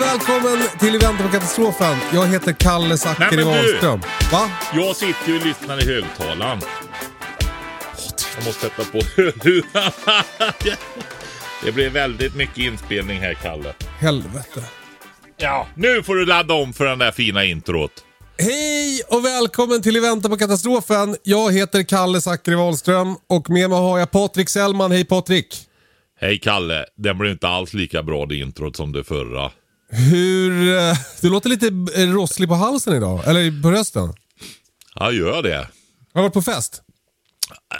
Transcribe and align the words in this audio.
Och 0.00 0.06
välkommen 0.06 0.58
till 0.78 0.94
Eventen 0.94 1.26
på 1.26 1.32
Katastrofen. 1.32 1.96
Jag 2.12 2.26
heter 2.26 2.52
Kalle 2.52 2.98
Zackari! 2.98 3.42
Wahlström. 3.42 4.00
Va? 4.32 4.50
Jag 4.74 4.96
sitter 4.96 5.28
ju 5.28 5.38
och 5.38 5.46
lyssnar 5.46 5.82
i 5.82 5.86
högtalaren. 5.86 6.60
Jag 8.36 8.46
måste 8.46 8.60
sätta 8.60 8.84
på 8.84 8.98
Det 11.64 11.72
blir 11.72 11.90
väldigt 11.90 12.34
mycket 12.34 12.58
inspelning 12.58 13.20
här, 13.20 13.34
Kalle. 13.34 13.74
Helvete. 13.98 14.64
Ja, 15.36 15.66
nu 15.74 16.02
får 16.02 16.14
du 16.14 16.26
ladda 16.26 16.54
om 16.54 16.72
för 16.72 16.84
den 16.84 16.98
där 16.98 17.12
fina 17.12 17.44
introt. 17.44 18.04
Hej 18.38 19.02
och 19.08 19.24
välkommen 19.24 19.82
till 19.82 19.96
Eventen 19.96 20.30
på 20.30 20.36
Katastrofen. 20.36 21.16
Jag 21.22 21.52
heter 21.52 21.82
Kalle 21.82 22.20
Zackari 22.20 22.54
Wahlström 22.54 23.16
och 23.28 23.50
med 23.50 23.70
mig 23.70 23.78
har 23.78 23.98
jag 23.98 24.10
Patrik 24.10 24.48
Sellman. 24.48 24.92
Hej 24.92 25.04
Patrik. 25.04 25.56
Hej 26.20 26.38
Kalle, 26.38 26.84
den 26.96 27.18
blir 27.18 27.30
inte 27.30 27.48
alls 27.48 27.74
lika 27.74 28.02
bra 28.02 28.26
det 28.26 28.36
introt 28.36 28.76
som 28.76 28.92
det 28.92 29.04
förra. 29.04 29.50
Hur... 29.90 30.76
eh, 30.78 30.96
Du 31.20 31.30
låter 31.30 31.48
lite 31.48 31.66
eh, 31.96 32.08
rosslig 32.12 32.48
på 32.48 32.54
halsen 32.54 32.96
idag. 32.96 33.28
Eller 33.28 33.62
på 33.62 33.70
rösten. 33.70 34.12
Ja, 34.94 35.12
gör 35.12 35.42
det. 35.42 35.56
Har 36.12 36.20
du 36.20 36.22
varit 36.22 36.32
på 36.32 36.42
fest? 36.42 36.82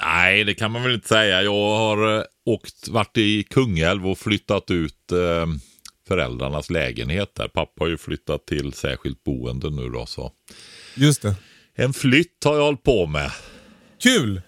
Nej, 0.02 0.44
det 0.44 0.54
kan 0.54 0.70
man 0.70 0.82
väl 0.82 0.94
inte 0.94 1.08
säga. 1.08 1.42
Jag 1.42 1.52
har 1.78 2.18
eh, 2.18 2.24
åkt, 2.46 2.88
varit 2.88 3.16
i 3.18 3.42
Kungälv 3.42 4.06
och 4.08 4.18
flyttat 4.18 4.70
ut 4.70 5.12
eh, 5.12 5.46
föräldrarnas 6.08 6.70
lägenhet 6.70 7.34
där. 7.34 7.48
Pappa 7.48 7.84
har 7.84 7.88
ju 7.88 7.98
flyttat 7.98 8.46
till 8.46 8.72
särskilt 8.72 9.24
boende 9.24 9.70
nu 9.70 9.88
då, 9.88 10.06
så. 10.06 10.32
Just 10.94 11.22
det. 11.22 11.34
En 11.74 11.92
flytt 11.92 12.44
har 12.44 12.54
jag 12.56 12.62
hållit 12.64 12.82
på 12.82 13.06
med. 13.06 13.30
Kul! 14.02 14.42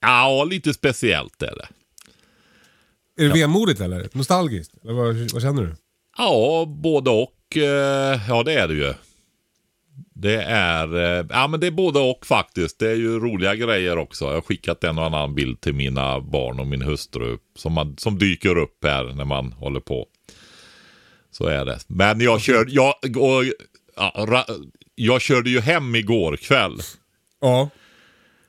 Ja, 0.00 0.44
lite 0.44 0.74
speciellt 0.74 1.42
är 1.42 1.54
det. 1.56 1.68
Är 3.24 3.28
det 3.28 3.34
vemodigt 3.34 3.80
eller? 3.80 4.08
Nostalgiskt? 4.12 4.72
Eller 4.84 4.92
vad, 4.92 5.16
vad 5.32 5.42
känner 5.42 5.62
du? 5.62 5.76
Ja, 6.16 6.64
både 6.68 7.10
och. 7.10 7.56
eh, 7.56 8.20
Ja, 8.28 8.42
det 8.42 8.52
är 8.52 8.68
det 8.68 8.74
ju. 8.74 8.94
Det 10.14 10.42
är, 10.42 10.96
eh, 10.96 11.26
ja 11.30 11.46
men 11.48 11.60
det 11.60 11.66
är 11.66 11.70
både 11.70 11.98
och 11.98 12.26
faktiskt. 12.26 12.78
Det 12.78 12.90
är 12.90 12.94
ju 12.94 13.18
roliga 13.20 13.54
grejer 13.54 13.98
också. 13.98 14.24
Jag 14.24 14.34
har 14.34 14.40
skickat 14.40 14.84
en 14.84 14.98
och 14.98 15.04
annan 15.04 15.34
bild 15.34 15.60
till 15.60 15.74
mina 15.74 16.20
barn 16.20 16.60
och 16.60 16.66
min 16.66 16.82
hustru 16.82 17.38
som, 17.56 17.72
man, 17.72 17.96
som 17.98 18.18
dyker 18.18 18.58
upp 18.58 18.84
här 18.84 19.04
när 19.04 19.24
man 19.24 19.52
håller 19.52 19.80
på. 19.80 20.06
Så 21.30 21.46
är 21.46 21.64
det. 21.64 21.78
Men 21.86 22.20
jag 22.20 22.40
körde, 22.40 22.70
jag, 22.70 22.94
och, 23.16 23.44
ja, 23.96 24.46
jag 24.94 25.20
körde 25.20 25.50
ju 25.50 25.60
hem 25.60 25.94
igår 25.94 26.36
kväll 26.36 26.78
Ja. 27.40 27.68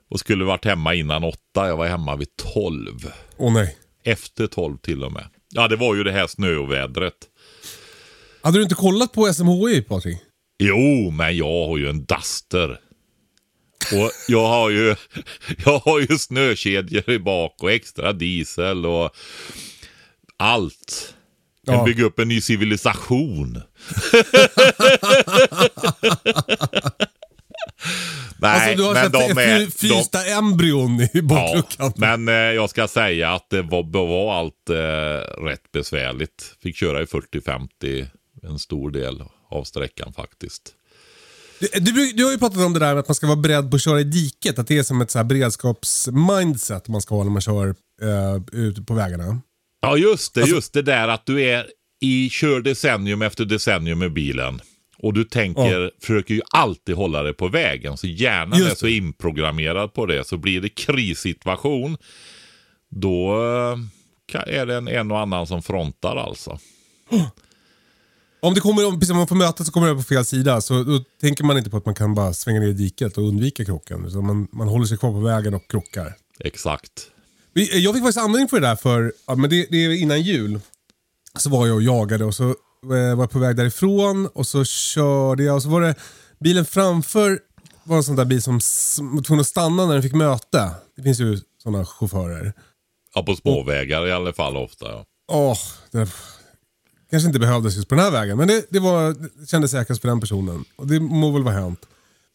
och 0.09 0.19
skulle 0.19 0.45
varit 0.45 0.65
hemma 0.65 0.93
innan 0.93 1.23
åtta. 1.23 1.67
Jag 1.67 1.77
var 1.77 1.87
hemma 1.87 2.15
vid 2.15 2.35
tolv. 2.53 3.11
Åh 3.37 3.53
nej. 3.53 3.77
Efter 4.03 4.47
tolv 4.47 4.77
till 4.77 5.03
och 5.03 5.11
med. 5.11 5.25
Ja, 5.55 5.67
det 5.67 5.75
var 5.75 5.95
ju 5.95 6.03
det 6.03 6.11
här 6.11 6.27
snöovädret. 6.27 7.13
Hade 8.41 8.57
du 8.57 8.63
inte 8.63 8.75
kollat 8.75 9.11
på 9.13 9.33
SMHI 9.33 9.81
Patrik? 9.81 10.17
Jo, 10.59 11.11
men 11.11 11.37
jag 11.37 11.67
har 11.67 11.77
ju 11.77 11.89
en 11.89 12.05
Duster. 12.05 12.69
Och 13.93 14.11
jag 14.27 14.47
har 14.47 14.69
ju, 14.69 14.95
jag 15.65 15.79
har 15.79 15.99
ju 15.99 16.17
snökedjor 16.17 17.09
i 17.09 17.19
bak 17.19 17.55
och 17.63 17.71
extra 17.71 18.13
diesel 18.13 18.85
och 18.85 19.15
allt. 20.37 21.13
Kan 21.65 21.75
Ja. 21.75 21.83
bygga 21.83 22.03
upp 22.05 22.19
en 22.19 22.27
ny 22.27 22.41
civilisation. 22.41 23.61
Nej, 28.37 28.51
Alltså 28.69 28.77
du 28.77 28.83
har 28.87 28.93
men 28.93 29.11
de 29.11 29.41
är... 29.41 29.77
frysta 29.77 30.25
embryon 30.25 31.01
i 31.01 31.09
Ja, 31.13 31.21
bakluckan. 31.21 31.93
men 31.95 32.27
eh, 32.27 32.33
jag 32.33 32.69
ska 32.69 32.87
säga 32.87 33.31
att 33.33 33.49
det 33.49 33.61
var, 33.61 33.83
var 34.07 34.39
allt 34.39 34.69
eh, 34.69 35.43
rätt 35.43 35.71
besvärligt. 35.73 36.55
Fick 36.63 36.75
köra 36.77 37.01
i 37.01 37.05
40-50 37.05 38.07
en 38.43 38.59
stor 38.59 38.91
del 38.91 39.23
av 39.51 39.63
sträckan 39.63 40.13
faktiskt. 40.13 40.61
Du, 41.59 41.67
du, 41.79 42.11
du 42.13 42.23
har 42.25 42.31
ju 42.31 42.37
pratat 42.37 42.57
om 42.57 42.73
det 42.73 42.79
där 42.79 42.93
med 42.93 42.99
att 42.99 43.07
man 43.07 43.15
ska 43.15 43.27
vara 43.27 43.37
beredd 43.37 43.69
på 43.71 43.75
att 43.75 43.81
köra 43.81 43.99
i 43.99 44.03
diket. 44.03 44.59
Att 44.59 44.67
det 44.67 44.77
är 44.77 44.83
som 44.83 45.01
ett 45.01 45.11
så 45.11 45.19
här 45.19 45.23
beredskapsmindset 45.25 46.87
man 46.87 47.01
ska 47.01 47.15
ha 47.15 47.23
när 47.23 47.31
man 47.31 47.41
kör 47.41 47.67
uh, 47.67 48.41
ute 48.51 48.81
på 48.81 48.93
vägarna. 48.93 49.41
Ja, 49.81 49.97
just 49.97 50.33
det. 50.33 50.41
Alltså- 50.41 50.55
just 50.55 50.73
det 50.73 50.81
där 50.81 51.07
att 51.07 51.25
du 51.25 51.43
är 51.43 51.65
i 52.01 52.29
kör 52.29 52.61
decennium 52.61 53.21
efter 53.21 53.45
decennium 53.45 53.99
med 53.99 54.13
bilen. 54.13 54.61
Och 54.97 55.13
du 55.13 55.23
tänker, 55.23 55.91
försöker 56.01 56.33
ju 56.33 56.41
alltid 56.49 56.95
hålla 56.95 57.23
dig 57.23 57.33
på 57.33 57.47
vägen. 57.47 57.97
Så 57.97 58.07
hjärnan 58.07 58.59
Just 58.59 58.71
är 58.71 58.75
så 58.75 58.87
inprogrammerad 58.87 59.93
på 59.93 60.05
det. 60.05 60.27
Så 60.27 60.37
blir 60.37 60.61
det 60.61 60.69
krissituation, 60.69 61.97
då 62.89 63.33
eh, 64.33 64.57
är 64.57 64.65
det 64.65 64.75
en, 64.75 64.87
en 64.87 65.11
och 65.11 65.19
annan 65.19 65.47
som 65.47 65.63
frontar 65.63 66.15
alltså. 66.15 66.59
Om 68.39 68.53
det 68.53 68.59
kommer, 68.59 68.87
om, 68.87 69.01
som 69.01 69.17
man 69.17 69.27
får 69.27 69.35
möta 69.35 69.63
så 69.63 69.71
kommer 69.71 69.87
det 69.87 69.95
på 69.95 70.03
fel 70.03 70.25
sida. 70.25 70.61
Så 70.61 70.83
då 70.83 71.03
tänker 71.21 71.43
man 71.43 71.57
inte 71.57 71.69
på 71.69 71.77
att 71.77 71.85
man 71.85 71.95
kan 71.95 72.15
bara 72.15 72.33
svänga 72.33 72.59
ner 72.59 72.67
i 72.67 72.73
diket 72.73 73.17
och 73.17 73.23
undvika 73.23 73.65
krocken. 73.65 74.11
Så 74.11 74.21
man, 74.21 74.47
man 74.51 74.67
håller 74.67 74.85
sig 74.85 74.97
kvar 74.97 75.11
på 75.11 75.19
vägen 75.19 75.53
och 75.53 75.71
krockar. 75.71 76.15
Exakt. 76.39 76.91
Jag 77.53 77.93
fick 77.93 78.03
faktiskt 78.03 78.17
användning 78.17 78.47
för 78.47 78.59
det 78.59 78.67
där 78.67 78.75
för, 78.75 79.13
ja, 79.27 79.35
men 79.35 79.49
det, 79.49 79.67
det 79.71 79.85
är 79.85 80.01
innan 80.01 80.21
jul. 80.21 80.59
Så 81.37 81.49
var 81.49 81.67
jag 81.67 81.75
och 81.75 81.83
jagade 81.83 82.25
och 82.25 82.35
så 82.35 82.55
var 82.85 82.97
jag 82.97 83.31
på 83.31 83.39
väg 83.39 83.55
därifrån 83.55 84.27
och 84.27 84.47
så 84.47 84.65
körde 84.65 85.43
jag 85.43 85.55
och 85.55 85.63
så 85.63 85.69
var 85.69 85.81
det 85.81 85.95
bilen 86.39 86.65
framför 86.65 87.39
var 87.85 87.97
en 87.97 88.03
sån 88.03 88.15
där 88.15 88.25
bil 88.25 88.41
som 88.41 88.53
var 88.53 89.21
tvungen 89.21 89.41
att 89.41 89.47
stanna 89.47 89.85
när 89.85 89.93
den 89.93 90.03
fick 90.03 90.13
möte. 90.13 90.71
Det 90.95 91.03
finns 91.03 91.19
ju 91.19 91.39
sådana 91.63 91.85
chaufförer. 91.85 92.53
Ja, 93.13 93.23
på 93.23 93.35
småvägar 93.35 94.07
i 94.07 94.11
alla 94.11 94.33
fall 94.33 94.57
ofta. 94.57 94.85
Ja. 94.85 95.05
Åh, 95.27 95.57
det 95.91 96.09
kanske 97.09 97.27
inte 97.27 97.39
behövdes 97.39 97.75
just 97.75 97.89
på 97.89 97.95
den 97.95 98.03
här 98.03 98.11
vägen. 98.11 98.37
Men 98.37 98.47
det, 98.47 98.65
det, 98.69 98.79
var, 98.79 99.15
det 99.39 99.47
kändes 99.47 99.71
säkrast 99.71 100.01
för 100.01 100.07
den 100.07 100.19
personen. 100.19 100.65
Och 100.75 100.87
det 100.87 100.99
må 100.99 101.31
väl 101.31 101.43
vara 101.43 101.55
hänt. 101.55 101.79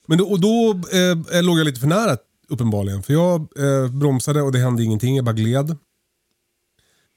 Men 0.06 0.18
då, 0.18 0.24
och 0.24 0.40
då 0.40 0.70
eh, 1.32 1.42
låg 1.42 1.58
jag 1.58 1.64
lite 1.64 1.80
för 1.80 1.86
nära 1.86 2.16
uppenbarligen. 2.48 3.02
För 3.02 3.12
jag 3.12 3.40
eh, 3.40 3.90
bromsade 3.90 4.42
och 4.42 4.52
det 4.52 4.58
hände 4.58 4.84
ingenting. 4.84 5.16
Jag 5.16 5.24
bara 5.24 5.32
gled. 5.32 5.76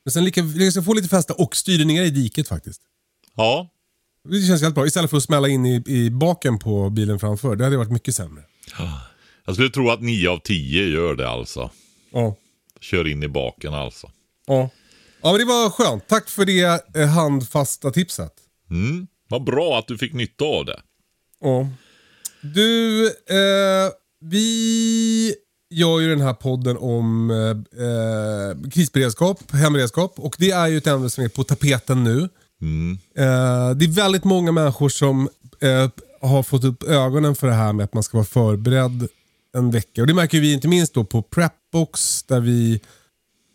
Men 0.05 0.11
sen 0.11 0.23
lyckades 0.25 0.75
jag 0.75 0.85
få 0.85 0.93
lite 0.93 1.09
fäste 1.09 1.33
och 1.33 1.55
styrde 1.55 1.85
ner 1.85 2.03
i 2.03 2.09
diket 2.09 2.47
faktiskt. 2.47 2.81
Ja, 3.35 3.69
Det 4.29 4.41
känns 4.41 4.61
helt 4.61 4.75
bra. 4.75 4.85
Istället 4.85 5.09
för 5.09 5.17
att 5.17 5.23
smälla 5.23 5.47
in 5.47 5.65
i, 5.65 5.83
i 5.87 6.09
baken 6.09 6.59
på 6.59 6.89
bilen 6.89 7.19
framför. 7.19 7.55
Det 7.55 7.63
hade 7.63 7.77
varit 7.77 7.91
mycket 7.91 8.15
sämre. 8.15 8.43
jag 9.45 9.55
skulle 9.55 9.69
tro 9.69 9.89
att 9.89 10.01
9 10.01 10.29
av 10.29 10.37
10 10.37 10.87
gör 10.87 11.15
det 11.15 11.29
alltså. 11.29 11.69
Ja. 12.11 12.35
Kör 12.81 13.07
in 13.07 13.23
i 13.23 13.27
baken 13.27 13.73
alltså. 13.73 14.11
Ja. 14.47 14.69
Ja 15.21 15.31
men 15.31 15.39
det 15.39 15.45
var 15.45 15.69
skönt. 15.69 16.07
Tack 16.07 16.29
för 16.29 16.45
det 16.45 16.95
eh, 16.95 17.07
handfasta 17.07 17.91
tipset. 17.91 18.33
Mm. 18.69 19.07
Vad 19.29 19.43
bra 19.43 19.79
att 19.79 19.87
du 19.87 19.97
fick 19.97 20.13
nytta 20.13 20.45
av 20.45 20.65
det. 20.65 20.79
Ja. 21.41 21.67
Du, 22.41 23.05
eh, 23.07 23.91
vi 24.21 25.35
gör 25.69 25.99
ju 25.99 26.09
den 26.09 26.21
här 26.21 26.33
podden 26.33 26.77
om 26.77 27.31
eh, 27.31 27.85
eh, 27.85 28.69
krisberedskap, 28.71 29.51
hemberedskap. 29.51 30.13
Och 30.17 30.35
det 30.39 30.51
är 30.51 30.67
ju 30.67 30.77
ett 30.77 30.87
ämne 30.87 31.09
som 31.09 31.23
är 31.23 31.29
på 31.29 31.43
tapeten 31.43 32.03
nu. 32.03 32.29
Eh, 33.15 33.75
det 33.75 33.85
är 33.85 33.91
väldigt 33.91 34.23
många 34.23 34.51
människor 34.51 34.89
som 34.89 35.29
eh, 35.61 35.89
har 36.21 36.43
fått 36.43 36.63
upp 36.63 36.83
ögonen 36.83 37.35
för 37.35 37.47
det 37.47 37.53
här 37.53 37.73
med 37.73 37.83
att 37.83 37.93
man 37.93 38.03
ska 38.03 38.17
vara 38.17 38.25
förberedd 38.25 39.07
en 39.55 39.71
vecka. 39.71 40.01
Och 40.01 40.07
det 40.07 40.13
märker 40.13 40.39
vi 40.39 40.53
inte 40.53 40.67
minst 40.67 40.93
då 40.93 41.03
på 41.03 41.21
Prepbox 41.21 42.23
där 42.23 42.39
vi 42.39 42.81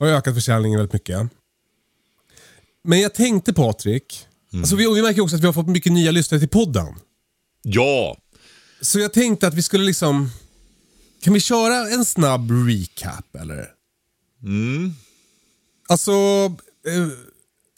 Har 0.00 0.06
ökat 0.06 0.34
försäljningen 0.34 0.78
väldigt 0.78 0.92
mycket. 0.92 1.28
Men 2.84 3.00
jag 3.00 3.14
tänkte 3.14 3.52
Patrik, 3.52 4.26
alltså 4.52 4.76
vi, 4.76 4.86
och 4.86 4.96
vi 4.96 5.02
märker 5.02 5.22
också 5.22 5.36
att 5.36 5.42
vi 5.42 5.46
har 5.46 5.52
fått 5.52 5.68
mycket 5.68 5.92
nya 5.92 6.10
lyssnare 6.10 6.38
till 6.40 6.48
podden. 6.48 6.86
Ja, 7.62 8.16
Så 8.80 8.98
jag 8.98 9.12
tänkte 9.12 9.46
att 9.46 9.54
vi 9.54 9.62
skulle 9.62 9.84
liksom... 9.84 10.30
Kan 11.22 11.34
vi 11.34 11.40
köra 11.40 11.88
en 11.90 12.04
snabb 12.04 12.50
recap 12.68 13.36
eller? 13.40 13.68
mm. 14.42 14.94
Alltså... 15.88 16.12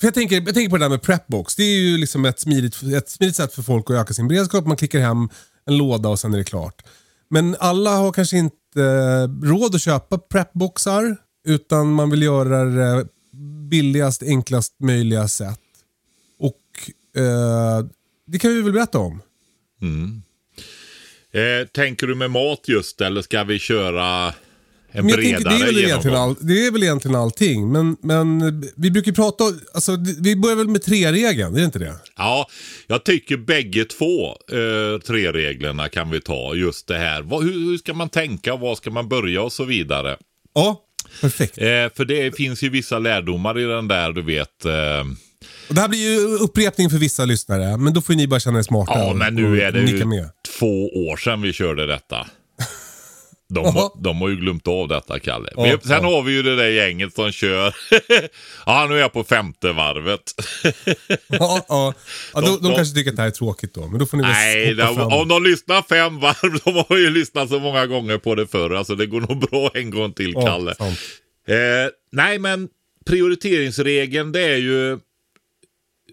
För 0.00 0.06
jag, 0.06 0.14
tänker, 0.14 0.37
jag 0.37 0.55
tänker 0.55 0.70
på 0.70 0.76
det 0.76 0.85
där 0.85 0.88
med 0.88 1.02
Prepbox. 1.02 1.56
Det 1.56 1.62
är 1.62 1.81
ju 1.81 1.99
liksom 1.99 2.25
ett 2.25 2.41
smidigt, 2.41 2.82
ett 2.82 3.08
smidigt 3.08 3.37
sätt 3.37 3.55
för 3.55 3.62
folk 3.62 3.91
att 3.91 3.97
öka 3.97 4.14
sin 4.14 4.29
beredskap. 4.29 4.67
Man 4.67 4.76
klickar 4.76 5.00
hem 5.00 5.29
en 5.67 5.76
låda 5.76 6.08
och 6.08 6.19
sen 6.19 6.35
är 6.35 6.38
det 6.38 6.44
klart. 6.44 6.82
Men 7.29 7.56
alla 7.61 7.91
har 7.91 8.12
kanske 8.12 8.38
inte 8.38 9.26
råd 9.43 9.75
att 9.75 9.82
köpa 9.82 10.19
Prepboxar. 10.19 11.17
Utan 11.44 11.93
man 11.93 12.11
vill 12.11 12.23
göra 12.23 12.64
det 12.64 12.99
eh, 12.99 13.05
billigast, 13.70 14.23
enklast 14.23 14.75
möjliga 14.81 15.29
sätt. 15.29 15.61
Och 16.38 17.20
eh, 17.23 17.87
det 18.26 18.38
kan 18.38 18.55
vi 18.55 18.62
väl 18.62 18.73
berätta 18.73 18.99
om. 18.99 19.23
Mm. 19.82 20.23
eh, 21.32 21.67
tänker 21.69 22.06
du 22.06 22.14
med 22.14 22.31
mat 22.31 22.69
just 22.69 23.00
eller 23.00 23.23
ska 23.23 23.44
vi 23.44 23.58
köra 23.58 24.35
en 24.92 25.06
Men 25.06 25.16
bredare 25.16 25.42
tänker, 25.42 25.50
det, 25.50 25.62
är 25.62 25.66
väl 25.66 25.78
egentligen 25.84 26.16
all, 26.16 26.34
det 26.40 26.66
är 26.66 26.70
väl 26.70 26.82
egentligen 26.82 27.14
allting. 27.16 27.72
Men, 27.72 27.96
men 28.02 28.42
vi 28.76 28.90
brukar 28.90 29.12
prata, 29.12 29.44
alltså, 29.75 29.96
vi 30.20 30.37
börjar 30.37 30.56
väl 30.56 30.69
med 30.69 30.82
tre-regeln, 30.82 31.54
är 31.54 31.58
det 31.58 31.64
inte 31.64 31.78
det? 31.78 31.94
Ja, 32.16 32.46
jag 32.87 33.04
tycker 33.04 33.37
bägge 33.37 33.84
två 33.84 34.28
eh, 34.28 35.00
tre 35.06 35.32
reglerna 35.32 35.88
kan 35.88 36.10
vi 36.10 36.20
ta. 36.20 36.54
Just 36.54 36.87
det 36.87 36.98
här. 36.98 37.22
Vad, 37.22 37.44
hur, 37.44 37.52
hur 37.52 37.78
ska 37.78 37.94
man 37.94 38.08
tänka? 38.08 38.56
Var 38.56 38.75
ska 38.75 38.90
man 38.90 39.08
börja 39.08 39.42
och 39.42 39.52
så 39.52 39.64
vidare. 39.64 40.16
Ja, 40.54 40.81
perfekt. 41.20 41.58
Eh, 41.58 41.64
för 41.96 42.04
det 42.04 42.37
finns 42.37 42.62
ju 42.62 42.69
vissa 42.69 42.98
lärdomar 42.98 43.58
i 43.58 43.64
den 43.64 43.88
där, 43.88 44.12
du 44.12 44.22
vet. 44.22 44.64
Eh, 44.64 44.72
Och 45.69 45.75
det 45.75 45.81
här 45.81 45.88
blir 45.88 45.98
ju 46.12 46.26
upprepning 46.26 46.90
för 46.90 46.98
vissa 46.98 47.25
lyssnare, 47.25 47.76
men 47.76 47.92
då 47.94 48.00
får 48.00 48.14
ni 48.14 48.26
bara 48.26 48.40
känna 48.40 48.58
er 48.58 48.62
smarta 48.62 48.92
ja, 48.94 49.10
och- 49.10 49.16
men 49.16 49.34
nu 49.34 49.60
är 49.62 49.72
det 49.72 49.82
och 49.82 49.88
ju 49.88 50.04
med. 50.04 50.28
två 50.58 50.87
år 50.88 51.16
sedan 51.16 51.42
vi 51.42 51.52
körde 51.52 51.87
detta. 51.87 52.26
De, 53.50 53.64
Jaha. 53.64 53.73
har- 53.73 54.02
de 54.02 54.20
har 54.20 54.29
ju 54.29 54.37
glömt 54.37 54.69
av 54.69 54.88
detta, 54.88 55.19
Kalle. 55.19 55.49
Ja, 55.56 55.62
Men 55.62 55.81
Sen 55.81 56.05
har 56.05 56.23
vi 56.23 56.32
ju 56.32 56.43
det 56.43 56.56
där 56.56 56.69
gänget 56.69 57.14
som 57.14 57.32
kör. 57.32 57.75
ja, 58.67 58.87
nu 58.88 58.94
är 58.97 59.00
jag 59.00 59.12
på 59.12 59.25
femte 59.25 59.73
varvet. 59.73 60.23
Ja, 61.29 61.64
ja. 61.69 61.94
ja, 62.35 62.41
de, 62.41 62.47
De- 62.47 62.62
de 62.69 62.75
kanske 62.76 62.94
tycker 62.94 63.11
att 63.11 63.17
det 63.17 63.23
här 63.23 63.29
är 63.29 63.32
tråkigt 63.32 63.75
då, 63.75 63.87
men 63.88 63.99
då 63.99 64.06
får 64.06 64.17
ni 64.17 64.23
väl 64.23 64.32
Nej, 64.32 64.81
hoppa 64.81 64.94
de, 65.08 65.12
om 65.20 65.29
de 65.29 65.44
lyssnar 65.44 65.82
fem 65.82 66.20
varv, 66.20 66.58
de 66.64 66.85
har 66.88 66.97
ju 66.99 67.11
lyssnat 67.11 67.49
så 67.49 67.58
många 67.58 67.87
gånger 67.87 68.19
på 68.19 68.35
det 68.35 68.47
förr. 68.47 68.70
Alltså 68.75 68.94
det 68.94 69.06
går 69.06 69.20
nog 69.20 69.50
bra 69.50 69.70
en 69.75 69.91
gång 69.91 70.12
till, 70.12 70.35
Kalle. 70.35 70.70
Eh, 71.49 71.91
nej, 72.12 72.38
men 72.38 72.69
prioriteringsregeln 73.06 74.32
det 74.32 74.41
är 74.43 74.56
ju 74.56 74.99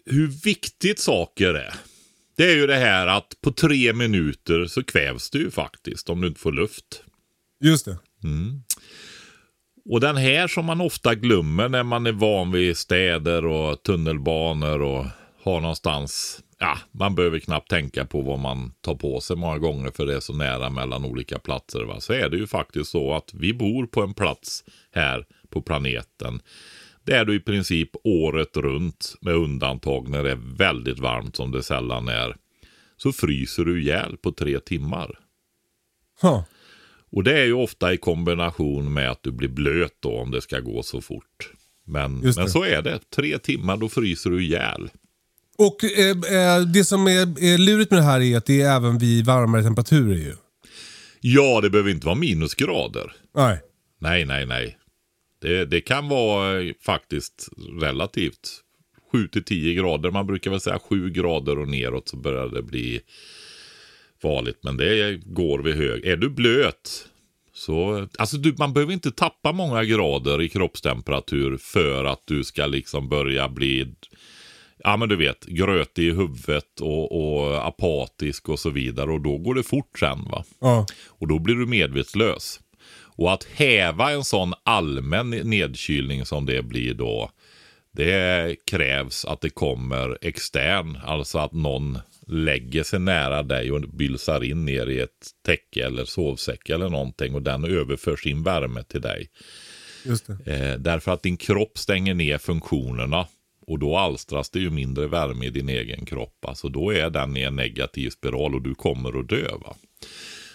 hur 0.06 0.28
viktigt 0.44 1.00
saker 1.00 1.54
är. 1.54 1.74
Det 2.38 2.44
är 2.52 2.56
ju 2.56 2.68
det 2.68 2.76
här 2.76 3.08
att 3.08 3.28
på 3.44 3.52
tre 3.52 3.94
minuter 3.94 4.66
så 4.66 4.84
kvävs 4.84 5.30
du 5.30 5.40
ju 5.40 5.52
faktiskt 5.52 6.10
om 6.10 6.22
du 6.22 6.28
inte 6.28 6.40
får 6.40 6.52
luft. 6.52 7.04
Just 7.60 7.86
det. 7.86 7.98
Och 9.90 10.00
den 10.00 10.18
här 10.18 10.48
som 10.48 10.66
man 10.66 10.82
ofta 10.82 11.16
glömmer 11.16 11.70
när 11.70 11.84
man 11.84 12.06
är 12.06 12.12
van 12.12 12.52
vid 12.52 12.78
städer 12.78 13.46
och 13.46 13.84
tunnelbanor 13.84 14.82
och 14.82 15.06
har 15.44 15.62
någonstans, 15.62 16.44
ja, 16.60 16.78
man 16.92 17.16
behöver 17.16 17.40
knappt 17.40 17.70
tänka 17.70 18.06
på 18.06 18.22
vad 18.22 18.40
man 18.40 18.74
tar 18.82 18.96
på 18.96 19.22
sig 19.22 19.36
många 19.36 19.58
gånger 19.58 19.92
för 19.92 20.06
det 20.06 20.16
är 20.16 20.20
så 20.20 20.34
nära 20.34 20.70
mellan 20.70 21.06
olika 21.06 21.40
platser. 21.40 21.84
Va? 21.84 22.00
Så 22.00 22.14
är 22.14 22.30
det 22.30 22.38
ju 22.38 22.48
faktiskt 22.48 22.92
så 22.92 23.14
att 23.14 23.34
vi 23.34 23.54
bor 23.54 23.88
på 23.88 24.02
en 24.02 24.14
plats 24.14 24.64
här 24.92 25.26
på 25.50 25.62
planeten 25.62 26.42
där 27.04 27.26
du 27.26 27.36
i 27.36 27.40
princip 27.40 27.90
året 28.04 28.58
runt 28.58 29.16
med 29.22 29.34
undantag 29.34 30.10
när 30.10 30.24
det 30.24 30.32
är 30.32 30.58
väldigt 30.58 31.00
varmt 31.00 31.36
som 31.36 31.52
det 31.52 31.64
sällan 31.64 32.08
är 32.08 32.36
så 32.98 33.12
fryser 33.12 33.66
du 33.66 33.82
ihjäl 33.82 34.18
på 34.18 34.32
tre 34.32 34.60
timmar. 34.60 35.20
Ha. 36.22 36.46
Och 37.12 37.24
det 37.24 37.40
är 37.40 37.46
ju 37.46 37.54
ofta 37.54 37.94
i 37.94 37.98
kombination 37.98 38.94
med 38.94 39.12
att 39.12 39.24
du 39.24 39.32
blir 39.32 39.50
blöt 39.50 39.94
då 40.00 40.18
om 40.20 40.32
det 40.32 40.42
ska 40.42 40.60
gå 40.60 40.84
så 40.84 41.02
fort. 41.02 41.52
Men, 41.86 42.20
men 42.20 42.50
så 42.50 42.64
är 42.64 42.82
det. 42.82 43.00
Tre 43.16 43.38
timmar 43.38 43.78
då 43.78 43.90
fryser 43.90 44.30
du 44.30 44.44
ihjäl. 44.44 44.90
Och 45.58 45.84
eh, 45.84 46.10
eh, 46.10 46.62
det 46.62 46.84
som 46.84 47.08
är, 47.08 47.44
är 47.44 47.58
lurigt 47.58 47.92
med 47.92 48.00
det 48.00 48.04
här 48.04 48.22
är 48.22 48.38
att 48.38 48.46
det 48.46 48.62
är 48.62 48.76
även 48.76 48.98
vid 48.98 49.26
varmare 49.26 49.64
temperaturer 49.64 50.16
ju. 50.16 50.34
Ja, 51.22 51.62
det 51.62 51.70
behöver 51.70 51.90
inte 51.92 52.06
vara 52.06 52.16
minusgrader. 52.16 53.12
Nej. 53.36 53.60
Nej, 54.00 54.26
nej, 54.26 54.46
nej. 54.46 54.78
Det, 55.42 55.66
det 55.66 55.82
kan 55.82 56.10
vara 56.10 56.62
eh, 56.62 56.74
faktiskt 56.86 57.50
relativt 57.82 58.64
7 59.12 59.28
till 59.28 59.44
10 59.44 59.74
grader. 59.74 60.12
Man 60.12 60.28
brukar 60.28 60.52
väl 60.52 60.62
säga 60.62 60.80
7 60.80 61.10
grader 61.10 61.60
och 61.60 61.68
neråt 61.68 62.10
så 62.10 62.18
börjar 62.18 62.48
det 62.48 62.62
bli 62.62 63.02
farligt. 64.22 64.60
Men 64.62 64.78
det 64.78 65.22
går 65.26 65.60
vid 65.60 65.76
hög. 65.76 66.06
Är 66.06 66.18
du 66.18 66.30
blöt 66.30 67.08
så, 67.58 68.08
alltså 68.18 68.38
du, 68.38 68.56
man 68.58 68.74
behöver 68.74 68.94
inte 68.94 69.12
tappa 69.12 69.52
många 69.52 69.84
grader 69.84 70.42
i 70.42 70.50
kroppstemperatur 70.50 71.58
för 71.58 72.06
att 72.06 72.22
du 72.26 72.44
ska 72.44 72.66
liksom 72.66 73.10
börja 73.10 73.50
bli, 73.50 73.94
ja 74.84 74.98
men 74.98 75.10
du 75.10 75.16
vet, 75.16 75.46
grötig 75.46 76.04
i 76.04 76.12
huvudet 76.12 76.82
och, 76.82 77.12
och 77.12 77.68
apatisk 77.68 78.50
och 78.50 78.60
så 78.60 78.70
vidare. 78.70 79.12
Och 79.12 79.22
då 79.22 79.38
går 79.38 79.56
det 79.56 79.64
fort 79.64 80.00
sen 80.00 80.24
va. 80.32 80.44
Ja. 80.60 80.86
Och 81.08 81.28
då 81.28 81.40
blir 81.40 81.56
du 81.56 81.66
medvetslös. 81.66 82.60
Och 83.18 83.34
att 83.34 83.44
häva 83.44 84.12
en 84.12 84.24
sån 84.24 84.54
allmän 84.64 85.30
nedkylning 85.30 86.26
som 86.26 86.46
det 86.46 86.64
blir 86.64 86.94
då. 86.94 87.32
Det 87.92 88.56
krävs 88.66 89.26
att 89.26 89.42
det 89.42 89.50
kommer 89.50 90.18
extern. 90.22 90.98
Alltså 91.06 91.38
att 91.38 91.54
någon 91.54 92.00
lägger 92.28 92.84
sig 92.84 93.00
nära 93.00 93.44
dig 93.44 93.72
och 93.72 93.82
bylsar 93.82 94.44
in 94.44 94.66
ner 94.66 94.90
i 94.90 95.00
ett 95.00 95.28
täcke 95.46 95.86
eller 95.86 96.06
sovsäck 96.06 96.70
eller 96.70 96.90
någonting. 96.90 97.36
Och 97.36 97.42
den 97.42 97.66
överför 97.66 98.16
sin 98.16 98.44
värme 98.44 98.84
till 98.84 99.02
dig. 99.02 99.30
Eh, 100.46 100.80
därför 100.80 101.12
att 101.12 101.24
din 101.24 101.38
kropp 101.38 101.78
stänger 101.78 102.14
ner 102.14 102.38
funktionerna. 102.38 103.28
Och 103.68 103.80
då 103.80 103.98
alstras 103.98 104.50
det 104.50 104.60
ju 104.60 104.70
mindre 104.70 105.08
värme 105.08 105.46
i 105.46 105.50
din 105.50 105.70
egen 105.70 106.06
kropp. 106.06 106.46
Alltså 106.48 106.70
då 106.70 106.94
är 106.94 107.10
den 107.10 107.38
i 107.38 107.42
en 107.42 107.56
negativ 107.56 108.10
spiral 108.10 108.56
och 108.56 108.62
du 108.62 108.76
kommer 108.76 109.20
att 109.20 109.30
dö. 109.30 109.48
Va? 109.62 109.76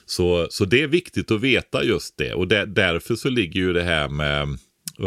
Så, 0.05 0.47
så 0.51 0.65
det 0.65 0.83
är 0.83 0.87
viktigt 0.87 1.31
att 1.31 1.41
veta 1.41 1.85
just 1.85 2.17
det. 2.17 2.35
Och 2.35 2.49
där, 2.49 2.67
därför 2.67 3.15
så 3.15 3.29
ligger 3.29 3.61
ju 3.61 3.73
det 3.73 3.83
här 3.83 4.09
med 4.09 4.59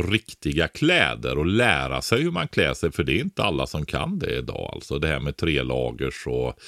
riktiga 0.02 0.68
kläder 0.68 1.38
och 1.38 1.46
lära 1.46 2.02
sig 2.02 2.22
hur 2.22 2.32
man 2.32 2.48
klär 2.48 2.74
sig. 2.74 2.92
För 2.92 3.04
det 3.04 3.14
är 3.14 3.22
inte 3.22 3.44
alla 3.44 3.68
som 3.68 3.86
kan 3.86 4.20
det 4.20 4.38
idag. 4.38 4.72
Alltså 4.74 5.00
det 5.00 5.08
här 5.08 5.20
med 5.20 5.38
tre 5.38 5.64
lagers 5.64 6.28
och 6.28 6.60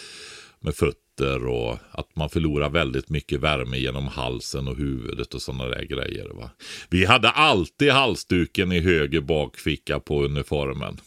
med 0.59 0.75
fötter 0.75 1.45
och 1.45 1.77
att 1.91 2.15
man 2.15 2.29
förlorar 2.29 2.69
väldigt 2.69 3.09
mycket 3.09 3.39
värme 3.39 3.77
genom 3.77 4.07
halsen 4.07 4.67
och 4.67 4.77
huvudet 4.77 5.33
och 5.33 5.41
sådana 5.41 5.65
där 5.65 5.83
grejer. 5.83 6.29
Va? 6.29 6.49
Vi 6.89 7.05
hade 7.05 7.29
alltid 7.29 7.91
halsduken 7.91 8.71
i 8.71 8.79
höger 8.79 9.21
bakficka 9.21 9.99
på 9.99 10.23
uniformen. 10.23 10.97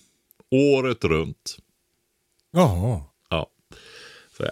Året 0.50 1.04
runt. 1.04 1.56
Jaha. 2.52 3.02
Ja. 3.30 3.50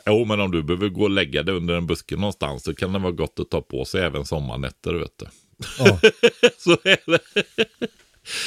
Jo, 0.06 0.24
men 0.24 0.40
om 0.40 0.50
du 0.50 0.62
behöver 0.62 0.88
gå 0.88 1.02
och 1.02 1.10
lägga 1.10 1.42
dig 1.42 1.54
under 1.54 1.74
en 1.74 1.86
buske 1.86 2.16
någonstans 2.16 2.64
så 2.64 2.74
kan 2.74 2.92
det 2.92 2.98
vara 2.98 3.12
gott 3.12 3.40
att 3.40 3.50
ta 3.50 3.60
på 3.60 3.84
sig 3.84 4.02
även 4.02 4.24
sommarnätter, 4.24 4.94
vet 4.94 5.18
du. 5.18 5.26
Ja. 5.78 5.98
så 6.58 6.70
är 6.72 7.10
det. 7.10 7.20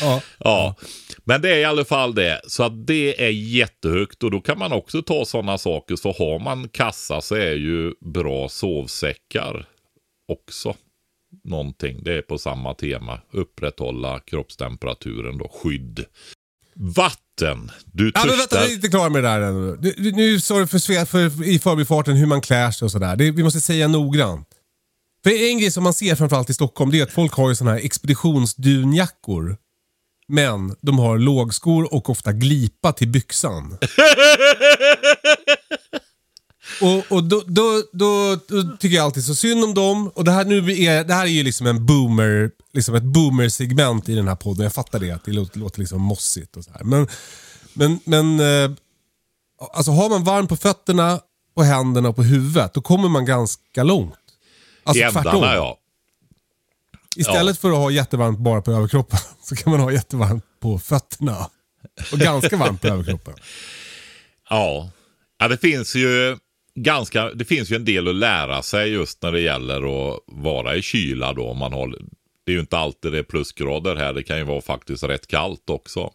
ja. 0.01 0.21
Ja, 0.37 0.75
men 1.23 1.41
det 1.41 1.49
är 1.49 1.57
i 1.57 1.65
alla 1.65 1.85
fall 1.85 2.15
det. 2.15 2.41
Så 2.47 2.63
att 2.63 2.87
det 2.87 3.23
är 3.25 3.29
jättehögt 3.29 4.23
och 4.23 4.31
då 4.31 4.41
kan 4.41 4.59
man 4.59 4.71
också 4.71 5.01
ta 5.01 5.25
sådana 5.25 5.57
saker. 5.57 5.95
Så 5.95 6.11
har 6.11 6.39
man 6.39 6.69
kassa 6.69 7.21
så 7.21 7.35
är 7.35 7.53
ju 7.55 7.93
bra 8.01 8.49
sovsäckar 8.49 9.65
också 10.27 10.75
någonting. 11.43 12.03
Det 12.03 12.13
är 12.17 12.21
på 12.21 12.37
samma 12.37 12.73
tema. 12.73 13.19
Upprätthålla 13.31 14.19
kroppstemperaturen 14.19 15.37
då. 15.37 15.51
Skydd. 15.63 16.05
Vatten. 16.75 17.71
Du 17.85 18.11
Ja, 18.15 18.23
men 18.27 18.37
vänta, 18.37 18.59
vi 18.65 18.71
är 18.71 18.75
inte 18.75 18.87
klara 18.87 19.09
med 19.09 19.23
det 19.23 19.29
där 19.29 19.41
ännu. 19.41 19.77
Nu 20.11 20.39
sa 20.41 20.59
du 20.59 20.67
för, 20.67 21.05
för, 21.05 21.43
i 21.47 21.59
förbifarten 21.59 22.15
hur 22.15 22.25
man 22.25 22.41
klär 22.41 22.71
sig 22.71 22.85
och 22.85 22.91
sådär. 22.91 23.15
Det- 23.15 23.31
Vi 23.31 23.43
måste 23.43 23.61
säga 23.61 23.87
noggrant. 23.87 24.47
För 25.23 25.49
en 25.49 25.57
grej 25.57 25.71
som 25.71 25.83
man 25.83 25.93
ser 25.93 26.15
framförallt 26.15 26.49
i 26.49 26.53
Stockholm 26.53 26.91
det 26.91 26.99
är 26.99 27.03
att 27.03 27.11
folk 27.11 27.33
har 27.33 27.49
ju 27.49 27.55
sådana 27.55 27.75
här 27.75 27.85
expeditionsdunjackor. 27.85 29.57
Men 30.27 30.75
de 30.81 30.99
har 30.99 31.17
lågskor 31.17 31.93
och 31.93 32.09
ofta 32.09 32.31
glipa 32.31 32.93
till 32.93 33.07
byxan. 33.07 33.77
Och, 36.81 37.17
och 37.17 37.23
då, 37.23 37.43
då, 37.47 37.83
då, 37.93 38.35
då 38.47 38.77
tycker 38.77 38.95
jag 38.95 39.05
alltid 39.05 39.23
så 39.23 39.35
synd 39.35 39.63
om 39.63 39.73
dem. 39.73 40.07
Och 40.15 40.23
det 40.23 40.31
här, 40.31 40.45
nu 40.45 40.57
är, 40.57 41.03
det 41.03 41.13
här 41.13 41.23
är 41.23 41.29
ju 41.29 41.43
liksom 41.43 41.67
en 41.67 41.85
boomer, 41.85 42.51
liksom 42.73 42.95
ett 42.95 43.03
boomer-segment 43.03 44.09
i 44.09 44.15
den 44.15 44.27
här 44.27 44.35
podden. 44.35 44.63
Jag 44.63 44.73
fattar 44.73 44.99
det, 44.99 45.11
att 45.11 45.25
det 45.25 45.31
låter, 45.31 45.59
låter 45.59 45.79
liksom 45.79 46.01
mossigt 46.01 46.57
och 46.57 46.63
så 46.63 46.71
här. 46.71 46.83
Men, 46.83 47.07
men, 47.73 47.99
men 48.05 48.39
eh, 48.39 48.71
alltså 49.73 49.91
har 49.91 50.09
man 50.09 50.23
varmt 50.23 50.49
på 50.49 50.55
fötterna, 50.55 51.19
på 51.55 51.63
händerna 51.63 52.09
och 52.09 52.15
på 52.15 52.23
huvudet, 52.23 52.73
då 52.73 52.81
kommer 52.81 53.09
man 53.09 53.25
ganska 53.25 53.83
långt. 53.83 54.13
Alltså 54.83 54.99
I 55.01 55.03
ändarna 55.03 55.23
tvärtom. 55.23 55.43
ja. 55.43 55.77
Istället 57.15 57.57
för 57.59 57.69
att 57.71 57.77
ha 57.77 57.91
jättevarmt 57.91 58.39
bara 58.39 58.61
på 58.61 58.71
överkroppen 58.71 59.19
så 59.43 59.55
kan 59.55 59.71
man 59.71 59.79
ha 59.81 59.91
jättevarmt 59.91 60.45
på 60.59 60.79
fötterna. 60.79 61.49
Och 62.11 62.19
ganska 62.19 62.57
varmt 62.57 62.81
på 62.81 62.87
överkroppen. 62.87 63.33
Ja. 64.49 64.91
ja, 65.39 65.47
det 65.47 65.57
finns 65.57 65.95
ju 65.95 66.37
ganska, 66.75 67.29
det 67.33 67.45
finns 67.45 67.71
ju 67.71 67.75
en 67.75 67.85
del 67.85 68.07
att 68.07 68.15
lära 68.15 68.61
sig 68.61 68.89
just 68.89 69.21
när 69.23 69.31
det 69.31 69.39
gäller 69.41 69.75
att 70.13 70.19
vara 70.27 70.75
i 70.75 70.81
kyla 70.81 71.33
då. 71.33 71.53
Man 71.53 71.73
har, 71.73 71.87
det 72.45 72.51
är 72.51 72.53
ju 72.53 72.59
inte 72.59 72.77
alltid 72.77 73.11
det 73.11 73.17
är 73.19 73.23
plusgrader 73.23 73.95
här. 73.95 74.13
Det 74.13 74.23
kan 74.23 74.37
ju 74.37 74.43
vara 74.43 74.61
faktiskt 74.61 75.03
rätt 75.03 75.27
kallt 75.27 75.69
också. 75.69 76.11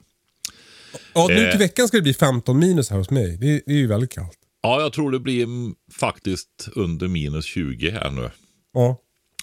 Ja, 1.15 1.27
nu 1.29 1.45
Eh. 1.47 1.51
till 1.51 1.59
veckan 1.59 1.89
ska 1.89 1.97
det 1.97 2.03
bli 2.03 2.15
15 2.15 2.59
minus 2.59 2.91
här 2.91 2.97
hos 2.99 3.11
mig. 3.11 3.37
Det 3.37 3.47
är, 3.47 3.61
det 3.67 3.73
är 3.73 3.77
ju 3.77 3.87
väldigt 3.87 4.13
kallt. 4.13 4.39
Ja, 4.63 4.81
jag 4.81 4.93
tror 4.93 5.11
det 5.11 5.19
blir 5.21 5.47
faktiskt 5.93 6.69
under 6.75 7.09
minus 7.09 7.45
20 7.45 7.91
här 7.91 8.11
nu. 8.11 8.31
Ja. 8.77 8.97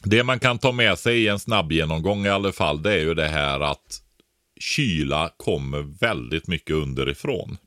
Det 0.03 0.23
man 0.23 0.39
kan 0.39 0.59
ta 0.59 0.71
med 0.71 0.99
sig 0.99 1.23
i 1.23 1.27
en 1.27 1.39
snabb 1.39 1.71
genomgång 1.71 2.25
i 2.25 2.29
alla 2.29 2.51
fall, 2.51 2.83
det 2.83 2.93
är 2.93 2.99
ju 2.99 3.13
det 3.13 3.27
här 3.27 3.59
att 3.59 4.01
kyla 4.59 5.29
kommer 5.37 5.81
väldigt 5.81 6.47
mycket 6.47 6.75
underifrån. 6.75 7.57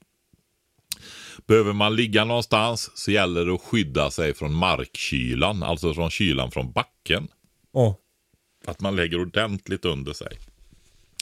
Behöver 1.46 1.73
man 1.73 1.96
ligga 1.96 2.25
någonstans 2.25 2.90
så 2.94 3.11
gäller 3.11 3.46
det 3.46 3.54
att 3.54 3.61
skydda 3.61 4.11
sig 4.11 4.35
från 4.35 4.54
markkylan, 4.54 5.62
alltså 5.62 5.94
från 5.94 6.11
kylan 6.11 6.50
från 6.50 6.73
backen. 6.73 7.28
ja. 7.73 7.99
Att 8.66 8.80
man 8.80 8.96
lägger 8.96 9.20
ordentligt 9.20 9.85
under 9.85 10.12
sig. 10.12 10.38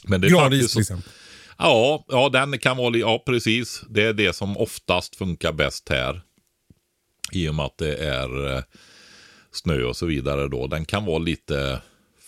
Men 0.04 0.20
det 0.20 0.26
är 0.26 0.30
Granris 0.30 0.60
faktiskt 0.60 0.72
till 0.72 0.80
exempel. 0.80 1.12
Ja, 1.58 2.04
ja, 2.08 2.28
den 2.28 2.58
kan 2.58 2.76
vara, 2.76 2.96
ja 2.96 3.22
precis. 3.26 3.84
Det 3.88 4.02
är 4.02 4.12
det 4.12 4.32
som 4.32 4.56
oftast 4.56 5.16
funkar 5.16 5.52
bäst 5.52 5.88
här. 5.88 6.22
I 7.32 7.48
och 7.48 7.54
med 7.54 7.64
att 7.64 7.78
det 7.78 7.96
är 7.96 8.56
eh, 8.56 8.62
snö 9.56 9.84
och 9.84 9.96
så 9.96 10.06
vidare 10.06 10.48
då. 10.48 10.66
Den 10.66 10.84
kan 10.84 11.04
vara 11.04 11.18
lite 11.18 11.80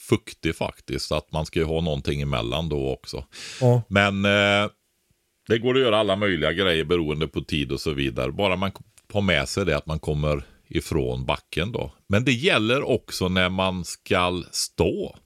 fuktig 0.09 0.57
faktiskt. 0.57 1.09
Så 1.09 1.15
att 1.15 1.33
man 1.33 1.47
ska 1.47 1.59
ju 1.59 1.65
ha 1.65 1.81
någonting 1.81 2.21
emellan 2.21 2.69
då 2.69 2.91
också. 2.91 3.25
Ja. 3.61 3.83
Men 3.89 4.25
eh, 4.25 4.71
det 5.49 5.59
går 5.59 5.75
att 5.75 5.81
göra 5.81 5.99
alla 5.99 6.17
möjliga 6.17 6.53
grejer 6.53 6.85
beroende 6.85 7.29
på 7.29 7.41
tid 7.41 7.73
och 7.73 7.81
så 7.81 7.91
vidare. 7.91 8.33
Bara 8.33 8.57
man 8.57 8.71
har 9.13 9.23
med 9.23 9.49
sig 9.49 9.65
det 9.65 9.77
att 9.77 9.87
man 9.87 9.99
kommer 9.99 10.43
ifrån 10.69 11.25
backen 11.25 11.73
då. 11.73 11.93
Men 12.07 12.25
det 12.25 12.33
gäller 12.33 12.83
också 12.83 13.29
när 13.29 13.49
man 13.49 13.85
ska 13.85 14.43
stå 14.53 15.17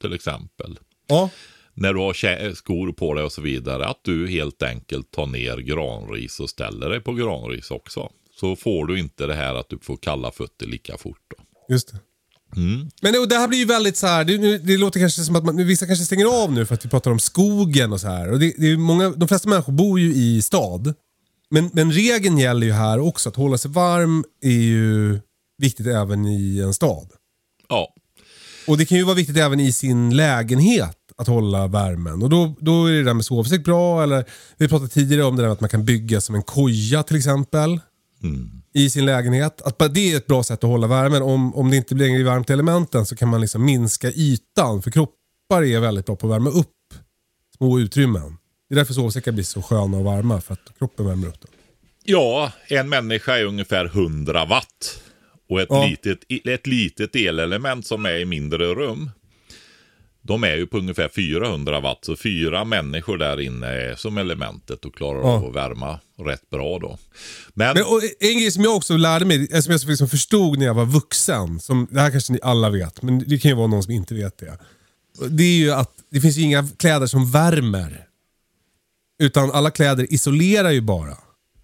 till 0.00 0.12
exempel 0.12 0.78
ja. 1.06 1.30
när 1.74 1.92
du 1.92 2.00
har 2.00 2.54
skor 2.54 2.92
på 2.92 3.14
dig 3.14 3.24
och 3.24 3.32
så 3.32 3.42
vidare, 3.42 3.86
att 3.86 4.00
du 4.02 4.28
helt 4.28 4.62
enkelt 4.62 5.10
tar 5.10 5.26
ner 5.26 5.56
granris 5.56 6.40
och 6.40 6.50
ställer 6.50 6.88
dig 6.88 7.00
på 7.00 7.12
granris 7.12 7.70
också. 7.70 8.10
Så 8.40 8.56
får 8.56 8.86
du 8.86 8.98
inte 8.98 9.26
det 9.26 9.34
här 9.34 9.54
att 9.54 9.68
du 9.68 9.78
får 9.78 9.96
kalla 9.96 10.30
fötter 10.30 10.66
lika 10.66 10.98
fort. 10.98 11.22
Då. 11.28 11.43
Just 11.68 11.92
det. 11.92 11.98
Mm. 12.56 12.90
Men 13.02 13.28
det, 13.28 13.36
här 13.36 13.48
blir 13.48 13.58
ju 13.58 13.64
väldigt 13.64 13.96
så 13.96 14.06
här, 14.06 14.24
det, 14.24 14.58
det 14.58 14.76
låter 14.76 15.00
kanske 15.00 15.22
som 15.22 15.36
att 15.36 15.44
man, 15.44 15.66
vissa 15.66 15.86
kanske 15.86 16.04
stänger 16.04 16.42
av 16.42 16.52
nu 16.52 16.66
för 16.66 16.74
att 16.74 16.84
vi 16.84 16.88
pratar 16.88 17.10
om 17.10 17.18
skogen 17.18 17.92
och 17.92 18.00
så 18.00 18.08
här. 18.08 18.32
Och 18.32 18.38
det, 18.38 18.54
det 18.58 18.70
är 18.70 18.76
många, 18.76 19.10
de 19.10 19.28
flesta 19.28 19.48
människor 19.48 19.72
bor 19.72 20.00
ju 20.00 20.14
i 20.14 20.42
stad. 20.42 20.94
Men, 21.50 21.70
men 21.72 21.92
regeln 21.92 22.38
gäller 22.38 22.66
ju 22.66 22.72
här 22.72 22.98
också, 22.98 23.28
att 23.28 23.36
hålla 23.36 23.58
sig 23.58 23.70
varm 23.70 24.24
är 24.42 24.50
ju 24.50 25.20
viktigt 25.58 25.86
även 25.86 26.26
i 26.26 26.60
en 26.60 26.74
stad. 26.74 27.08
Ja, 27.68 27.94
Och 28.66 28.78
det 28.78 28.86
kan 28.86 28.98
ju 28.98 29.04
vara 29.04 29.14
viktigt 29.14 29.36
även 29.36 29.60
i 29.60 29.72
sin 29.72 30.16
lägenhet 30.16 30.98
att 31.16 31.26
hålla 31.26 31.66
värmen. 31.66 32.22
Och 32.22 32.30
då, 32.30 32.54
då 32.60 32.86
är 32.86 32.92
det 32.92 33.02
där 33.02 33.14
med 33.14 33.24
sovsäck 33.24 33.64
bra. 33.64 34.02
Eller, 34.02 34.24
vi 34.56 34.68
pratade 34.68 34.90
tidigare 34.90 35.24
om 35.24 35.36
det 35.36 35.42
där 35.42 35.48
med 35.48 35.52
att 35.52 35.60
man 35.60 35.70
kan 35.70 35.84
bygga 35.84 36.20
som 36.20 36.34
en 36.34 36.42
koja 36.42 37.02
till 37.02 37.16
exempel. 37.16 37.80
I 38.72 38.90
sin 38.90 39.06
lägenhet. 39.06 39.62
Att 39.62 39.94
det 39.94 40.12
är 40.12 40.16
ett 40.16 40.26
bra 40.26 40.42
sätt 40.42 40.64
att 40.64 40.70
hålla 40.70 40.86
värmen. 40.86 41.22
Om, 41.22 41.54
om 41.54 41.70
det 41.70 41.76
inte 41.76 41.94
blir 41.94 42.24
varmt 42.24 42.50
i 42.50 42.52
elementen 42.52 43.06
så 43.06 43.16
kan 43.16 43.28
man 43.28 43.40
liksom 43.40 43.64
minska 43.64 44.10
ytan. 44.10 44.82
För 44.82 44.90
kroppar 44.90 45.62
är 45.64 45.80
väldigt 45.80 46.06
bra 46.06 46.16
på 46.16 46.26
att 46.26 46.32
värma 46.32 46.50
upp 46.50 46.68
små 47.56 47.78
utrymmen. 47.78 48.36
Det 48.68 48.74
är 48.74 48.76
därför 48.76 48.94
sovsäckar 48.94 49.32
blir 49.32 49.44
så 49.44 49.62
sköna 49.62 49.96
och 49.98 50.04
varma. 50.04 50.40
För 50.40 50.52
att 50.52 50.78
kroppen 50.78 51.06
värmer 51.06 51.26
upp 51.28 51.40
dem. 51.40 51.50
ja 52.04 52.52
en 52.68 52.88
människa 52.88 53.38
är 53.38 53.44
ungefär 53.44 53.84
100 53.84 54.44
watt. 54.44 55.00
Och 55.48 55.60
ett, 55.60 55.68
Ja. 55.70 55.86
litet, 55.86 56.18
ett 56.48 56.66
litet 56.66 57.16
elelement 57.16 57.86
som 57.86 58.06
är 58.06 58.18
i 58.18 58.24
mindre 58.24 58.74
rum, 58.74 59.10
de 60.26 60.44
är 60.44 60.56
ju 60.56 60.66
på 60.66 60.78
ungefär 60.78 61.08
400 61.08 61.80
watt. 61.80 62.04
Så 62.04 62.16
fyra 62.16 62.64
människor 62.64 63.18
där 63.18 63.40
inne 63.40 63.66
är 63.66 63.96
som 63.96 64.18
elementet 64.18 64.84
och 64.84 64.94
klarar 64.94 65.18
Ja. 65.20 65.26
av 65.32 65.46
att 65.46 65.54
värma 65.54 66.00
rätt 66.18 66.50
bra 66.50 66.78
då. 66.78 66.98
Men, 67.54 67.74
Men, 67.74 67.82
och 67.84 68.00
en 68.20 68.38
grej 68.38 68.50
som 68.50 68.64
jag 68.64 68.76
också 68.76 68.96
lärde 68.96 69.24
mig, 69.24 69.48
eh, 69.52 69.60
som 69.60 69.72
jag 69.72 69.80
liksom 69.84 70.08
förstod 70.08 70.58
när 70.58 70.66
jag 70.66 70.74
var 70.74 70.84
vuxen. 70.86 71.60
Som, 71.60 71.86
det 71.90 72.00
här 72.00 72.10
kanske 72.10 72.32
ni 72.32 72.38
alla 72.42 72.70
vet, 72.70 73.02
men 73.02 73.18
det 73.28 73.38
kan 73.38 73.48
ju 73.48 73.54
vara 73.56 73.66
någon 73.66 73.82
som 73.82 73.92
inte 73.92 74.14
vet 74.14 74.38
det. 74.38 74.58
Det 75.28 75.42
är 75.42 75.56
ju 75.56 75.70
att 75.72 75.90
det 76.10 76.20
finns 76.20 76.36
ju 76.36 76.42
inga 76.42 76.68
kläder 76.78 77.06
som 77.06 77.30
värmer. 77.30 78.06
Utan 79.22 79.50
alla 79.50 79.70
kläder 79.70 80.12
isolerar 80.12 80.70
ju 80.70 80.80
bara. 80.80 81.16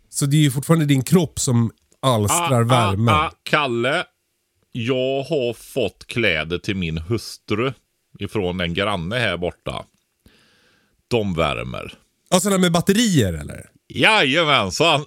Så 0.08 0.26
det 0.26 0.36
är 0.36 0.40
ju 0.40 0.50
fortfarande 0.50 0.84
din 0.86 1.02
kropp 1.02 1.40
som 1.40 1.70
alstrar 2.02 2.62
värmen. 2.62 3.14
Ah, 3.14 3.18
ah, 3.26 3.32
Kalle, 3.42 4.04
jag 4.72 5.22
har 5.22 5.52
fått 5.54 6.06
kläder 6.06 6.58
till 6.58 6.76
min 6.76 6.98
hustru 6.98 7.72
ifrån 8.20 8.60
en 8.60 8.74
granne 8.74 9.16
här 9.18 9.36
borta. 9.36 9.84
De 11.08 11.34
värmer. 11.34 11.94
Ja, 12.30 12.40
sådana 12.40 12.58
med 12.58 12.72
batterier 12.72 13.32
eller? 13.32 13.66
Jajamensan! 13.88 15.04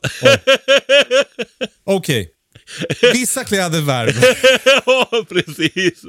Okej. 1.83 2.29
Vissa 3.13 3.43
kläder 3.43 3.81
värmer. 3.81 4.37
ja, 4.85 5.25
precis. 5.29 6.03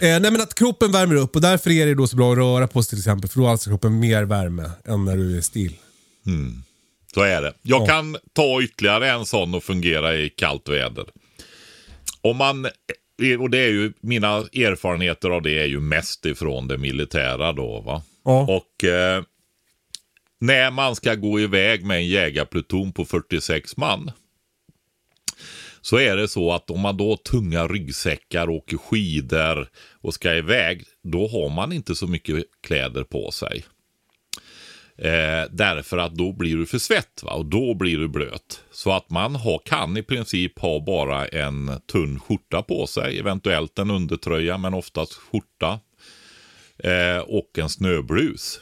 Eh, 0.00 0.20
nej 0.20 0.30
men 0.30 0.40
att 0.40 0.54
kroppen 0.54 0.92
värmer 0.92 1.14
upp 1.16 1.36
och 1.36 1.42
därför 1.42 1.70
är 1.70 1.86
det 1.86 1.94
då 1.94 2.06
så 2.06 2.16
bra 2.16 2.32
att 2.32 2.38
röra 2.38 2.68
på 2.68 2.82
sig 2.82 2.88
till 2.90 2.98
exempel. 2.98 3.30
För 3.30 3.38
då 3.40 3.44
har 3.44 3.52
alltså 3.52 3.70
kroppen 3.70 4.00
mer 4.00 4.22
värme 4.22 4.70
än 4.84 5.04
när 5.04 5.16
du 5.16 5.36
är 5.36 5.40
still. 5.40 5.74
Så 7.14 7.20
är 7.22 7.42
det. 7.42 7.52
Jag 7.62 7.82
Ja. 7.82 7.86
kan 7.86 8.16
ta 8.32 8.62
ytterligare 8.62 9.10
en 9.10 9.26
sån 9.26 9.54
och 9.54 9.64
fungera 9.64 10.16
i 10.16 10.30
kallt 10.30 10.68
väder. 10.68 11.04
Om 12.20 12.36
man, 12.36 12.68
och 13.38 13.50
det 13.50 13.58
är 13.58 13.68
ju, 13.68 13.92
mina 14.00 14.36
erfarenheter 14.36 15.30
av 15.30 15.42
det 15.42 15.58
är 15.58 15.66
ju 15.66 15.80
mest 15.80 16.26
ifrån 16.26 16.68
det 16.68 16.78
militära 16.78 17.52
då 17.52 17.80
va. 17.80 18.02
Ja. 18.24 18.46
Och 18.56 18.84
eh, 18.84 19.22
när 20.40 20.70
man 20.70 20.96
ska 20.96 21.14
gå 21.14 21.40
iväg 21.40 21.84
med 21.84 21.96
en 21.96 22.06
jägarpluton 22.06 22.92
på 22.92 23.04
46 23.04 23.76
man. 23.76 24.10
Så 25.80 25.98
är 25.98 26.16
det 26.16 26.28
så 26.28 26.52
att 26.52 26.70
om 26.70 26.80
man 26.80 26.96
då 26.96 27.16
tunga 27.16 27.66
ryggsäckar, 27.66 28.48
åker 28.50 28.76
skidor 28.76 29.68
och 29.92 30.14
ska 30.14 30.34
iväg. 30.34 30.84
Då 31.02 31.28
har 31.28 31.48
man 31.48 31.72
inte 31.72 31.94
så 31.94 32.06
mycket 32.06 32.44
kläder 32.60 33.04
på 33.04 33.30
sig. 33.30 33.64
Eh, 35.00 35.48
därför 35.50 35.98
att 35.98 36.14
då 36.14 36.32
blir 36.32 36.56
du 36.56 36.66
för 36.66 36.78
svett 36.78 37.22
va? 37.22 37.32
och 37.32 37.46
då 37.46 37.74
blir 37.74 37.98
du 37.98 38.08
blöt. 38.08 38.64
Så 38.70 38.92
att 38.92 39.10
man 39.10 39.34
har, 39.34 39.60
kan 39.64 39.96
i 39.96 40.02
princip 40.02 40.58
ha 40.58 40.80
bara 40.80 41.26
en 41.28 41.70
tunn 41.92 42.20
skjorta 42.20 42.62
på 42.62 42.86
sig. 42.86 43.18
Eventuellt 43.18 43.78
en 43.78 43.90
undertröja 43.90 44.58
men 44.58 44.74
oftast 44.74 45.12
skjorta. 45.14 45.80
Eh, 46.84 47.18
och 47.18 47.58
en 47.58 47.68
snöblus. 47.68 48.60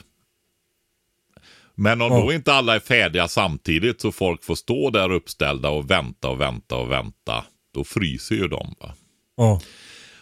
Men 1.75 2.01
om 2.01 2.11
Ja. 2.11 2.21
då 2.21 2.33
inte 2.33 2.53
alla 2.53 2.75
är 2.75 2.79
färdiga 2.79 3.27
samtidigt 3.27 4.01
så 4.01 4.11
folk 4.11 4.43
får 4.43 4.55
stå 4.55 4.89
där 4.89 5.11
uppställda 5.11 5.69
och 5.69 5.91
vänta 5.91 6.29
och 6.29 6.41
vänta 6.41 6.75
och 6.75 6.91
vänta. 6.91 7.45
Då 7.73 7.83
fryser 7.83 8.35
ju 8.35 8.47
de. 8.47 8.75
Va? 8.79 8.93
Ja. 9.37 9.61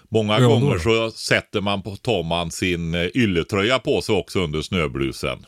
Många 0.09 0.39
Ja, 0.39 0.47
gånger 0.47 0.77
så 0.79 1.11
sätter 1.11 1.61
man 1.61 1.81
på, 1.81 1.95
tar 1.95 2.23
man 2.23 2.51
sin 2.51 2.93
eh, 2.95 3.07
ylletröja 3.15 3.79
på 3.79 4.01
sig 4.01 4.15
också 4.15 4.39
under 4.39 4.61
snöblusen. 4.61 5.45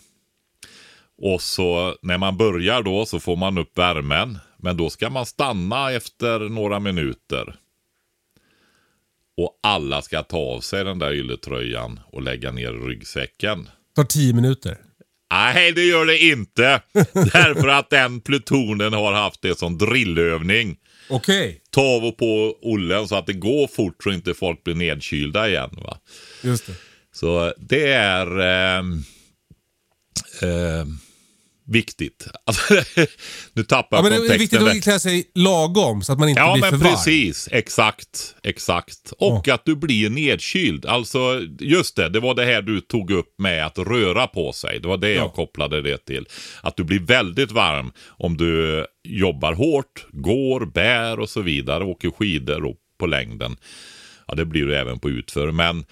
Och 1.22 1.42
så 1.42 1.96
när 2.02 2.18
man 2.18 2.38
börjar 2.38 2.84
då 2.84 3.06
så 3.06 3.20
får 3.20 3.36
man 3.36 3.58
upp 3.58 3.78
värmen. 3.78 4.40
Men 4.58 4.78
då 4.78 4.90
ska 4.90 5.10
man 5.10 5.26
stanna 5.26 5.92
efter 5.92 6.40
några 6.40 6.80
minuter. 6.80 7.56
Och 9.38 9.60
alla 9.64 10.02
ska 10.02 10.24
ta 10.24 10.38
av 10.38 10.62
sig 10.62 10.84
den 10.84 11.00
där 11.00 11.14
ylletröjan 11.14 12.00
och 12.12 12.22
lägga 12.22 12.52
ner 12.52 12.72
ryggsäcken. 12.72 13.70
Tar 13.96 14.04
tio 14.04 14.34
minuter. 14.34 14.78
Nej, 15.32 15.72
det 15.72 15.84
gör 15.84 16.06
det 16.06 16.18
inte. 16.18 16.82
Därför 17.14 17.68
att 17.68 17.90
den 17.90 18.22
plutonen 18.22 18.94
har 18.94 19.14
haft 19.14 19.42
det 19.42 19.60
som 19.60 19.78
drillövning. 19.78 20.78
Okej. 21.10 21.62
Ta 21.70 21.82
av 21.82 22.06
och 22.06 22.18
på 22.18 22.58
ollen 22.62 23.08
så 23.08 23.16
att 23.16 23.28
det 23.28 23.34
går 23.34 23.68
fort 23.68 24.04
så 24.04 24.12
inte 24.12 24.34
folk 24.34 24.64
blir 24.64 24.76
nedkylda 24.76 25.50
igen. 25.50 25.70
Va? 25.84 25.98
Just 26.44 26.68
det. 26.68 26.74
Så 27.12 27.54
det 27.58 27.92
är 27.92 28.40
ehm, 28.40 29.04
ehm, 30.42 31.00
viktigt. 31.70 32.28
Alltså, 32.46 32.74
nu 33.54 33.64
tappar 33.64 33.98
Ja, 33.98 34.04
jag 34.04 34.12
men 34.12 34.28
det 34.28 34.36
är 34.36 34.40
viktigt 34.40 34.62
att 34.62 34.84
klä 34.84 35.00
sig 35.00 35.32
lagom 35.36 36.02
så 36.02 36.14
att 36.14 36.20
man 36.20 36.30
inte 36.30 36.42
Ja 36.42 36.54
blir 36.54 36.64
för 36.64 36.72
men 36.72 36.80
varm. 36.80 36.94
precis, 36.94 37.50
exakt, 37.52 38.36
exakt. 38.44 39.14
Och 39.18 39.48
att 39.48 39.66
du 39.66 39.76
blir 39.76 40.10
nedkyld. 40.10 40.86
Alltså 40.86 41.42
just 41.60 41.96
det, 41.96 42.10
det 42.10 42.20
var 42.20 42.36
det 42.36 42.46
här 42.46 42.62
du 42.62 42.82
tog 42.82 43.12
upp 43.12 43.34
med 43.38 43.66
att 43.66 43.78
röra 43.78 44.28
på 44.28 44.54
sig. 44.54 44.80
Det 44.80 44.88
var 44.88 44.98
det 44.98 45.12
jag 45.14 45.34
kopplade 45.34 45.82
det 45.82 46.06
till. 46.06 46.26
Att 46.64 46.78
du 46.78 46.84
blir 46.84 47.00
väldigt 47.00 47.52
varm 47.52 47.92
om 48.08 48.38
du 48.38 48.86
jobbar 49.04 49.54
hårt, 49.54 50.06
går, 50.12 50.66
bär 50.66 51.20
och 51.20 51.30
så 51.30 51.42
vidare, 51.42 51.84
åker 51.84 52.12
skidor 52.12 52.66
och 52.66 52.76
på 53.00 53.06
längden. 53.08 53.58
ja 54.28 54.36
det 54.36 54.46
blir 54.46 54.66
det 54.66 54.80
även 54.80 55.00
på 55.00 55.10
utför. 55.10 55.52
Men 55.52 55.86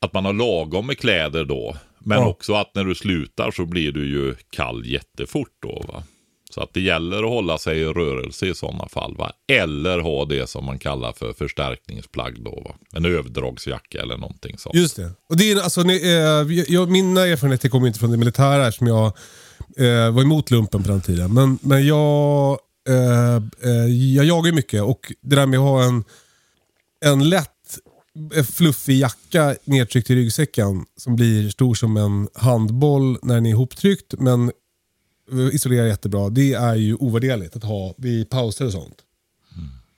att 0.00 0.12
man 0.12 0.24
har 0.24 0.32
lagom 0.32 0.86
med 0.86 0.98
kläder 0.98 1.44
då. 1.44 1.76
Men 2.04 2.18
Ja. 2.18 2.26
också 2.28 2.54
att 2.54 2.74
när 2.74 2.84
du 2.84 2.94
slutar 2.94 3.50
så 3.50 3.66
blir 3.66 3.92
du 3.92 4.06
ju 4.10 4.34
kall 4.50 4.86
jättefort 4.86 5.52
då. 5.62 5.84
Va? 5.88 6.02
Så 6.50 6.60
att 6.62 6.74
det 6.74 6.80
gäller 6.80 7.22
att 7.22 7.28
hålla 7.30 7.58
sig 7.58 7.78
i 7.80 7.84
rörelse 7.84 8.46
i 8.46 8.54
sådana 8.54 8.88
fall. 8.88 9.16
Va? 9.16 9.32
Eller 9.52 9.98
ha 9.98 10.24
det 10.24 10.50
som 10.50 10.64
man 10.64 10.78
kallar 10.78 11.12
för 11.12 11.32
förstärkningsplagg 11.32 12.44
då. 12.44 12.62
Va? 12.64 12.74
En 12.92 13.04
överdragsjacka 13.04 14.02
eller 14.02 14.16
någonting 14.16 14.58
sånt. 14.58 14.74
Just 14.74 14.96
det. 14.96 15.10
Och 15.28 15.36
det 15.36 15.52
är, 15.52 15.62
alltså, 15.62 15.82
ni, 15.82 15.94
eh, 16.02 16.74
jag, 16.74 16.90
mina 16.90 17.26
erfarenheter 17.26 17.68
kommer 17.68 17.86
inte 17.86 17.98
från 17.98 18.10
det 18.10 18.16
militära 18.16 18.66
eftersom 18.68 18.86
jag 18.86 19.06
eh, 19.78 20.10
var 20.10 20.22
emot 20.22 20.50
lumpen 20.50 20.82
på 20.82 20.88
den 20.88 21.00
tiden. 21.00 21.34
Men, 21.34 21.58
men 21.62 21.86
jag, 21.86 22.58
eh, 22.88 23.34
eh, 23.70 23.86
jag 24.16 24.24
jagar 24.24 24.52
mycket 24.52 24.82
och 24.82 25.12
det 25.22 25.36
där 25.36 25.46
med 25.46 25.58
att 25.58 25.64
ha 25.64 25.82
en, 25.84 26.04
en 27.04 27.28
lätt 27.28 27.53
fluffig 28.52 28.98
jacka 28.98 29.56
nedtryckt 29.64 30.10
i 30.10 30.14
ryggsäcken 30.14 30.84
som 30.96 31.16
blir 31.16 31.50
stor 31.50 31.74
som 31.74 31.96
en 31.96 32.28
handboll 32.34 33.18
när 33.22 33.34
den 33.34 33.46
är 33.46 33.50
ihoptryckt 33.50 34.14
men 34.18 34.52
eh, 35.32 35.54
isolerar 35.54 35.86
jättebra. 35.86 36.30
Det 36.30 36.52
är 36.52 36.74
ju 36.74 36.94
ovärderligt 36.94 37.56
att 37.56 37.64
ha 37.64 37.94
vid 37.98 38.30
pauser 38.30 38.66
och 38.66 38.72
sånt. 38.72 39.04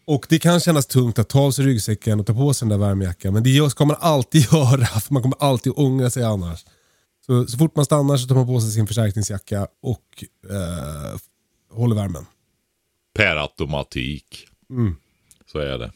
Och 0.06 0.26
det 0.28 0.38
kan 0.38 0.60
kännas 0.60 0.86
tungt 0.86 1.18
att 1.18 1.28
ta 1.28 1.40
av 1.40 1.50
sig 1.50 1.64
ryggsäcken 1.64 2.20
och 2.20 2.26
ta 2.26 2.34
på 2.34 2.54
sig 2.54 2.68
den 2.68 2.80
där 2.80 2.86
värmejackan. 2.86 3.34
Men 3.34 3.42
det 3.42 3.70
ska 3.70 3.84
man 3.84 3.96
alltid 4.00 4.42
göra, 4.52 4.86
för 4.86 5.12
man 5.12 5.22
kommer 5.22 5.36
alltid 5.40 5.72
ångra 5.76 6.10
sig 6.10 6.24
annars. 6.24 6.64
Så, 7.26 7.46
så 7.46 7.58
fort 7.58 7.76
man 7.76 7.84
stannar 7.84 8.16
så 8.16 8.28
tar 8.28 8.34
man 8.34 8.46
på 8.46 8.60
sig 8.60 8.70
sin 8.70 8.86
förstärkningsjacka 8.86 9.68
och 9.82 10.24
eh, 10.50 11.18
håller 11.70 11.96
värmen. 11.96 12.26
Per 13.14 13.36
automatik. 13.36 14.48
Mm. 14.70 14.96
Så 15.52 15.58
är 15.58 15.78
det. 15.78 15.92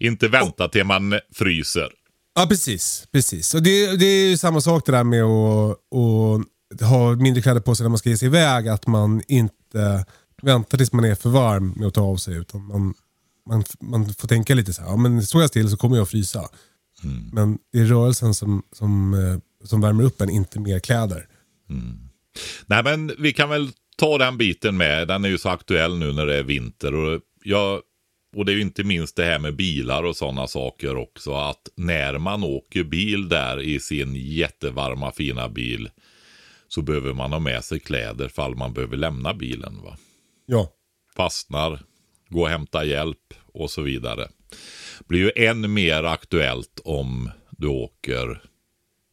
Inte 0.00 0.28
vänta 0.28 0.68
till 0.68 0.84
man 0.84 1.20
fryser. 1.32 1.88
Ja, 2.34 2.46
precis. 2.46 3.06
precis. 3.12 3.54
Och 3.54 3.62
det, 3.62 3.96
det 3.96 4.04
är 4.04 4.28
ju 4.30 4.36
samma 4.36 4.60
sak 4.60 4.86
det 4.86 4.92
där 4.92 5.04
med 5.04 5.22
att, 5.22 5.78
att 6.74 6.88
ha 6.88 7.14
mindre 7.14 7.42
kläder 7.42 7.60
på 7.60 7.74
sig 7.74 7.84
när 7.84 7.88
man 7.88 7.98
ska 7.98 8.08
ge 8.08 8.16
sig 8.16 8.26
iväg. 8.26 8.68
Att 8.68 8.86
man 8.86 9.22
inte 9.28 10.04
väntar 10.42 10.78
tills 10.78 10.92
man 10.92 11.04
är 11.04 11.14
för 11.14 11.30
varm 11.30 11.74
med 11.76 11.88
att 11.88 11.94
ta 11.94 12.00
av 12.00 12.16
sig. 12.16 12.34
Utan 12.34 12.66
man, 12.66 12.94
man, 13.48 13.64
man 13.80 14.14
får 14.14 14.28
tänka 14.28 14.54
lite 14.54 14.72
så 14.72 14.82
här, 14.82 14.88
ja, 14.88 14.96
men 14.96 15.22
står 15.22 15.40
jag 15.40 15.50
still 15.50 15.70
så 15.70 15.76
kommer 15.76 15.96
jag 15.96 16.02
att 16.02 16.10
frysa. 16.10 16.48
Men 17.32 17.58
det 17.72 17.78
är 17.78 17.84
rörelsen 17.84 18.34
som, 18.34 18.62
som, 18.72 19.14
eh, 19.14 19.66
som 19.66 19.80
värmer 19.80 20.04
upp 20.04 20.20
en, 20.20 20.30
inte 20.30 20.60
mer 20.60 20.78
kläder. 20.78 21.26
Nej 22.66 22.82
men 22.82 23.12
vi 23.18 23.32
kan 23.32 23.48
väl 23.48 23.70
ta 23.96 24.18
den 24.18 24.38
biten 24.38 24.76
med. 24.76 25.08
Den 25.08 25.24
är 25.24 25.28
ju 25.28 25.38
så 25.38 25.48
aktuell 25.48 25.98
nu 25.98 26.12
när 26.12 26.26
det 26.26 26.36
är 26.36 26.42
vinter. 26.42 26.94
Och, 26.94 27.20
jag, 27.42 27.80
och 28.36 28.44
det 28.44 28.52
är 28.52 28.56
ju 28.56 28.62
inte 28.62 28.84
minst 28.84 29.16
det 29.16 29.24
här 29.24 29.38
med 29.38 29.56
bilar 29.56 30.02
och 30.02 30.16
sådana 30.16 30.46
saker 30.46 30.96
också. 30.96 31.34
Att 31.34 31.68
när 31.74 32.18
man 32.18 32.44
åker 32.44 32.84
bil 32.84 33.28
där 33.28 33.60
i 33.60 33.80
sin 33.80 34.14
jättevarma 34.16 35.12
fina 35.12 35.48
bil. 35.48 35.90
Så 36.68 36.82
behöver 36.82 37.12
man 37.12 37.32
ha 37.32 37.38
med 37.38 37.64
sig 37.64 37.80
kläder 37.80 38.28
fall 38.28 38.56
man 38.56 38.72
behöver 38.72 38.96
lämna 38.96 39.34
bilen. 39.34 39.82
Va? 39.82 39.96
Ja. 40.46 40.72
Fastnar, 41.16 41.80
gå 42.28 42.40
och 42.40 42.48
hämta 42.48 42.84
hjälp 42.84 43.34
och 43.52 43.70
så 43.70 43.82
vidare. 43.82 44.28
Blir 45.08 45.20
ju 45.20 45.46
än 45.46 45.72
mer 45.72 46.04
aktuellt 46.04 46.80
om 46.84 47.30
du 47.50 47.66
åker 47.66 48.40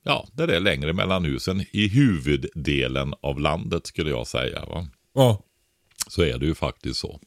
Ja, 0.07 0.27
det 0.33 0.55
är 0.55 0.59
längre 0.59 0.93
mellan 0.93 1.25
husen 1.25 1.65
i 1.71 1.87
huvuddelen 1.87 3.13
av 3.21 3.39
landet 3.39 3.87
skulle 3.87 4.09
jag 4.09 4.27
säga. 4.27 4.65
Va? 4.65 4.87
Ja. 5.13 5.43
Så 6.07 6.21
är 6.21 6.37
det 6.37 6.45
ju 6.45 6.55
faktiskt 6.55 6.99
så. 6.99 7.19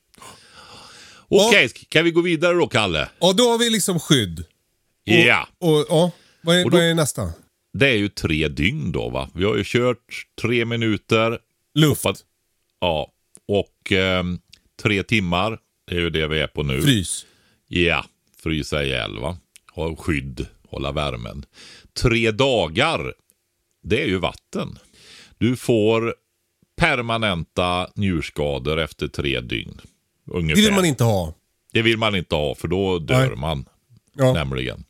Okej, 1.30 1.68
kan 1.88 2.04
vi 2.04 2.10
gå 2.10 2.20
vidare 2.20 2.54
då 2.54 2.66
Kalle? 2.68 3.08
Och 3.18 3.36
då 3.36 3.42
har 3.50 3.58
vi 3.58 3.70
liksom 3.70 4.00
skydd. 4.00 4.44
Ja, 5.04 5.48
Och, 5.58 5.86
ja. 5.88 6.12
Vad 6.42 6.56
är, 6.56 6.64
då- 6.64 6.70
vad 6.70 6.80
är 6.82 6.94
nästa? 6.94 7.32
det 7.78 7.88
är 7.88 7.96
ju 7.96 8.08
tre 8.08 8.48
dygn 8.48 8.92
då 8.92 9.08
va. 9.08 9.28
Vi 9.34 9.44
har 9.44 9.56
ju 9.56 9.62
kört 9.66 10.26
tre 10.42 10.64
minuter. 10.64 11.38
Luft. 11.74 12.04
hoppat- 12.04 12.24
Ja, 12.80 13.12
och 13.48 13.92
ehm, 13.92 14.38
tre 14.82 15.02
timmar. 15.02 15.58
Det 15.86 15.96
är 15.96 16.00
ju 16.00 16.10
det 16.10 16.26
vi 16.28 16.40
är 16.40 16.46
på 16.46 16.62
nu. 16.62 16.82
Frys. 16.82 17.26
Ja, 17.68 18.04
frysa 18.42 18.84
ihjäl 18.84 19.18
va. 19.18 19.38
Ha 19.72 19.96
skydd, 19.96 20.46
hålla 20.68 20.92
värmen. 20.92 21.44
Tre 22.02 22.30
dagar, 22.30 23.14
det 23.82 24.02
är 24.02 24.06
ju 24.06 24.18
vatten. 24.18 24.78
Du 25.38 25.56
får 25.56 26.14
permanenta 26.76 27.90
njurskador 27.94 28.78
efter 28.80 29.08
tre 29.08 29.40
dygn. 29.40 29.80
Det 30.24 30.32
Ungefär. 30.32 30.62
vill 30.62 30.72
man 30.72 30.84
inte 30.84 31.04
ha. 31.04 31.34
Det 31.72 31.82
vill 31.82 31.98
man 31.98 32.16
inte 32.16 32.34
ha 32.34 32.54
för 32.54 32.68
då 32.68 32.98
dör 32.98 33.26
Nej. 33.26 33.36
man. 33.36 33.64
Ja. 34.14 34.32
Nämligen. 34.32 34.84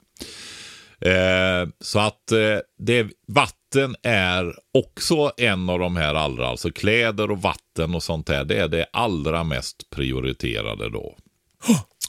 Eh, 1.00 1.68
så 1.80 1.98
att 1.98 2.32
eh, 2.32 2.58
det, 2.78 3.06
vatten 3.26 3.96
är 4.02 4.54
också 4.74 5.32
en 5.36 5.70
av 5.70 5.78
de 5.78 5.96
här 5.96 6.14
allra, 6.14 6.48
alltså 6.48 6.70
kläder 6.70 7.30
och 7.30 7.42
vatten 7.42 7.94
och 7.94 8.02
sånt 8.02 8.28
här. 8.28 8.44
Det 8.44 8.56
är 8.56 8.68
det 8.68 8.86
allra 8.92 9.44
mest 9.44 9.90
prioriterade 9.90 10.90
då. 10.90 11.16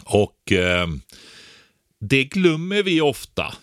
Och 0.05 0.51
eh, 0.51 0.87
det 1.99 2.23
glömmer 2.23 2.83
vi 2.83 3.01
ofta. 3.01 3.53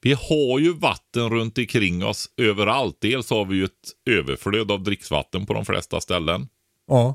Vi 0.00 0.12
har 0.12 0.58
ju 0.58 0.72
vatten 0.72 1.30
runt 1.30 1.58
omkring 1.58 2.04
oss 2.04 2.30
överallt. 2.36 2.96
Dels 3.00 3.30
har 3.30 3.44
vi 3.44 3.56
ju 3.56 3.64
ett 3.64 3.70
överflöd 4.10 4.70
av 4.70 4.82
dricksvatten 4.82 5.46
på 5.46 5.54
de 5.54 5.64
flesta 5.64 6.00
ställen. 6.00 6.48
Ja. 6.88 7.14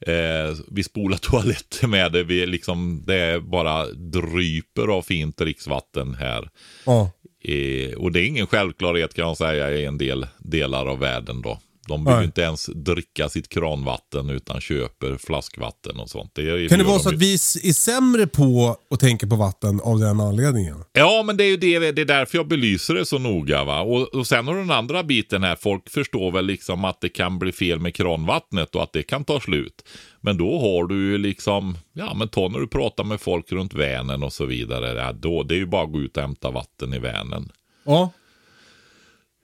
Eh, 0.00 0.56
vi 0.68 0.84
spolar 0.84 1.16
toaletter 1.22 1.86
med 1.86 2.12
det. 2.12 2.22
Vi 2.22 2.46
liksom, 2.46 3.02
det 3.06 3.14
är 3.14 3.40
bara 3.40 3.86
dryper 3.86 4.88
av 4.88 5.02
fint 5.02 5.36
dricksvatten 5.36 6.14
här. 6.14 6.50
Ja. 6.86 7.10
Eh, 7.44 7.94
och 7.94 8.12
det 8.12 8.20
är 8.20 8.26
ingen 8.26 8.46
självklarhet 8.46 9.14
kan 9.14 9.26
jag 9.26 9.36
säga 9.36 9.70
i 9.70 9.84
en 9.84 9.98
del 9.98 10.26
delar 10.38 10.86
av 10.86 10.98
världen 10.98 11.42
då. 11.42 11.58
De 11.88 12.04
vill 12.04 12.12
ju 12.12 12.16
Nej. 12.16 12.24
inte 12.24 12.40
ens 12.40 12.66
dricka 12.66 13.28
sitt 13.28 13.48
kranvatten 13.48 14.30
utan 14.30 14.60
köper 14.60 15.16
flaskvatten 15.16 16.00
och 16.00 16.10
sånt. 16.10 16.30
Det 16.34 16.68
Kan 16.68 16.78
det 16.78 16.84
vara 16.84 16.98
så 16.98 17.08
att 17.08 17.14
vi 17.14 17.34
är 17.34 17.72
sämre 17.72 18.26
på 18.26 18.76
att 18.90 19.00
tänka 19.00 19.26
på 19.26 19.36
vatten 19.36 19.80
av 19.80 19.98
den 19.98 20.20
anledningen? 20.20 20.84
Ja, 20.92 21.22
men 21.26 21.36
det 21.36 21.44
är 21.44 21.48
ju 21.48 21.56
det, 21.56 21.92
det 21.92 22.02
är 22.02 22.06
därför 22.06 22.38
jag 22.38 22.48
belyser 22.48 22.94
det 22.94 23.04
så 23.04 23.18
noga. 23.18 23.64
Va? 23.64 23.80
Och, 23.80 24.14
och 24.14 24.26
sen 24.26 24.46
har 24.46 24.54
du 24.54 24.60
den 24.60 24.70
andra 24.70 25.02
biten 25.02 25.42
här. 25.42 25.56
Folk 25.56 25.88
förstår 25.88 26.32
väl 26.32 26.46
liksom 26.46 26.84
att 26.84 27.00
det 27.00 27.08
kan 27.08 27.38
bli 27.38 27.52
fel 27.52 27.80
med 27.80 27.94
kranvattnet 27.94 28.74
och 28.74 28.82
att 28.82 28.92
det 28.92 29.02
kan 29.02 29.24
ta 29.24 29.40
slut. 29.40 29.88
Men 30.20 30.36
då 30.36 30.58
har 30.60 30.86
du 30.86 30.94
ju 30.94 31.18
liksom, 31.18 31.78
ja 31.92 32.14
men 32.14 32.28
ta 32.28 32.48
när 32.48 32.58
du 32.58 32.66
pratar 32.68 33.04
med 33.04 33.20
folk 33.20 33.52
runt 33.52 33.74
Vänern 33.74 34.22
och 34.22 34.32
så 34.32 34.44
vidare. 34.44 35.02
Ja, 35.02 35.12
då, 35.12 35.42
det 35.42 35.54
är 35.54 35.58
ju 35.58 35.66
bara 35.66 35.82
att 35.82 35.92
gå 35.92 36.00
ut 36.00 36.16
och 36.16 36.22
hämta 36.22 36.50
vatten 36.50 36.94
i 36.94 36.98
Vänern. 36.98 37.48
Ja. 37.84 38.12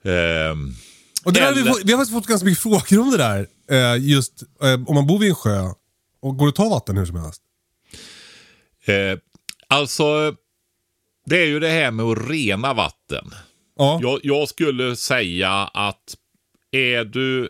Ehm, 0.03 0.73
Och 1.25 1.33
det 1.33 1.39
där 1.39 1.53
vi, 1.53 1.61
Eller- 1.61 1.71
fått, 1.71 1.81
vi 1.85 1.91
har 1.91 1.99
faktiskt 1.99 2.13
fått 2.17 2.27
ganska 2.27 2.45
mycket 2.45 2.59
frågor 2.63 2.99
om 2.99 3.11
det 3.11 3.17
där. 3.17 3.47
Eh, 3.71 4.03
just 4.09 4.43
eh, 4.63 4.73
om 4.87 4.95
man 4.95 5.07
bor 5.07 5.19
vid 5.19 5.29
en 5.29 5.35
sjö 5.35 5.61
och 6.21 6.37
går 6.37 6.45
det 6.45 6.49
att 6.49 6.55
ta 6.55 6.69
vatten 6.69 6.97
hur 6.97 7.05
som 7.05 7.15
helst. 7.15 7.41
eh, 8.85 9.19
alltså, 9.67 10.35
det 11.25 11.37
är 11.41 11.45
ju 11.45 11.59
det 11.59 11.69
här 11.69 11.91
med 11.91 12.05
att 12.05 12.29
rena 12.29 12.73
vatten. 12.73 13.31
Ja. 13.77 13.99
Jag, 14.01 14.19
jag 14.23 14.49
skulle 14.49 14.95
säga 14.95 15.51
att 15.51 16.15
är 16.71 17.05
du, 17.05 17.49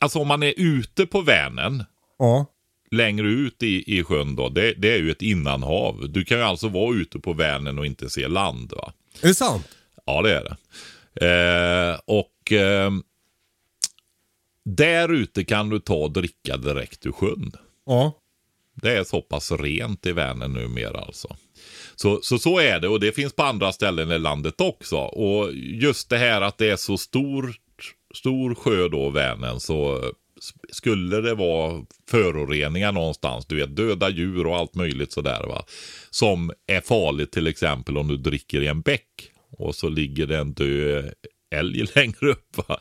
alltså 0.00 0.18
om 0.18 0.28
man 0.28 0.42
är 0.42 0.54
ute 0.56 1.06
på 1.06 1.20
Vänern 1.20 1.84
ja. 2.18 2.46
längre 2.90 3.26
ut 3.28 3.62
i, 3.62 3.98
i 3.98 4.04
sjön 4.04 4.36
då, 4.36 4.48
det, 4.48 4.74
det 4.74 4.92
är 4.94 4.98
ju 4.98 5.10
ett 5.10 5.22
innanhav. 5.22 6.04
Du 6.08 6.24
kan 6.24 6.38
ju 6.38 6.44
alltså 6.44 6.68
vara 6.68 6.94
ute 6.96 7.18
på 7.18 7.32
Vänern 7.32 7.78
och 7.78 7.86
inte 7.86 8.10
se 8.10 8.28
land 8.28 8.72
va? 8.76 8.92
Är 9.22 9.28
det 9.28 9.34
sant? 9.34 9.68
Ja 10.06 10.22
det 10.22 10.36
är 10.36 10.44
det. 10.44 10.56
Eh, 11.26 11.98
och 12.06 12.52
eh, 12.52 12.90
där 14.64 15.12
ute 15.12 15.44
kan 15.44 15.68
du 15.68 15.78
ta 15.78 15.94
och 15.94 16.12
dricka 16.12 16.56
direkt 16.56 17.06
ur 17.06 17.12
sjön. 17.12 17.52
Ja. 17.86 18.16
Det 18.82 18.96
är 18.96 19.04
så 19.04 19.22
pass 19.22 19.52
rent 19.52 20.06
i 20.06 20.12
Vänern 20.12 20.52
numera 20.52 21.00
alltså. 21.00 21.36
Så, 21.96 22.20
så 22.22 22.38
så 22.38 22.58
är 22.58 22.80
det 22.80 22.88
och 22.88 23.00
det 23.00 23.12
finns 23.12 23.32
på 23.32 23.42
andra 23.42 23.72
ställen 23.72 24.10
i 24.10 24.18
landet 24.18 24.60
också. 24.60 24.96
Och 24.96 25.52
just 25.54 26.10
det 26.10 26.18
här 26.18 26.40
att 26.40 26.58
det 26.58 26.70
är 26.70 26.76
så 26.76 26.98
stor, 26.98 27.54
stor 28.14 28.54
sjö 28.54 28.88
då, 28.88 29.10
Vänern, 29.10 29.60
så 29.60 30.12
skulle 30.72 31.20
det 31.20 31.34
vara 31.34 31.84
föroreningar 32.10 32.92
någonstans, 32.92 33.46
du 33.46 33.56
vet 33.56 33.76
döda 33.76 34.08
djur 34.08 34.46
och 34.46 34.56
allt 34.56 34.74
möjligt 34.74 35.12
sådär 35.12 35.44
va. 35.48 35.64
Som 36.10 36.52
är 36.66 36.80
farligt 36.80 37.32
till 37.32 37.46
exempel 37.46 37.98
om 37.98 38.08
du 38.08 38.16
dricker 38.16 38.60
i 38.60 38.66
en 38.66 38.80
bäck 38.80 39.30
och 39.50 39.74
så 39.74 39.88
ligger 39.88 40.26
det 40.26 40.38
en 40.38 40.52
död 40.52 41.12
älg 41.54 41.86
längre 41.94 42.30
upp 42.30 42.56
va. 42.68 42.80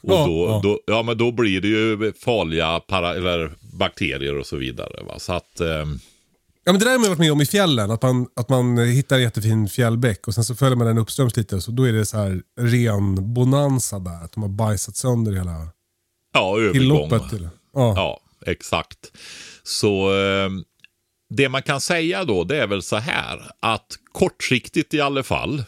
Och 0.00 0.12
Ja, 0.12 0.26
då, 0.26 0.46
ja. 0.48 0.60
Då, 0.62 0.80
ja, 0.86 1.02
men 1.02 1.18
då 1.18 1.32
blir 1.32 1.60
det 1.60 1.68
ju 1.68 2.12
farliga 2.12 2.80
para, 2.80 3.14
eller 3.14 3.52
bakterier 3.78 4.38
och 4.38 4.46
så 4.46 4.56
vidare. 4.56 5.02
Va? 5.04 5.18
Så 5.18 5.32
att, 5.32 5.60
ehm, 5.60 5.98
Ja, 6.64 6.72
men 6.72 6.78
det 6.78 6.84
där 6.84 6.92
har 6.92 6.98
man 6.98 7.08
varit 7.08 7.18
med 7.18 7.32
om 7.32 7.40
i 7.40 7.46
fjällen. 7.46 7.90
Att 7.90 8.02
man, 8.02 8.26
att 8.36 8.48
man 8.48 8.78
hittar 8.78 9.16
en 9.16 9.22
jättefin 9.22 9.68
fjällbäck 9.68 10.28
och 10.28 10.34
sen 10.34 10.44
så 10.44 10.54
följer 10.54 10.76
man 10.76 10.86
den 10.86 10.98
uppströms 10.98 11.36
lite. 11.36 11.60
Så 11.60 11.70
då 11.70 11.88
är 11.88 11.92
det 11.92 12.06
så 12.06 12.16
här 12.16 12.42
ren 12.60 13.34
bonanza 13.34 13.98
där. 13.98 14.24
Att 14.24 14.32
de 14.32 14.42
har 14.42 14.50
bajsat 14.50 14.96
sönder 14.96 15.32
hela 15.32 15.68
ja, 16.34 16.58
övergång. 16.60 17.28
Till. 17.28 17.48
Ja. 17.74 17.92
Ja, 17.96 18.20
exakt. 18.46 18.98
Så 19.62 20.14
ehm, 20.14 20.64
det 21.34 21.48
man 21.48 21.62
kan 21.62 21.80
säga 21.80 22.24
då, 22.24 22.44
det 22.44 22.56
är 22.56 22.66
väl 22.66 22.82
så 22.82 22.96
här 22.96 23.50
att 23.60 23.86
kortsiktigt 24.12 24.94
i 24.94 25.00
alla 25.00 25.22
fall. 25.22 25.58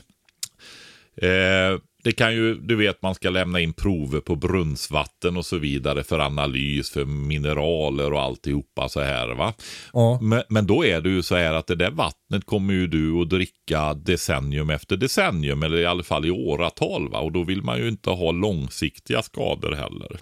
Eh, 1.17 1.81
det 2.05 2.13
kan 2.13 2.35
ju, 2.35 2.55
du 2.55 2.77
vet 2.77 3.03
man 3.03 3.15
ska 3.15 3.31
lämna 3.31 3.61
in 3.61 3.73
prover 3.73 4.21
på 4.21 4.37
brunnsvatten 4.37 5.37
och 5.37 5.47
så 5.47 5.59
vidare 5.59 6.05
för 6.05 6.19
analys, 6.19 6.91
för 6.91 7.05
mineraler 7.05 8.13
och 8.13 8.21
alltihopa 8.23 8.89
så 8.89 9.01
här 9.01 9.29
va. 9.35 9.55
Ja. 9.93 10.19
Men, 10.23 10.43
men 10.49 10.67
då 10.67 10.85
är 10.85 11.01
det 11.01 11.09
ju 11.11 11.23
så 11.23 11.37
här 11.37 11.53
att 11.55 11.67
det 11.67 11.75
där 11.77 11.91
vattnet 11.91 12.45
kommer 12.47 12.75
ju 12.75 12.87
du 12.87 13.23
att 13.23 13.31
dricka 13.31 13.95
decennium 13.95 14.71
efter 14.71 14.97
decennium 14.97 15.63
eller 15.63 15.77
i 15.79 15.87
alla 15.87 16.03
fall 16.03 16.27
i 16.27 16.31
åratal 16.31 17.09
va. 17.11 17.19
Och 17.19 17.33
då 17.33 17.45
vill 17.45 17.63
man 17.63 17.79
ju 17.79 17.89
inte 17.89 18.11
ha 18.11 18.31
långsiktiga 18.33 19.23
skador 19.23 19.73
heller. 19.73 20.19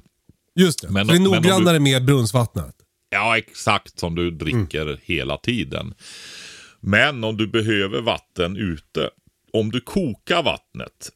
Just 0.54 0.82
det. 0.82 0.90
Men- 0.90 1.06
så 1.06 1.12
det 1.12 1.16
är 1.16 1.18
om 1.18 1.24
du- 1.24 1.30
noggrannare 1.30 1.78
med 1.80 2.04
brunnsvattnet. 2.04 2.74
Ja, 3.10 3.38
exakt 3.38 3.98
som 3.98 4.14
du 4.14 4.30
dricker 4.30 5.00
hela 5.02 5.36
tiden. 5.36 5.94
Men 6.80 7.24
om 7.24 7.36
du 7.36 7.46
behöver 7.46 8.00
vatten 8.00 8.56
ute, 8.56 9.10
om 9.52 9.70
du 9.70 9.80
kokar 9.80 10.42
vattnet, 10.42 11.10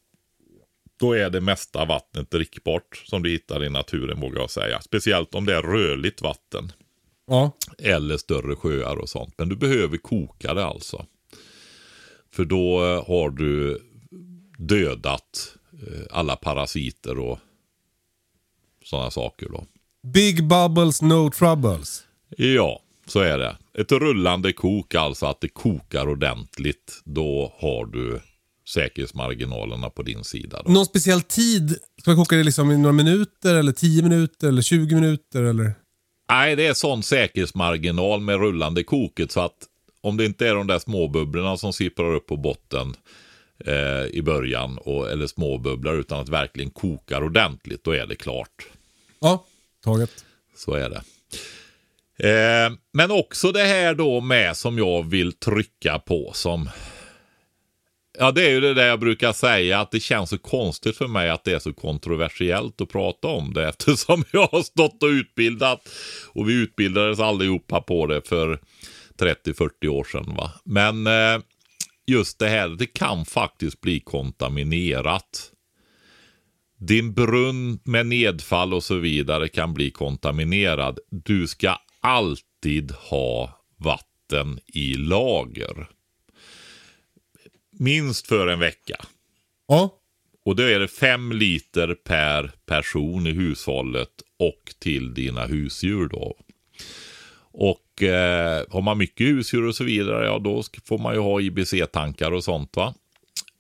då 1.03 1.13
är 1.13 1.31
det 1.31 1.41
mesta 1.41 1.85
vattnet 1.85 2.31
drickbart 2.31 3.03
som 3.07 3.23
du 3.23 3.31
hittar 3.31 3.65
i 3.65 3.69
naturen 3.69 4.21
vågar 4.21 4.41
jag 4.41 4.51
säga. 4.51 4.81
Speciellt 4.81 5.35
om 5.35 5.47
det 5.47 5.55
är 5.55 5.63
rörligt 5.63 6.23
vatten 6.23 6.73
Ja. 7.27 7.51
eller 7.79 8.17
större 8.17 8.57
sjöar 8.57 8.97
och 8.97 9.09
sånt. 9.09 9.35
Men 9.39 9.49
du 9.49 9.57
behöver 9.57 9.97
koka 9.97 10.55
det 10.55 10.65
alltså. 10.65 11.07
För 12.31 12.45
då 12.45 12.85
eh, 12.85 13.07
har 13.07 13.31
du 13.31 13.79
dödat 14.59 15.55
eh, 15.73 16.03
alla 16.11 16.37
parasiter 16.37 17.19
och 17.19 17.39
sådana 18.85 19.11
saker 19.11 19.49
då. 19.49 19.65
Big 20.03 20.49
bubbles, 20.49 21.03
no 21.03 21.31
troubles. 21.31 22.05
Ja, 22.37 22.81
så 23.07 23.21
är 23.21 23.39
det. 23.39 23.57
Ett 23.75 23.93
rullande 23.93 24.53
kok, 24.53 24.95
alltså 24.95 25.27
att 25.27 25.41
det 25.41 25.49
kokar 25.49 26.09
ordentligt. 26.09 27.01
Då 27.05 27.53
har 27.59 27.87
du 27.87 28.21
säkerhetsmarginalerna 28.73 29.91
på 29.91 30.03
din 30.03 30.25
sida. 30.25 30.63
Då. 30.65 30.73
Någon 30.73 30.87
speciell 30.87 31.23
tid? 31.23 31.77
Ska 32.01 32.11
man 32.11 32.17
koka 32.17 32.37
det 32.37 32.43
liksom 32.43 32.71
i 32.71 32.79
några 32.79 32.93
minuter, 32.93 33.55
eller 33.55 33.73
10 33.73 34.03
minuter, 34.03 34.49
eller 34.49 34.63
20 34.63 34.95
minuter? 34.95 35.43
Eller? 35.43 35.75
Nej, 36.31 36.57
det 36.57 36.67
är 36.67 36.75
sån 36.75 37.03
säkerhetsmarginal 37.03 38.21
med 38.21 38.41
rullande 38.41 38.83
koket 38.83 39.33
så 39.33 39.41
att 39.41 39.69
om 40.01 40.17
det 40.17 40.25
inte 40.25 40.49
är 40.49 40.55
de 40.55 40.67
där 40.67 40.79
småbubblorna 40.79 41.57
som 41.57 41.73
sipprar 41.73 42.15
upp 42.15 42.27
på 42.27 42.37
botten 42.37 42.95
eh, 43.65 44.05
i 44.11 44.23
början, 44.23 44.79
och, 44.79 45.11
eller 45.11 45.27
småbubblor, 45.27 45.95
utan 45.95 46.21
att 46.21 46.29
verkligen 46.29 46.71
kokar 46.71 47.25
ordentligt, 47.25 47.85
då 47.85 47.91
är 47.91 48.07
det 48.07 48.15
klart. 48.15 48.67
Ja, 49.21 49.45
taget. 49.85 50.25
Så 50.57 50.75
är 50.75 50.91
det. 50.91 51.03
Eh, 52.29 52.73
men 52.93 53.11
också 53.11 53.53
det 53.53 53.65
här 53.65 53.95
då 53.95 54.21
med 54.21 54.57
som 54.57 54.79
jag 54.79 55.11
vill 55.11 55.33
trycka 55.33 55.99
på 55.99 56.31
som 56.35 56.69
Ja, 58.19 58.33
det 58.33 58.47
är 58.47 58.51
ju 58.51 58.61
det 58.61 58.75
där 58.75 58.87
jag 58.87 59.01
brukar 59.01 59.33
säga 59.33 59.81
att 59.81 59.91
det 59.91 60.01
känns 60.01 60.31
så 60.31 60.39
konstigt 60.39 60.97
för 60.97 61.09
mig 61.09 61.31
att 61.31 61.45
det 61.45 61.53
är 61.53 61.59
så 61.59 61.73
kontroversiellt 61.73 62.81
att 62.81 62.89
prata 62.89 63.29
om 63.29 63.55
det 63.55 63.69
eftersom 63.69 64.25
jag 64.33 64.47
har 64.47 64.63
stått 64.63 65.03
och 65.03 65.09
utbildat 65.09 65.89
och 66.29 66.49
vi 66.49 66.55
utbildades 66.55 67.21
allihopa 67.21 67.81
på 67.81 68.07
det 68.07 68.29
för 68.29 68.61
30-40 69.19 69.89
år 69.89 70.05
sedan. 70.05 70.35
Va? 70.37 70.53
Men 70.65 71.07
eh, 71.07 71.43
just 72.07 72.39
det 72.39 72.49
här, 72.49 72.69
det 72.69 72.87
kan 72.87 73.25
faktiskt 73.25 73.81
bli 73.81 74.01
kontaminerat. 74.01 75.53
Din 76.79 77.15
brunn 77.15 77.79
med 77.85 78.07
nedfall 78.07 78.75
och 78.75 78.85
så 78.85 78.95
vidare 78.95 79.49
kan 79.49 79.75
bli 79.75 79.91
kontaminerad. 79.91 80.99
Du 81.11 81.49
ska 81.49 81.77
alltid 82.01 82.93
ha 82.93 83.61
vatten 83.79 84.59
i 84.67 84.95
lager. 84.95 85.89
Minst 87.83 88.27
för 88.27 88.47
en 88.47 88.59
vecka. 88.59 88.97
Ja. 89.67 89.99
Och 90.45 90.57
då 90.57 90.63
är 90.63 90.81
det 90.81 90.89
fem 90.89 91.33
liter 91.33 91.95
per 91.95 92.53
person 92.67 93.27
i 93.27 93.31
hushållet 93.31 94.09
och 94.37 94.75
till 94.79 95.15
dina 95.15 95.47
husdjur 95.47 96.09
då. 96.09 96.37
Och 97.53 98.03
eh, 98.03 98.65
har 98.71 98.83
man 98.83 98.99
mycket 98.99 99.27
husdjur 99.27 99.67
och 99.67 99.75
så 99.75 99.85
vidare, 99.85 100.27
ja 100.27 100.39
då 100.39 100.63
får 100.85 100.99
man 100.99 101.15
ju 101.15 101.21
ha 101.21 101.41
IBC-tankar 101.41 102.31
och 102.31 102.45
sånt 102.45 102.77
va. 102.77 102.95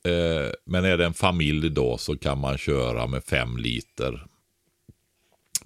Eh, 0.04 0.52
men 0.64 0.84
är 0.84 0.96
det 0.96 1.04
en 1.04 1.14
familj 1.14 1.70
då 1.70 1.98
så 1.98 2.16
kan 2.16 2.38
man 2.38 2.58
köra 2.58 3.06
med 3.06 3.24
fem 3.24 3.56
liter 3.56 4.26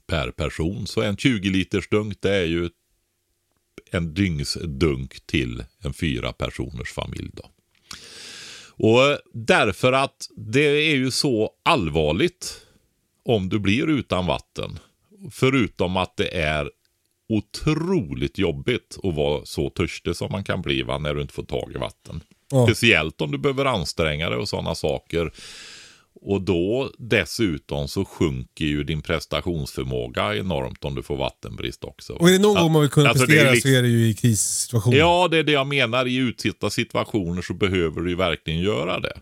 per 0.06 0.30
person. 0.30 0.86
Så 0.86 1.02
en 1.02 1.16
20 1.16 1.50
liters 1.50 1.88
dunk 1.88 2.16
det 2.20 2.34
är 2.34 2.46
ju 2.46 2.70
en 3.90 4.14
dygnsdunk 4.14 5.26
till 5.26 5.64
en 5.78 5.92
fyra 5.92 6.32
personers 6.32 6.92
familj 6.92 7.30
då. 7.32 7.50
Och 8.78 9.18
därför 9.32 9.92
att 9.92 10.28
det 10.36 10.66
är 10.90 10.96
ju 10.96 11.10
så 11.10 11.50
allvarligt 11.62 12.66
om 13.24 13.48
du 13.48 13.58
blir 13.58 13.90
utan 13.90 14.26
vatten. 14.26 14.78
Förutom 15.30 15.96
att 15.96 16.16
det 16.16 16.28
är 16.28 16.70
otroligt 17.28 18.38
jobbigt 18.38 18.98
att 19.02 19.14
vara 19.14 19.44
så 19.44 19.70
törstig 19.70 20.16
som 20.16 20.32
man 20.32 20.44
kan 20.44 20.62
bli 20.62 20.82
va, 20.82 20.98
när 20.98 21.14
du 21.14 21.20
inte 21.20 21.34
får 21.34 21.42
tag 21.42 21.72
i 21.74 21.78
vatten. 21.78 22.20
Ja. 22.50 22.66
Speciellt 22.66 23.20
om 23.20 23.30
du 23.30 23.38
behöver 23.38 23.64
anstränga 23.64 24.30
dig 24.30 24.38
och 24.38 24.48
sådana 24.48 24.74
saker. 24.74 25.32
Och 26.20 26.40
då 26.42 26.90
dessutom 26.98 27.88
så 27.88 28.04
sjunker 28.04 28.64
ju 28.64 28.84
din 28.84 29.02
prestationsförmåga 29.02 30.36
enormt 30.36 30.84
om 30.84 30.94
du 30.94 31.02
får 31.02 31.16
vattenbrist 31.16 31.84
också. 31.84 32.12
Och 32.12 32.28
är 32.28 32.32
det 32.32 32.38
någon 32.38 32.54
gång 32.54 32.72
man 32.72 32.82
vill 32.82 32.90
kunna 32.90 33.08
Alltså, 33.08 33.26
det 33.26 33.32
är 33.32 33.36
prestera 33.36 33.52
liksom- 33.52 33.70
så 33.70 33.76
är 33.76 33.82
det 33.82 33.88
ju 33.88 34.08
i 34.08 34.14
krissituationer. 34.14 34.96
Ja, 34.96 35.28
det 35.30 35.38
är 35.38 35.42
det 35.42 35.52
jag 35.52 35.66
menar. 35.66 36.06
I 36.06 36.16
utsatta 36.16 36.70
situationer 36.70 37.42
så 37.42 37.54
behöver 37.54 38.00
du 38.00 38.10
ju 38.10 38.16
verkligen 38.16 38.60
göra 38.60 39.00
det. 39.00 39.20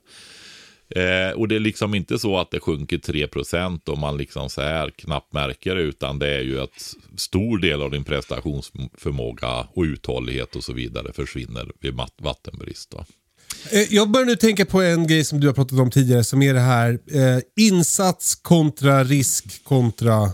Eh, 0.89 1.31
och 1.31 1.49
det 1.49 1.55
är 1.55 1.61
liksom 1.61 1.95
inte 1.95 2.19
så 2.19 2.39
att 2.39 2.51
det 2.51 2.61
sjunker 2.61 2.99
3% 2.99 3.89
och 3.89 3.99
man 3.99 4.17
liksom 4.17 4.51
så 4.51 4.61
här 4.61 4.91
knappt 4.91 5.33
märker 5.33 5.75
det, 5.75 5.83
utan 5.83 6.19
det 6.19 6.29
är 6.29 6.41
ju 6.43 6.61
att 6.61 6.95
stor 7.17 7.59
del 7.59 7.83
av 7.83 7.91
din 7.91 8.05
prestationsförmåga 8.05 9.67
och 9.75 9.83
uthållighet 9.83 10.57
och 10.57 10.65
så 10.65 10.73
vidare 10.73 11.13
försvinner 11.13 11.71
vid 11.81 11.95
vattenbrist. 12.19 12.91
Då. 12.91 13.05
Eh, 13.71 13.95
Jag 13.95 14.11
börjar 14.11 14.27
nu 14.27 14.37
tänka 14.37 14.65
på 14.67 14.83
en 14.83 15.07
grej 15.07 15.25
som 15.25 15.41
du 15.41 15.47
har 15.47 15.55
pratat 15.55 15.79
om 15.79 15.91
tidigare 15.91 16.25
som 16.25 16.43
är 16.43 16.55
det 16.55 16.61
här 16.61 16.99
eh, 17.13 17.39
insats 17.57 18.35
kontra 18.35 19.05
risk 19.05 19.65
kontra... 19.65 20.31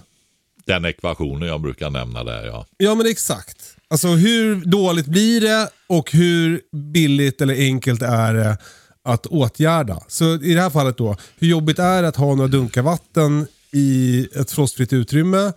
Den 0.66 0.84
ekvationen 0.84 1.48
jag 1.48 1.60
brukar 1.60 1.90
nämna 1.90 2.24
där, 2.24 2.46
ja. 2.46 2.66
Ja 2.76 2.94
men 2.94 3.06
exakt. 3.06 3.76
Alltså 3.88 4.08
hur 4.08 4.56
dåligt 4.64 5.06
blir 5.06 5.40
det 5.40 5.68
och 5.86 6.12
hur 6.12 6.60
billigt 6.92 7.40
eller 7.40 7.54
enkelt 7.54 8.02
är 8.02 8.34
det 8.34 8.58
att 9.04 9.26
åtgärda? 9.26 10.00
Så 10.08 10.34
i 10.34 10.54
det 10.54 10.60
här 10.60 10.70
fallet 10.70 10.96
då, 10.96 11.16
hur 11.38 11.48
jobbigt 11.48 11.78
är 11.78 12.02
det 12.02 12.08
att 12.08 12.16
ha 12.16 12.34
några 12.34 12.48
dunkar 12.48 12.82
vatten 12.82 13.46
i 13.72 14.28
ett 14.34 14.50
frostfritt 14.50 14.92
utrymme? 14.92 15.52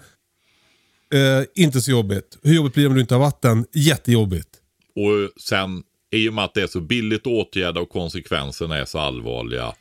Eh, 1.14 1.44
inte 1.64 1.82
så 1.82 1.92
jobbigt. 1.92 2.38
Hur 2.44 2.54
jobbigt 2.54 2.74
blir 2.74 2.84
det 2.84 2.88
om 2.88 2.96
du 2.96 3.02
inte 3.02 3.16
har 3.16 3.20
vatten? 3.22 3.66
Jättejobbigt. 3.74 4.50
Och 4.96 5.42
sen, 5.42 5.84
i 6.14 6.30
och 6.30 6.34
med 6.34 6.44
att 6.44 6.54
det 6.54 6.62
är 6.62 6.68
så 6.68 6.80
billigt 6.82 7.22
att 7.22 7.28
åtgärda 7.28 7.82
och 7.82 7.90
konsekvenserna 7.90 8.78
är 8.78 8.86
så 8.86 9.00
allvarliga, 9.00 9.74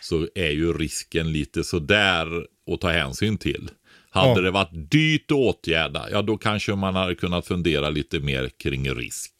så 0.00 0.28
är 0.34 0.50
ju 0.50 0.72
risken 0.72 1.32
lite 1.32 1.64
sådär 1.64 2.46
att 2.72 2.80
ta 2.80 2.88
hänsyn 2.88 3.38
till. 3.38 3.70
Hade 4.10 4.28
Ja. 4.30 4.40
det 4.40 4.50
varit 4.50 4.90
dyrt 4.90 5.30
att 5.30 5.36
åtgärda, 5.36 6.10
ja 6.10 6.22
då 6.22 6.36
kanske 6.36 6.74
man 6.74 6.94
hade 6.94 7.14
kunnat 7.14 7.46
fundera 7.46 7.90
lite 7.90 8.20
mer 8.20 8.48
kring 8.48 8.90
risk. 8.94 9.32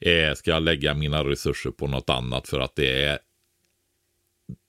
Eh, 0.00 0.34
ska 0.34 0.50
jag 0.50 0.62
lägga 0.62 0.94
mina 0.94 1.24
resurser 1.24 1.70
på 1.70 1.86
något 1.86 2.10
annat 2.10 2.48
för 2.48 2.60
att 2.60 2.76
det 2.76 3.02
är 3.04 3.18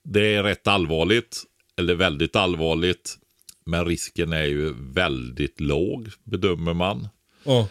det 0.04 0.34
är 0.34 0.42
rätt 0.42 0.66
allvarligt, 0.66 1.42
eller 1.78 1.94
väldigt 1.94 2.36
allvarligt. 2.36 3.18
Men 3.64 3.84
risken 3.84 4.32
är 4.32 4.44
ju 4.44 4.74
väldigt 4.78 5.60
låg, 5.60 6.08
bedömer 6.24 6.74
man. 6.74 7.08
Ja. 7.44 7.68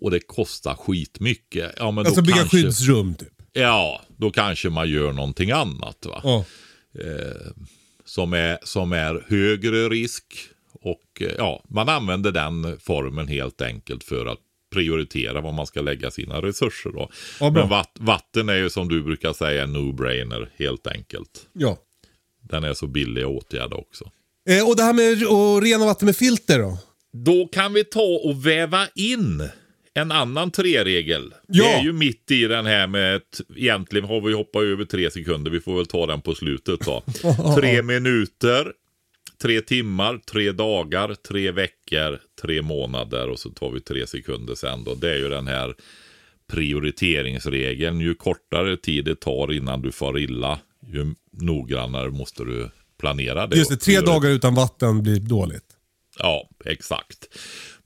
Och 0.00 0.10
det 0.10 0.20
kostar 0.20 0.74
skitmycket. 0.74 1.72
Ja, 1.76 1.90
men 1.90 2.06
Alltså 2.06 2.20
då 2.20 2.26
bygga 2.26 2.36
kanske, 2.36 2.56
skyddsrum 2.56 3.14
typ. 3.14 3.32
Ja, 3.52 4.02
då 4.16 4.30
kanske 4.30 4.70
man 4.70 4.90
gör 4.90 5.12
någonting 5.12 5.50
annat. 5.50 6.06
Va? 6.06 6.20
Ja. 6.24 6.44
Som, 8.04 8.32
är, 8.32 8.58
som 8.62 8.92
är 8.92 9.24
högre 9.28 9.88
risk. 9.88 10.24
Och 10.72 11.22
eh, 11.22 11.32
ja, 11.38 11.64
man 11.68 11.88
använder 11.88 12.32
den 12.32 12.78
formen 12.80 13.28
helt 13.28 13.60
enkelt 13.60 14.04
för 14.04 14.26
att 14.26 14.38
prioritera 14.72 15.40
vad 15.40 15.54
man 15.54 15.66
ska 15.66 15.80
lägga 15.80 16.10
sina 16.10 16.42
resurser 16.42 16.90
då. 16.90 17.10
Ja. 17.40 17.50
Men 17.50 17.68
vatt, 17.68 17.96
vatten 18.00 18.48
är 18.48 18.56
ju 18.56 18.70
som 18.70 18.88
du 18.88 19.02
brukar 19.02 19.32
säga 19.32 19.62
en 19.62 19.76
no-brainer 19.76 20.48
helt 20.56 20.86
enkelt. 20.86 21.46
ja. 21.52 21.78
Den 22.48 22.64
är 22.64 22.74
så 22.74 22.86
billig 22.86 23.22
att 23.22 23.28
åtgärda 23.28 23.76
också. 23.76 24.10
Eh, 24.48 24.68
och 24.68 24.76
det 24.76 24.82
här 24.82 24.92
med 24.92 25.12
att 25.12 25.62
rena 25.62 25.86
vatten 25.86 26.06
med 26.06 26.16
filter 26.16 26.58
då? 26.58 26.78
Då 27.12 27.48
kan 27.48 27.72
vi 27.72 27.84
ta 27.84 28.20
och 28.24 28.46
väva 28.46 28.86
in 28.94 29.48
en 29.96 30.12
annan 30.12 30.50
treregel. 30.50 31.34
Ja. 31.46 31.64
Det 31.64 31.70
är 31.70 31.82
ju 31.82 31.92
mitt 31.92 32.30
i 32.30 32.44
den 32.44 32.66
här 32.66 32.86
med, 32.86 33.16
ett, 33.16 33.40
egentligen 33.56 34.08
har 34.08 34.20
vi 34.20 34.32
hoppat 34.32 34.62
över 34.62 34.84
tre 34.84 35.10
sekunder, 35.10 35.50
vi 35.50 35.60
får 35.60 35.76
väl 35.76 35.86
ta 35.86 36.06
den 36.06 36.20
på 36.20 36.34
slutet 36.34 36.80
då. 36.80 37.02
tre 37.58 37.82
minuter, 37.82 38.72
tre 39.42 39.60
timmar, 39.60 40.20
tre 40.30 40.52
dagar, 40.52 41.14
tre 41.28 41.50
veckor, 41.50 42.20
tre 42.42 42.62
månader 42.62 43.28
och 43.28 43.38
så 43.38 43.50
tar 43.50 43.70
vi 43.70 43.80
tre 43.80 44.06
sekunder 44.06 44.54
sen 44.54 44.84
då. 44.84 44.94
Det 44.94 45.10
är 45.10 45.18
ju 45.18 45.28
den 45.28 45.46
här 45.46 45.74
prioriteringsregeln. 46.52 48.00
Ju 48.00 48.14
kortare 48.14 48.76
tid 48.76 49.04
det 49.04 49.20
tar 49.20 49.52
innan 49.52 49.82
du 49.82 49.92
får 49.92 50.18
illa, 50.18 50.58
ju 50.86 51.14
noggrannare 51.30 52.10
måste 52.10 52.44
du 52.44 52.70
planera 52.98 53.46
det. 53.46 53.56
Just 53.56 53.70
det, 53.70 53.76
tre 53.76 54.00
dagar 54.00 54.30
utan 54.30 54.54
vatten 54.54 55.02
blir 55.02 55.20
dåligt. 55.20 55.64
Ja, 56.18 56.48
exakt. 56.64 57.28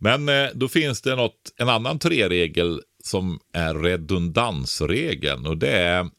Men 0.03 0.29
eh, 0.29 0.49
då 0.55 0.69
finns 0.69 1.03
det 1.03 1.17
något, 1.17 1.53
en 1.57 1.69
annan 1.69 1.99
tre-regel 1.99 2.83
som 3.05 3.41
är 3.53 3.75
redundansregeln 3.75 5.47
och 5.47 5.57
det 5.57 5.71
är 5.71 6.11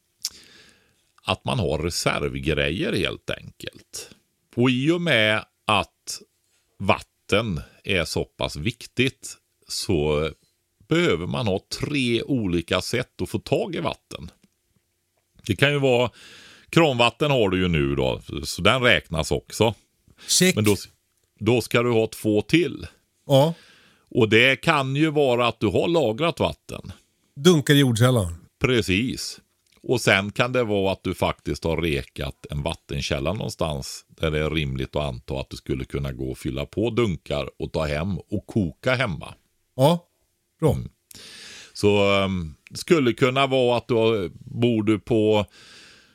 att 1.23 1.45
man 1.45 1.59
har 1.59 1.77
reservgrejer 1.77 2.93
helt 2.93 3.29
enkelt. 3.29 4.09
Och 4.55 4.69
i 4.69 4.91
och 4.91 5.01
med 5.01 5.45
att 5.65 6.21
vatten 6.79 7.61
är 7.83 8.05
så 8.05 8.23
pass 8.23 8.55
viktigt 8.55 9.37
så 9.67 10.29
behöver 10.87 11.27
man 11.27 11.47
ha 11.47 11.59
tre 11.79 12.23
olika 12.23 12.81
sätt 12.81 13.21
att 13.21 13.29
få 13.29 13.39
tag 13.39 13.75
i 13.75 13.79
vatten. 13.79 14.31
Det 15.45 15.55
kan 15.55 15.71
ju 15.71 15.79
vara, 15.79 16.11
kranvatten 16.69 17.31
har 17.31 17.49
du 17.49 17.57
ju 17.57 17.67
nu 17.67 17.95
då, 17.95 18.21
så 18.43 18.61
den 18.61 18.81
räknas 18.81 19.31
också. 19.31 19.73
Check. 20.27 20.55
Men 20.55 20.63
då, 20.63 20.75
då 21.39 21.61
ska 21.61 21.83
du 21.83 21.91
ha 21.91 22.07
två 22.07 22.41
till. 22.41 22.87
Ja. 23.27 23.53
Och 24.11 24.29
det 24.29 24.55
kan 24.55 24.95
ju 24.95 25.11
vara 25.11 25.47
att 25.47 25.59
du 25.59 25.67
har 25.67 25.87
lagrat 25.87 26.39
vatten. 26.39 26.91
Dunkar 27.35 27.73
i 27.73 27.79
jordkällan. 27.79 28.35
Precis. 28.61 29.39
Och 29.83 30.01
sen 30.01 30.31
kan 30.31 30.51
det 30.51 30.63
vara 30.63 30.91
att 30.91 31.03
du 31.03 31.13
faktiskt 31.13 31.63
har 31.63 31.77
rekat 31.77 32.45
en 32.49 32.63
vattenkälla 32.63 33.33
någonstans 33.33 34.05
där 34.07 34.31
det 34.31 34.39
är 34.39 34.49
rimligt 34.49 34.95
att 34.95 35.03
anta 35.03 35.39
att 35.39 35.49
du 35.49 35.57
skulle 35.57 35.85
kunna 35.85 36.11
gå 36.11 36.31
och 36.31 36.37
fylla 36.37 36.65
på 36.65 36.89
dunkar 36.89 37.49
och 37.59 37.71
ta 37.71 37.85
hem 37.85 38.17
och 38.17 38.47
koka 38.47 38.95
hemma. 38.95 39.33
Ja. 39.75 40.07
Bra. 40.59 40.73
Mm. 40.73 40.89
Så 41.73 42.23
um, 42.23 42.55
skulle 42.73 43.13
kunna 43.13 43.47
vara 43.47 43.77
att 43.77 43.87
du 43.87 44.31
bor 44.33 44.83
du 44.83 44.99
på 44.99 45.45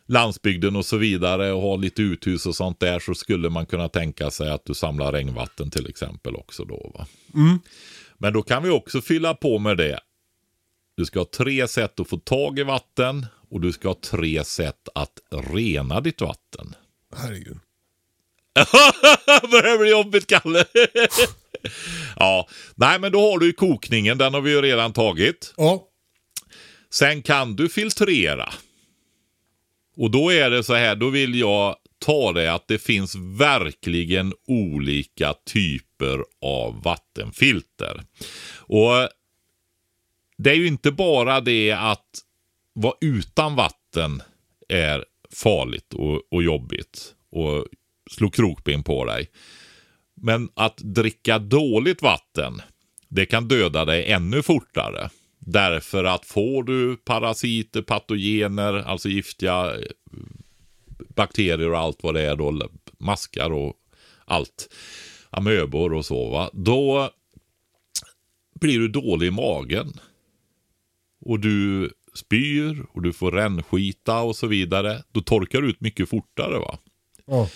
landsbygden 0.07 0.77
och 0.77 0.87
så 0.87 0.97
vidare 0.97 1.53
och 1.53 1.63
har 1.63 1.79
lite 1.79 2.03
uthus 2.03 2.47
och 2.47 2.57
sånt 2.57 2.81
där 2.81 2.99
så 2.99 3.15
skulle 3.15 3.51
man 3.51 3.67
kunna 3.67 3.89
tänka 3.89 4.31
sig 4.31 4.51
att 4.51 4.65
du 4.65 4.75
samlar 4.75 5.13
regnvatten 5.13 5.71
till 5.71 5.89
exempel 5.89 6.37
också 6.37 6.65
då. 6.65 6.91
Va? 6.95 7.07
Mm. 7.35 7.59
Men 8.19 8.33
då 8.33 8.43
kan 8.43 8.63
vi 8.63 8.71
också 8.71 9.01
fylla 9.01 9.35
på 9.35 9.59
med 9.59 9.77
det. 9.77 10.01
Du 10.97 11.05
ska 11.05 11.21
ha 11.21 11.27
tre 11.37 11.69
sätt 11.69 12.01
att 12.01 12.09
få 12.09 12.17
tag 12.17 12.59
i 12.59 12.63
vatten 12.63 13.27
och 13.51 13.61
du 13.61 13.73
ska 13.73 13.89
ha 13.89 13.95
tre 13.95 14.45
sätt 14.45 14.89
att 14.95 15.19
rena 15.31 16.01
ditt 16.01 16.21
vatten. 16.21 16.75
Herregud. 17.17 17.59
Börjar 19.51 19.79
bli 19.79 19.91
jobbigt, 19.91 20.27
Kalle. 20.27 20.65
ja, 22.17 22.49
nej 22.75 22.99
men 22.99 23.13
då 23.13 23.31
har 23.31 23.39
du 23.39 23.47
ju 23.47 23.53
kokningen, 23.53 24.19
den 24.19 24.35
har 24.35 24.41
vi 24.41 24.51
ju 24.51 24.63
redan 24.63 24.93
tagit. 24.93 25.55
Ja. 25.57 25.89
Sen 26.91 27.23
kan 27.23 27.57
du 27.57 27.69
filtrera. 27.69 28.53
Och 29.97 30.11
då 30.11 30.33
är 30.33 30.51
det 30.51 30.65
så 30.65 30.75
här, 30.75 30.97
då 30.97 31.11
vill 31.11 31.35
jag 31.35 31.77
ta 31.99 32.33
det 32.33 32.53
att 32.55 32.69
det 32.69 32.79
finns 32.79 33.15
verkligen 33.39 34.33
olika 34.47 35.35
typer 35.53 36.25
av 36.41 36.83
vattenfilter. 36.83 38.03
Och 38.59 39.09
det 40.39 40.51
är 40.51 40.55
ju 40.55 40.67
inte 40.67 40.93
bara 40.93 41.41
det 41.41 41.73
att 41.73 42.09
vara 42.73 42.95
utan 43.01 43.57
vatten 43.57 44.23
är 44.69 45.05
farligt 45.33 45.95
och, 45.95 46.23
och 46.31 46.43
jobbigt 46.43 47.15
och 47.31 47.67
slå 48.11 48.31
krokben 48.31 48.83
på 48.83 49.05
dig. 49.05 49.31
Men 50.15 50.49
att 50.55 50.77
dricka 50.77 51.39
dåligt 51.39 52.03
vatten, 52.03 52.63
det 53.09 53.27
kan 53.27 53.49
döda 53.49 53.85
dig 53.85 54.13
ännu 54.13 54.43
fortare. 54.43 55.11
Därför 55.49 56.05
att 56.05 56.25
får 56.25 56.63
du 56.63 56.97
parasiter, 56.97 57.83
patogener, 57.83 58.75
alltså 58.75 59.09
giftiga 59.09 59.75
eh, 59.75 59.83
bakterier 61.15 61.71
och 61.71 61.79
allt 61.79 62.03
vad 62.03 62.15
det 62.15 62.23
är 62.23 62.37
då, 62.37 62.69
maskar 62.99 63.53
och 63.53 63.75
allt, 64.25 64.75
amöbor 65.31 65.93
och 65.93 66.07
så, 66.07 66.31
va? 66.31 66.51
då 66.53 67.11
blir 68.61 68.79
du 68.79 68.89
dålig 68.89 69.27
i 69.27 69.31
magen. 69.31 69.93
Och 71.21 71.41
du 71.41 71.91
spyr 72.15 72.87
och 72.93 73.03
du 73.03 73.13
får 73.13 73.33
rännskita 73.33 74.23
och 74.23 74.37
så 74.37 74.47
vidare. 74.47 75.03
Då 75.13 75.21
torkar 75.21 75.61
du 75.61 75.71
ut 75.71 75.81
mycket 75.81 76.09
fortare. 76.09 76.59
va? 76.59 76.79
Ja. 77.27 77.49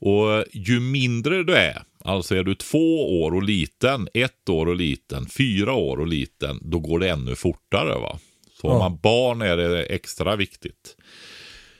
Och 0.00 0.44
ju 0.52 0.80
mindre 0.80 1.42
du 1.42 1.54
är, 1.56 1.82
alltså 2.04 2.34
är 2.36 2.42
du 2.44 2.54
två 2.54 3.20
år 3.22 3.34
och 3.34 3.42
liten, 3.42 4.08
ett 4.14 4.48
år 4.48 4.66
och 4.68 4.76
liten, 4.76 5.26
fyra 5.26 5.72
år 5.72 6.00
och 6.00 6.06
liten, 6.06 6.58
då 6.62 6.78
går 6.78 6.98
det 6.98 7.08
ännu 7.10 7.34
fortare. 7.36 7.94
va. 8.00 8.18
Så 8.60 8.68
om 8.68 8.72
Ja. 8.72 8.78
man 8.78 8.98
barn 9.02 9.42
är 9.42 9.56
det 9.56 9.82
extra 9.84 10.36
viktigt. 10.36 10.96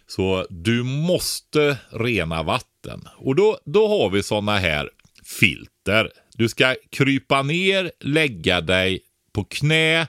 Så 0.06 0.46
du 0.50 0.82
måste 0.82 1.78
rena 1.90 2.42
vatten. 2.42 3.00
Och 3.16 3.34
då, 3.36 3.58
då 3.64 3.88
har 3.88 4.10
vi 4.10 4.22
sådana 4.22 4.58
här 4.58 4.90
filter. 5.24 6.10
Du 6.34 6.48
ska 6.48 6.74
krypa 6.90 7.42
ner, 7.42 7.92
lägga 8.00 8.60
dig 8.60 9.00
på 9.32 9.44
knä, 9.44 10.06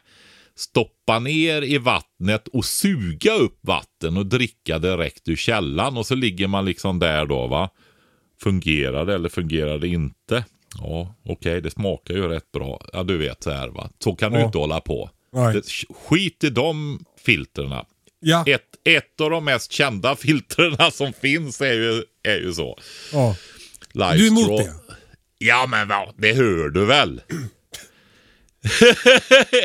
stoppa 0.55 1.19
ner 1.19 1.61
i 1.61 1.77
vattnet 1.77 2.47
och 2.47 2.65
suga 2.65 3.33
upp 3.33 3.59
vatten 3.61 4.17
och 4.17 4.25
dricka 4.25 4.79
direkt 4.79 5.27
ur 5.29 5.35
källan. 5.35 5.97
Och 5.97 6.05
så 6.05 6.15
ligger 6.15 6.47
man 6.47 6.65
liksom 6.65 6.99
där 6.99 7.25
då 7.25 7.47
va. 7.47 7.69
Fungerar 8.43 9.05
det 9.05 9.15
eller 9.15 9.29
fungerar 9.29 9.77
det 9.77 9.87
inte? 9.87 10.43
Ja, 10.77 11.15
okej, 11.25 11.61
det 11.61 11.71
smakar 11.71 12.13
ju 12.13 12.27
rätt 12.27 12.51
bra. 12.51 12.81
Ja, 12.93 13.03
du 13.03 13.17
vet 13.17 13.43
så 13.43 13.51
här 13.51 13.67
va. 13.67 13.89
Så 14.03 14.15
kan 14.15 14.31
du 14.31 14.39
Ja. 14.39 14.45
inte 14.45 14.57
hålla 14.57 14.79
på. 14.81 15.09
Det, 15.53 15.61
skit 16.09 16.43
i 16.43 16.49
de 16.49 16.99
filterna. 17.25 17.85
Ja. 18.19 18.43
Ett, 18.47 18.61
ett 18.83 19.21
av 19.21 19.29
de 19.29 19.45
mest 19.45 19.71
kända 19.71 20.15
filtrerna 20.15 20.91
som 20.91 21.13
finns 21.13 21.61
är 21.61 21.73
ju, 21.73 22.03
är 22.23 22.37
ju 22.39 22.53
så. 22.53 22.77
ja. 23.13 23.35
Live 23.93 24.13
Du 24.17 24.23
är 24.25 24.27
emot 24.27 24.57
det? 24.57 24.73
Ja, 25.37 25.65
men 25.67 25.87
vad, 25.87 26.13
det 26.17 26.33
hör 26.33 26.69
du 26.69 26.85
väl? 26.85 27.21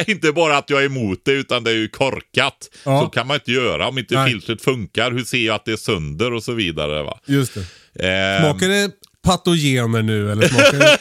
inte 0.07 0.33
bara 0.33 0.57
att 0.59 0.71
jag 0.71 0.81
är 0.83 0.87
emot 0.87 1.21
det, 1.25 1.33
utan 1.33 1.65
det 1.65 1.71
är 1.71 1.75
ju 1.75 1.89
korkat. 1.89 2.71
Ja. 2.85 3.01
Så 3.01 3.07
kan 3.09 3.27
man 3.27 3.35
inte 3.35 3.53
göra 3.53 3.89
om 3.89 3.99
inte 3.99 4.15
Nej. 4.15 4.31
filtret 4.31 4.63
funkar. 4.63 5.11
Hur 5.13 5.25
ser 5.25 5.47
jag 5.47 5.55
att 5.55 5.65
det 5.65 5.73
är 5.73 5.77
sönder 5.77 6.33
och 6.33 6.43
så 6.43 6.53
vidare. 6.53 7.03
Va? 7.03 7.21
Just 7.27 7.55
det. 7.55 7.67
Ehm, 8.01 8.43
Smakar 8.43 8.69
det 8.69 8.91
patogener 9.23 10.03
nu 10.03 10.33
eller 10.33 10.49
smakar 10.49 10.79
det... 10.79 10.99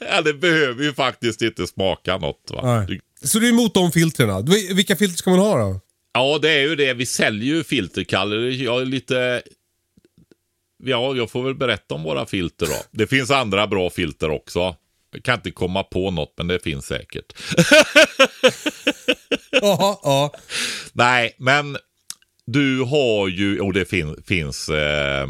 ja, 0.10 0.22
det 0.22 0.34
behöver 0.34 0.84
ju 0.84 0.94
faktiskt 0.94 1.42
inte 1.42 1.66
smaka 1.66 2.18
något. 2.18 2.50
Va? 2.50 2.84
Nej. 2.88 3.00
Så 3.22 3.38
du 3.38 3.46
är 3.46 3.50
emot 3.50 3.74
de 3.74 3.92
filtrerna? 3.92 4.40
Vilka 4.74 4.96
filter 4.96 5.16
ska 5.16 5.30
man 5.30 5.38
ha 5.38 5.58
då? 5.58 5.80
Ja, 6.12 6.38
det 6.42 6.50
är 6.50 6.60
ju 6.60 6.76
det. 6.76 6.94
Vi 6.94 7.06
säljer 7.06 7.54
ju 7.54 7.64
filter, 7.64 8.04
Kalle. 8.04 8.36
Jag 8.36 8.80
är 8.80 8.86
lite... 8.86 9.42
Ja, 10.82 11.16
jag 11.16 11.30
får 11.30 11.42
väl 11.42 11.54
berätta 11.54 11.94
om 11.94 12.02
våra 12.02 12.26
filter 12.26 12.66
då. 12.66 12.76
Det 12.90 13.06
finns 13.06 13.30
andra 13.30 13.66
bra 13.66 13.90
filter 13.90 14.30
också. 14.30 14.76
Jag 15.12 15.22
kan 15.22 15.34
inte 15.34 15.50
komma 15.50 15.82
på 15.82 16.10
något, 16.10 16.34
men 16.36 16.46
det 16.46 16.62
finns 16.62 16.86
säkert. 16.86 17.32
Jaha, 19.50 19.96
ja. 20.02 20.34
Nej, 20.92 21.34
men 21.38 21.76
du 22.46 22.80
har 22.80 23.28
ju, 23.28 23.60
och 23.60 23.72
det 23.72 23.84
fin, 23.84 24.22
finns, 24.26 24.68
eh, 24.68 25.26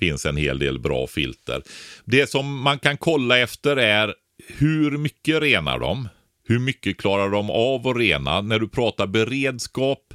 finns 0.00 0.26
en 0.26 0.36
hel 0.36 0.58
del 0.58 0.78
bra 0.78 1.06
filter. 1.06 1.62
Det 2.04 2.30
som 2.30 2.60
man 2.60 2.78
kan 2.78 2.96
kolla 2.96 3.38
efter 3.38 3.76
är 3.76 4.14
hur 4.46 4.98
mycket 4.98 5.42
renar 5.42 5.78
de? 5.78 6.08
Hur 6.48 6.58
mycket 6.58 6.98
klarar 6.98 7.30
de 7.30 7.50
av 7.50 7.88
att 7.88 7.96
rena? 7.96 8.40
När 8.40 8.58
du 8.58 8.68
pratar 8.68 9.06
beredskap 9.06 10.14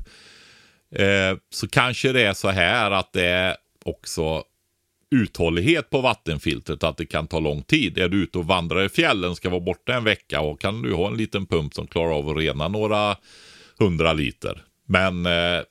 eh, 0.95 1.37
så 1.49 1.67
kanske 1.67 2.11
det 2.11 2.21
är 2.21 2.33
så 2.33 2.49
här 2.49 2.91
att 2.91 3.13
det 3.13 3.25
är 3.25 3.55
också 3.85 4.43
uthållighet 5.11 5.89
på 5.89 6.01
vattenfiltret, 6.01 6.83
att 6.83 6.97
det 6.97 7.05
kan 7.05 7.27
ta 7.27 7.39
lång 7.39 7.63
tid. 7.63 7.97
Är 7.97 8.09
du 8.09 8.23
ute 8.23 8.37
och 8.37 8.47
vandrar 8.47 8.85
i 8.85 8.89
fjällen, 8.89 9.35
ska 9.35 9.49
vara 9.49 9.59
borta 9.59 9.93
en 9.93 10.03
vecka 10.03 10.41
och 10.41 10.61
kan 10.61 10.81
du 10.81 10.93
ha 10.93 11.07
en 11.07 11.17
liten 11.17 11.45
pump 11.45 11.73
som 11.73 11.87
klarar 11.87 12.11
av 12.11 12.29
att 12.29 12.37
rena 12.37 12.67
några 12.67 13.17
hundra 13.79 14.13
liter. 14.13 14.63
Men 14.87 15.25
eh, 15.25 15.61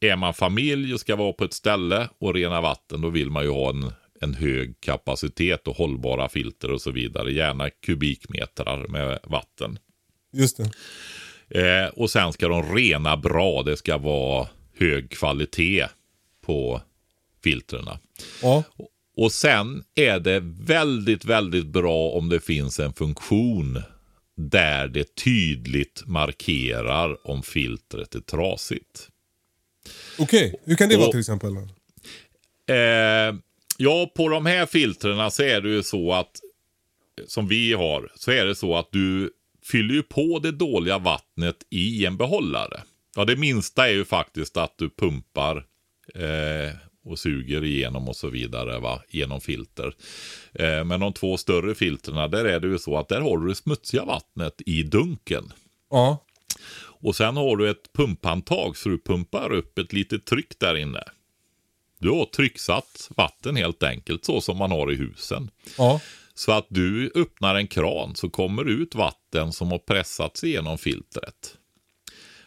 är 0.00 0.16
man 0.16 0.34
familj 0.34 0.94
och 0.94 1.00
ska 1.00 1.16
vara 1.16 1.32
på 1.32 1.44
ett 1.44 1.52
ställe 1.52 2.08
och 2.18 2.34
rena 2.34 2.60
vatten, 2.60 3.00
då 3.00 3.10
vill 3.10 3.30
man 3.30 3.44
ju 3.44 3.50
ha 3.50 3.70
en, 3.70 3.92
en 4.20 4.34
hög 4.34 4.80
kapacitet 4.80 5.68
och 5.68 5.76
hållbara 5.76 6.28
filter 6.28 6.70
och 6.70 6.80
så 6.80 6.90
vidare. 6.90 7.32
Gärna 7.32 7.70
kubikmetrar 7.70 8.88
med 8.88 9.18
vatten. 9.24 9.78
Just 10.32 10.56
det. 10.56 10.70
Eh, 11.60 11.88
och 11.88 12.10
sen 12.10 12.32
ska 12.32 12.48
de 12.48 12.74
rena 12.76 13.16
bra. 13.16 13.62
Det 13.62 13.76
ska 13.76 13.98
vara 13.98 14.48
hög 14.78 15.10
kvalitet 15.10 15.86
på 16.46 16.80
filtrerna. 17.42 17.98
Ja. 18.42 18.64
Och 19.16 19.32
sen 19.32 19.84
är 19.94 20.20
det 20.20 20.40
väldigt, 20.44 21.24
väldigt 21.24 21.66
bra 21.66 22.10
om 22.10 22.28
det 22.28 22.40
finns 22.40 22.80
en 22.80 22.92
funktion 22.92 23.82
där 24.36 24.88
det 24.88 25.14
tydligt 25.14 26.02
markerar 26.06 27.26
om 27.26 27.42
filtret 27.42 28.14
är 28.14 28.20
trasigt. 28.20 29.08
Okej, 30.20 30.54
hur 30.64 30.76
kan 30.76 30.88
det 30.88 30.96
vara 30.96 31.06
Och- 31.06 31.12
till 31.12 31.20
exempel? 31.20 31.56
Eh, 32.68 32.76
ja, 33.78 34.12
på 34.16 34.28
de 34.28 34.46
här 34.46 34.66
filtrerna 34.66 35.30
så 35.30 35.42
är 35.42 35.60
det 35.60 35.68
ju 35.68 35.82
så 35.82 36.12
att 36.12 36.40
som 37.26 37.48
vi 37.48 37.72
har 37.72 38.12
så 38.14 38.30
är 38.30 38.46
det 38.46 38.54
så 38.54 38.76
att 38.76 38.88
du 38.92 39.30
fyller 39.72 39.94
ju 39.94 40.02
på 40.02 40.38
det 40.42 40.52
dåliga 40.52 40.98
vattnet 40.98 41.56
i 41.70 42.06
en 42.06 42.16
behållare. 42.16 42.80
Ja, 43.16 43.24
det 43.24 43.36
minsta 43.36 43.88
är 43.88 43.92
ju 43.92 44.04
faktiskt 44.04 44.56
att 44.56 44.74
du 44.78 44.90
pumpar 44.90 45.56
eh, 46.14 46.74
och 47.04 47.18
suger 47.18 47.64
igenom 47.64 48.08
och 48.08 48.16
så 48.16 48.28
vidare 48.28 48.78
va, 48.78 49.02
genom 49.08 49.40
filter. 49.40 49.94
Eh, 50.52 50.84
men 50.84 51.00
de 51.00 51.12
två 51.12 51.36
större 51.36 51.74
filterna, 51.74 52.28
där 52.28 52.44
är 52.44 52.60
det 52.60 52.68
ju 52.68 52.78
så 52.78 52.98
att 52.98 53.08
där 53.08 53.20
har 53.20 53.38
du 53.38 53.48
det 53.48 53.54
smutsiga 53.54 54.04
vattnet 54.04 54.54
i 54.66 54.82
dunken. 54.82 55.52
Ja. 55.90 56.26
Och 57.00 57.16
sen 57.16 57.36
har 57.36 57.56
du 57.56 57.70
ett 57.70 57.92
pumphandtag 57.92 58.76
så 58.76 58.88
du 58.88 58.98
pumpar 58.98 59.52
upp 59.52 59.78
ett 59.78 59.92
litet 59.92 60.24
tryck 60.24 60.58
där 60.58 60.74
inne. 60.74 61.02
Du 61.98 62.10
har 62.10 62.24
trycksatt 62.24 63.10
vatten 63.16 63.56
helt 63.56 63.82
enkelt 63.82 64.24
så 64.24 64.40
som 64.40 64.58
man 64.58 64.70
har 64.70 64.92
i 64.92 64.96
husen. 64.96 65.50
Ja. 65.78 66.00
Så 66.34 66.52
att 66.52 66.66
du 66.68 67.12
öppnar 67.14 67.54
en 67.54 67.66
kran 67.66 68.14
så 68.14 68.30
kommer 68.30 68.68
ut 68.68 68.94
vatten 68.94 69.52
som 69.52 69.70
har 69.70 69.78
pressats 69.78 70.44
igenom 70.44 70.78
filtret. 70.78 71.56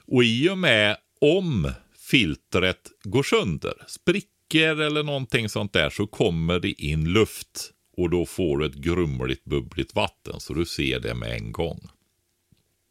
Och 0.07 0.23
i 0.23 0.49
och 0.49 0.57
med 0.57 0.97
om 1.21 1.71
filtret 1.97 2.91
går 3.03 3.23
sönder, 3.23 3.73
spricker 3.87 4.81
eller 4.81 5.03
någonting 5.03 5.49
sånt 5.49 5.73
där 5.73 5.89
så 5.89 6.07
kommer 6.07 6.59
det 6.59 6.71
in 6.71 7.13
luft 7.13 7.71
och 7.97 8.09
då 8.09 8.25
får 8.25 8.57
du 8.57 8.65
ett 8.65 8.73
grumligt 8.73 9.45
bubbligt 9.45 9.95
vatten 9.95 10.39
så 10.39 10.53
du 10.53 10.65
ser 10.65 10.99
det 10.99 11.13
med 11.13 11.31
en 11.31 11.51
gång. 11.51 11.89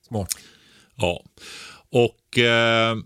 Smart. 0.08 0.34
Ja, 0.96 1.24
och 1.90 2.38
eh, 2.38 2.96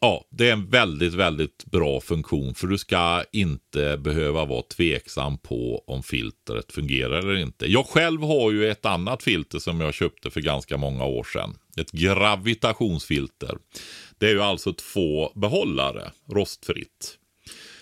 ja, 0.00 0.24
det 0.30 0.48
är 0.48 0.52
en 0.52 0.68
väldigt, 0.68 1.14
väldigt 1.14 1.64
bra 1.64 2.00
funktion 2.00 2.54
för 2.54 2.66
du 2.66 2.78
ska 2.78 3.24
inte 3.32 3.98
behöva 3.98 4.44
vara 4.44 4.62
tveksam 4.62 5.38
på 5.38 5.84
om 5.86 6.02
filtret 6.02 6.72
fungerar 6.72 7.18
eller 7.18 7.36
inte. 7.36 7.72
Jag 7.72 7.86
själv 7.86 8.22
har 8.22 8.52
ju 8.52 8.70
ett 8.70 8.86
annat 8.86 9.22
filter 9.22 9.58
som 9.58 9.80
jag 9.80 9.94
köpte 9.94 10.30
för 10.30 10.40
ganska 10.40 10.76
många 10.76 11.04
år 11.04 11.24
sedan. 11.24 11.56
Ett 11.76 11.92
gravitationsfilter. 11.92 13.58
Det 14.18 14.26
är 14.26 14.30
ju 14.30 14.42
alltså 14.42 14.72
två 14.72 15.32
behållare, 15.34 16.10
rostfritt. 16.30 17.18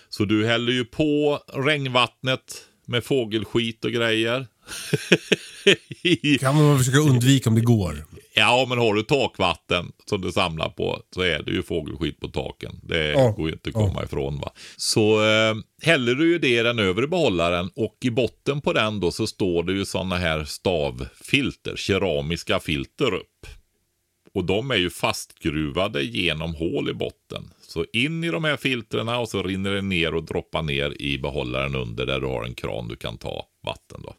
Så 0.09 0.25
du 0.25 0.45
häller 0.45 0.71
ju 0.71 0.85
på 0.85 1.39
regnvattnet 1.53 2.67
med 2.85 3.03
fågelskit 3.03 3.85
och 3.85 3.91
grejer. 3.91 4.47
kan 6.39 6.55
man 6.55 6.77
försöka 6.77 6.97
undvika 6.97 7.49
om 7.49 7.55
det 7.55 7.61
går. 7.61 8.05
Ja, 8.35 8.65
men 8.69 8.77
har 8.77 8.93
du 8.93 9.03
takvatten 9.03 9.91
som 10.05 10.21
du 10.21 10.31
samlar 10.31 10.69
på 10.69 11.01
så 11.15 11.21
är 11.21 11.43
det 11.43 11.51
ju 11.51 11.63
fågelskit 11.63 12.19
på 12.19 12.27
taken. 12.27 12.79
Det 12.83 13.11
Ja. 13.11 13.31
går 13.31 13.47
ju 13.47 13.53
inte 13.53 13.69
att 13.69 13.73
komma 13.73 14.03
ifrån. 14.03 14.39
va. 14.39 14.51
Så 14.77 15.23
eh, 15.25 15.55
häller 15.81 16.15
du 16.15 16.31
ju 16.31 16.39
det 16.39 16.59
i 16.59 16.63
den 16.63 16.79
övre 16.79 17.07
behållaren 17.07 17.69
och 17.75 17.97
i 18.01 18.09
botten 18.11 18.61
på 18.61 18.73
den 18.73 18.99
då 18.99 19.11
så 19.11 19.27
står 19.27 19.63
det 19.63 19.73
ju 19.73 19.85
sådana 19.85 20.17
här 20.17 20.43
stavfilter, 20.43 21.75
keramiska 21.75 22.59
filter 22.59 23.13
upp. 23.13 23.47
Och 24.33 24.45
de 24.45 24.71
är 24.71 24.75
ju 24.75 24.89
fastgruvade 24.89 26.03
genom 26.03 26.55
hål 26.55 26.89
i 26.89 26.93
botten. 26.93 27.49
Så 27.67 27.85
in 27.93 28.23
i 28.23 28.27
de 28.29 28.43
här 28.43 28.57
filtrerna 28.57 29.19
och 29.19 29.29
så 29.29 29.43
rinner 29.43 29.71
det 29.71 29.81
ner 29.81 30.13
och 30.15 30.23
droppar 30.23 30.61
ner 30.61 31.01
i 31.01 31.17
behållaren 31.17 31.75
under 31.75 32.05
där 32.05 32.19
du 32.19 32.27
har 32.27 32.43
en 32.43 32.55
kran 32.55 32.87
du 32.87 32.95
kan 32.95 33.17
ta 33.17 33.45
vatten 33.65 34.01
då. 34.03 34.13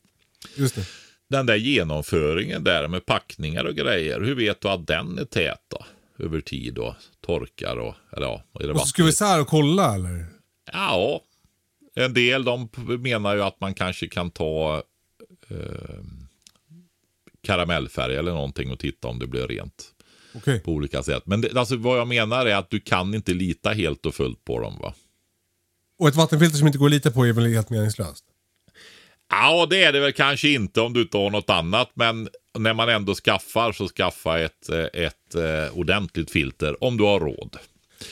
Just 0.54 0.74
det. 0.74 0.86
Den 1.28 1.46
där 1.46 1.56
genomföringen 1.56 2.64
där 2.64 2.88
med 2.88 3.06
packningar 3.06 3.64
och 3.64 3.74
grejer, 3.74 4.20
hur 4.20 4.34
vet 4.34 4.60
du 4.60 4.68
att 4.68 4.86
den 4.86 5.18
är 5.18 5.24
tät 5.24 5.60
då? 5.68 5.84
Över 6.24 6.40
tid 6.40 6.78
och 6.78 6.94
torkar 7.26 7.76
och, 7.76 7.94
eller 8.12 8.26
ja, 8.26 8.44
är 8.60 8.66
det 8.66 8.72
Och 8.72 8.80
så 8.80 8.86
ska 8.86 9.02
vi 9.02 9.06
vatten? 9.06 9.26
isär 9.26 9.40
och 9.40 9.48
kolla 9.48 9.94
eller? 9.94 10.26
Ja, 10.72 11.20
en 11.94 12.14
del 12.14 12.44
de 12.44 12.68
menar 12.98 13.34
ju 13.34 13.42
att 13.42 13.60
man 13.60 13.74
kanske 13.74 14.08
kan 14.08 14.30
ta 14.30 14.82
eh, 15.48 15.56
karamellfärg 17.42 18.16
eller 18.16 18.32
någonting 18.32 18.70
och 18.70 18.78
titta 18.78 19.08
om 19.08 19.18
det 19.18 19.26
blir 19.26 19.48
rent 19.48 19.84
Okej. 20.34 20.60
på 20.60 20.72
olika 20.72 21.02
sätt. 21.02 21.22
Men 21.26 21.40
det, 21.40 21.56
alltså, 21.56 21.76
vad 21.76 21.98
jag 21.98 22.08
menar 22.08 22.46
är 22.46 22.56
att 22.56 22.70
du 22.70 22.80
kan 22.80 23.14
inte 23.14 23.34
lita 23.34 23.70
helt 23.70 24.06
och 24.06 24.14
fullt 24.14 24.44
på 24.44 24.60
dem 24.60 24.78
va? 24.80 24.94
Och 25.98 26.08
ett 26.08 26.14
vattenfilter 26.16 26.58
som 26.58 26.66
inte 26.66 26.78
går 26.78 26.86
att 26.86 26.92
lita 26.92 27.10
på 27.10 27.26
är 27.26 27.32
väl 27.32 27.46
helt 27.46 27.70
meningslöst? 27.70 28.24
Ja, 29.34 29.66
det 29.70 29.84
är 29.84 29.92
det 29.92 30.00
väl 30.00 30.12
kanske 30.12 30.48
inte 30.48 30.80
om 30.80 30.92
du 30.92 31.02
inte 31.02 31.16
har 31.16 31.30
något 31.30 31.50
annat. 31.50 31.90
Men 31.94 32.28
när 32.58 32.74
man 32.74 32.88
ändå 32.88 33.14
skaffar 33.14 33.72
så 33.72 33.88
skaffa 33.88 34.40
ett, 34.40 34.68
eh, 34.68 35.04
ett 35.04 35.34
eh, 35.34 35.78
ordentligt 35.78 36.30
filter 36.30 36.84
om 36.84 36.96
du 36.96 37.04
har 37.04 37.20
råd. 37.20 37.56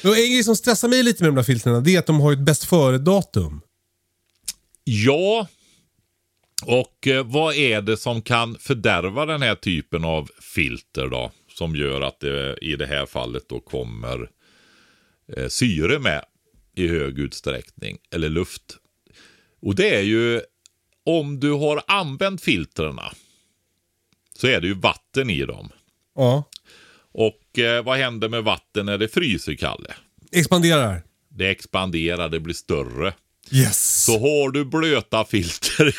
Och 0.05 0.17
en 0.19 0.33
grej 0.33 0.45
som 0.45 0.57
stressar 0.57 0.89
mig 0.89 1.03
lite 1.03 1.23
med 1.23 1.33
de 1.33 1.37
där 1.37 1.43
filtrerna 1.43 1.81
det 1.81 1.95
är 1.95 1.99
att 1.99 2.07
de 2.07 2.21
har 2.21 2.33
ett 2.33 2.39
bäst 2.39 2.65
före-datum. 2.65 3.61
Ja, 4.85 5.49
och 6.65 7.07
eh, 7.07 7.27
vad 7.27 7.55
är 7.55 7.81
det 7.83 7.97
som 7.97 8.23
kan 8.23 8.57
fördärva 8.59 9.27
den 9.27 9.43
här 9.43 9.55
typen 9.55 10.05
av 10.05 10.29
filter 10.55 11.09
då? 11.09 11.33
Som 11.55 11.77
gör 11.77 12.01
att 12.01 12.21
det 12.21 12.59
i 12.63 12.77
det 12.77 12.87
här 12.87 13.07
fallet 13.07 13.49
då 13.49 13.61
kommer 13.61 14.31
eh, 15.37 15.49
syre 15.49 15.99
med 15.99 16.25
i 16.77 16.89
hög 16.89 17.19
utsträckning, 17.19 17.99
eller 18.11 18.29
luft. 18.29 18.77
Och 19.63 19.75
det 19.75 19.95
är 19.95 20.03
ju 20.03 20.41
om 21.07 21.41
du 21.41 21.51
har 21.53 21.83
använt 21.87 22.43
filtrerna 22.43 23.13
så 24.39 24.47
är 24.47 24.61
det 24.61 24.67
ju 24.67 24.75
vatten 24.75 25.31
i 25.31 25.43
dem. 25.43 25.69
Ja. 26.17 26.45
Och 27.13 27.59
eh, 27.59 27.85
vad 27.85 27.99
händer 27.99 28.29
med 28.29 28.45
vatten 28.45 28.87
när 28.87 28.99
det 28.99 29.09
fryser, 29.09 29.55
Kalle? 29.55 29.95
Expanderar. 30.33 31.03
Det 31.29 31.49
expanderar, 31.51 32.29
det 32.29 32.41
blir 32.41 32.55
större. 32.55 33.15
Yes. 33.53 34.05
Så 34.05 34.13
har 34.19 34.51
du 34.51 34.65
blöta 34.65 35.25
filter, 35.25 35.97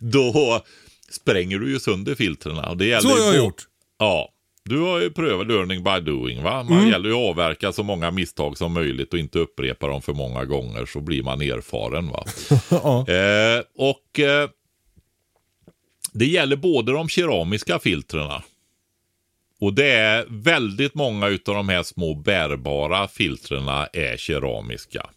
då 0.00 0.64
spränger 1.10 1.58
du 1.58 1.70
ju 1.70 1.80
sönder 1.80 2.14
filtrerna. 2.14 2.68
Och 2.68 2.76
det 2.76 2.86
gäller 2.86 3.00
Så 3.00 3.08
har 3.08 3.26
jag 3.26 3.36
gjort. 3.36 3.62
Ja. 3.98 4.28
Du 4.64 4.78
har 4.80 5.00
ju 5.00 5.10
prövat 5.10 5.46
learning 5.46 5.82
by 5.84 6.00
doing 6.00 6.42
va? 6.42 6.62
Man 6.62 6.88
gäller 6.88 7.08
ju 7.08 7.14
att 7.14 7.30
avverka 7.30 7.72
så 7.72 7.82
många 7.82 8.10
misstag 8.10 8.58
som 8.58 8.72
möjligt 8.72 9.12
och 9.12 9.18
inte 9.18 9.38
upprepa 9.38 9.86
dem 9.86 10.02
för 10.02 10.12
många 10.12 10.44
gånger 10.44 10.86
så 10.86 11.00
blir 11.00 11.22
man 11.22 11.40
erfaren 11.40 12.08
va. 12.08 12.24
ja. 12.70 13.06
eh, 13.08 13.62
och 13.76 14.20
eh, 14.20 14.50
det 16.12 16.26
gäller 16.26 16.56
både 16.56 16.92
de 16.92 17.08
keramiska 17.08 17.78
filtrerna 17.78 18.42
och 19.60 19.74
det 19.74 19.90
är 19.90 20.26
väldigt 20.28 20.94
många 20.94 21.28
utav 21.28 21.54
de 21.54 21.68
här 21.68 21.82
små 21.82 22.14
bärbara 22.14 23.08
filtrerna 23.08 23.86
är 23.86 24.16
keramiska 24.16 25.10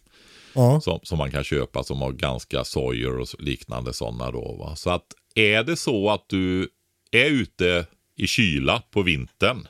ja. 0.54 0.80
som, 0.80 1.00
som 1.02 1.18
man 1.18 1.30
kan 1.30 1.44
köpa 1.44 1.84
som 1.84 2.00
har 2.00 2.12
ganska 2.12 2.64
sojer 2.64 3.18
och 3.18 3.28
liknande 3.38 3.92
sådana 3.92 4.30
då. 4.30 4.56
Va? 4.58 4.76
Så 4.76 4.90
att 4.90 5.06
är 5.34 5.62
det 5.62 5.76
så 5.76 6.10
att 6.10 6.24
du 6.28 6.68
är 7.10 7.30
ute 7.30 7.86
i 8.16 8.26
kyla 8.26 8.82
på 8.90 9.02
vintern, 9.02 9.66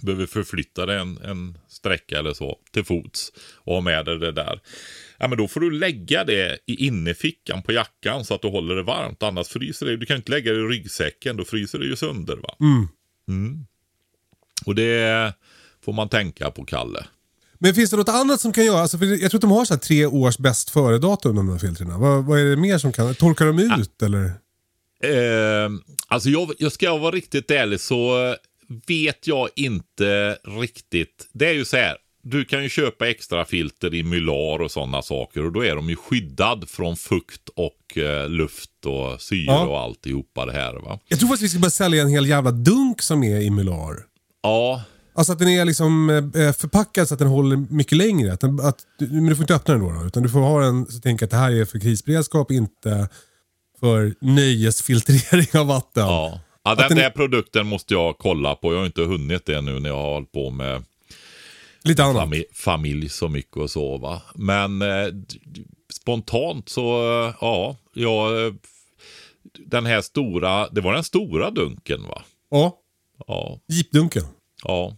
behöver 0.00 0.26
förflytta 0.26 0.86
dig 0.86 0.98
en, 0.98 1.18
en 1.18 1.58
sträcka 1.68 2.18
eller 2.18 2.32
så 2.32 2.58
till 2.70 2.84
fots 2.84 3.32
och 3.54 3.74
ha 3.74 3.80
med 3.80 4.04
dig 4.04 4.18
det 4.18 4.32
där. 4.32 4.60
Ja, 5.18 5.28
men 5.28 5.38
då 5.38 5.48
får 5.48 5.60
du 5.60 5.70
lägga 5.70 6.24
det 6.24 6.58
i 6.66 6.86
innerfickan 6.86 7.62
på 7.62 7.72
jackan 7.72 8.24
så 8.24 8.34
att 8.34 8.42
du 8.42 8.48
håller 8.48 8.74
det 8.74 8.82
varmt. 8.82 9.22
Annars 9.22 9.48
fryser 9.48 9.86
det. 9.86 9.96
Du 9.96 10.06
kan 10.06 10.16
inte 10.16 10.30
lägga 10.30 10.52
det 10.52 10.58
i 10.58 10.62
ryggsäcken, 10.62 11.36
då 11.36 11.44
fryser 11.44 11.78
det 11.78 11.86
ju 11.86 11.96
sönder. 11.96 12.36
va. 12.36 12.56
Mm. 13.28 13.66
Och 14.66 14.74
det 14.74 15.32
får 15.84 15.92
man 15.92 16.08
tänka 16.08 16.50
på, 16.50 16.64
Kalle. 16.64 17.06
Men 17.58 17.74
finns 17.74 17.90
det 17.90 17.96
något 17.96 18.08
annat 18.08 18.40
som 18.40 18.52
kan 18.52 18.64
göra? 18.64 18.80
Alltså, 18.80 19.04
jag 19.04 19.30
tror 19.30 19.38
att 19.38 19.42
de 19.42 19.50
har 19.50 19.64
så 19.64 19.78
tre 19.78 20.06
års 20.06 20.38
bäst 20.38 20.70
före-datum 20.70 21.36
de 21.36 21.48
här 21.48 21.58
filtrerna. 21.58 21.98
Vad, 21.98 22.24
vad 22.24 22.40
är 22.40 22.44
det 22.44 22.56
mer 22.56 22.78
som 22.78 22.92
kan... 22.92 23.14
Torkar 23.14 23.46
de 23.46 23.58
ut 23.58 24.02
eller? 24.02 24.32
Eh, 25.04 25.70
alltså 26.08 26.28
jag, 26.28 26.52
jag 26.58 26.72
ska 26.72 26.96
vara 26.98 27.10
riktigt 27.14 27.50
ärlig 27.50 27.80
så 27.80 28.34
vet 28.86 29.26
jag 29.26 29.48
inte 29.56 30.38
riktigt. 30.60 31.28
Det 31.32 31.46
är 31.48 31.52
ju 31.54 31.64
så 31.64 31.76
här. 31.76 31.96
Du 32.22 32.44
kan 32.44 32.62
ju 32.62 32.68
köpa 32.68 33.08
extra 33.08 33.44
filter 33.44 33.94
i 33.94 34.02
mylar 34.02 34.62
och 34.62 34.70
sådana 34.70 35.02
saker 35.02 35.44
och 35.44 35.52
då 35.52 35.64
är 35.64 35.76
de 35.76 35.88
ju 35.90 35.96
skyddad 35.96 36.68
från 36.68 36.96
fukt 36.96 37.48
och 37.56 37.98
eh, 37.98 38.28
luft 38.28 38.70
och 38.86 39.20
syre 39.22 39.44
Ja. 39.46 39.66
och 39.66 39.78
alltihopa 39.80 40.46
det 40.46 40.52
här 40.52 40.74
va. 40.74 41.00
Jag 41.08 41.18
tror 41.18 41.28
faktiskt 41.28 41.44
vi 41.44 41.48
ska 41.48 41.58
börja 41.58 41.70
sälja 41.70 42.02
en 42.02 42.08
hel 42.08 42.26
jävla 42.26 42.50
dunk 42.50 43.02
som 43.02 43.22
är 43.22 43.40
i 43.40 43.50
Mylar. 43.50 43.96
Ja, 44.42 44.82
Alltså 45.14 45.32
att 45.32 45.38
den 45.38 45.48
är 45.48 45.64
liksom 45.64 46.10
eh, 46.10 46.52
förpackad 46.52 47.08
så 47.08 47.14
att 47.14 47.18
den 47.18 47.28
håller 47.28 47.56
mycket 47.56 47.98
längre. 47.98 48.32
Att 48.32 48.40
den, 48.40 48.60
att, 48.60 48.78
men 48.98 49.26
du 49.26 49.34
får 49.36 49.42
inte 49.42 49.54
öppna 49.54 49.74
den 49.74 49.82
då, 49.82 49.90
då 49.90 50.06
utan 50.06 50.22
du 50.22 50.28
får 50.28 50.40
ha 50.40 50.60
den 50.60 50.86
så 50.86 51.00
tänka 51.00 51.24
att 51.24 51.30
det 51.30 51.36
här 51.36 51.50
är 51.52 51.64
för 51.64 51.78
krisberedskap, 51.80 52.50
inte 52.50 53.08
för 53.80 54.14
nöjesfiltrering 54.20 55.60
av 55.60 55.66
vatten. 55.66 56.02
ja. 56.02 56.40
ja 56.62 56.74
den, 56.74 56.88
den- 56.88 56.98
där 56.98 57.10
produkten 57.10 57.66
måste 57.66 57.94
jag 57.94 58.18
kolla 58.18 58.54
på. 58.54 58.72
Jag 58.72 58.78
har 58.78 58.86
inte 58.86 59.02
hunnit 59.02 59.46
det 59.46 59.60
nu 59.60 59.80
när 59.80 59.88
jag 59.88 59.96
har 59.96 60.12
hållit 60.14 60.32
på 60.32 60.50
med 60.50 60.84
Lite 61.82 62.04
annat. 62.04 62.22
familj, 62.22 62.44
familj 62.54 63.08
så 63.08 63.28
mycket 63.28 63.56
och 63.56 63.70
så 63.70 63.98
va. 63.98 64.22
Men 64.34 64.82
eh, 64.82 65.06
spontant 65.92 66.68
så, 66.68 67.00
eh, 67.24 67.34
ja, 67.40 67.76
ja, 67.94 68.40
eh, 68.46 68.52
den 69.66 69.86
här 69.86 70.00
stora, 70.00 70.68
det 70.68 70.80
var 70.80 70.92
den 70.94 71.04
stora 71.04 71.50
dunken 71.50 72.02
va? 72.02 72.22
Ja, 72.50 72.78
Ja, 73.26 73.60
jeepdunken. 73.66 74.22
ja. 74.64 74.96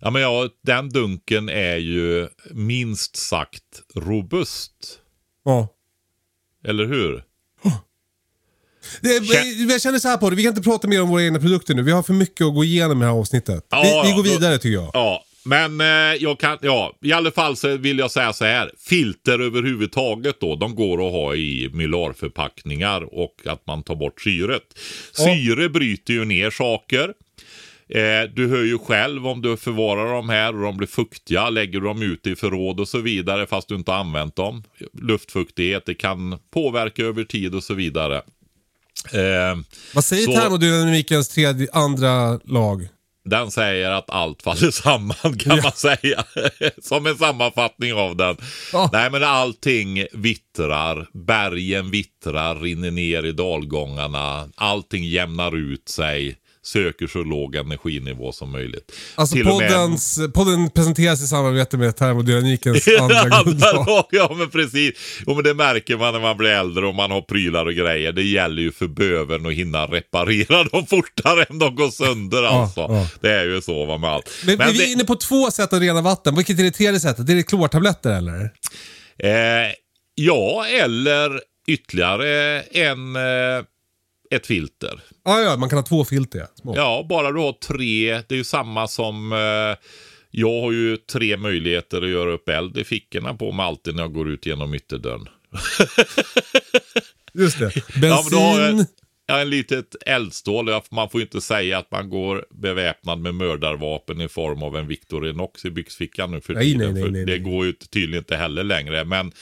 Ja 0.00 0.10
men 0.10 0.22
ja, 0.22 0.48
den 0.62 0.88
dunken 0.88 1.48
är 1.48 1.76
ju 1.76 2.28
minst 2.50 3.16
sagt 3.16 3.82
robust. 3.94 4.98
Ja. 5.44 5.68
Eller 6.64 6.86
hur? 6.86 7.24
Det, 9.00 9.08
jag 9.72 9.82
känner 9.82 9.98
så 9.98 10.08
här 10.08 10.16
på 10.16 10.30
det, 10.30 10.36
vi 10.36 10.42
kan 10.42 10.50
inte 10.50 10.62
prata 10.62 10.88
mer 10.88 11.02
om 11.02 11.08
våra 11.08 11.22
egna 11.24 11.40
produkter 11.40 11.74
nu. 11.74 11.82
Vi 11.82 11.92
har 11.92 12.02
för 12.02 12.12
mycket 12.12 12.46
att 12.46 12.54
gå 12.54 12.64
igenom 12.64 12.98
i 12.98 13.00
det 13.00 13.10
här 13.10 13.18
avsnittet. 13.18 13.66
Ja, 13.70 13.80
vi, 13.82 13.88
vi 13.88 14.10
ja, 14.10 14.16
går 14.16 14.24
då- 14.24 14.30
vidare 14.30 14.58
tycker 14.58 14.74
jag. 14.74 14.90
Ja, 14.94 15.24
men 15.44 15.80
eh, 15.80 15.86
jag 16.20 16.38
kan, 16.40 16.58
ja, 16.62 16.96
i 17.02 17.12
alla 17.12 17.30
fall 17.30 17.56
så 17.56 17.76
vill 17.76 17.98
jag 17.98 18.10
säga 18.10 18.32
så 18.32 18.44
här. 18.44 18.70
Filter 18.78 19.38
överhuvudtaget 19.38 20.40
då, 20.40 20.56
de 20.56 20.74
går 20.74 21.06
att 21.06 21.12
ha 21.12 21.34
i 21.34 21.70
mylarförpackningar 21.72 23.14
och 23.14 23.34
att 23.46 23.66
man 23.66 23.82
tar 23.82 23.94
bort 23.94 24.20
syret. 24.20 24.62
Syre 25.12 25.68
bryter 25.68 26.14
ju 26.14 26.24
ner 26.24 26.50
saker. 26.50 27.12
Eh, 27.90 28.30
du 28.34 28.48
hör 28.48 28.64
ju 28.64 28.78
själv 28.78 29.26
om 29.26 29.42
du 29.42 29.56
förvarar 29.56 30.12
dem 30.12 30.28
här 30.28 30.54
och 30.56 30.62
de 30.62 30.76
blir 30.76 30.88
fuktiga. 30.88 31.50
Lägger 31.50 31.80
du 31.80 31.86
dem 31.86 32.02
ute 32.02 32.30
i 32.30 32.36
förråd 32.36 32.80
och 32.80 32.88
så 32.88 32.98
vidare 32.98 33.46
fast 33.46 33.68
du 33.68 33.74
inte 33.74 33.90
har 33.90 33.98
använt 33.98 34.36
dem. 34.36 34.62
Luftfuktighet, 35.02 35.86
det 35.86 35.94
kan 35.94 36.38
påverka 36.50 37.02
över 37.04 37.24
tid 37.24 37.54
och 37.54 37.62
så 37.64 37.74
vidare. 37.74 38.22
Eh, 39.12 39.58
Vad 39.94 40.04
säger 40.04 40.24
Så- 40.26 40.32
termodynamikens 40.32 41.28
tredje, 41.28 41.68
andra 41.72 42.40
lag? 42.44 42.88
Den 43.24 43.50
säger 43.50 43.90
att 43.90 44.10
allt 44.10 44.42
faller 44.42 44.70
samman 44.70 45.38
kan 45.38 45.56
man 45.62 45.72
säga. 45.72 46.24
Som 46.82 47.06
en 47.06 47.18
sammanfattning 47.18 47.94
av 47.94 48.16
den. 48.16 48.36
Ja. 48.72 48.90
Nej 48.92 49.10
men 49.10 49.24
allting 49.24 50.06
vittrar. 50.12 51.08
Bergen 51.26 51.90
vittrar, 51.90 52.56
rinner 52.60 52.90
ner 52.90 53.26
i 53.26 53.32
dalgångarna. 53.32 54.48
Allting 54.56 55.04
jämnar 55.04 55.56
ut 55.56 55.88
sig. 55.88 56.36
Söker 56.72 57.06
så 57.06 57.22
låg 57.22 57.54
energinivå 57.56 58.32
som 58.32 58.52
möjligt. 58.52 58.92
Alltså 59.14 59.34
Till 59.34 59.48
och 59.48 59.58
med- 59.58 59.68
poddens, 59.72 60.18
podden 60.34 60.70
presenteras 60.70 61.22
i 61.22 61.26
samarbete 61.26 61.76
med 61.76 61.96
termodynamikens 61.96 62.88
andra 63.00 63.20
Andra 63.20 63.72
lag, 63.72 64.04
ja 64.10 64.34
men 64.38 64.50
precis. 64.50 64.92
Jo 65.26 65.34
men 65.34 65.44
det 65.44 65.54
märker 65.54 65.96
man 65.96 66.12
när 66.12 66.20
man 66.20 66.36
blir 66.36 66.50
äldre 66.50 66.86
och 66.86 66.94
man 66.94 67.10
har 67.10 67.20
prylar 67.22 67.66
och 67.66 67.74
grejer. 67.74 68.12
Det 68.12 68.22
gäller 68.22 68.62
ju 68.62 68.72
för 68.72 68.86
bövern 68.86 69.46
att 69.46 69.52
hinna 69.52 69.86
reparera 69.86 70.64
dem 70.64 70.86
fortare 70.86 71.42
än 71.44 71.58
de 71.58 71.74
går 71.76 71.90
sönder 71.90 72.42
alltså. 72.42 72.80
ja. 72.80 73.06
Det 73.20 73.32
är 73.32 73.44
ju 73.44 73.60
så 73.60 73.84
va 73.86 73.98
med 73.98 74.10
allt. 74.10 74.30
Men, 74.46 74.58
Men 74.58 74.72
vi 74.72 74.78
det- 74.78 74.84
är 74.84 74.92
inne 74.92 75.04
på 75.04 75.14
två 75.14 75.50
sätt 75.50 75.72
att 75.72 75.80
rena 75.80 76.00
vatten. 76.02 76.36
Vilket 76.36 76.58
är 76.58 76.62
det 76.62 76.70
tredje 76.70 77.00
sättet? 77.00 77.28
Är 77.30 77.34
det 77.34 77.42
klortabletter 77.42 78.10
eller? 78.12 78.40
Eh, 79.22 79.70
ja, 80.14 80.66
eller 80.66 81.40
ytterligare 81.68 82.60
en, 82.62 83.16
eh, 83.16 83.22
ett 84.30 84.46
filter. 84.46 85.00
Ja, 85.24 85.40
ja, 85.40 85.56
man 85.56 85.68
kan 85.68 85.78
ha 85.78 85.84
två 85.86 86.04
filter. 86.04 86.38
ja. 86.38 86.46
Små. 86.60 86.76
Ja, 86.76 87.06
bara 87.08 87.32
du 87.32 87.38
har 87.40 87.52
tre. 87.52 88.22
Det 88.28 88.34
är 88.34 88.36
ju 88.38 88.44
samma 88.44 88.88
som... 88.88 89.32
Eh, 89.32 89.84
jag 90.30 90.60
har 90.60 90.72
ju 90.72 90.96
tre 90.96 91.36
möjligheter 91.36 92.02
att 92.02 92.08
göra 92.08 92.30
upp 92.32 92.48
eld 92.48 92.78
i 92.78 92.84
fickorna 92.84 93.34
på 93.34 93.52
mig 93.52 93.66
alltid 93.66 93.94
när 93.94 94.02
jag 94.02 94.12
går 94.12 94.28
ut 94.30 94.46
genom 94.46 94.74
ytterdörren. 94.74 95.28
Just 97.34 97.58
det. 97.58 97.72
Ja, 97.76 97.82
men 97.92 98.00
Bensin. 98.00 98.30
då 98.30 98.38
har 98.38 98.60
jag, 99.26 99.42
en 99.42 99.50
litet 99.50 99.96
eldstål. 100.06 100.70
Man 100.90 101.10
får 101.10 101.20
ju 101.20 101.24
inte 101.24 101.40
säga 101.40 101.78
att 101.78 101.90
man 101.90 102.10
går 102.10 102.46
beväpnad 102.50 103.18
med 103.18 103.34
mördarvapen 103.34 104.20
i 104.20 104.28
form 104.28 104.62
av 104.62 104.76
en 104.76 104.86
Victorinox 104.86 105.64
i 105.64 105.70
byxfickan 105.70 106.30
nu 106.30 106.40
för 106.40 106.54
Nej, 106.54 106.64
tiden. 106.64 106.78
nej, 106.78 106.92
nej, 106.92 107.02
för 107.02 107.10
nej, 107.10 107.24
det 107.24 107.32
nej. 107.32 107.40
går 107.40 107.66
ju 107.66 107.72
tydligen 107.72 108.22
inte 108.22 108.36
heller 108.36 108.64
längre. 108.64 109.04
Men 109.04 109.32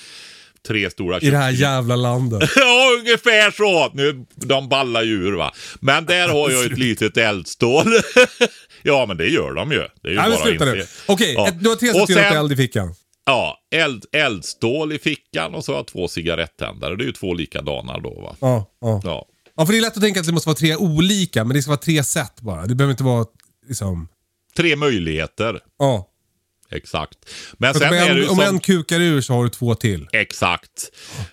tre 0.66 0.90
stora 0.90 1.20
I 1.20 1.30
det 1.30 1.36
här 1.36 1.50
jävla 1.50 1.96
landet. 1.96 2.50
Ja, 2.56 2.88
ungefär 3.00 3.50
så. 3.50 3.90
Nu, 3.94 4.26
de 4.34 4.68
ballar 4.68 5.02
ju 5.02 5.12
ur 5.26 5.32
va. 5.32 5.52
Men 5.80 6.06
där 6.06 6.28
har 6.28 6.50
jag 6.50 6.64
ett 6.72 6.78
litet 6.78 7.16
eldstål. 7.16 7.86
ja, 8.82 9.04
men 9.08 9.16
det 9.16 9.26
gör 9.28 9.54
de 9.54 9.72
ju. 9.72 9.78
Det 10.02 10.08
är 10.08 10.12
ju 10.12 10.16
Nej, 10.16 10.30
bara 10.30 10.38
sluta 10.38 10.64
nu. 10.64 10.84
Okej, 11.06 11.32
Ja. 11.34 11.48
du 11.60 11.68
har 11.68 11.76
tre 11.76 12.06
sen- 12.14 12.36
eld 12.36 12.52
i 12.52 12.56
fickan. 12.56 12.94
Ja, 13.28 13.58
eld, 13.74 14.04
eldstål 14.12 14.92
i 14.92 14.98
fickan 14.98 15.54
och 15.54 15.64
så 15.64 15.72
har 15.72 15.78
jag 15.78 15.86
två 15.86 16.08
cigarettändare. 16.08 16.96
Det 16.96 17.04
är 17.04 17.06
ju 17.06 17.12
två 17.12 17.34
likadana 17.34 17.98
då 17.98 18.20
va. 18.20 18.36
Ja, 18.40 18.70
ja. 18.80 19.00
Ja. 19.04 19.26
ja, 19.56 19.66
för 19.66 19.72
det 19.72 19.78
är 19.78 19.82
lätt 19.82 19.96
att 19.96 20.02
tänka 20.02 20.20
att 20.20 20.26
det 20.26 20.32
måste 20.32 20.48
vara 20.48 20.56
tre 20.56 20.76
olika, 20.76 21.44
men 21.44 21.56
det 21.56 21.62
ska 21.62 21.70
vara 21.70 21.80
tre 21.80 22.04
sätt 22.04 22.40
bara. 22.40 22.66
Det 22.66 22.74
behöver 22.74 22.90
inte 22.90 23.04
vara 23.04 23.24
liksom... 23.68 24.08
Tre 24.56 24.76
möjligheter. 24.76 25.60
Ja. 25.78 26.08
Exakt. 26.70 27.18
Men 27.58 27.74
sen 27.74 27.88
om, 27.88 27.94
är 27.94 28.14
det 28.14 28.20
ju 28.20 28.24
en, 28.24 28.30
om 28.30 28.36
som... 28.36 28.44
en 28.44 28.60
kukar 28.60 29.00
ur 29.00 29.20
så 29.20 29.32
har 29.32 29.44
du 29.44 29.50
två 29.50 29.74
till. 29.74 30.08
Exakt. 30.12 30.90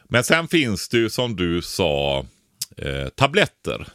Men 0.10 0.24
sen 0.24 0.48
finns 0.48 0.90
det 0.90 0.98
ju 0.98 1.10
som 1.10 1.36
du 1.36 1.62
sa 1.62 2.26
eh, 2.78 3.10
tabletter. 3.16 3.88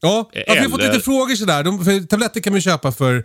Ja, 0.00 0.30
ja 0.32 0.44
för 0.46 0.54
jag 0.54 0.62
har 0.62 0.70
fått 0.70 0.80
Eller- 0.80 0.92
lite 0.92 1.04
frågor 1.04 1.34
sådär. 1.34 1.64
De, 1.64 1.84
för 1.84 2.00
tabletter 2.00 2.40
kan 2.40 2.52
man 2.52 2.62
köpa 2.62 2.92
för 2.92 3.24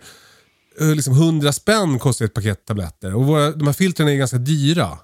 eh, 0.80 0.94
liksom 0.94 1.14
100 1.14 1.52
spänn 1.52 1.98
kostar 1.98 2.24
ett 2.24 2.34
paket 2.34 2.64
tabletter. 2.64 3.14
Och 3.14 3.26
våra, 3.26 3.50
de 3.50 3.66
här 3.66 3.72
filtren 3.74 4.08
är 4.08 4.14
ganska 4.14 4.38
dyra. 4.38 4.98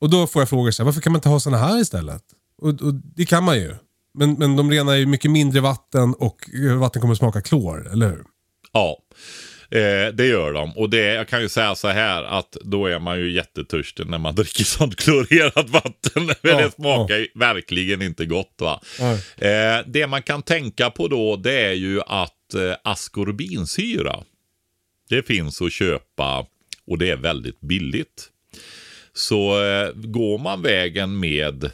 Och 0.00 0.10
då 0.10 0.26
får 0.26 0.42
jag 0.42 0.48
frågor 0.48 0.70
så 0.70 0.82
här, 0.82 0.84
varför 0.84 1.00
kan 1.00 1.12
man 1.12 1.18
inte 1.18 1.28
ha 1.28 1.40
såna 1.40 1.58
här 1.58 1.80
istället? 1.80 2.22
Och, 2.62 2.68
och 2.68 2.94
det 2.94 3.26
kan 3.26 3.44
man 3.44 3.56
ju. 3.56 3.74
Men, 4.14 4.32
men 4.32 4.56
de 4.56 4.70
renar 4.70 4.94
ju 4.94 5.06
mycket 5.06 5.30
mindre 5.30 5.60
vatten 5.60 6.14
och 6.14 6.50
eh, 6.64 6.76
vatten 6.76 7.00
kommer 7.02 7.12
att 7.12 7.18
smaka 7.18 7.40
klor, 7.40 7.92
eller 7.92 8.08
hur? 8.08 8.24
Ja, 8.72 8.98
eh, 9.70 10.14
det 10.14 10.26
gör 10.26 10.52
de. 10.52 10.76
Och 10.76 10.90
det, 10.90 11.04
jag 11.04 11.28
kan 11.28 11.42
ju 11.42 11.48
säga 11.48 11.74
så 11.74 11.88
här 11.88 12.22
att 12.22 12.56
då 12.62 12.86
är 12.86 12.98
man 12.98 13.20
ju 13.20 13.32
jättetörstig 13.32 14.06
när 14.06 14.18
man 14.18 14.34
dricker 14.34 14.64
sånt 14.64 14.96
klorerat 14.96 15.68
vatten. 15.70 16.28
Ja, 16.42 16.56
det 16.58 16.70
smakar 16.74 17.16
ju 17.16 17.28
verkligen 17.34 18.02
inte 18.02 18.26
gott. 18.26 18.54
va. 18.58 18.80
Eh, 19.36 19.86
det 19.86 20.06
man 20.06 20.22
kan 20.22 20.42
tänka 20.42 20.90
på 20.90 21.08
då 21.08 21.36
det 21.36 21.60
är 21.60 21.72
ju 21.72 22.00
att 22.06 22.54
eh, 22.54 22.76
askorbinsyra 22.84 24.24
det 25.08 25.26
finns 25.26 25.62
att 25.62 25.72
köpa 25.72 26.46
och 26.86 26.98
det 26.98 27.10
är 27.10 27.16
väldigt 27.16 27.60
billigt. 27.60 28.28
Så 29.12 29.64
eh, 29.64 29.92
går 29.94 30.38
man 30.38 30.62
vägen 30.62 31.20
med 31.20 31.64
eh, 31.64 31.70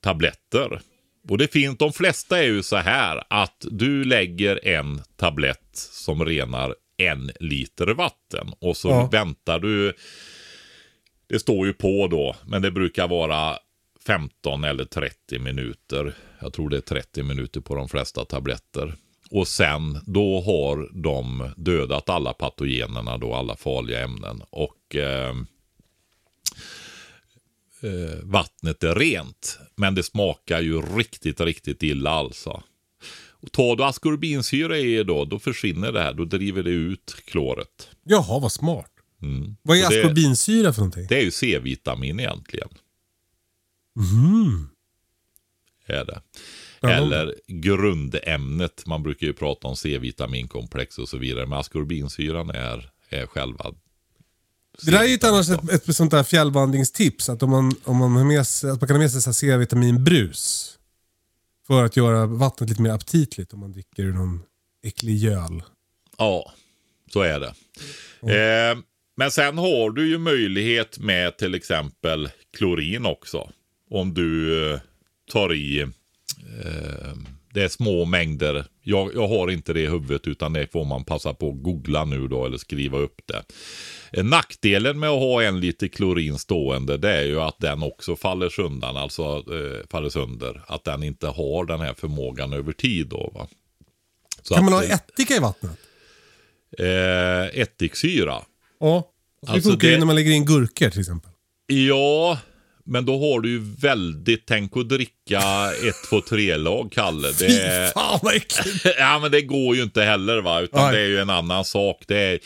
tabletter. 0.00 0.80
Och 1.28 1.38
det 1.38 1.52
finns, 1.52 1.78
de 1.78 1.92
flesta 1.92 2.38
är 2.38 2.46
ju 2.46 2.62
så 2.62 2.76
här 2.76 3.24
att 3.30 3.66
du 3.70 4.04
lägger 4.04 4.66
en 4.68 5.02
tablett 5.16 5.70
som 5.74 6.24
renar 6.24 6.74
en 6.98 7.30
liter 7.40 7.86
vatten. 7.86 8.52
Och 8.58 8.76
så 8.76 8.88
Ja. 8.88 9.08
väntar 9.12 9.58
du. 9.58 9.92
Det 11.26 11.38
står 11.38 11.66
ju 11.66 11.72
på 11.72 12.08
då, 12.08 12.36
men 12.46 12.62
det 12.62 12.70
brukar 12.70 13.08
vara 13.08 13.58
15 14.06 14.64
eller 14.64 14.84
30 14.84 15.38
minuter. 15.38 16.14
Jag 16.40 16.52
tror 16.52 16.68
det 16.70 16.76
är 16.76 16.80
30 16.80 17.22
minuter 17.22 17.60
på 17.60 17.74
de 17.74 17.88
flesta 17.88 18.24
tabletter. 18.24 18.94
Och 19.30 19.48
sen 19.48 19.98
då 20.06 20.40
har 20.40 20.88
de 21.02 21.50
dödat 21.56 22.08
alla 22.08 22.32
patogenerna 22.32 23.18
då, 23.18 23.34
alla 23.34 23.56
farliga 23.56 24.00
ämnen. 24.00 24.42
Och 24.50 24.96
eh, 24.96 25.34
eh, 27.82 28.18
vattnet 28.22 28.84
är 28.84 28.94
rent. 28.94 29.58
Men 29.76 29.94
det 29.94 30.02
smakar 30.02 30.60
ju 30.60 30.80
riktigt, 30.80 31.40
riktigt 31.40 31.82
illa 31.82 32.10
alltså. 32.10 32.62
Och 33.42 33.52
tar 33.52 33.76
du 33.76 33.84
askorbinsyra 33.84 34.78
i 34.78 35.04
då, 35.04 35.24
då 35.24 35.38
försvinner 35.38 35.92
det 35.92 36.02
här. 36.02 36.12
Då 36.12 36.24
driver 36.24 36.62
det 36.62 36.70
ut 36.70 37.16
kloret. 37.24 37.88
Jaha, 38.04 38.38
vad 38.38 38.52
smart. 38.52 38.90
Mm. 39.22 39.56
Vad 39.62 39.76
är 39.76 39.90
det- 39.90 40.00
askorbinsyra 40.00 40.72
för 40.72 40.80
någonting? 40.80 41.06
Det 41.08 41.18
är 41.18 41.22
ju 41.22 41.30
C-vitamin 41.30 42.20
egentligen. 42.20 42.68
Mm. 43.96 44.68
Är 45.86 46.04
det. 46.04 46.22
Eller 46.82 47.34
grundämnet. 47.46 48.86
Man 48.86 49.02
brukar 49.02 49.26
ju 49.26 49.32
prata 49.32 49.68
om 49.68 49.76
C-vitaminkomplex 49.76 50.98
och 50.98 51.08
så 51.08 51.18
vidare. 51.18 51.46
Men 51.46 51.58
askorbinsyran 51.58 52.50
är, 52.50 52.90
är 53.08 53.26
själva 53.26 53.64
Det 54.82 54.90
där 54.90 54.98
är 54.98 55.04
ju 55.08 55.14
ett 55.14 55.24
annars 55.24 55.50
ett, 55.50 55.88
ett 55.88 55.96
sånt 55.96 56.10
där 56.10 56.22
fjällvandringstips. 56.22 57.28
Att 57.28 57.42
om 57.42 57.50
man, 57.50 57.74
om 57.84 57.96
man, 57.96 58.12
har 58.12 58.24
med 58.24 58.46
sig, 58.46 58.70
att 58.70 58.80
man 58.80 58.88
kan 58.88 58.96
ha 58.96 59.02
med 59.02 59.10
sig 59.10 59.34
C-vitaminbrus. 59.34 60.77
För 61.68 61.84
att 61.84 61.96
göra 61.96 62.26
vattnet 62.26 62.70
lite 62.70 62.82
mer 62.82 62.90
aptitligt 62.90 63.52
om 63.52 63.60
man 63.60 63.72
dricker 63.72 64.04
någon 64.04 64.42
äcklig 64.82 65.16
göl. 65.16 65.62
Ja, 66.18 66.52
så 67.12 67.22
är 67.22 67.40
det. 67.40 67.54
Eh, 68.22 68.78
men 69.16 69.30
sen 69.30 69.58
har 69.58 69.90
du 69.90 70.08
ju 70.08 70.18
möjlighet 70.18 70.98
med 70.98 71.36
till 71.36 71.54
exempel 71.54 72.28
klorin 72.56 73.06
också. 73.06 73.50
Om 73.90 74.14
du 74.14 74.64
eh, 74.72 74.80
tar 75.32 75.54
i, 75.54 75.80
eh, 75.80 77.14
det 77.52 77.62
är 77.62 77.68
små 77.68 78.04
mängder. 78.04 78.64
Jag, 78.82 79.14
jag 79.14 79.28
har 79.28 79.50
inte 79.50 79.72
det 79.72 79.80
i 79.80 79.86
huvudet 79.86 80.26
utan 80.26 80.52
det 80.52 80.72
får 80.72 80.84
man 80.84 81.04
passa 81.04 81.34
på 81.34 81.48
att 81.50 81.62
googla 81.62 82.04
nu 82.04 82.28
då 82.28 82.46
eller 82.46 82.58
skriva 82.58 82.98
upp 82.98 83.20
det. 83.26 83.42
Eh, 84.12 84.24
nackdelen 84.24 84.98
med 85.00 85.08
att 85.10 85.18
ha 85.20 85.42
en 85.42 85.60
liter 85.60 85.88
klorin 85.88 86.38
stående 86.38 86.96
det 86.96 87.12
är 87.12 87.24
ju 87.24 87.40
att 87.40 87.58
den 87.58 87.82
också 87.82 88.16
faller 88.16 88.48
söndan, 88.48 88.96
alltså 88.96 89.22
eh, 89.22 89.86
faller 89.90 90.08
sönder. 90.08 90.62
Att 90.66 90.84
den 90.84 91.02
inte 91.02 91.26
har 91.26 91.64
den 91.64 91.80
här 91.80 91.94
förmågan 91.94 92.52
över 92.52 92.72
tid 92.72 93.06
då 93.06 93.30
va. 93.34 93.48
Så 94.42 94.54
Kan 94.54 94.64
man 94.64 94.72
ha 94.72 94.82
ättika 94.82 95.34
i 95.36 95.38
vattnet? 95.38 95.78
eh, 96.78 97.60
ättiksyra. 97.60 98.42
Ja. 98.80 99.12
Det 99.42 99.52
Alltså 99.52 99.70
funkar 99.70 99.88
ju 99.88 99.94
det- 99.94 99.98
när 99.98 100.06
man 100.06 100.14
lägger 100.16 100.32
in 100.32 100.44
gurkor 100.44 100.90
till 100.90 101.00
exempel. 101.00 101.30
Ja, 101.66 102.38
men 102.88 103.04
då 103.04 103.18
har 103.18 103.40
du 103.40 103.50
ju 103.50 103.58
väldigt, 103.80 104.46
tänk 104.46 104.76
att 104.76 104.88
dricka 104.88 105.42
ett, 105.88 106.08
två, 106.10 106.20
tre 106.20 106.56
lag 106.56 106.92
Kalle. 106.92 107.28
Det, 107.28 107.48
Fy 107.48 107.92
fan 107.94 108.18
vad 108.22 108.34
äckligt. 108.34 108.84
ja 108.98 109.18
men 109.18 109.30
det 109.30 109.42
går 109.42 109.76
ju 109.76 109.82
inte 109.82 110.02
heller 110.02 110.40
va, 110.40 110.60
utan 110.60 110.82
Nej. 110.82 110.92
det 110.92 111.00
är 111.00 111.06
ju 111.06 111.18
en 111.18 111.30
annan 111.30 111.64
sak. 111.64 112.04
Det 112.06 112.18
är, 112.18 112.38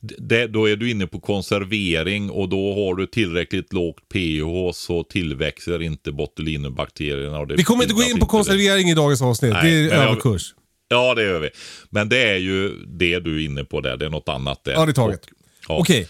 det, 0.00 0.46
då 0.46 0.68
är 0.68 0.76
du 0.76 0.90
inne 0.90 1.06
på 1.06 1.20
konservering 1.20 2.30
och 2.30 2.48
då 2.48 2.74
har 2.74 2.94
du 2.94 3.06
tillräckligt 3.06 3.72
lågt 3.72 4.08
pH 4.12 4.72
så 4.74 5.02
tillväxer 5.02 5.82
inte 5.82 6.10
det 6.10 7.56
Vi 7.56 7.64
kommer 7.64 7.82
inte 7.82 7.94
gå 7.94 8.02
in 8.02 8.18
på 8.18 8.26
konservering 8.26 8.90
i 8.90 8.94
dagens 8.94 9.22
avsnitt. 9.22 9.52
Nej, 9.52 9.84
det 9.84 9.94
är 9.94 10.02
överkurs. 10.02 10.54
Ja, 10.88 11.14
det 11.14 11.22
gör 11.22 11.40
vi. 11.40 11.50
Men 11.90 12.08
det 12.08 12.22
är 12.22 12.36
ju 12.36 12.68
det 12.86 13.20
du 13.20 13.36
är 13.36 13.44
inne 13.44 13.64
på 13.64 13.80
där. 13.80 13.96
Det 13.96 14.04
är 14.04 14.10
något 14.10 14.28
annat 14.28 14.64
där. 14.64 14.72
Ja, 14.72 14.86
det 14.86 14.90
är 14.90 14.92
taget. 14.92 15.24
Och- 15.24 15.30
ja. 15.68 15.78
Okej. 15.78 16.08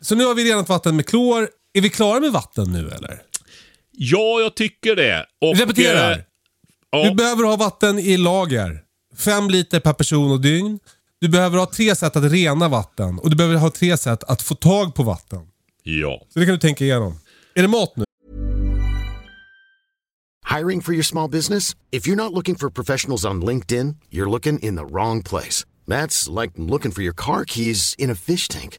Så 0.00 0.14
nu 0.14 0.24
har 0.24 0.34
vi 0.34 0.52
renat 0.52 0.68
vatten 0.68 0.96
med 0.96 1.06
klor. 1.06 1.48
Är 1.74 1.80
vi 1.80 1.90
klara 1.90 2.20
med 2.20 2.32
vatten 2.32 2.72
nu 2.72 2.78
eller? 2.78 3.22
Ja, 4.00 4.40
jag 4.40 4.54
tycker 4.54 4.96
det. 4.96 5.26
Och, 5.40 5.56
repeterar. 5.58 6.12
eh, 6.12 6.18
ja, 6.90 7.04
Du 7.08 7.14
behöver 7.14 7.44
ha 7.44 7.56
vatten 7.56 7.98
i 7.98 8.16
lager. 8.16 8.80
Fem 9.16 9.50
liter 9.50 9.80
per 9.80 9.92
person 9.92 10.30
och 10.30 10.40
dygn. 10.40 10.78
Du 11.20 11.28
behöver 11.28 11.58
ha 11.58 11.66
tre 11.66 11.96
sätt 11.96 12.16
att 12.16 12.32
rena 12.32 12.68
vatten 12.68 13.18
och 13.18 13.30
du 13.30 13.36
behöver 13.36 13.56
ha 13.56 13.70
tre 13.70 13.96
sätt 13.96 14.24
att 14.24 14.42
få 14.42 14.54
tag 14.54 14.94
på 14.94 15.02
vatten. 15.02 15.40
ja. 15.82 16.22
Så 16.32 16.38
det 16.38 16.44
kan 16.46 16.54
du 16.54 16.60
tänka 16.60 16.84
igenom. 16.84 17.18
Är 17.54 17.62
det 17.62 17.68
mat 17.68 17.92
nu? 17.96 18.04
Hiring 20.58 20.80
for 20.82 20.94
your 20.94 21.02
small 21.04 21.28
business? 21.30 21.76
If 21.90 22.06
you're 22.06 22.16
not 22.16 22.32
looking 22.32 22.56
for 22.56 22.70
professionals 22.70 23.24
on 23.24 23.42
LinkedIn, 23.44 23.96
you're 24.10 24.30
looking 24.30 24.58
in 24.62 24.76
the 24.76 24.84
wrong 24.84 25.22
place. 25.22 25.64
That's 25.86 26.42
like 26.42 26.52
looking 26.56 26.92
for 26.92 27.02
your 27.02 27.14
car 27.14 27.44
keys 27.44 27.94
in 27.98 28.10
a 28.10 28.14
fish 28.14 28.48
tank. 28.48 28.78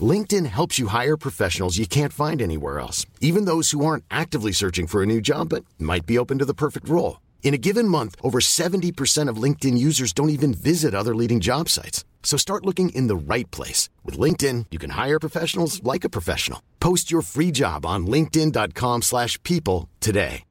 LinkedIn 0.00 0.46
helps 0.46 0.78
you 0.78 0.88
hire 0.88 1.16
professionals 1.16 1.78
you 1.78 1.86
can't 1.86 2.12
find 2.12 2.42
anywhere 2.42 2.78
else, 2.78 3.06
even 3.20 3.46
those 3.46 3.70
who 3.70 3.84
aren't 3.84 4.04
actively 4.10 4.52
searching 4.52 4.86
for 4.86 5.02
a 5.02 5.06
new 5.06 5.20
job 5.20 5.48
but 5.48 5.64
might 5.78 6.04
be 6.04 6.18
open 6.18 6.38
to 6.38 6.44
the 6.44 6.54
perfect 6.54 6.88
role. 6.88 7.20
In 7.42 7.54
a 7.54 7.58
given 7.58 7.88
month, 7.88 8.14
over 8.22 8.40
70% 8.40 9.28
of 9.30 9.42
LinkedIn 9.42 9.78
users 9.78 10.12
don't 10.12 10.30
even 10.30 10.52
visit 10.52 10.94
other 10.94 11.14
leading 11.14 11.40
job 11.40 11.68
sites. 11.70 12.04
So 12.22 12.36
start 12.36 12.66
looking 12.66 12.90
in 12.90 13.06
the 13.06 13.16
right 13.16 13.50
place. 13.50 13.88
With 14.04 14.18
LinkedIn, 14.18 14.66
you 14.70 14.78
can 14.78 14.90
hire 14.90 15.18
professionals 15.18 15.82
like 15.82 16.04
a 16.04 16.10
professional. 16.10 16.60
Post 16.78 17.10
your 17.10 17.22
free 17.22 17.50
job 17.50 17.86
on 17.86 18.06
linkedin.com/people 18.06 19.00
slash 19.00 19.42
people 19.42 19.88
today. 20.00 20.44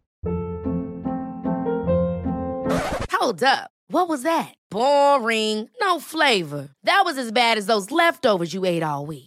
Hold 3.11 3.43
up. 3.43 3.71
What 3.89 4.09
was 4.09 4.23
that? 4.23 4.53
Boring. 4.69 5.69
No 5.81 5.99
flavor. 5.99 6.69
That 6.83 7.01
was 7.05 7.17
as 7.17 7.31
bad 7.31 7.57
as 7.57 7.65
those 7.65 7.91
leftovers 7.91 8.53
you 8.53 8.65
ate 8.65 8.83
all 8.83 9.05
week. 9.05 9.26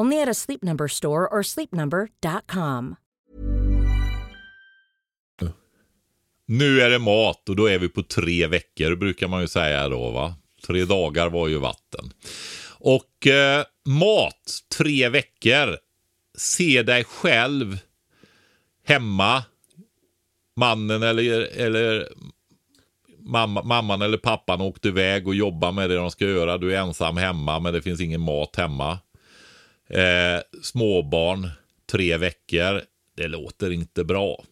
Only 0.00 0.22
at 0.22 0.28
a 0.28 0.34
Sleep 0.34 0.62
Number 0.62 0.88
store 0.88 1.28
or 1.28 1.42
sleepnumber.com. 1.42 2.96
Nu 6.46 6.80
är 6.80 6.90
det 6.90 6.98
mat 6.98 7.48
och 7.48 7.56
då 7.56 7.66
är 7.66 7.78
vi 7.78 7.88
på 7.88 8.02
tre 8.02 8.46
veckor 8.46 8.96
brukar 8.96 9.28
man 9.28 9.40
ju 9.40 9.48
säga 9.48 9.88
då 9.88 10.10
va. 10.10 10.34
Tre 10.66 10.84
dagar 10.84 11.28
var 11.28 11.48
ju 11.48 11.58
vatten. 11.58 12.12
Och 12.80 13.26
eh, 13.26 13.64
mat, 13.86 14.60
tre 14.78 15.08
veckor. 15.08 15.76
Se 16.38 16.82
dig 16.82 17.04
själv 17.04 17.78
hemma. 18.84 19.44
Mannen 20.56 21.02
eller, 21.02 21.48
eller 21.56 22.08
mamma, 23.18 23.62
mamman 23.62 24.02
eller 24.02 24.18
pappan 24.18 24.60
åkte 24.60 24.88
iväg 24.88 25.28
och 25.28 25.34
jobbar 25.34 25.72
med 25.72 25.90
det 25.90 25.96
de 25.96 26.10
ska 26.10 26.24
göra. 26.24 26.58
Du 26.58 26.74
är 26.74 26.80
ensam 26.80 27.16
hemma 27.16 27.60
men 27.60 27.72
det 27.72 27.82
finns 27.82 28.00
ingen 28.00 28.20
mat 28.20 28.56
hemma. 28.56 28.98
Eh, 29.90 30.40
småbarn, 30.62 31.50
tre 31.90 32.16
veckor. 32.16 32.82
Det 33.16 33.28
låter 33.28 33.70
inte 33.70 34.04
bra. 34.04 34.44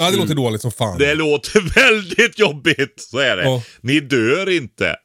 Ja, 0.00 0.10
det 0.10 0.16
låter 0.16 0.34
dåligt 0.34 0.60
som 0.60 0.72
fan. 0.72 0.98
Det 0.98 1.14
låter 1.14 1.60
väldigt 1.74 2.38
jobbigt, 2.38 3.00
så 3.10 3.18
är 3.18 3.36
det. 3.36 3.42
Ja. 3.42 3.62
Ni 3.80 4.00
dör 4.00 4.48
inte 4.50 4.96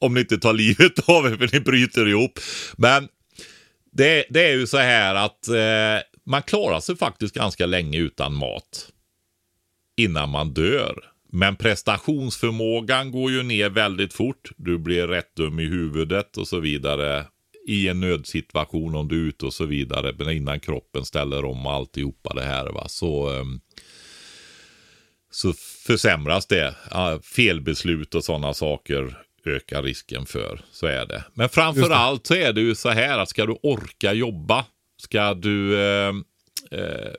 om 0.00 0.14
ni 0.14 0.20
inte 0.20 0.38
tar 0.38 0.52
livet 0.52 1.08
av 1.08 1.26
er 1.26 1.36
för 1.36 1.48
ni 1.52 1.60
bryter 1.60 2.08
ihop. 2.08 2.38
Men 2.76 3.08
det, 3.92 4.24
det 4.30 4.48
är 4.48 4.52
ju 4.52 4.66
så 4.66 4.78
här 4.78 5.14
att 5.14 5.48
eh, 5.48 6.04
man 6.26 6.42
klarar 6.42 6.80
sig 6.80 6.96
faktiskt 6.96 7.34
ganska 7.34 7.66
länge 7.66 7.98
utan 7.98 8.34
mat 8.34 8.88
innan 9.96 10.28
man 10.28 10.54
dör. 10.54 10.94
Men 11.32 11.56
prestationsförmågan 11.56 13.12
går 13.12 13.30
ju 13.30 13.42
ner 13.42 13.70
väldigt 13.70 14.12
fort. 14.12 14.50
Du 14.56 14.78
blir 14.78 15.06
rätt 15.06 15.36
dum 15.36 15.60
i 15.60 15.64
huvudet 15.64 16.36
och 16.36 16.48
så 16.48 16.60
vidare. 16.60 17.24
I 17.66 17.88
en 17.88 18.00
nödsituation 18.00 18.94
om 18.94 19.08
du 19.08 19.24
är 19.24 19.28
ute 19.28 19.46
och 19.46 19.54
så 19.54 19.64
vidare. 19.64 20.14
Men 20.18 20.30
innan 20.30 20.60
kroppen 20.60 21.04
ställer 21.04 21.44
om 21.44 21.66
alltihopa 21.66 22.34
det 22.34 22.42
här 22.42 22.66
va. 22.66 22.88
Så, 22.88 23.30
ehm, 23.30 23.60
så 25.30 25.52
försämras 25.86 26.46
det. 26.46 26.74
Felbeslut 27.22 28.14
och 28.14 28.24
sådana 28.24 28.54
saker 28.54 29.16
ökar 29.44 29.82
risken 29.82 30.26
för. 30.26 30.60
Så 30.72 30.86
är 30.86 31.06
det. 31.06 31.24
Men 31.34 31.48
framför 31.48 31.90
allt 31.90 32.26
så 32.26 32.34
är 32.34 32.52
det 32.52 32.60
ju 32.60 32.74
så 32.74 32.88
här 32.88 33.18
att 33.18 33.28
ska 33.28 33.46
du 33.46 33.58
orka 33.62 34.12
jobba, 34.12 34.64
ska 34.96 35.34
du 35.34 35.80
eh, 35.80 36.14
eh, 36.70 37.12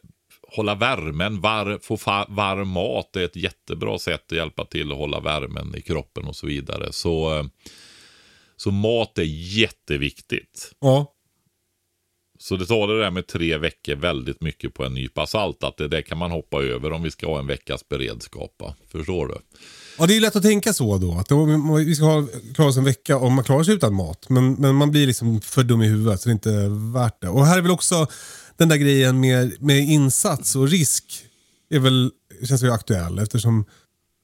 hålla 0.48 0.76
värmen, 0.76 1.42
var, 1.42 1.80
få 1.82 1.96
varm 2.28 2.68
mat, 2.68 3.16
är 3.16 3.26
ett 3.26 3.36
jättebra 3.36 4.00
sätt 4.00 4.32
att 4.32 4.38
hjälpa 4.38 4.66
till 4.66 4.92
att 4.92 4.98
hålla 4.98 5.20
värmen 5.20 5.76
i 5.76 5.82
kroppen 5.82 6.26
och 6.26 6.36
så 6.36 6.48
vidare. 6.48 6.92
Så, 6.92 7.38
eh, 7.38 7.44
så 8.64 8.72
mat 8.72 9.18
är 9.18 9.24
jätteviktigt. 9.58 10.72
Ja. 10.80 11.14
Så 12.40 12.56
det 12.56 12.66
tar 12.66 12.88
det 12.88 13.00
där 13.00 13.12
med 13.12 13.28
tre 13.28 13.58
veckor 13.58 13.96
väldigt 13.96 14.42
mycket 14.42 14.74
på 14.74 14.86
en 14.86 14.94
nypa 14.94 15.28
salt. 15.28 15.64
Att 15.64 15.78
det 15.78 15.88
där 15.88 16.02
kan 16.02 16.18
man 16.18 16.32
hoppa 16.32 16.64
över 16.64 16.92
om 16.92 17.04
vi 17.04 17.12
ska 17.12 17.28
ha 17.28 17.40
en 17.40 17.48
veckas 17.48 17.90
beredskap. 17.90 18.56
va? 18.60 18.76
Förstår 18.92 19.28
du? 19.28 19.38
ja, 19.98 20.06
det 20.06 20.18
är 20.18 20.22
lätt 20.22 20.36
att 20.36 20.44
tänka 20.44 20.74
så 20.74 20.98
då. 20.98 21.12
Att 21.14 21.32
vi 21.88 21.96
ska 21.96 22.06
ha, 22.06 22.28
klara 22.56 22.70
oss 22.70 22.78
en 22.78 22.84
vecka 22.84 23.18
om 23.18 23.34
man 23.34 23.44
klarar 23.44 23.64
sig 23.64 23.74
utan 23.74 23.94
mat. 23.94 24.30
Men, 24.30 24.54
men 24.54 24.76
man 24.76 24.92
blir 24.92 25.08
liksom 25.08 25.42
för 25.42 25.64
dum 25.64 25.82
i 25.82 25.88
huvudet 25.88 26.22
så 26.22 26.30
det 26.30 26.32
är 26.32 26.34
inte 26.34 26.68
värt 27.00 27.22
det. 27.22 27.30
Och 27.30 27.46
här 27.46 27.58
är 27.58 27.62
väl 27.62 27.72
också 27.72 28.08
den 28.58 28.70
där 28.70 28.78
grejen 28.78 29.20
med, 29.20 29.62
med 29.62 29.80
insats 29.80 30.56
och 30.56 30.68
risk. 30.68 31.26
Är 31.70 31.80
väl, 31.80 32.12
känns 32.44 32.64
ju 32.64 32.72
aktuell 32.72 33.20
eftersom 33.20 33.66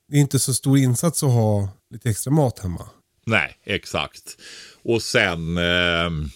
det 0.09 0.17
är 0.17 0.21
inte 0.21 0.39
så 0.39 0.53
stor 0.53 0.77
insats 0.77 1.23
att 1.23 1.29
ha 1.29 1.69
lite 1.91 2.09
extra 2.09 2.31
mat 2.31 2.59
hemma. 2.59 2.89
Nej, 3.25 3.57
exakt. 3.63 4.37
Och 4.81 5.01
sen 5.01 5.57
ehm, 5.57 6.29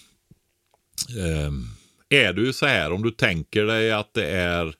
ehm, 1.20 1.68
är 2.10 2.34
det 2.34 2.42
ju 2.42 2.54
så 2.54 2.66
här 2.66 2.92
om 2.92 3.04
du 3.04 3.12
tänker 3.12 3.66
dig 3.66 3.92
att 3.92 4.14
det 4.14 4.28
är 4.28 4.76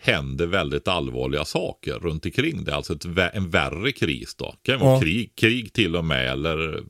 händer 0.00 0.46
väldigt 0.46 0.88
allvarliga 0.88 1.44
saker 1.44 1.92
runt 1.94 2.24
omkring 2.26 2.64
det. 2.64 2.74
Alltså 2.74 2.92
ett, 2.94 3.04
en 3.34 3.50
värre 3.50 3.92
kris 3.92 4.34
då. 4.34 4.54
Det 4.62 4.72
kan 4.72 4.80
vara 4.80 4.94
Ja. 4.94 5.00
krig, 5.00 5.32
krig 5.36 5.72
till 5.72 5.96
och 5.96 6.04
med 6.04 6.30
eller 6.32 6.82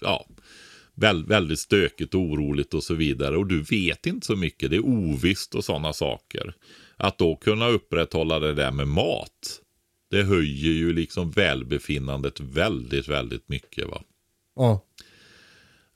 ja, 0.00 0.26
väl, 0.94 1.26
väldigt 1.26 1.58
stökigt 1.58 2.14
och 2.14 2.20
oroligt 2.20 2.74
och 2.74 2.84
så 2.84 2.94
vidare. 2.94 3.36
Och 3.36 3.46
du 3.46 3.62
vet 3.62 4.06
inte 4.06 4.26
så 4.26 4.36
mycket. 4.36 4.70
Det 4.70 4.76
är 4.76 4.86
ovisst 4.86 5.54
och 5.54 5.64
sådana 5.64 5.92
saker. 5.92 6.54
Att 6.96 7.18
då 7.18 7.36
kunna 7.36 7.68
upprätthålla 7.68 8.38
det 8.38 8.54
där 8.54 8.70
med 8.72 8.88
mat. 8.88 9.60
Det 10.10 10.22
höjer 10.22 10.72
ju 10.72 10.92
liksom 10.92 11.30
välbefinnandet 11.30 12.40
väldigt, 12.40 13.08
väldigt 13.08 13.48
mycket. 13.48 13.88
va. 13.88 14.02
Ja. 14.56 14.84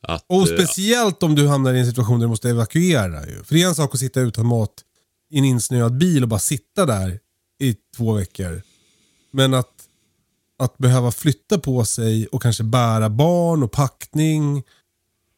Att, 0.00 0.24
Och 0.26 0.50
eh, 0.50 0.56
speciellt 0.56 1.22
om 1.22 1.34
du 1.34 1.48
hamnar 1.48 1.74
i 1.74 1.78
en 1.78 1.86
situation 1.86 2.18
där 2.20 2.26
du 2.26 2.28
måste 2.28 2.50
evakuera. 2.50 3.26
Ju. 3.26 3.44
För 3.44 3.54
det 3.54 3.62
är 3.62 3.68
en 3.68 3.74
sak 3.74 3.94
att 3.94 4.00
sitta 4.00 4.20
utan 4.20 4.46
mat 4.46 4.84
i 5.30 5.38
en 5.38 5.44
insnöad 5.44 5.98
bil 5.98 6.22
och 6.22 6.28
bara 6.28 6.40
sitta 6.40 6.86
där 6.86 7.20
i 7.60 7.76
två 7.96 8.12
veckor. 8.12 8.62
Men 9.30 9.54
att, 9.54 9.88
att 10.58 10.78
behöva 10.78 11.12
flytta 11.12 11.58
på 11.58 11.84
sig 11.84 12.26
och 12.26 12.42
kanske 12.42 12.64
bära 12.64 13.10
barn 13.10 13.62
och 13.62 13.72
packning 13.72 14.62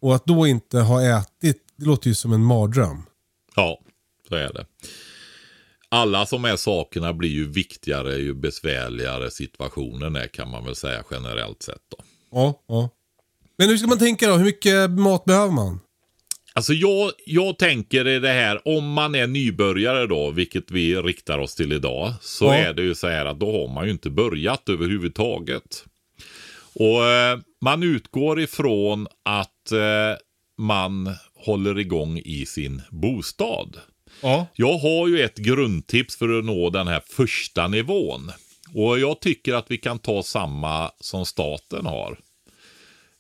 och 0.00 0.14
att 0.14 0.26
då 0.26 0.46
inte 0.46 0.80
ha 0.80 1.02
ätit, 1.02 1.62
det 1.76 1.84
låter 1.86 2.08
ju 2.08 2.14
som 2.14 2.32
en 2.32 2.44
mardröm. 2.44 3.02
Ja, 3.56 3.80
så 4.28 4.34
är 4.34 4.52
det. 4.52 4.66
Alla 5.94 6.26
som 6.26 6.44
är 6.44 6.56
sakerna 6.56 7.12
blir 7.12 7.30
ju 7.30 7.48
viktigare 7.48 8.14
ju 8.16 8.34
besvärligare 8.34 9.30
situationen 9.30 10.16
är 10.16 10.26
kan 10.26 10.50
man 10.50 10.64
väl 10.64 10.74
säga 10.74 11.04
generellt 11.10 11.62
sett 11.62 11.82
då. 11.90 12.04
Ja, 12.30 12.62
ja. 12.68 12.88
Men 13.58 13.68
hur 13.68 13.76
ska 13.76 13.86
man 13.86 13.98
tänka 13.98 14.28
då? 14.28 14.34
Hur 14.36 14.44
mycket 14.44 14.90
mat 14.90 15.24
behöver 15.24 15.52
man? 15.52 15.80
Alltså 16.56 16.72
jag, 16.72 17.10
jag 17.26 17.58
tänker 17.58 18.08
i 18.08 18.18
det 18.18 18.28
här, 18.32 18.68
om 18.68 18.92
man 18.92 19.14
är 19.14 19.26
nybörjare 19.26 20.06
då, 20.06 20.30
vilket 20.30 20.70
vi 20.70 20.96
riktar 20.96 21.38
oss 21.38 21.54
till 21.54 21.72
idag, 21.72 22.12
så 22.20 22.44
Ja. 22.44 22.54
är 22.54 22.72
det 22.74 22.82
ju 22.82 22.94
så 22.94 23.08
här 23.08 23.26
att 23.26 23.40
då 23.40 23.52
har 23.52 23.74
man 23.74 23.84
ju 23.84 23.90
inte 23.90 24.10
börjat 24.10 24.68
överhuvudtaget. 24.68 25.84
Och 26.74 27.04
eh, 27.06 27.38
man 27.60 27.82
utgår 27.82 28.40
ifrån 28.40 29.06
att 29.24 29.72
eh, 29.72 30.18
man 30.58 31.14
håller 31.34 31.78
igång 31.78 32.18
i 32.24 32.46
sin 32.46 32.82
bostad. 32.90 33.76
Ja. 34.24 34.46
Jag 34.54 34.78
har 34.78 35.08
ju 35.08 35.20
ett 35.20 35.36
grundtips 35.36 36.16
för 36.16 36.38
att 36.38 36.44
nå 36.44 36.70
den 36.70 36.88
här 36.88 37.02
första 37.06 37.68
nivån. 37.68 38.30
Och 38.74 38.98
jag 38.98 39.20
tycker 39.20 39.54
att 39.54 39.70
vi 39.70 39.76
kan 39.76 39.98
ta 39.98 40.22
samma 40.22 40.90
som 41.00 41.26
staten 41.26 41.86
har. 41.86 42.18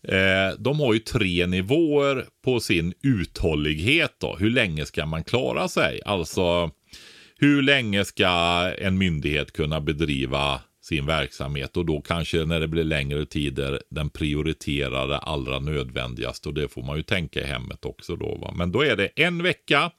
Eh, 0.08 0.58
de 0.58 0.80
har 0.80 0.94
ju 0.94 0.98
tre 1.00 1.46
nivåer 1.46 2.26
på 2.44 2.60
sin 2.60 2.94
uthållighet. 3.02 4.14
Då. 4.20 4.36
Hur 4.36 4.50
länge 4.50 4.86
ska 4.86 5.06
man 5.06 5.24
klara 5.24 5.68
sig? 5.68 6.00
Alltså, 6.04 6.70
hur 7.38 7.62
länge 7.62 8.04
ska 8.04 8.28
en 8.78 8.98
myndighet 8.98 9.52
kunna 9.52 9.80
bedriva 9.80 10.60
sin 10.82 11.06
verksamhet 11.06 11.76
och 11.76 11.86
då 11.86 12.00
kanske 12.00 12.44
när 12.44 12.60
det 12.60 12.68
blir 12.68 12.84
längre 12.84 13.26
tider 13.26 13.82
den 13.90 14.10
prioriterade 14.10 15.18
allra 15.18 15.58
nödvändigaste 15.58 16.48
och 16.48 16.54
det 16.54 16.68
får 16.68 16.82
man 16.82 16.96
ju 16.96 17.02
tänka 17.02 17.40
i 17.40 17.44
hemmet 17.44 17.84
också 17.84 18.16
då. 18.16 18.34
Va? 18.34 18.54
Men 18.56 18.72
då 18.72 18.82
är 18.84 18.96
det 18.96 19.06
en 19.16 19.42
vecka, 19.42 19.90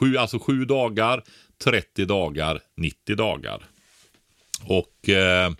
sju, 0.00 0.16
alltså 0.16 0.38
sju 0.38 0.64
dagar, 0.64 1.22
30 1.64 2.04
dagar, 2.04 2.60
90 2.76 3.16
dagar. 3.16 3.64
Och 4.64 5.08
eh, 5.08 5.52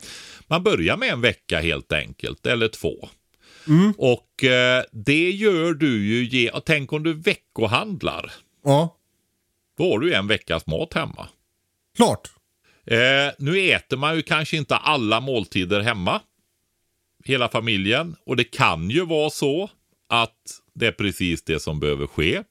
man 0.47 0.62
börjar 0.62 0.97
med 0.97 1.09
en 1.12 1.20
vecka 1.20 1.61
helt 1.61 1.93
enkelt, 1.93 2.47
eller 2.47 2.68
två. 2.68 3.09
Och 3.97 4.45
eh, 4.45 4.84
det 4.93 5.30
gör 5.30 5.74
du 5.74 6.07
ju, 6.07 6.24
ge, 6.24 6.51
tänk 6.66 6.93
om 6.93 7.03
du 7.03 7.14
veckohandlar. 7.14 8.32
Ja. 8.64 8.97
Då 9.78 9.93
har 9.93 9.99
du 9.99 10.09
ju 10.09 10.14
en 10.14 10.26
veckas 10.26 10.66
mat 10.66 10.95
hemma. 10.95 11.28
Klart. 11.97 12.30
Eh, 12.86 13.32
nu 13.39 13.70
äter 13.70 13.97
man 13.97 14.16
ju 14.16 14.22
kanske 14.22 14.57
inte 14.57 14.76
alla 14.76 15.20
måltider 15.20 15.80
hemma. 15.80 16.20
Hela 17.24 17.49
familjen. 17.49 18.16
Och 18.26 18.36
det 18.36 18.45
kan 18.45 18.91
ju 18.91 19.07
vara 19.07 19.30
så 19.30 19.70
att 20.09 20.61
det 20.74 20.86
är 20.86 20.93
precis 20.93 21.45
det 21.45 21.61
som 21.61 21.80
behöver 21.80 22.07
ske. 22.07 22.43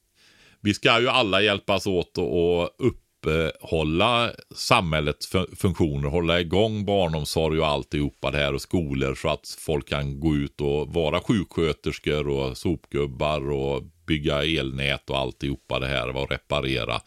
Vi 0.68 0.74
ska 0.74 0.99
ju 0.99 1.09
alla 1.09 1.41
hjälpas 1.41 1.88
åt 1.88 2.18
att 2.18 2.72
uppehålla 2.78 4.32
samhällets 4.55 5.32
fu- 5.32 5.55
funktioner, 5.55 6.09
hålla 6.09 6.39
igång 6.39 6.86
barnomsorg 6.86 7.59
och 7.59 7.68
alltihopa 7.68 8.32
det 8.32 8.38
här 8.38 8.53
och 8.53 8.61
skolor 8.61 9.15
så 9.15 9.30
att 9.30 9.55
folk 9.59 9.89
kan 9.89 10.20
gå 10.20 10.36
ut 10.36 10.61
och 10.61 10.93
vara 10.93 11.22
sjuksköterskor 11.22 12.28
och 12.28 12.57
sopgubbar 12.57 13.51
och 13.51 13.84
bygga 14.07 14.43
elnät 14.43 15.09
och 15.09 15.18
alltihopa 15.18 15.80
det 15.80 15.88
här 15.88 16.15
och 16.15 16.32
reparera. 16.32 17.01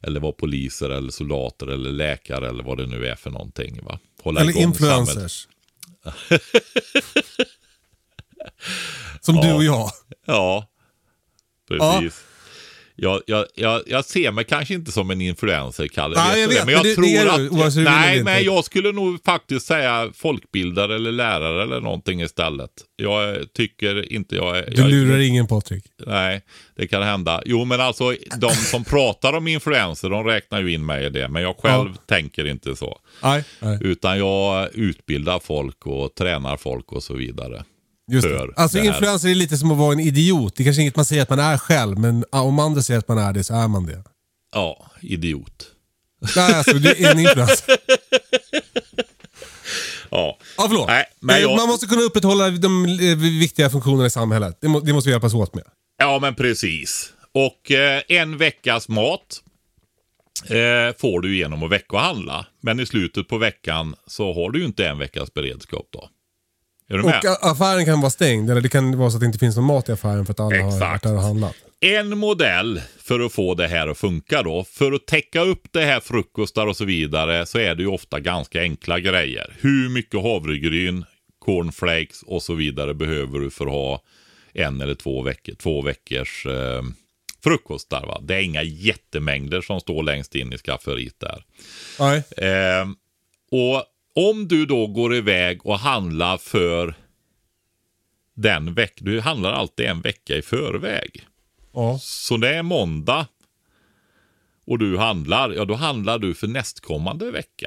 Eller 0.00 0.20
vara 0.20 0.32
poliser 0.32 0.90
eller 0.90 1.10
soldater 1.10 1.66
eller 1.66 1.90
läkare 1.90 2.48
eller 2.48 2.64
vad 2.64 2.78
det 2.78 2.86
nu 2.86 3.06
är 3.06 3.16
för 3.16 3.30
någonting. 3.30 3.80
Va? 3.84 3.98
Hålla 4.22 4.40
Eller 4.40 4.50
igång 4.50 4.62
influencers. 4.62 5.48
Som 9.20 9.36
du 9.42 9.52
och 9.52 9.64
jag. 9.64 9.90
Ja, 10.26 10.66
precis. 11.68 12.24
Jag, 12.96 13.20
jag, 13.26 13.46
jag, 13.54 13.82
jag 13.86 14.04
ser 14.04 14.32
mig 14.32 14.44
kanske 14.44 14.74
inte 14.74 14.92
som 14.92 15.10
en 15.10 15.20
influencer, 15.20 15.88
Kalle. 15.88 16.14
Nej, 16.16 16.40
jag 16.40 16.48
vet, 16.48 16.64
men 16.64 16.74
jag 16.74 16.84
det- 16.84 16.94
tror 16.94 17.04
det 17.04 17.16
är 17.16 17.38
du, 17.38 17.64
att... 17.64 17.74
nej, 17.84 18.22
men 18.24 18.44
jag 18.44 18.64
skulle 18.64 18.92
nog 18.92 19.24
faktiskt 19.24 19.66
säga 19.66 20.10
folkbildare 20.14 20.94
eller 20.94 21.12
lärare 21.12 21.62
eller 21.62 21.80
någonting 21.80 22.22
istället. 22.22 22.70
Jag 22.96 23.52
tycker 23.52 24.12
inte 24.12 24.36
jag 24.36 24.58
är... 24.58 24.70
Du 24.70 24.88
lurar 24.88 25.18
ingen 25.18 25.46
Patrik. 25.46 25.84
Nej, 26.06 26.42
det 26.76 26.86
kan 26.86 27.02
hända. 27.02 27.42
Jo, 27.46 27.64
men 27.64 27.80
alltså 27.80 28.14
de 28.38 28.50
som 28.50 28.84
pratar 28.84 29.32
om 29.32 29.48
influencer, 29.48 30.10
de 30.10 30.24
räknar 30.24 30.60
ju 30.60 30.72
in 30.72 30.86
mig 30.86 31.06
i 31.06 31.08
det. 31.08 31.28
Men 31.28 31.42
jag 31.42 31.56
själv 31.56 31.88
tänker 32.08 32.46
inte 32.46 32.76
så. 32.76 32.98
Nej. 33.22 33.44
Nej. 33.60 33.78
Utan 33.80 34.18
jag 34.18 34.68
utbildar 34.74 35.38
folk 35.38 35.86
och 35.86 36.14
tränar 36.14 36.56
folk 36.56 36.92
och 36.92 37.02
så 37.02 37.14
vidare. 37.14 37.64
Just 38.10 38.28
det. 38.28 38.48
Alltså 38.56 38.78
det 38.78 38.86
influencer 38.86 39.28
är 39.28 39.34
lite 39.34 39.56
som 39.56 39.70
att 39.70 39.78
vara 39.78 39.92
en 39.92 40.00
idiot. 40.00 40.56
Det 40.56 40.62
är 40.62 40.64
kanske 40.64 40.82
inget 40.82 40.96
man 40.96 41.04
säger 41.04 41.22
att 41.22 41.30
man 41.30 41.38
är 41.38 41.58
själv, 41.58 41.98
men 41.98 42.24
om 42.30 42.58
andra 42.58 42.82
säger 42.82 42.98
att 42.98 43.08
man 43.08 43.18
är 43.18 43.32
det 43.32 43.44
så 43.44 43.54
är 43.54 43.68
man 43.68 43.86
det. 43.86 44.04
Ja, 44.52 44.90
idiot. 45.00 45.66
Nej, 46.36 46.54
alltså 46.54 46.72
du 46.78 46.90
är 46.90 47.10
en 47.10 47.18
influencer. 47.18 47.76
Ja. 50.10 50.38
Ja, 50.56 50.64
förlåt. 50.68 50.86
Nej, 50.88 51.04
men 51.20 51.36
Eh, 51.36 51.42
jag- 51.42 51.56
Man 51.56 51.68
måste 51.68 51.86
kunna 51.86 52.02
upprätthålla 52.02 52.50
de 52.50 52.84
eh, 52.84 53.16
viktiga 53.18 53.70
funktionerna 53.70 54.06
i 54.06 54.10
samhället. 54.10 54.58
Det, 54.60 54.68
må, 54.68 54.80
det 54.80 54.92
måste 54.92 55.08
vi 55.08 55.12
hjälpas 55.12 55.34
åt 55.34 55.54
med. 55.54 55.64
Ja, 55.98 56.18
men 56.22 56.34
precis. 56.34 57.12
Och 57.34 57.70
eh, 57.70 58.02
en 58.08 58.38
veckas 58.38 58.88
mat 58.88 59.42
eh, 60.44 60.96
får 60.98 61.20
du 61.20 61.36
genom 61.36 61.62
att 61.62 61.70
veckohandla. 61.70 62.46
Men 62.60 62.80
i 62.80 62.86
slutet 62.86 63.28
på 63.28 63.38
veckan 63.38 63.94
så 64.06 64.32
har 64.34 64.50
du 64.50 64.58
ju 64.58 64.64
inte 64.64 64.86
en 64.88 64.98
veckas 64.98 65.34
beredskap 65.34 65.86
då. 65.92 66.08
Är 66.92 66.96
du 66.96 67.02
med? 67.04 67.20
Och 67.24 67.50
affären 67.50 67.84
kan 67.84 68.00
vara 68.00 68.10
stängd, 68.10 68.50
eller 68.50 68.60
det 68.60 68.68
kan 68.68 68.98
vara 68.98 69.10
så 69.10 69.16
att 69.16 69.20
det 69.20 69.26
inte 69.26 69.38
finns 69.38 69.56
någon 69.56 69.64
mat 69.64 69.88
i 69.88 69.92
affären 69.92 70.26
för 70.26 70.32
att 70.32 70.40
alla 70.40 70.56
har 70.56 70.62
varit 70.62 70.74
Exakt. 70.74 71.04
där 71.04 71.14
och 71.14 71.22
handlat. 71.22 71.54
En 71.80 72.18
modell 72.18 72.80
för 72.98 73.20
att 73.20 73.32
få 73.32 73.54
det 73.54 73.68
här 73.68 73.88
att 73.88 73.98
funka 73.98 74.42
då. 74.42 74.64
För 74.64 74.92
att 74.92 75.06
täcka 75.06 75.40
upp 75.40 75.62
det 75.70 75.84
här 75.84 76.00
frukostar 76.00 76.66
och 76.66 76.76
så 76.76 76.84
vidare 76.84 77.46
så 77.46 77.58
är 77.58 77.74
det 77.74 77.82
ju 77.82 77.88
ofta 77.88 78.20
ganska 78.20 78.60
enkla 78.60 79.00
grejer. 79.00 79.56
Hur 79.60 79.88
mycket 79.88 80.22
havregryn, 80.22 81.04
cornflakes 81.38 82.22
och 82.22 82.42
så 82.42 82.54
vidare 82.54 82.94
behöver 82.94 83.38
du 83.38 83.50
för 83.50 83.66
att 83.66 83.72
ha 83.72 84.02
en 84.54 84.80
eller 84.80 84.94
två, 84.94 85.22
veckor, 85.22 85.54
två 85.54 85.82
veckors 85.82 86.46
eh, 86.46 86.82
frukostar. 87.44 88.06
Va? 88.06 88.20
Det 88.22 88.34
är 88.34 88.40
inga 88.40 88.62
jättemängder 88.62 89.60
som 89.60 89.80
står 89.80 90.02
längst 90.02 90.34
in 90.34 90.52
i 90.52 90.58
skafferiet 90.58 91.20
där. 91.20 91.44
Nej. 91.98 92.22
Eh, 92.36 92.86
och 93.50 93.84
om 94.14 94.48
du 94.48 94.66
då 94.66 94.86
går 94.86 95.14
iväg 95.14 95.66
och 95.66 95.78
handlar 95.78 96.38
för 96.38 96.94
den 98.34 98.74
veckan, 98.74 99.04
du 99.04 99.20
handlar 99.20 99.52
alltid 99.52 99.86
en 99.86 100.00
vecka 100.00 100.36
i 100.36 100.42
förväg. 100.42 101.26
Ja. 101.72 101.98
Så 102.00 102.36
det 102.36 102.54
är 102.54 102.62
måndag 102.62 103.26
och 104.66 104.78
du 104.78 104.98
handlar, 104.98 105.50
ja 105.50 105.64
då 105.64 105.74
handlar 105.74 106.18
du 106.18 106.34
för 106.34 106.46
nästkommande 106.46 107.30
vecka. 107.30 107.66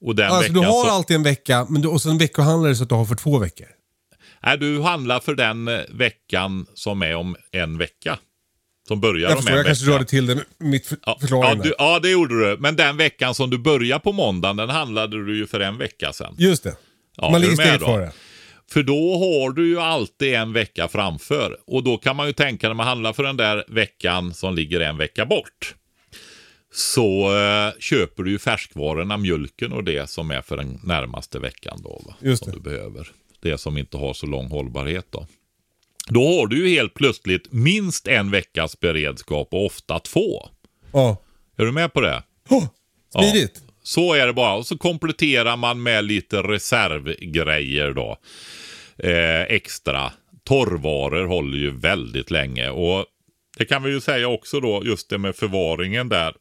Och 0.00 0.16
den 0.16 0.30
Alltså 0.30 0.52
du 0.52 0.60
har 0.60 0.84
så, 0.84 0.90
alltid 0.90 1.16
en 1.16 1.22
vecka, 1.22 1.66
men 1.68 1.82
du, 1.82 1.88
och 1.88 2.02
sen 2.02 2.18
veckohandlar 2.18 2.68
det 2.68 2.76
så 2.76 2.82
att 2.82 2.88
du 2.88 2.94
har 2.94 3.04
för 3.04 3.14
två 3.14 3.38
veckor. 3.38 3.66
nej, 4.42 4.58
du 4.58 4.82
handlar 4.82 5.20
för 5.20 5.34
den 5.34 5.68
eh, 5.68 5.80
veckan 5.90 6.66
som 6.74 7.02
är 7.02 7.14
om 7.14 7.36
en 7.52 7.78
vecka. 7.78 8.18
Som 8.88 9.00
börjar 9.00 9.28
Jag 9.28 9.30
om 9.30 9.36
förstår, 9.36 9.50
en 9.52 9.56
jag 9.56 9.64
vecka. 9.64 9.68
kanske 9.68 9.90
rörde 9.90 10.04
till 10.04 10.26
det 10.26 10.44
mitt 10.58 10.86
för, 10.86 10.98
Ja, 11.06 11.18
ja, 11.30 11.54
du, 11.54 11.74
ja, 11.78 11.98
det 11.98 12.10
gjorde 12.10 12.50
du. 12.50 12.56
Men 12.60 12.76
den 12.76 12.96
veckan 12.96 13.34
som 13.34 13.50
du 13.50 13.58
börjar 13.58 13.98
på 13.98 14.12
måndagen, 14.12 14.56
den 14.56 14.68
handlade 14.70 15.26
du 15.26 15.36
ju 15.36 15.46
för 15.46 15.60
en 15.60 15.78
vecka 15.78 16.12
sedan. 16.12 16.34
Just 16.38 16.62
det. 16.62 16.76
Ja, 17.16 17.30
Man 17.30 17.40
ligger 17.40 17.54
steget 17.54 17.82
före. 17.82 18.12
För 18.70 18.82
då 18.82 19.18
har 19.18 19.50
du 19.50 19.68
ju 19.68 19.80
alltid 19.80 20.34
en 20.34 20.52
vecka 20.52 20.88
framför. 20.88 21.56
Och 21.66 21.82
då 21.84 21.96
kan 21.98 22.16
man 22.16 22.26
ju 22.26 22.32
tänka 22.32 22.68
när 22.68 22.74
man 22.74 22.86
handlar 22.86 23.12
för 23.12 23.22
den 23.22 23.36
där 23.36 23.64
veckan 23.68 24.34
som 24.34 24.54
ligger 24.54 24.80
en 24.80 24.96
vecka 24.96 25.26
bort. 25.26 25.74
Så 26.74 27.36
eh, 27.36 27.72
köper 27.80 28.22
du 28.22 28.30
ju 28.30 28.38
färskvarorna, 28.38 29.16
mjölken 29.16 29.72
och 29.72 29.84
det 29.84 30.10
som 30.10 30.30
är 30.30 30.42
för 30.42 30.56
den 30.56 30.80
närmaste 30.84 31.38
veckan 31.38 31.78
då. 31.82 32.02
Va? 32.06 32.14
Just 32.20 32.44
som 32.44 32.52
det. 32.52 32.58
du 32.58 32.62
behöver. 32.62 33.08
Det 33.42 33.58
som 33.58 33.78
inte 33.78 33.96
har 33.96 34.14
så 34.14 34.26
lång 34.26 34.48
hållbarhet 34.48 35.06
då. 35.10 35.26
Då 36.10 36.40
har 36.40 36.46
du 36.46 36.68
ju 36.68 36.74
helt 36.74 36.94
plötsligt 36.94 37.52
minst 37.52 38.08
en 38.08 38.30
veckas 38.30 38.80
beredskap 38.80 39.48
och 39.50 39.66
ofta 39.66 39.98
två. 39.98 40.48
Ja. 40.92 41.22
Är 41.56 41.64
du 41.64 41.72
med 41.72 41.92
på 41.92 42.00
det? 42.00 42.22
Oh, 42.48 42.64
smidigt. 43.12 43.62
Så 43.82 44.14
är 44.14 44.26
det 44.26 44.32
bara. 44.32 44.54
Och 44.54 44.66
så 44.66 44.78
kompletterar 44.78 45.56
man 45.56 45.82
med 45.82 46.04
lite 46.04 46.42
reservgrejer 46.42 47.92
då. 47.92 48.18
Eh, 48.98 49.42
extra. 49.42 50.12
Torrvaror 50.44 51.26
håller 51.26 51.58
ju 51.58 51.70
väldigt 51.70 52.30
länge. 52.30 52.70
Och 52.70 53.06
det 53.58 53.64
kan 53.64 53.82
vi 53.82 53.90
ju 53.90 54.00
säga 54.00 54.28
också 54.28 54.60
då, 54.60 54.82
just 54.84 55.08
det 55.08 55.18
med 55.18 55.36
förvaringen 55.36 56.08
där. 56.08 56.34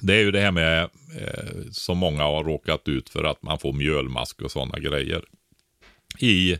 Det 0.00 0.14
är 0.14 0.20
ju 0.20 0.30
det 0.30 0.40
här 0.40 0.50
med, 0.50 0.82
eh, 1.20 1.70
som 1.72 1.98
många 1.98 2.22
har 2.22 2.44
råkat 2.44 2.88
ut 2.88 3.10
för, 3.10 3.24
att 3.24 3.42
man 3.42 3.58
får 3.58 3.72
mjölmask 3.72 4.42
och 4.42 4.50
sådana 4.50 4.78
grejer. 4.78 5.22
I 6.18 6.56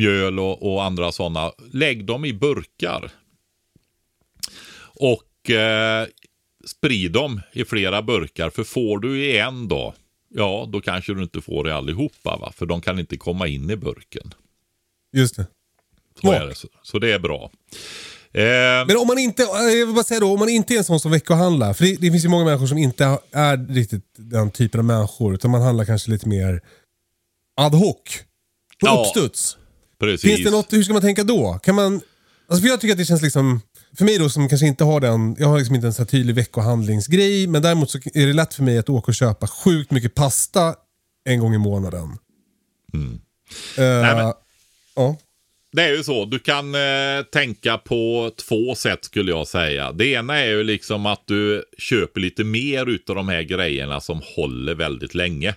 mjöl 0.00 0.38
och, 0.38 0.72
och 0.72 0.84
andra 0.84 1.12
sådana. 1.12 1.52
Lägg 1.72 2.04
dem 2.04 2.24
i 2.24 2.32
burkar. 2.32 3.10
Och 4.82 5.50
eh, 5.50 6.06
sprid 6.66 7.12
dem 7.12 7.40
i 7.52 7.64
flera 7.64 8.02
burkar. 8.02 8.50
För 8.50 8.64
får 8.64 8.98
du 8.98 9.24
i 9.24 9.38
en 9.38 9.68
dag, 9.68 9.94
ja 10.28 10.68
då 10.72 10.80
kanske 10.80 11.14
du 11.14 11.22
inte 11.22 11.40
får 11.40 11.68
i 11.68 11.72
allihopa. 11.72 12.36
Va? 12.36 12.52
För 12.56 12.66
de 12.66 12.80
kan 12.80 12.98
inte 12.98 13.16
komma 13.16 13.46
in 13.46 13.70
i 13.70 13.76
burken. 13.76 14.34
Just 15.12 15.36
det. 15.36 15.46
Så, 16.20 16.32
är 16.32 16.46
det, 16.46 16.54
så, 16.54 16.68
så 16.82 16.98
det 16.98 17.12
är 17.12 17.18
bra. 17.18 17.50
Eh, 18.32 18.86
Men 18.86 18.96
om 18.96 19.06
man 19.06 19.18
inte, 19.18 19.42
jag 19.42 19.86
vill 19.86 19.94
bara 19.94 20.04
säga 20.04 20.20
då, 20.20 20.32
om 20.32 20.38
man 20.38 20.48
inte 20.48 20.74
är 20.74 20.78
en 20.78 20.84
sån 20.84 21.00
som 21.00 21.10
veckohandlar. 21.10 21.74
För 21.74 21.84
det, 21.84 21.96
det 22.00 22.10
finns 22.10 22.24
ju 22.24 22.28
många 22.28 22.44
människor 22.44 22.66
som 22.66 22.78
inte 22.78 23.18
är 23.32 23.74
riktigt 23.74 24.04
den 24.16 24.50
typen 24.50 24.80
av 24.80 24.84
människor. 24.84 25.34
Utan 25.34 25.50
man 25.50 25.62
handlar 25.62 25.84
kanske 25.84 26.10
lite 26.10 26.28
mer 26.28 26.60
ad 27.56 27.76
hoc. 27.76 27.96
På 28.80 28.86
Ja, 28.86 29.04
uppstuds. 29.06 29.56
Precis. 30.00 30.30
Finns 30.30 30.44
det 30.44 30.50
något, 30.50 30.72
hur 30.72 30.82
ska 30.82 30.92
man 30.92 31.02
tänka 31.02 31.24
då? 31.24 31.58
Kan 31.62 31.74
man, 31.74 32.00
alltså 32.48 32.62
för 32.62 32.68
jag 32.68 32.80
tycker 32.80 32.92
att 32.92 32.98
det 32.98 33.04
känns 33.04 33.22
liksom, 33.22 33.60
för 33.98 34.04
mig 34.04 34.18
då 34.18 34.28
som 34.28 34.48
kanske 34.48 34.66
inte 34.66 34.84
har 34.84 35.00
den, 35.00 35.36
jag 35.38 35.48
har 35.48 35.58
liksom 35.58 35.74
inte 35.74 35.86
en 35.86 35.94
så 35.94 36.02
här 36.02 36.06
tydlig 36.06 36.34
veckohandlingsgrej. 36.34 37.46
Men 37.46 37.62
däremot 37.62 37.90
så 37.90 37.98
är 38.14 38.26
det 38.26 38.32
lätt 38.32 38.54
för 38.54 38.62
mig 38.62 38.78
att 38.78 38.88
åka 38.88 39.10
och 39.10 39.14
köpa 39.14 39.46
sjukt 39.46 39.90
mycket 39.90 40.14
pasta 40.14 40.74
en 41.24 41.40
gång 41.40 41.54
i 41.54 41.58
månaden. 41.58 42.18
Mm. 42.94 43.20
Nej, 43.76 44.14
men- 44.14 44.32
Ja. 44.96 45.16
Det 45.72 45.82
är 45.82 45.96
ju 45.96 46.02
så. 46.02 46.24
Du 46.24 46.38
kan 46.38 46.74
eh, 46.74 46.80
tänka 47.32 47.78
på 47.78 48.30
två 48.48 48.74
sätt 48.74 49.04
skulle 49.04 49.30
jag 49.30 49.48
säga. 49.48 49.92
Det 49.92 50.06
ena 50.06 50.38
är 50.38 50.46
ju 50.48 50.62
liksom 50.64 51.06
att 51.06 51.22
du 51.26 51.64
köper 51.78 52.20
lite 52.20 52.44
mer 52.44 52.86
utav 52.86 53.16
de 53.16 53.28
här 53.28 53.42
grejerna 53.42 54.00
som 54.00 54.20
håller 54.36 54.74
väldigt 54.74 55.14
länge. 55.14 55.54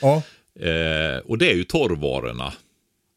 Ja. 0.00 0.22
Eh, 0.60 1.18
och 1.24 1.38
det 1.38 1.50
är 1.50 1.54
ju 1.54 1.64
torrvarorna. 1.64 2.52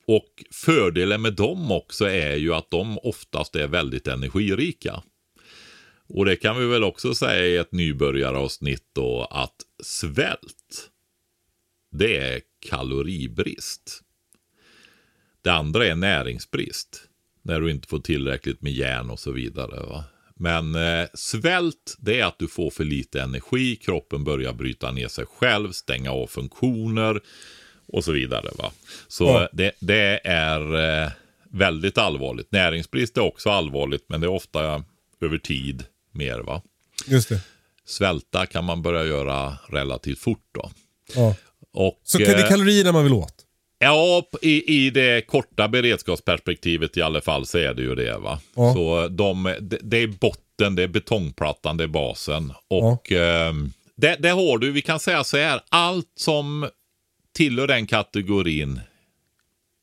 Och 0.08 0.44
fördelen 0.52 1.22
med 1.22 1.34
dem 1.34 1.72
också 1.72 2.06
är 2.06 2.36
ju 2.36 2.54
att 2.54 2.72
de 2.72 2.98
oftast 2.98 3.56
är 3.56 3.68
väldigt 3.68 4.08
energirika. 4.08 5.04
Och 6.10 6.26
det 6.26 6.36
kan 6.36 6.60
vi 6.60 6.66
väl 6.66 6.84
också 6.84 7.16
säga 7.16 7.46
i 7.46 7.58
ett 7.58 7.72
nybörjaravsnitt 7.72 8.86
då 8.94 9.28
att 9.32 9.56
svält, 9.84 10.90
det 11.92 12.18
är 12.18 12.42
kaloribrist. 12.70 14.02
Det 15.42 15.50
andra 15.52 15.86
är 15.86 15.96
näringsbrist. 15.96 17.04
När 17.42 17.62
du 17.62 17.72
inte 17.72 17.88
får 17.88 18.00
tillräckligt 18.00 18.62
med 18.62 18.72
järn 18.72 19.10
och 19.10 19.20
så 19.20 19.32
vidare. 19.32 19.86
Va? 19.86 20.04
Men 20.36 20.76
eh, 20.76 21.08
svält, 21.14 21.96
det 22.00 22.20
är 22.20 22.26
att 22.26 22.40
du 22.40 22.48
får 22.48 22.70
för 22.70 22.84
lite 22.84 23.22
energi, 23.22 23.76
kroppen 23.76 24.24
börjar 24.24 24.54
bryta 24.54 24.92
ner 24.92 25.08
sig 25.08 25.26
själv, 25.26 25.72
stänga 25.72 26.12
av 26.12 26.28
funktioner 26.28 27.22
och 27.94 28.04
så 28.04 28.12
vidare. 28.12 28.50
Va? 28.58 28.72
Så 29.08 29.26
Ja. 29.26 29.50
det, 29.54 29.72
det 29.80 30.20
är 30.24 30.76
eh, 31.04 31.12
väldigt 31.52 31.98
allvarligt. 31.98 32.52
Näringsbrist 32.52 33.18
är 33.18 33.22
också 33.22 33.50
allvarligt, 33.50 34.06
men 34.10 34.22
det 34.22 34.28
är 34.28 34.32
ofta 34.32 34.84
över 35.22 35.38
tid 35.38 35.84
mer. 36.12 36.40
va. 36.40 36.62
Just 37.08 37.30
det. 37.30 37.40
Svälta 37.86 38.46
kan 38.46 38.64
man 38.66 38.82
börja 38.82 39.04
göra 39.06 39.58
relativt 39.70 40.20
fort 40.20 40.46
då. 40.54 40.72
Ja. 41.16 41.36
Och, 41.74 42.00
Så 42.04 42.18
det 42.18 42.26
är 42.26 42.44
eh, 42.44 42.50
kalorierna 42.50 42.92
man 42.92 43.04
vill 43.04 43.14
åt? 43.14 43.34
Ja, 43.80 44.24
i, 44.42 44.86
i 44.86 44.90
det 44.90 45.28
korta 45.28 45.68
beredskapsperspektivet 45.68 46.98
i 46.98 47.02
alla 47.02 47.22
fall 47.22 47.46
så 47.46 47.58
är 47.58 47.74
det 47.74 47.82
ju 47.82 47.96
det. 47.96 48.18
va. 48.18 48.40
Ja. 48.56 48.74
Så 48.74 49.08
de, 49.08 49.56
det, 49.62 49.80
det 49.84 49.98
är 49.98 50.08
botten, 50.08 50.76
det 50.76 50.84
är 50.84 50.88
betongplattan, 50.88 51.78
det 51.78 51.84
är 51.84 51.88
basen. 51.88 52.54
Och 52.68 53.12
ehm, 53.12 53.72
det, 53.96 54.16
det 54.20 54.30
har 54.30 54.58
du, 54.58 54.72
vi 54.72 54.82
kan 54.82 55.00
säga 55.00 55.24
så 55.24 55.38
här, 55.38 55.62
allt 55.70 56.12
som 56.16 56.70
tillhör 57.38 57.68
den 57.68 57.88
kategorin 57.88 58.80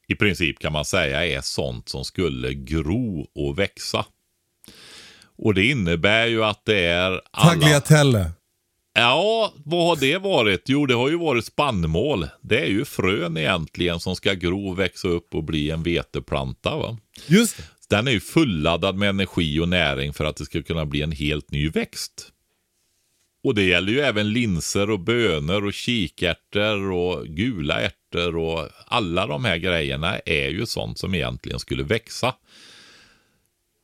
i 0.08 0.14
princip 0.14 0.58
kan 0.58 0.72
man 0.72 0.84
säga 0.84 1.26
är 1.26 1.40
sånt 1.40 1.88
som 1.88 2.04
skulle 2.04 2.54
gro 2.54 3.26
och 3.34 3.58
växa. 3.58 4.06
Och 5.36 5.54
det 5.54 5.66
innebär 5.66 6.26
ju 6.26 6.44
att 6.44 6.64
det 6.64 6.84
är 6.84 7.20
alla... 7.30 7.50
Tagliatelle. 7.50 8.30
Ja, 8.94 9.52
vad 9.64 9.86
har 9.86 9.96
det 9.96 10.18
varit? 10.18 10.62
Jo, 10.66 10.86
det 10.86 10.94
har 10.94 11.08
ju 11.08 11.18
varit 11.18 11.44
spannmål. 11.44 12.28
Det 12.40 12.60
är 12.60 12.66
ju 12.66 12.84
frön 12.84 13.36
egentligen 13.36 14.00
som 14.00 14.16
ska 14.16 14.32
gro, 14.32 14.74
växa 14.74 15.08
upp 15.08 15.34
och 15.34 15.44
bli 15.44 15.70
en 15.70 15.82
veteplanta. 15.82 16.76
Va? 16.76 16.98
Just. 17.26 17.56
Den 17.90 18.08
är 18.08 18.12
ju 18.12 18.20
fulladdad 18.20 18.96
med 18.96 19.08
energi 19.08 19.60
och 19.60 19.68
näring 19.68 20.12
för 20.12 20.24
att 20.24 20.36
det 20.36 20.44
ska 20.44 20.62
kunna 20.62 20.86
bli 20.86 21.02
en 21.02 21.12
helt 21.12 21.50
ny 21.50 21.68
växt. 21.68 22.33
Och 23.44 23.54
det 23.54 23.62
gäller 23.62 23.92
ju 23.92 24.00
även 24.00 24.32
linser 24.32 24.90
och 24.90 25.00
bönor 25.00 25.64
och 25.66 25.72
kikärtor 25.74 26.90
och 26.92 27.26
gula 27.26 27.80
ärtor 27.80 28.36
och 28.36 28.68
alla 28.86 29.26
de 29.26 29.44
här 29.44 29.56
grejerna 29.56 30.18
är 30.18 30.48
ju 30.48 30.66
sånt 30.66 30.98
som 30.98 31.14
egentligen 31.14 31.58
skulle 31.58 31.82
växa. 31.82 32.34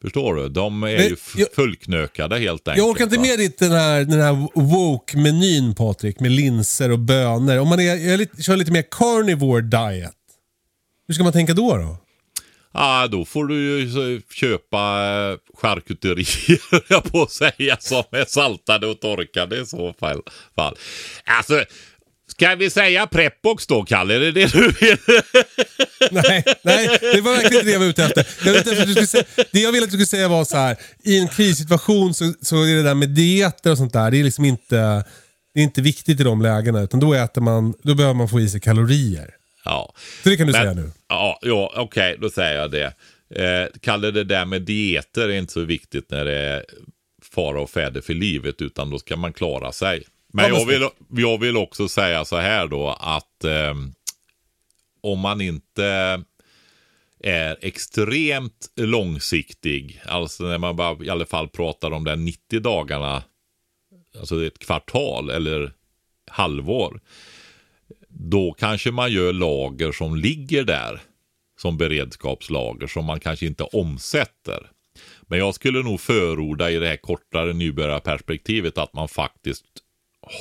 Förstår 0.03 0.35
du? 0.35 0.49
De 0.49 0.83
är 0.83 0.97
Men 0.97 1.09
ju 1.09 1.17
jag- 1.37 1.53
fullknökade 1.53 2.39
helt 2.39 2.69
enkelt. 2.69 2.79
Jag 2.85 2.89
orkar 2.91 3.05
inte 3.05 3.19
med 3.21 3.39
ditt, 3.39 3.59
den 3.59 3.73
här, 3.73 4.05
den 4.05 4.21
här 4.21 4.49
woke-menyn 4.55 5.75
Patrik 5.75 6.21
med 6.21 6.31
linser 6.31 6.91
och 6.91 6.99
bönor. 6.99 7.59
Om 7.59 7.69
man 7.69 7.81
är, 7.81 7.85
jag 7.85 8.01
är 8.15 8.17
lite, 8.19 8.43
kör 8.43 8.57
lite 8.57 8.73
mer 8.73 8.85
carnivore 8.91 9.61
diet. 9.63 10.13
Hur 11.09 11.15
ska 11.15 11.25
man 11.25 11.33
tänka 11.33 11.55
då? 11.55 11.77
då? 11.77 11.97
Ja, 12.75 13.09
då 13.11 13.25
får 13.25 13.45
du 13.47 13.55
ju 13.81 14.21
köpa 14.35 14.79
eh, 15.33 15.37
charkuterier, 15.61 16.61
jag 16.89 17.05
på 17.13 17.23
att 17.23 17.31
säga, 17.33 17.77
som 17.81 18.05
är 18.11 18.25
saltade 18.25 18.87
och 18.87 19.01
torkade 19.01 19.61
i 19.61 19.67
så 19.67 19.95
fall. 20.01 20.23
fall. 20.57 20.77
Alltså, 21.25 21.65
ska 22.31 22.55
vi 22.55 22.71
säga 22.71 23.07
prepbox 23.07 23.67
då, 23.67 23.83
Kalle? 23.85 24.15
Är 24.15 24.21
det 24.21 24.33
det 24.33 24.53
du 24.53 24.69
vill? 24.81 24.97
Nej, 26.11 26.45
nej, 26.63 26.99
det 27.01 27.21
var 27.21 27.33
verkligen 27.33 27.55
inte 27.55 27.67
det 27.67 27.73
jag 27.73 27.79
var 27.81 27.87
ute 27.87 28.05
efter. 28.05 28.27
Jag 28.45 28.57
efter 28.57 28.81
att 28.81 28.87
du 28.87 28.93
skulle 28.93 29.07
säga, 29.07 29.25
det 29.53 29.61
jag 29.61 29.73
ville 29.73 29.85
att 29.85 29.91
du 29.91 29.97
skulle 29.97 30.07
säga 30.07 30.29
var 30.29 30.45
så 30.45 30.57
här. 30.57 30.77
I 31.05 31.19
en 31.19 31.29
krissituation 31.29 32.15
så, 32.15 32.33
så 32.43 32.63
är 32.63 32.75
det 32.77 32.83
där 32.83 32.95
med 32.95 33.09
dieter 33.09 33.71
och 33.71 33.79
sånt 33.79 33.93
där, 33.93 34.11
det 34.11 34.21
är 34.21 34.25
liksom 34.25 34.45
inte, 34.45 35.05
det 35.55 35.61
är 35.61 35.65
inte 35.65 35.83
viktigt 35.83 36.21
i 36.21 36.25
de 36.25 36.43
lägena. 36.43 36.81
Utan 36.81 37.01
då 37.01 37.15
äter 37.15 37.41
man, 37.41 37.75
då 37.83 37.95
behöver 37.95 38.15
man 38.15 38.29
få 38.29 38.41
i 38.41 38.49
sig 38.49 38.61
kalorier. 38.61 39.31
Ja. 39.65 39.93
Så 40.23 40.29
det 40.29 40.37
kan 40.37 40.47
du 40.47 40.53
Men- 40.53 40.63
säga 40.63 40.73
nu. 40.75 40.91
Ja, 41.11 41.39
ja 41.43 41.73
okej, 41.77 42.17
då 42.21 42.31
säger 42.31 42.61
jag 42.61 42.71
det. 42.71 42.95
Eh, 43.35 43.69
Kalle, 43.81 44.11
det 44.11 44.25
där 44.25 44.45
med 44.45 44.63
dieter 44.63 45.29
är 45.29 45.39
inte 45.39 45.53
så 45.53 45.61
viktigt 45.61 46.11
när 46.11 46.25
det 46.25 46.37
är 46.37 46.65
fara 47.23 47.61
och 47.61 47.71
färde 47.71 48.03
för 48.03 48.15
livet, 48.15 48.63
utan 48.63 48.91
då 48.91 48.99
ska 48.99 49.17
man 49.17 49.33
klara 49.33 49.73
sig. 49.73 50.05
Men 50.33 50.45
Ja, 50.45 50.51
men 50.51 50.59
jag, 50.59 50.67
vill, 50.67 50.89
jag 51.23 51.41
vill 51.41 51.57
också 51.57 51.89
säga 51.89 52.25
så 52.25 52.37
här 52.37 52.67
då 52.67 52.89
att 52.89 53.45
eh, 53.45 53.75
om 55.01 55.19
man 55.19 55.41
inte 55.41 56.23
är 57.23 57.57
extremt 57.61 58.71
långsiktig, 58.77 60.03
alltså 60.07 60.43
när 60.45 60.59
man 60.59 60.77
bara 60.77 61.05
i 61.05 61.11
alla 61.11 61.27
fall 61.27 61.49
pratar 61.49 61.91
om 61.91 62.05
de 62.05 62.25
90 62.25 62.61
dagarna, 62.61 63.23
alltså 64.19 64.47
ett 64.47 64.59
kvartal 64.59 65.31
eller 65.31 65.73
halvår, 66.31 67.01
då 68.23 68.53
kanske 68.59 68.91
man 68.91 69.13
gör 69.13 69.33
lager 69.33 69.93
som 69.93 70.17
ligger 70.17 70.65
där 70.65 71.01
som 71.61 71.77
beredskapslager 71.77 72.87
som 72.87 73.05
man 73.05 73.21
kanske 73.21 73.47
inte 73.47 73.63
omsätter. 73.63 74.71
Men 75.23 75.39
jag 75.39 75.55
skulle 75.55 75.83
nog 75.83 76.01
förorda 76.01 76.71
i 76.71 76.77
det 76.77 76.89
här 76.89 76.97
kortare 76.97 77.53
nybörjarperspektivet 77.53 78.79
att 78.79 78.95
man 78.95 79.09
faktiskt 79.09 79.65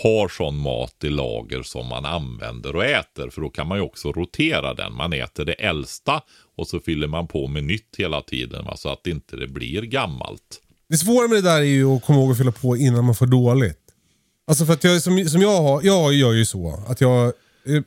har 0.02 0.28
sån 0.28 0.58
mat 0.58 1.04
i 1.04 1.10
lager 1.10 1.64
som 1.64 1.88
man 1.88 2.06
använder 2.06 2.76
och 2.76 2.86
äter. 2.86 3.30
För 3.30 3.42
då 3.42 3.50
kan 3.50 3.68
man 3.68 3.78
ju 3.78 3.84
också 3.84 4.12
rotera 4.12 4.74
den. 4.74 4.96
Man 4.96 5.14
äter 5.14 5.46
det 5.46 5.54
äldsta 5.54 6.22
och 6.58 6.68
så 6.68 6.80
fyller 6.80 7.08
man 7.08 7.28
på 7.28 7.48
med 7.48 7.64
nytt 7.64 7.96
hela 7.98 8.22
tiden. 8.22 8.66
Va? 8.66 8.78
Så 8.78 8.90
att 8.90 9.08
inte 9.08 9.36
det 9.36 9.48
blir 9.48 9.82
gammalt. 9.82 10.62
Det 10.90 10.98
svåra 10.98 11.28
med 11.28 11.38
det 11.38 11.50
där 11.50 11.60
är 11.60 11.64
ju 11.64 11.96
att 11.96 12.04
komma 12.04 12.20
ihåg 12.20 12.32
att 12.32 12.38
fylla 12.38 12.52
på 12.52 12.78
innan 12.78 13.06
man 13.06 13.16
får 13.16 13.26
dåligt. 13.26 13.80
Alltså 14.48 14.66
för 14.66 14.74
att 14.74 14.84
jag, 14.84 15.02
som, 15.02 15.26
som 15.26 15.42
jag 15.42 15.62
har, 15.62 15.82
jag 15.84 16.14
gör 16.14 16.32
ju 16.32 16.46
så 16.46 16.84
att 16.88 17.02
jag, 17.02 17.34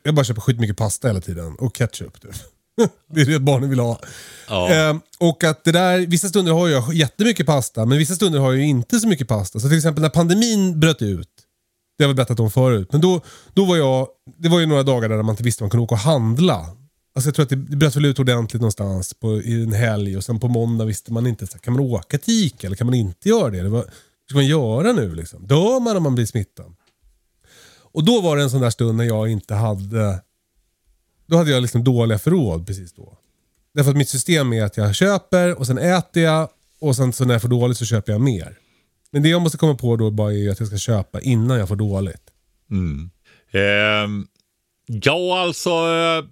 jag 0.02 0.14
bara 0.14 0.24
köper 0.24 0.40
skitmycket 0.40 0.76
pasta 0.76 1.08
hela 1.08 1.20
tiden 1.20 1.56
och 1.58 1.76
ketchup. 1.76 2.20
Typ. 2.20 2.34
det 3.14 3.20
är 3.20 3.26
det 3.26 3.38
barnen 3.38 3.70
vill 3.70 3.78
ha. 3.78 4.00
Ja. 4.48 4.68
Ehm, 4.68 5.00
och 5.18 5.44
att 5.44 5.64
det 5.64 5.72
där, 5.72 6.06
vissa 6.06 6.28
stunder 6.28 6.52
har 6.52 6.68
jag 6.68 6.94
jättemycket 6.94 7.46
pasta, 7.46 7.84
men 7.84 7.98
vissa 7.98 8.14
stunder 8.14 8.38
har 8.38 8.52
jag 8.52 8.64
inte 8.64 9.00
så 9.00 9.08
mycket 9.08 9.28
pasta. 9.28 9.60
Så 9.60 9.68
till 9.68 9.76
exempel 9.76 10.02
när 10.02 10.08
pandemin 10.08 10.80
bröt 10.80 11.02
ut, 11.02 11.28
det 11.98 12.04
har 12.04 12.08
vi 12.08 12.14
berättat 12.14 12.40
om 12.40 12.50
förut, 12.50 12.88
men 12.92 13.00
då, 13.00 13.20
då 13.54 13.64
var 13.64 13.76
jag, 13.76 14.08
det 14.38 14.48
var 14.48 14.60
ju 14.60 14.66
några 14.66 14.82
dagar 14.82 15.08
där 15.08 15.22
man 15.22 15.32
inte 15.32 15.42
visste 15.42 15.62
om 15.62 15.66
man 15.66 15.70
kunde 15.70 15.84
åka 15.84 15.94
och 15.94 16.00
handla. 16.00 16.66
Alltså 17.14 17.28
jag 17.28 17.34
tror 17.34 17.42
att 17.42 17.48
det, 17.48 17.56
det 17.56 17.76
bröt 17.76 17.96
väl 17.96 18.04
ut 18.04 18.18
ordentligt 18.18 18.60
någonstans 18.60 19.14
på, 19.14 19.42
i 19.42 19.62
en 19.62 19.72
helg 19.72 20.16
och 20.16 20.24
sen 20.24 20.40
på 20.40 20.48
måndag 20.48 20.84
visste 20.84 21.12
man 21.12 21.26
inte, 21.26 21.46
så 21.46 21.52
här, 21.52 21.60
kan 21.60 21.72
man 21.72 21.82
åka 21.82 22.18
till 22.18 22.34
Ica 22.34 22.66
eller 22.66 22.76
kan 22.76 22.86
man 22.86 22.94
inte 22.94 23.28
göra 23.28 23.50
det? 23.50 23.62
det 23.62 23.68
var, 23.68 23.80
hur 23.82 24.28
ska 24.28 24.34
man 24.34 24.46
göra 24.46 24.92
nu 24.92 25.14
liksom? 25.14 25.46
Dör 25.46 25.80
man 25.80 25.96
om 25.96 26.02
man 26.02 26.14
blir 26.14 26.26
smittad? 26.26 26.74
Och 27.92 28.04
då 28.04 28.20
var 28.20 28.36
det 28.36 28.42
en 28.42 28.50
sån 28.50 28.60
där 28.60 28.70
stund 28.70 28.98
när 28.98 29.04
jag 29.04 29.28
inte 29.28 29.54
hade, 29.54 30.22
då 31.26 31.36
hade 31.36 31.50
jag 31.50 31.62
liksom 31.62 31.84
dåliga 31.84 32.18
förråd 32.18 32.66
precis 32.66 32.92
då. 32.92 33.18
Därför 33.74 33.90
att 33.90 33.96
mitt 33.96 34.08
system 34.08 34.52
är 34.52 34.64
att 34.64 34.76
jag 34.76 34.94
köper 34.94 35.58
och 35.58 35.66
sen 35.66 35.78
äter 35.78 36.22
jag 36.22 36.48
och 36.80 36.96
sen 36.96 37.12
så 37.12 37.24
när 37.24 37.34
jag 37.34 37.42
får 37.42 37.48
dåligt 37.48 37.78
så 37.78 37.84
köper 37.84 38.12
jag 38.12 38.20
mer. 38.20 38.58
Men 39.10 39.22
det 39.22 39.28
jag 39.28 39.42
måste 39.42 39.58
komma 39.58 39.74
på 39.74 39.96
då 39.96 40.10
bara 40.10 40.34
är 40.34 40.50
att 40.50 40.60
jag 40.60 40.68
ska 40.68 40.78
köpa 40.78 41.20
innan 41.20 41.58
jag 41.58 41.68
får 41.68 41.76
dåligt. 41.76 42.22
Mm. 42.70 43.10
Ehm, 43.52 44.26
ja, 44.86 45.40
alltså. 45.40 45.70
eh, 45.70 46.24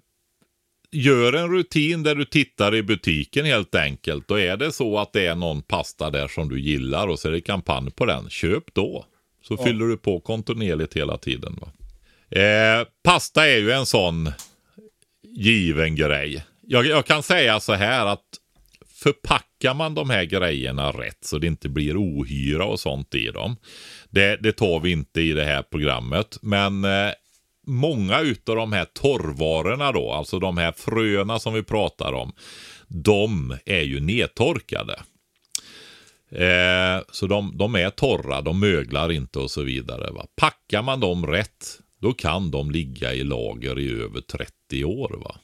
gör 0.91 1.33
en 1.33 1.51
rutin 1.51 2.03
där 2.03 2.15
du 2.15 2.25
tittar 2.25 2.75
i 2.75 2.83
butiken 2.83 3.45
helt 3.45 3.75
enkelt. 3.75 4.31
Och 4.31 4.39
är 4.39 4.57
det 4.57 4.71
så 4.71 4.99
att 4.99 5.13
det 5.13 5.25
är 5.25 5.35
någon 5.35 5.61
pasta 5.61 6.09
där 6.09 6.27
som 6.27 6.49
du 6.49 6.61
gillar 6.61 7.07
och 7.07 7.19
så 7.19 7.27
är 7.27 7.31
det 7.31 7.41
kampanj 7.41 7.91
på 7.91 8.05
den, 8.05 8.29
köp 8.29 8.73
då. 8.73 9.05
Så 9.57 9.63
fyller 9.63 9.85
du 9.85 9.97
på 9.97 10.19
kontinuerligt 10.19 10.93
hela 10.93 11.17
tiden. 11.17 11.59
Va? 11.61 11.71
Eh, 12.41 12.87
pasta 13.03 13.47
är 13.47 13.57
ju 13.57 13.71
en 13.71 13.85
sån 13.85 14.31
given 15.23 15.95
grej. 15.95 16.45
Jag, 16.61 16.85
jag 16.85 17.05
kan 17.05 17.23
säga 17.23 17.59
så 17.59 17.73
här 17.73 18.05
att 18.05 18.25
förpackar 19.03 19.73
man 19.73 19.95
de 19.95 20.09
här 20.09 20.23
grejerna 20.23 20.91
rätt 20.91 21.17
så 21.21 21.37
det 21.37 21.47
inte 21.47 21.69
blir 21.69 21.97
ohyra 21.97 22.65
och 22.65 22.79
sånt 22.79 23.15
i 23.15 23.27
dem. 23.27 23.55
Det, 24.09 24.35
det 24.35 24.51
tar 24.51 24.79
vi 24.79 24.91
inte 24.91 25.21
i 25.21 25.31
det 25.31 25.45
här 25.45 25.61
programmet. 25.61 26.37
Men 26.41 26.85
eh, 26.85 27.11
många 27.67 28.19
utav 28.19 28.55
de 28.55 28.73
här 28.73 28.85
torrvarorna 28.85 29.91
då, 29.91 30.11
alltså 30.11 30.39
de 30.39 30.57
här 30.57 30.71
fröna 30.71 31.39
som 31.39 31.53
vi 31.53 31.63
pratar 31.63 32.13
om, 32.13 32.33
de 32.87 33.57
är 33.65 33.81
ju 33.81 33.99
nedtorkade. 33.99 34.99
Eh, 36.31 37.03
så 37.11 37.27
de, 37.27 37.57
de, 37.57 37.75
är 37.75 37.89
torra, 37.89 38.41
de 38.41 38.59
möglar 38.59 39.11
inte 39.11 39.39
och 39.39 39.51
så 39.51 39.61
vidare. 39.61 40.11
Va? 40.11 40.25
Packar 40.35 40.81
man 40.81 40.99
dem 40.99 41.27
rätt, 41.27 41.79
då 42.01 42.13
kan 42.13 42.51
de 42.51 42.71
ligga 42.71 43.13
i 43.13 43.23
lager 43.23 43.79
i 43.79 44.01
över 44.01 44.21
30 44.21 44.85
år. 44.85 45.19
Va? 45.23 45.35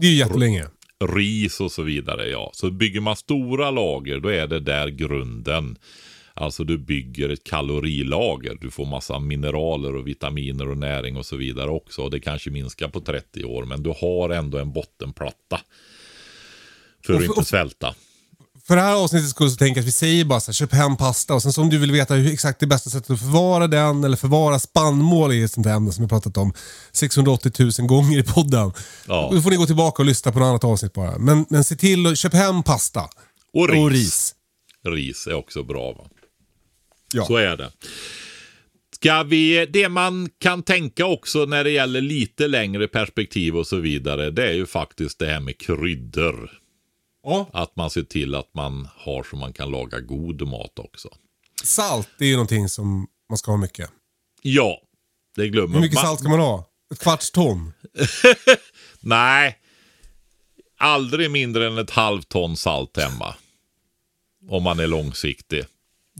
Det 0.00 0.06
är 0.06 0.14
jättelänge. 0.14 0.66
Ris 1.04 1.60
och 1.60 1.72
så 1.72 1.82
vidare, 1.82 2.28
ja. 2.28 2.50
Så 2.54 2.70
bygger 2.70 3.00
man 3.00 3.16
stora 3.16 3.70
lager, 3.70 4.20
då 4.20 4.28
är 4.28 4.46
det 4.46 4.60
där 4.60 4.88
grunden. 4.88 5.78
Alltså 6.34 6.64
du 6.64 6.78
bygger 6.78 7.28
ett 7.28 7.44
kalorilager. 7.44 8.58
Du 8.60 8.70
får 8.70 8.86
massa 8.86 9.18
mineraler 9.18 9.96
och 9.96 10.06
vitaminer 10.08 10.68
och 10.68 10.78
näring 10.78 11.16
och 11.16 11.26
så 11.26 11.36
vidare 11.36 11.70
också. 11.70 12.02
Och 12.02 12.10
det 12.10 12.20
kanske 12.20 12.50
minskar 12.50 12.88
på 12.88 13.00
30 13.00 13.44
år, 13.44 13.64
men 13.64 13.82
du 13.82 13.94
har 14.00 14.30
ändå 14.30 14.58
en 14.58 14.72
bottenplatta. 14.72 15.60
För 17.06 17.14
att 17.14 17.22
inte 17.22 17.44
svälta. 17.44 17.94
För 18.66 18.76
det 18.76 18.82
här 18.82 18.94
avsnittet 18.94 19.30
skulle 19.30 19.50
så 19.50 19.56
tänka 19.56 19.80
att 19.80 19.86
vi 19.86 19.92
säger 19.92 20.24
bara 20.24 20.40
så 20.40 20.50
här, 20.50 20.54
köp 20.54 20.72
hem 20.72 20.96
pasta 20.96 21.34
och 21.34 21.42
sen 21.42 21.52
så 21.52 21.62
om 21.62 21.70
du 21.70 21.78
vill 21.78 21.92
veta 21.92 22.14
hur 22.14 22.32
exakt 22.32 22.60
det 22.60 22.66
bästa 22.66 22.90
sättet 22.90 23.10
att 23.10 23.20
förvara 23.20 23.66
den 23.66 24.04
eller 24.04 24.16
förvara 24.16 24.58
spannmål 24.58 25.32
i 25.32 25.42
ett 25.42 25.52
sånt 25.52 25.66
här 25.66 25.76
ämne 25.76 25.92
som 25.92 26.04
vi 26.04 26.08
pratat 26.08 26.36
om 26.36 26.52
680 26.92 27.52
000 27.78 27.88
gånger 27.88 28.18
i 28.18 28.22
podden. 28.22 28.72
Ja. 29.06 29.30
Då 29.32 29.42
får 29.42 29.50
ni 29.50 29.56
gå 29.56 29.66
tillbaka 29.66 30.02
och 30.02 30.06
lyssna 30.06 30.32
på 30.32 30.38
något 30.38 30.46
annat 30.46 30.64
avsnitt 30.64 30.92
bara. 30.92 31.18
Men, 31.18 31.46
men 31.50 31.64
se 31.64 31.76
till 31.76 32.06
att 32.06 32.18
köpa 32.18 32.36
hem 32.36 32.62
pasta. 32.62 33.08
Och 33.52 33.68
ris. 33.68 33.78
Och 33.78 33.90
ris. 33.90 34.34
Ris 34.86 35.26
är 35.26 35.34
också 35.34 35.62
bra 35.62 35.92
va? 35.92 36.04
Ja. 37.14 37.24
Så 37.24 37.36
är 37.36 37.56
det. 37.56 37.70
Ska 38.94 39.22
vi, 39.22 39.66
det 39.66 39.88
man 39.88 40.28
kan 40.40 40.62
tänka 40.62 41.06
också 41.06 41.44
när 41.44 41.64
det 41.64 41.70
gäller 41.70 42.00
lite 42.00 42.48
längre 42.48 42.88
perspektiv 42.88 43.56
och 43.56 43.66
så 43.66 43.76
vidare, 43.76 44.30
det 44.30 44.48
är 44.48 44.52
ju 44.52 44.66
faktiskt 44.66 45.18
det 45.18 45.26
här 45.26 45.40
med 45.40 45.58
kryddor. 45.58 46.50
Ja. 47.28 47.50
Att 47.52 47.76
man 47.76 47.90
ser 47.90 48.02
till 48.02 48.34
att 48.34 48.54
man 48.54 48.88
har 48.96 49.22
så 49.22 49.36
man 49.36 49.52
kan 49.52 49.70
laga 49.70 50.00
god 50.00 50.48
mat 50.48 50.78
också. 50.78 51.08
Salt 51.64 52.08
det 52.18 52.24
är 52.24 52.28
ju 52.28 52.34
någonting 52.34 52.68
som 52.68 53.06
man 53.28 53.38
ska 53.38 53.50
ha 53.50 53.58
mycket. 53.58 53.90
Ja, 54.42 54.78
det 55.36 55.48
glömmer 55.48 55.74
Hur 55.74 55.80
mycket 55.80 55.94
man. 55.94 56.04
salt 56.04 56.20
ska 56.20 56.28
man 56.28 56.38
ha? 56.40 56.64
Ett 56.92 56.98
kvarts 57.00 57.30
ton? 57.30 57.72
Nej, 59.00 59.58
aldrig 60.78 61.30
mindre 61.30 61.66
än 61.66 61.78
ett 61.78 61.90
halvt 61.90 62.28
ton 62.28 62.56
salt 62.56 62.96
hemma. 62.96 63.34
Om 64.48 64.62
man 64.62 64.80
är 64.80 64.86
långsiktig. 64.86 65.64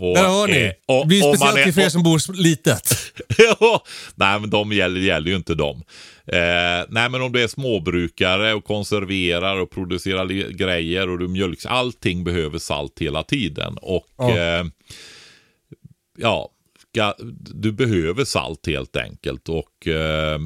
Och, 0.00 0.14
Där 0.14 0.28
hör 0.28 0.48
ni. 0.48 0.60
eh, 0.62 0.72
och- 0.86 1.00
det 1.04 1.06
blir 1.08 1.22
man 1.28 1.36
speciellt 1.36 1.64
till 1.64 1.74
för 1.74 1.80
er 1.82 1.88
som 1.88 2.02
bor 2.02 2.32
litet. 2.32 2.92
Ja, 3.60 3.84
nej 4.14 4.40
men 4.40 4.50
de 4.50 4.72
gäller, 4.72 5.00
gäller 5.00 5.30
ju 5.30 5.36
inte 5.36 5.54
dem. 5.54 5.82
Eh, 6.26 6.84
nej 6.88 7.10
men 7.10 7.22
om 7.22 7.32
du 7.32 7.42
är 7.42 7.46
småbrukare 7.48 8.54
och 8.54 8.64
konserverar 8.64 9.60
och 9.60 9.70
producerar 9.70 10.50
grejer 10.50 11.08
och 11.08 11.18
du 11.18 11.28
mjölks, 11.28 11.66
allting 11.66 12.24
behöver 12.24 12.58
salt 12.58 12.98
hela 12.98 13.22
tiden. 13.22 13.78
Och 13.82 14.06
Ja. 14.18 14.36
eh, 14.38 14.64
ja, 16.18 16.52
du 17.54 17.72
behöver 17.72 18.24
salt 18.24 18.66
helt 18.66 18.96
enkelt. 18.96 19.48
Och 19.48 19.86
eh, 19.86 20.38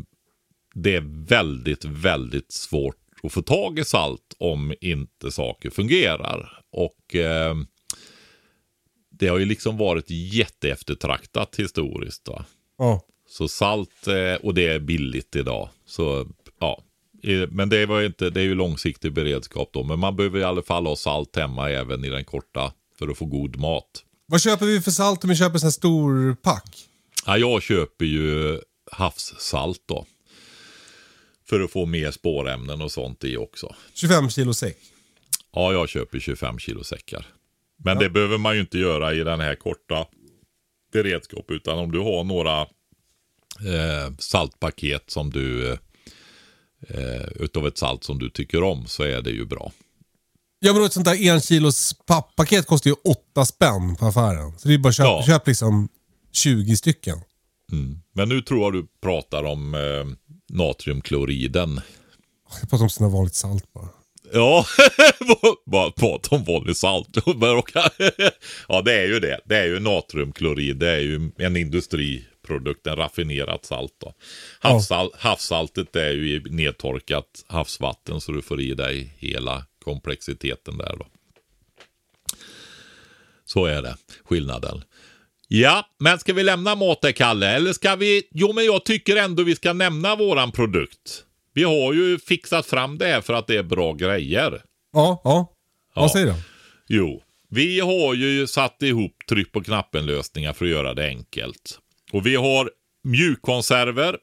det 0.74 0.96
är 0.96 1.26
väldigt, 1.28 1.84
väldigt 1.84 2.52
svårt 2.52 2.96
att 3.22 3.32
få 3.32 3.42
tag 3.42 3.78
i 3.78 3.84
salt 3.84 4.34
om 4.38 4.74
inte 4.80 5.30
saker 5.30 5.70
fungerar. 5.70 6.62
Och 6.72 7.14
eh, 7.14 7.54
det 9.10 9.28
har 9.28 9.38
ju 9.38 9.44
liksom 9.44 9.76
varit 9.76 10.10
jätteeftertraktat 10.10 11.56
historiskt. 11.56 12.28
Va? 12.28 12.44
Ja. 12.78 13.02
Så 13.30 13.48
salt, 13.48 14.06
eh, 14.06 14.34
och 14.46 14.54
det 14.54 14.66
är 14.66 14.78
billigt 14.78 15.36
idag. 15.36 15.68
Så 15.86 16.26
ja, 16.58 16.82
men 17.48 17.68
det, 17.68 17.86
var 17.86 18.02
inte, 18.02 18.30
det 18.30 18.40
är 18.40 18.44
ju 18.44 18.54
långsiktig 18.54 19.12
beredskap 19.12 19.70
då. 19.72 19.84
Men 19.84 19.98
man 19.98 20.16
behöver 20.16 20.38
i 20.38 20.44
alla 20.44 20.62
fall 20.62 20.86
ha 20.86 20.96
salt 20.96 21.36
hemma 21.36 21.70
även 21.70 22.04
i 22.04 22.08
den 22.08 22.24
korta 22.24 22.72
för 22.98 23.08
att 23.08 23.18
få 23.18 23.24
god 23.24 23.56
mat. 23.56 24.04
Vad 24.26 24.40
köper 24.40 24.66
vi 24.66 24.80
för 24.80 24.90
salt 24.90 25.24
om 25.24 25.30
vi 25.30 25.36
köper 25.36 25.64
en 25.64 25.72
stor 25.72 26.34
pack? 26.34 26.88
Ja, 27.26 27.38
jag 27.38 27.62
köper 27.62 28.04
ju 28.04 28.60
havssalt 28.92 29.82
då. 29.86 30.06
För 31.48 31.60
att 31.60 31.70
få 31.70 31.86
mer 31.86 32.10
spårämnen 32.10 32.82
och 32.82 32.92
sånt 32.92 33.24
i 33.24 33.36
också. 33.36 33.74
25 33.94 34.30
kilo 34.30 34.54
säck. 34.54 34.78
Ja, 35.52 35.72
jag 35.72 35.88
köper 35.88 36.18
25 36.18 36.58
kilo 36.58 36.84
säckar. 36.84 37.26
Men 37.84 37.98
det 37.98 38.10
behöver 38.10 38.38
man 38.38 38.54
ju 38.54 38.60
inte 38.60 38.78
göra 38.78 39.14
i 39.14 39.24
den 39.24 39.40
här 39.40 39.54
korta 39.54 40.06
beredskap. 40.92 41.50
Utan 41.50 41.78
om 41.78 41.92
du 41.92 41.98
har 41.98 42.24
några 42.24 42.66
eh, 43.66 44.12
saltpaket 44.18 45.04
som 45.10 45.30
du 45.30 45.72
eh, 46.88 47.24
utav 47.36 47.66
ett 47.66 47.78
salt 47.78 48.04
som 48.04 48.18
du 48.18 48.30
tycker 48.30 48.62
om 48.62 48.86
så 48.86 49.02
är 49.02 49.22
det 49.22 49.30
ju 49.30 49.44
bra. 49.46 49.72
Ja 50.60 50.72
men 50.72 50.84
ett 50.84 50.92
sånt 50.92 51.06
där 51.06 51.28
en 51.28 51.40
kilos 51.40 51.94
papppaket 52.06 52.66
kostar 52.66 52.90
ju 52.90 52.96
8 53.32 53.44
spänn 53.46 53.96
på 53.96 54.06
affären. 54.06 54.58
Så 54.58 54.68
det 54.68 54.74
är 54.74 54.78
bara 54.78 54.92
köp, 54.92 55.04
Ja. 55.04 55.22
köp 55.26 55.46
liksom 55.46 55.88
20 56.32 56.76
stycken. 56.76 57.18
Men 58.14 58.28
nu 58.28 58.40
tror 58.42 58.60
jag 58.60 58.72
du 58.72 58.86
pratar 59.02 59.44
om 59.44 59.74
eh, 59.74 60.06
natriumkloriden. 60.56 61.80
Jag 62.60 62.70
pratar 62.70 62.84
om 62.84 62.90
sådana 62.90 63.14
vanligt 63.14 63.34
salt 63.34 63.72
bara. 63.72 63.88
Ja, 64.32 64.66
bara 65.66 65.90
prata 65.90 66.36
om 66.36 66.44
vanlig 66.44 66.76
salt. 66.76 67.08
ja, 68.68 68.82
det 68.84 68.92
är 68.94 69.06
ju 69.06 69.20
det. 69.20 69.40
Det 69.44 69.56
är 69.56 69.64
ju 69.66 69.80
natriumklorid. 69.80 70.76
Det 70.76 70.90
är 70.90 70.98
ju 71.00 71.30
en 71.38 71.56
industriprodukt, 71.56 72.29
en 72.56 72.96
raffinerat 72.96 73.64
salt. 73.64 73.94
Då. 73.98 74.14
Havssal 74.60 75.10
havssaltet 75.18 75.96
är 75.96 76.10
ju 76.10 76.42
nedtorkat 76.44 77.44
havsvatten 77.46 78.20
så 78.20 78.32
du 78.32 78.42
får 78.42 78.60
i 78.60 78.74
dig 78.74 79.14
hela 79.18 79.64
komplexiteten 79.84 80.78
där 80.78 80.96
då. 80.98 81.06
Så 83.44 83.66
är 83.66 83.82
det, 83.82 83.96
skillnaden. 84.24 84.84
Ja, 85.48 85.88
men 85.98 86.18
ska 86.18 86.32
vi 86.32 86.42
lämna 86.42 86.74
maten 86.74 87.12
Kalle? 87.12 87.50
Eller 87.50 87.72
ska 87.72 87.96
vi? 87.96 88.22
Jo, 88.30 88.52
men 88.52 88.64
jag 88.64 88.84
tycker 88.84 89.16
ändå 89.16 89.42
vi 89.42 89.56
ska 89.56 89.72
nämna 89.72 90.16
våran 90.16 90.52
produkt. 90.52 91.24
Vi 91.54 91.62
har 91.62 91.92
ju 91.92 92.18
fixat 92.18 92.66
fram 92.66 92.98
det 92.98 93.06
här 93.06 93.20
för 93.20 93.32
att 93.32 93.46
det 93.46 93.56
är 93.56 93.62
bra 93.62 93.92
grejer. 93.92 94.62
Ja, 94.92 95.20
ja. 95.24 95.54
Ja. 95.94 96.00
Vad 96.00 96.10
säger 96.10 96.26
du? 96.26 96.34
Jo, 96.88 97.22
vi 97.48 97.80
har 97.80 98.14
ju 98.14 98.46
satt 98.46 98.82
ihop 98.82 99.16
tryck 99.28 99.52
på 99.52 99.62
knappen-lösningar 99.62 100.52
för 100.52 100.64
att 100.64 100.70
göra 100.70 100.94
det 100.94 101.06
enkelt. 101.06 101.78
Och 102.12 102.26
vi 102.26 102.36
har 102.36 102.70
mjukkonserver. 103.04 104.18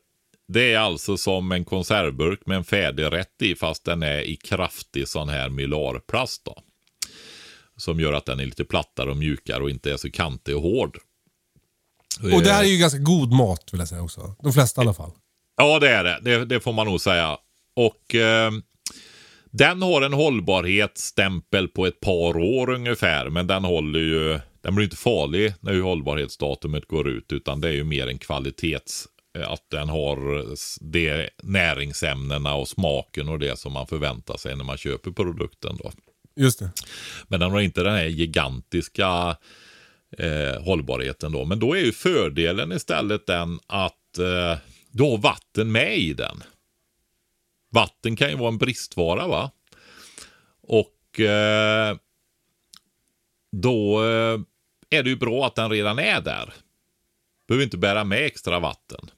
Det 0.47 0.73
är 0.73 0.79
alltså 0.79 1.17
som 1.17 1.51
en 1.51 1.65
konservburk 1.65 2.45
med 2.45 2.57
en 2.57 2.63
färdig 2.63 3.03
rätt 3.03 3.41
i 3.41 3.55
fast 3.55 3.85
den 3.85 4.03
är 4.03 4.21
i 4.21 4.35
kraftig 4.35 5.07
sån 5.07 5.29
här 5.29 5.49
mylarplast 5.49 6.45
då. 6.45 6.61
Som 7.77 7.99
gör 7.99 8.13
att 8.13 8.25
den 8.25 8.39
är 8.39 8.45
lite 8.45 8.65
plattare 8.65 9.11
och 9.11 9.17
mjukare 9.17 9.63
och 9.63 9.69
inte 9.69 9.91
är 9.91 9.97
så 9.97 10.11
kantig 10.11 10.55
och 10.55 10.61
hård. 10.61 10.97
Och 12.33 12.41
det 12.41 12.51
här 12.51 12.63
är 12.63 12.67
ju 12.67 12.77
ganska 12.77 12.99
god 12.99 13.33
mat 13.33 13.69
vill 13.71 13.79
jag 13.79 13.87
säga 13.87 14.01
också. 14.01 14.35
De 14.43 14.53
flesta 14.53 14.81
i 14.81 14.83
alla 14.83 14.93
fall. 14.93 15.11
Ja, 15.57 15.79
det 15.79 15.89
är 15.89 16.03
det. 16.03 16.19
Det, 16.21 16.45
det 16.45 16.59
får 16.59 16.73
man 16.73 16.87
nog 16.87 17.01
säga. 17.01 17.37
Och 17.75 18.15
eh, 18.15 18.51
den 19.51 19.81
har 19.81 20.01
en 20.01 20.13
hållbarhetsstämpel 20.13 21.67
på 21.67 21.85
ett 21.85 21.99
par 21.99 22.37
år 22.37 22.69
ungefär. 22.69 23.29
Men 23.29 23.47
den 23.47 23.63
håller 23.63 23.99
ju, 23.99 24.39
den 24.67 24.75
blir 24.75 24.83
inte 24.83 24.97
farlig 24.97 25.53
när 25.59 25.79
hållbarhetsdatumet 25.79 26.87
går 26.87 27.09
ut. 27.09 27.31
Utan 27.31 27.61
det 27.61 27.67
är 27.67 27.73
ju 27.73 27.83
mer 27.83 28.07
en 28.07 28.19
kvalitets, 28.19 29.07
eh, 29.37 29.51
att 29.51 29.69
den 29.69 29.89
har 29.89 30.45
de 30.81 31.29
näringsämnena 31.43 32.55
och 32.55 32.67
smaken 32.67 33.29
och 33.29 33.39
det 33.39 33.59
som 33.59 33.73
man 33.73 33.87
förväntar 33.87 34.37
sig 34.37 34.55
när 34.55 34.63
man 34.63 34.77
köper 34.77 35.11
produkten. 35.11 35.77
Då. 35.77 35.91
Just 36.35 36.59
det. 36.59 36.71
Men 37.27 37.39
den 37.39 37.51
har 37.51 37.59
inte 37.59 37.83
den 37.83 37.93
här 37.93 38.05
gigantiska 38.05 39.37
eh, 40.17 40.61
hållbarheten 40.63 41.31
då. 41.31 41.45
Men 41.45 41.59
då 41.59 41.73
är 41.73 41.81
ju 41.81 41.91
fördelen 41.91 42.71
istället 42.71 43.27
den 43.27 43.59
att 43.67 44.17
eh, 44.17 44.57
du 44.91 45.03
har 45.03 45.17
vatten 45.17 45.71
med 45.71 45.97
i 45.97 46.13
den. 46.13 46.43
Vatten 47.71 48.15
kan 48.15 48.29
ju 48.29 48.35
vara 48.35 48.49
en 48.49 48.57
bristvara 48.57 49.27
va. 49.27 49.51
Och 50.61 51.19
eh, 51.19 51.97
då 53.51 54.05
eh, 54.05 54.39
är 54.89 55.03
det 55.03 55.09
ju 55.09 55.15
bra 55.15 55.45
att 55.45 55.55
den 55.55 55.69
redan 55.69 55.99
är 55.99 56.21
där. 56.21 56.53
Behöver 57.47 57.63
inte 57.63 57.77
bära 57.77 58.03
med 58.03 58.25
extra 58.25 58.59
vatten. 58.59 59.09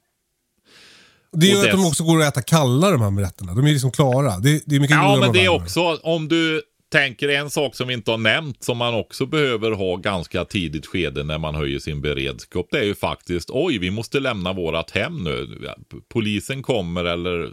Det 1.32 1.48
gör 1.48 1.66
att 1.66 1.72
de 1.72 1.86
också 1.86 2.04
går 2.04 2.22
att 2.22 2.28
äta 2.28 2.42
kalla 2.42 2.92
de 2.92 3.02
här 3.02 3.24
rätterna. 3.24 3.54
De 3.54 3.66
är 3.66 3.72
liksom 3.72 3.92
klara. 3.92 4.40
Det, 4.40 4.64
det 4.66 4.76
är 4.76 4.80
mycket 4.80 4.96
Ja, 4.96 5.18
men 5.20 5.34
det 5.34 5.46
är 5.46 5.50
också 5.50 6.00
om 6.04 6.28
du 6.28 6.62
tänker 6.92 7.30
en 7.30 7.50
sak 7.50 7.76
som 7.76 7.88
vi 7.88 7.94
inte 7.94 8.12
har 8.12 8.18
nämnt 8.18 8.64
som 8.64 8.78
man 8.78 8.94
också 8.94 9.26
behöver 9.26 9.72
ha 9.72 9.96
ganska 9.96 10.46
tidigt 10.46 10.86
skede 10.86 11.24
när 11.24 11.38
man 11.38 11.56
höjer 11.56 11.80
sin 11.80 12.02
beredskap. 12.02 12.68
Det 12.72 12.80
är 12.80 12.84
ju 12.84 12.96
faktiskt 12.96 13.50
oj, 13.50 13.78
vi 13.78 13.92
måste 13.92 14.20
lämna 14.20 14.54
vårat 14.54 14.92
hem 14.92 15.24
nu. 15.24 15.70
Polisen 16.10 16.64
kommer 16.64 17.06
eller 17.06 17.52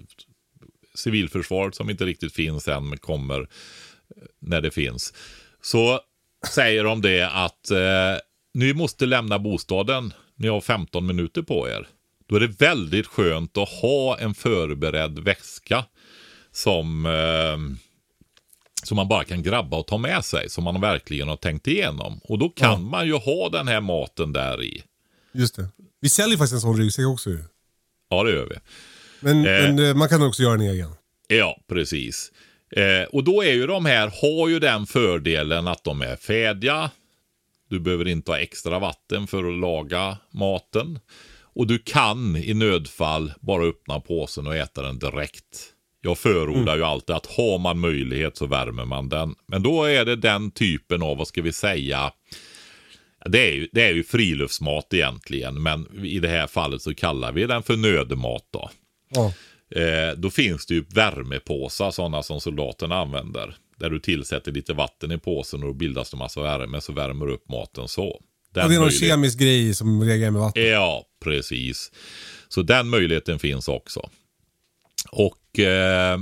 civilförsvaret 0.94 1.74
som 1.74 1.90
inte 1.90 2.04
riktigt 2.04 2.34
finns 2.34 2.68
än 2.68 2.96
kommer 2.96 3.48
när 4.40 4.60
det 4.60 4.70
finns. 4.70 5.12
Så 5.62 6.00
säger 6.48 6.84
de 6.84 7.02
det 7.02 7.22
att 7.30 7.70
eh, 7.70 7.78
ni 8.54 8.72
måste 8.74 9.06
lämna 9.06 9.38
bostaden. 9.38 10.12
Ni 10.36 10.48
har 10.48 10.60
15 10.60 11.06
minuter 11.06 11.42
på 11.42 11.68
er. 11.68 11.88
Då 12.28 12.36
är 12.36 12.40
det 12.40 12.60
väldigt 12.60 13.06
skönt 13.06 13.56
att 13.58 13.68
ha 13.68 14.18
en 14.18 14.34
förberedd 14.34 15.18
väska 15.18 15.84
som, 16.52 17.06
eh, 17.06 17.76
som 18.82 18.96
man 18.96 19.08
bara 19.08 19.24
kan 19.24 19.42
grabba 19.42 19.76
och 19.76 19.86
ta 19.86 19.98
med 19.98 20.24
sig. 20.24 20.50
Som 20.50 20.64
man 20.64 20.80
verkligen 20.80 21.28
har 21.28 21.36
tänkt 21.36 21.66
igenom. 21.66 22.20
Och 22.24 22.38
då 22.38 22.48
kan 22.48 22.70
Ja. 22.70 22.78
man 22.78 23.06
ju 23.06 23.12
ha 23.14 23.48
den 23.48 23.68
här 23.68 23.80
maten 23.80 24.32
där 24.32 24.62
i. 24.62 24.82
Just 25.32 25.56
det. 25.56 25.68
Vi 26.00 26.08
säljer 26.08 26.36
faktiskt 26.38 26.54
en 26.54 26.60
sån 26.60 26.76
ryggsäck 26.78 27.06
också 27.06 27.30
ju. 27.30 27.44
Ja, 28.08 28.22
det 28.22 28.30
gör 28.30 28.46
vi. 28.48 28.56
Men, 29.20 29.36
Eh. 29.46 29.62
men 29.62 29.78
eh, 29.88 29.94
man 29.94 30.08
kan 30.08 30.22
också 30.22 30.42
göra 30.42 30.54
en 30.54 30.60
egen. 30.60 30.90
Ja, 31.28 31.58
precis. 31.68 32.32
Eh, 32.70 33.02
och 33.12 33.24
då 33.24 33.42
är 33.42 33.52
ju 33.52 33.66
de 33.66 33.86
här, 33.86 34.12
har 34.22 34.48
ju 34.48 34.58
den 34.58 34.86
fördelen 34.86 35.68
att 35.68 35.84
de 35.84 36.02
är 36.02 36.16
färdiga. 36.16 36.90
Du 37.68 37.80
behöver 37.80 38.08
inte 38.08 38.30
ha 38.30 38.38
extra 38.38 38.78
vatten 38.78 39.26
för 39.26 39.44
att 39.48 39.58
laga 39.58 40.18
maten. 40.30 40.98
Och 41.56 41.66
du 41.66 41.78
kan 41.78 42.36
i 42.36 42.54
nödfall 42.54 43.32
bara 43.40 43.64
öppna 43.64 44.00
påsen 44.00 44.46
och 44.46 44.56
äta 44.56 44.82
den 44.82 44.98
direkt. 44.98 45.72
Jag 46.02 46.18
förordar 46.18 46.76
ju 46.76 46.84
alltid 46.84 47.16
att 47.16 47.26
har 47.26 47.58
man 47.58 47.78
möjlighet 47.78 48.36
så 48.36 48.46
värmer 48.46 48.84
man 48.84 49.08
den. 49.08 49.34
Men 49.46 49.62
då 49.62 49.84
är 49.84 50.04
det 50.04 50.16
den 50.16 50.50
typen 50.50 51.02
av, 51.02 51.16
vad 51.16 51.28
ska 51.28 51.42
vi 51.42 51.52
säga, 51.52 52.12
det 53.24 53.48
är, 53.48 53.52
ju, 53.52 53.68
det 53.72 53.82
är 53.82 53.92
ju 53.92 54.04
friluftsmat 54.04 54.94
egentligen, 54.94 55.62
men 55.62 56.04
i 56.04 56.18
det 56.18 56.28
här 56.28 56.46
fallet 56.46 56.82
så 56.82 56.94
kallar 56.94 57.32
vi 57.32 57.46
den 57.46 57.62
för 57.62 57.76
nödmat 57.76 58.44
då. 58.50 58.70
Ja. 59.08 59.32
Eh, 59.70 60.16
då 60.18 60.30
finns 60.30 60.66
det 60.66 60.74
ju 60.74 60.84
värmepåsar, 60.94 61.90
sådana 61.90 62.22
som 62.22 62.40
soldaterna 62.40 62.96
använder. 62.96 63.56
Där 63.78 63.90
du 63.90 64.00
tillsätter 64.00 64.52
lite 64.52 64.72
vatten 64.72 65.12
i 65.12 65.18
påsen 65.18 65.60
och 65.62 65.66
då 65.68 65.74
bildas 65.74 66.10
det 66.10 66.16
massa 66.16 66.42
värme, 66.42 66.80
så 66.80 66.92
värmer 66.92 67.26
du 67.26 67.32
upp 67.32 67.48
maten 67.48 67.88
så. 67.88 68.20
Den 68.54 68.68
det 68.68 68.74
är 68.74 68.80
någon 68.80 68.90
kemisk 68.90 69.38
grej 69.38 69.74
som 69.74 70.02
reagerar 70.04 70.30
med 70.30 70.40
vatten. 70.40 70.62
Ja, 70.66 71.04
precis. 71.24 71.92
Så 72.48 72.62
den 72.62 72.88
möjligheten 72.88 73.38
finns 73.38 73.68
också. 73.68 74.10
Och 75.10 75.58
eh, 75.58 76.18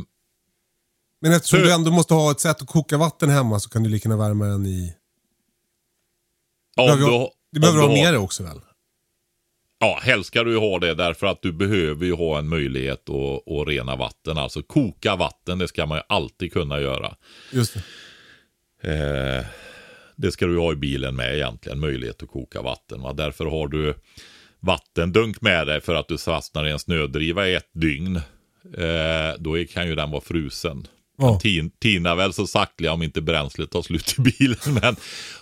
Men 1.20 1.32
eftersom 1.32 1.58
Hur- 1.58 1.66
du 1.66 1.72
ändå 1.72 1.90
måste 1.90 2.14
ha 2.14 2.30
ett 2.30 2.40
sätt 2.40 2.62
att 2.62 2.68
koka 2.68 2.96
vatten 2.98 3.30
hemma 3.30 3.60
så 3.60 3.68
kan 3.70 3.82
du 3.82 3.90
lika 3.90 4.08
gärna 4.08 4.22
värma 4.28 4.44
den 4.44 4.66
i... 4.66 4.94
om 6.76 6.98
du, 6.98 7.04
ha- 7.04 7.30
Du 7.52 7.60
behöver 7.60 7.78
om 7.82 7.88
ha 7.88 7.94
du 7.94 7.98
har- 8.00 8.04
med 8.04 8.14
det 8.14 8.18
också 8.18 8.42
väl? 8.42 8.60
Ja, 9.84 10.00
helst 10.02 10.26
ska 10.26 10.44
du 10.44 10.50
ju 10.50 10.58
ha 10.58 10.78
det 10.78 10.94
därför 10.94 11.26
att 11.26 11.42
du 11.42 11.52
behöver 11.52 12.06
ju 12.06 12.12
ha 12.12 12.38
en 12.38 12.48
möjlighet 12.48 13.10
att, 13.10 13.52
att 13.52 13.68
rena 13.68 13.96
vatten. 13.96 14.38
Alltså 14.38 14.62
koka 14.62 15.16
vatten, 15.16 15.58
det 15.58 15.68
ska 15.68 15.86
man 15.86 15.98
ju 15.98 16.02
alltid 16.08 16.52
kunna 16.52 16.80
göra. 16.80 17.14
Just 17.52 17.76
det. 18.82 18.92
Eh, 18.92 19.44
det 20.16 20.32
ska 20.32 20.46
du 20.46 20.58
ha 20.58 20.72
i 20.72 20.76
bilen 20.76 21.16
med 21.16 21.34
egentligen, 21.34 21.80
möjlighet 21.80 22.22
att 22.22 22.28
koka 22.28 22.62
vatten. 22.62 23.02
Va? 23.02 23.12
Därför 23.12 23.44
har 23.44 23.68
du 23.68 23.94
vattendunk 24.60 25.40
med 25.40 25.66
dig 25.66 25.80
för 25.80 25.94
att 25.94 26.08
du 26.08 26.18
fastnar 26.18 26.66
i 26.66 26.70
en 26.70 26.78
snödriva 26.78 27.48
i 27.48 27.54
ett 27.54 27.70
dygn. 27.72 28.16
Eh, 28.76 29.32
då 29.38 29.64
kan 29.64 29.88
ju 29.88 29.94
den 29.94 30.10
vara 30.10 30.22
frusen. 30.22 30.86
Ja. 31.18 31.38
Tin, 31.40 31.70
tinar 31.70 32.16
väl 32.16 32.32
så 32.32 32.46
saktliga 32.46 32.92
om 32.92 33.02
inte 33.02 33.22
bränslet 33.22 33.70
tar 33.70 33.82
slut 33.82 34.14
i 34.18 34.20
bilen. 34.20 34.58
Men 34.82 34.96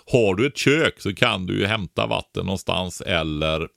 har 0.05 0.35
du 0.35 0.47
ett 0.47 0.57
kök 0.57 1.01
så 1.01 1.15
kan 1.15 1.45
du 1.45 1.59
ju 1.59 1.65
hämta 1.65 2.07
vatten 2.07 2.45
någonstans 2.45 3.01
eller 3.01 3.67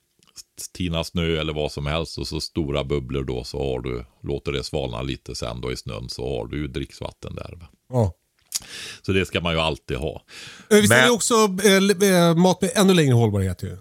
tina 0.75 1.05
snö 1.05 1.41
eller 1.41 1.53
vad 1.53 1.73
som 1.73 1.87
helst 1.87 2.19
och 2.19 2.29
så 2.29 2.41
stora 2.41 2.85
bubblor 2.85 3.25
då 3.25 3.45
så 3.45 3.59
har 3.73 3.81
du, 3.81 4.05
låter 4.23 4.53
det 4.53 4.65
svalna 4.65 5.03
lite 5.03 5.35
sen 5.35 5.61
då 5.61 5.73
i 5.73 5.77
snön 5.77 6.09
så 6.09 6.39
har 6.39 6.47
du 6.47 6.59
ju 6.59 6.67
dricksvatten 6.69 7.35
där. 7.35 7.69
Ja. 7.93 8.13
Så 9.03 9.13
det 9.13 9.27
ska 9.27 9.41
man 9.41 9.53
ju 9.55 9.61
alltid 9.61 9.97
ha. 9.97 10.23
Eh, 10.71 10.77
Vi 10.77 10.89
säljer 10.89 11.03
Men- 11.05 11.13
också 11.15 11.35
eh, 12.05 12.11
eh, 12.11 12.35
mat 12.37 12.61
med 12.61 12.71
ännu 12.75 12.95
längre 12.95 13.15
hållbarhet 13.15 13.63
ju. 13.63 13.77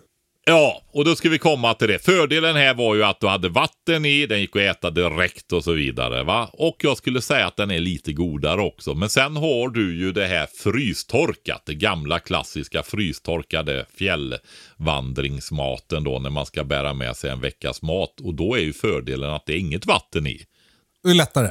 Ja, 0.48 0.82
och 0.92 1.06
då 1.06 1.16
ska 1.16 1.30
vi 1.30 1.40
komma 1.40 1.74
till 1.74 1.88
det. 1.88 2.00
Fördelen 2.00 2.56
här 2.56 2.74
var 2.74 2.96
ju 2.96 3.04
att 3.04 3.20
du 3.20 3.28
hade 3.28 3.50
vatten 3.50 4.06
i, 4.06 4.26
den 4.26 4.42
gick 4.42 4.56
att 4.56 4.62
äta 4.62 4.90
direkt 4.90 5.54
och 5.54 5.64
så 5.64 5.72
vidare. 5.72 6.24
va. 6.24 6.50
Och 6.54 6.76
jag 6.80 6.98
skulle 6.98 7.22
säga 7.22 7.48
att 7.48 7.58
den 7.58 7.72
är 7.72 7.80
lite 7.80 8.14
godare 8.14 8.62
också. 8.62 8.94
Men 8.94 9.10
sen 9.10 9.36
har 9.36 9.70
du 9.70 9.98
ju 9.98 10.12
det 10.12 10.26
här 10.26 10.48
frystorkat, 10.64 11.62
det 11.66 11.74
gamla 11.74 12.20
klassiska 12.20 12.84
frystorkade 12.84 13.86
fjällvandringsmaten 13.98 16.04
då 16.04 16.20
när 16.20 16.30
man 16.30 16.46
ska 16.46 16.64
bära 16.64 16.94
med 16.94 17.16
sig 17.16 17.30
en 17.30 17.42
veckas 17.42 17.82
mat. 17.82 18.22
Och 18.22 18.34
då 18.34 18.56
är 18.56 18.62
ju 18.62 18.74
fördelen 18.74 19.30
att 19.30 19.46
det 19.46 19.54
är 19.54 19.58
inget 19.58 19.86
vatten 19.86 20.28
i. 20.28 20.46
Det 21.04 21.10
är 21.10 21.14
lättare. 21.14 21.50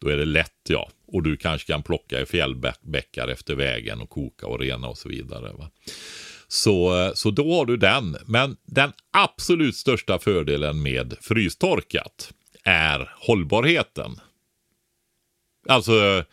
Då 0.00 0.08
är 0.08 0.16
det 0.16 0.24
lätt 0.24 0.52
ja. 0.68 0.90
Och 1.06 1.22
du 1.22 1.36
kanske 1.36 1.72
kan 1.72 1.82
plocka 1.82 2.20
i 2.20 2.26
fjällbäckar 2.26 3.28
efter 3.28 3.54
vägen 3.54 4.00
och 4.00 4.10
koka 4.10 4.46
och 4.46 4.60
rena 4.60 4.88
och 4.88 4.98
så 4.98 5.08
vidare. 5.08 5.52
Va? 5.52 5.70
Så, 6.48 7.12
så 7.14 7.30
då 7.30 7.54
har 7.54 7.66
du 7.66 7.76
den. 7.76 8.16
Men 8.26 8.56
den 8.66 8.92
absolut 9.12 9.76
största 9.76 10.18
fördelen 10.18 10.82
med 10.82 11.14
frystorkat 11.20 12.30
är 12.64 13.10
hållbarheten. 13.26 14.20
Alltså, 15.68 16.24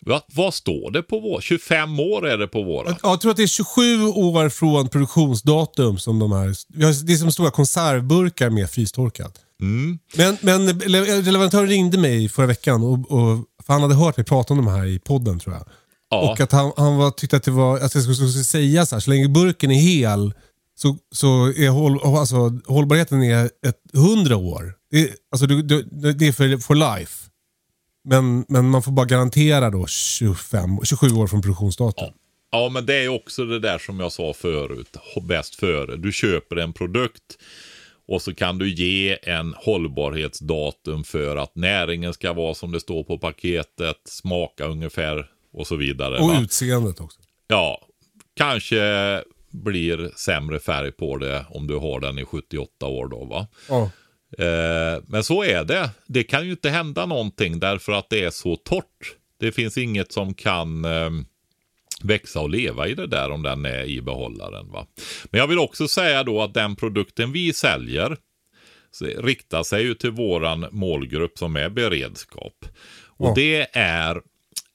vad, 0.00 0.22
vad 0.26 0.54
står 0.54 0.90
det 0.90 1.02
på 1.02 1.20
vår? 1.20 1.40
25 1.40 2.00
år 2.00 2.26
är 2.28 2.38
det 2.38 2.48
på 2.48 2.62
våra. 2.62 2.88
Ja, 2.90 2.96
Jag 3.02 3.20
tror 3.20 3.30
att 3.30 3.36
det 3.36 3.42
är 3.42 3.46
27 3.46 4.02
år 4.06 4.48
från 4.48 4.88
produktionsdatum 4.88 5.98
som 5.98 6.18
de 6.18 6.32
här... 6.32 6.54
Det 7.06 7.12
är 7.12 7.16
som 7.16 7.32
stora 7.32 7.50
konservburkar 7.50 8.50
med 8.50 8.70
frystorkat. 8.70 9.34
Mm. 9.60 9.98
Men, 10.16 10.36
men 10.40 10.66
le- 10.78 11.20
leverantören 11.22 11.66
ringde 11.68 11.98
mig 11.98 12.28
förra 12.28 12.46
veckan 12.46 12.82
och, 12.82 12.92
och 13.12 13.44
för 13.66 13.72
han 13.72 13.82
hade 13.82 13.94
hört 13.94 14.16
mig 14.16 14.26
prata 14.26 14.54
om 14.54 14.64
de 14.64 14.66
här 14.66 14.86
i 14.86 14.98
podden 14.98 15.38
tror 15.38 15.54
jag. 15.54 15.64
Ja. 16.10 16.30
Och 16.32 16.40
att 16.40 16.52
han, 16.52 16.72
han 16.76 16.96
var, 16.96 17.10
tyckte 17.10 17.36
att, 17.36 17.42
det 17.42 17.50
var, 17.50 17.76
att 17.76 17.94
jag 17.94 18.02
skulle, 18.02 18.14
skulle 18.14 18.28
säga 18.30 18.86
så 18.86 18.94
här, 18.96 19.00
så 19.00 19.10
länge 19.10 19.28
burken 19.28 19.70
är 19.70 19.80
hel 19.80 20.34
så, 20.74 20.96
så 21.12 21.46
är 21.46 21.68
håll, 21.68 22.00
alltså, 22.18 22.36
hållbarheten 22.66 23.22
är 23.22 23.44
ett 23.44 23.80
100 23.94 24.36
år. 24.36 24.74
Det, 24.90 25.00
är- 25.00 25.10
alltså, 25.32 25.46
du, 25.46 25.62
du, 25.62 25.82
det 26.12 26.26
är 26.28 26.32
för, 26.32 26.58
for 26.58 26.74
life. 26.98 27.24
Men, 28.04 28.44
men 28.48 28.70
man 28.70 28.82
får 28.82 28.92
bara 28.92 29.06
garantera 29.06 29.70
då 29.70 29.86
25, 29.86 30.78
27 30.84 31.10
år 31.12 31.26
från 31.26 31.42
produktionsdatum. 31.42 32.08
Ja, 32.50 32.68
men 32.72 32.86
det 32.86 32.94
är 33.04 33.08
också 33.08 33.44
det 33.44 33.60
där 33.60 33.78
som 33.78 34.00
jag 34.00 34.12
sa 34.12 34.32
förut, 34.32 34.96
bäst 35.22 35.54
före. 35.54 35.96
Du 35.96 36.12
köper 36.12 36.56
en 36.56 36.72
produkt 36.72 37.38
och 38.08 38.22
så 38.22 38.34
kan 38.34 38.58
du 38.58 38.74
ge 38.74 39.18
en 39.22 39.54
hållbarhetsdatum 39.56 41.04
för 41.04 41.36
att 41.36 41.54
näringen 41.56 42.14
ska 42.14 42.32
vara 42.32 42.54
som 42.54 42.72
det 42.72 42.80
står 42.80 43.04
på 43.04 43.18
paketet, 43.18 43.96
smaka 44.04 44.64
ungefär 44.66 45.26
och 45.52 45.66
så 45.66 45.76
vidare. 45.76 46.18
Och 46.18 46.28
va? 46.28 46.40
utseendet 46.42 47.00
också. 47.00 47.20
Ja, 47.46 47.86
kanske 48.36 49.22
blir 49.50 50.10
sämre 50.16 50.58
färg 50.60 50.92
på 50.92 51.16
det 51.16 51.46
om 51.50 51.66
du 51.66 51.76
har 51.76 52.00
den 52.00 52.18
i 52.18 52.24
78 52.24 52.86
år 52.86 53.08
då 53.08 53.24
va. 53.24 53.46
Ja. 53.68 53.90
Eh, 54.44 55.02
men 55.06 55.24
så 55.24 55.42
är 55.44 55.64
det. 55.64 55.90
Det 56.06 56.22
kan 56.22 56.44
ju 56.44 56.50
inte 56.50 56.70
hända 56.70 57.06
någonting 57.06 57.58
därför 57.60 57.92
att 57.92 58.10
det 58.10 58.24
är 58.24 58.30
så 58.30 58.56
torrt. 58.56 59.16
Det 59.40 59.52
finns 59.52 59.78
inget 59.78 60.12
som 60.12 60.34
kan 60.34 60.84
eh, 60.84 61.10
växa 62.02 62.40
och 62.40 62.50
leva 62.50 62.88
i 62.88 62.94
det 62.94 63.06
där 63.06 63.30
om 63.30 63.42
den 63.42 63.64
är 63.64 63.84
i 63.84 64.00
behållaren. 64.02 64.70
Va? 64.72 64.86
Men 65.24 65.38
jag 65.38 65.46
vill 65.46 65.58
också 65.58 65.88
säga 65.88 66.22
då 66.24 66.42
att 66.42 66.54
den 66.54 66.76
produkten 66.76 67.32
vi 67.32 67.52
säljer 67.52 68.16
riktar 69.18 69.62
sig 69.62 69.82
ju 69.82 69.94
till 69.94 70.10
våran 70.10 70.66
målgrupp 70.70 71.38
som 71.38 71.56
är 71.56 71.68
beredskap. 71.68 72.64
Och 73.06 73.26
Ja. 73.28 73.32
det 73.36 73.66
är 73.78 74.22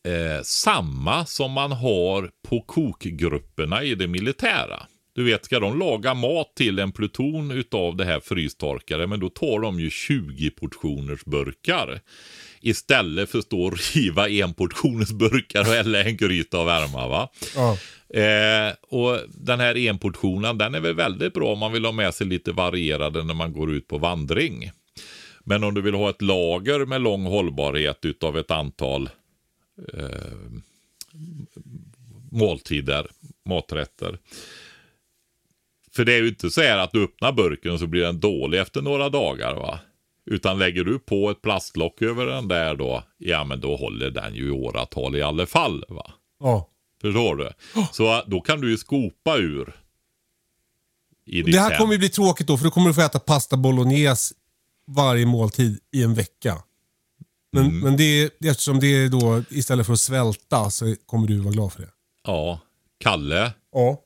eh, 0.07 0.43
samma 0.43 1.25
som 1.25 1.51
man 1.51 1.71
har 1.71 2.29
på 2.49 2.61
kokgrupperna 2.61 3.83
i 3.83 3.95
det 3.95 4.07
militära. 4.07 4.87
Du 5.15 5.23
vet, 5.23 5.45
ska 5.45 5.59
de 5.59 5.79
laga 5.79 6.13
mat 6.13 6.55
till 6.55 6.79
en 6.79 6.91
pluton 6.91 7.51
utav 7.51 7.95
det 7.95 8.05
här 8.05 8.19
frystorkade, 8.19 9.07
men 9.07 9.19
då 9.19 9.29
tar 9.29 9.59
de 9.59 9.79
ju 9.79 9.89
20 9.89 10.49
portioners 10.49 11.25
burkar. 11.25 12.01
Istället 12.61 13.29
för 13.29 13.39
att 13.39 13.45
stå 13.45 13.63
och 13.63 13.77
riva 13.95 14.29
en 14.29 14.53
portioners 14.53 15.11
burkar 15.11 15.61
och 15.61 15.67
hälla 15.67 16.03
en 16.03 16.17
gryta 16.17 16.59
och 16.59 16.67
värma. 16.67 17.07
Va? 17.07 17.29
Ja. 17.55 17.77
Eh, 18.19 18.73
och 18.89 19.19
den 19.27 19.59
här 19.59 19.77
enportionen, 19.77 20.57
den 20.57 20.75
är 20.75 20.79
väl 20.79 20.95
väldigt 20.95 21.33
bra 21.33 21.53
om 21.53 21.59
man 21.59 21.71
vill 21.71 21.85
ha 21.85 21.91
med 21.91 22.13
sig 22.13 22.27
lite 22.27 22.51
varierade 22.51 23.23
när 23.23 23.33
man 23.33 23.53
går 23.53 23.71
ut 23.71 23.87
på 23.87 23.97
vandring. 23.97 24.71
Men 25.45 25.63
om 25.63 25.73
du 25.73 25.81
vill 25.81 25.93
ha 25.93 26.09
ett 26.09 26.21
lager 26.21 26.85
med 26.85 27.01
lång 27.01 27.25
hållbarhet 27.25 28.05
utav 28.05 28.37
ett 28.37 28.51
antal 28.51 29.09
eh, 29.93 30.61
måltider, 32.31 33.07
maträtter. 33.45 34.19
För 35.91 36.05
det 36.05 36.13
är 36.13 36.21
ju 36.21 36.27
inte 36.27 36.49
så 36.49 36.61
här 36.61 36.77
att 36.77 36.91
du 36.91 37.03
öppnar 37.03 37.31
burken 37.31 37.71
och 37.71 37.79
så 37.79 37.87
blir 37.87 38.01
den 38.01 38.19
dålig 38.19 38.59
efter 38.59 38.81
några 38.81 39.09
dagar 39.09 39.53
va. 39.53 39.79
Utan 40.25 40.59
lägger 40.59 40.83
du 40.83 40.99
på 40.99 41.29
ett 41.29 41.41
plastlock 41.41 42.01
över 42.01 42.25
den 42.25 42.47
där 42.47 42.75
då, 42.75 43.03
ja 43.17 43.43
men 43.43 43.59
då 43.59 43.75
håller 43.75 44.09
den 44.09 44.35
ju 44.35 44.47
i 44.47 44.51
åratal 44.51 45.15
i 45.15 45.21
alla 45.21 45.45
fall. 45.45 45.85
va. 45.87 46.13
Ja. 46.39 46.69
Förstår 47.01 47.35
du? 47.35 47.51
Så 47.91 48.23
då 48.27 48.41
kan 48.41 48.61
du 48.61 48.71
ju 48.71 48.77
skopa 48.77 49.37
ur. 49.37 49.73
Det 51.25 51.59
här 51.59 51.69
hem. 51.69 51.79
kommer 51.79 51.93
ju 51.93 51.99
bli 51.99 52.09
tråkigt 52.09 52.47
då, 52.47 52.57
för 52.57 52.65
då 52.65 52.71
kommer 52.71 52.87
du 52.87 52.93
få 52.93 53.01
äta 53.01 53.19
pasta 53.19 53.57
bolognese 53.57 54.33
varje 54.87 55.25
måltid 55.25 55.79
i 55.91 56.03
en 56.03 56.13
vecka. 56.13 56.63
Men, 57.53 57.63
Mm. 57.65 57.79
men 57.79 57.97
det, 57.97 58.03
är- 58.23 58.29
eftersom 58.49 58.79
det 58.79 58.87
är 58.87 59.09
då, 59.09 59.43
istället 59.49 59.85
för 59.85 59.93
att 59.93 59.99
svälta, 59.99 60.69
så 60.69 60.95
kommer 61.05 61.27
du 61.27 61.37
vara 61.39 61.53
glad 61.53 61.73
för 61.73 61.81
det. 61.81 61.89
Ja. 62.27 62.59
Kalle, 62.99 63.51
Ja. 63.73 63.99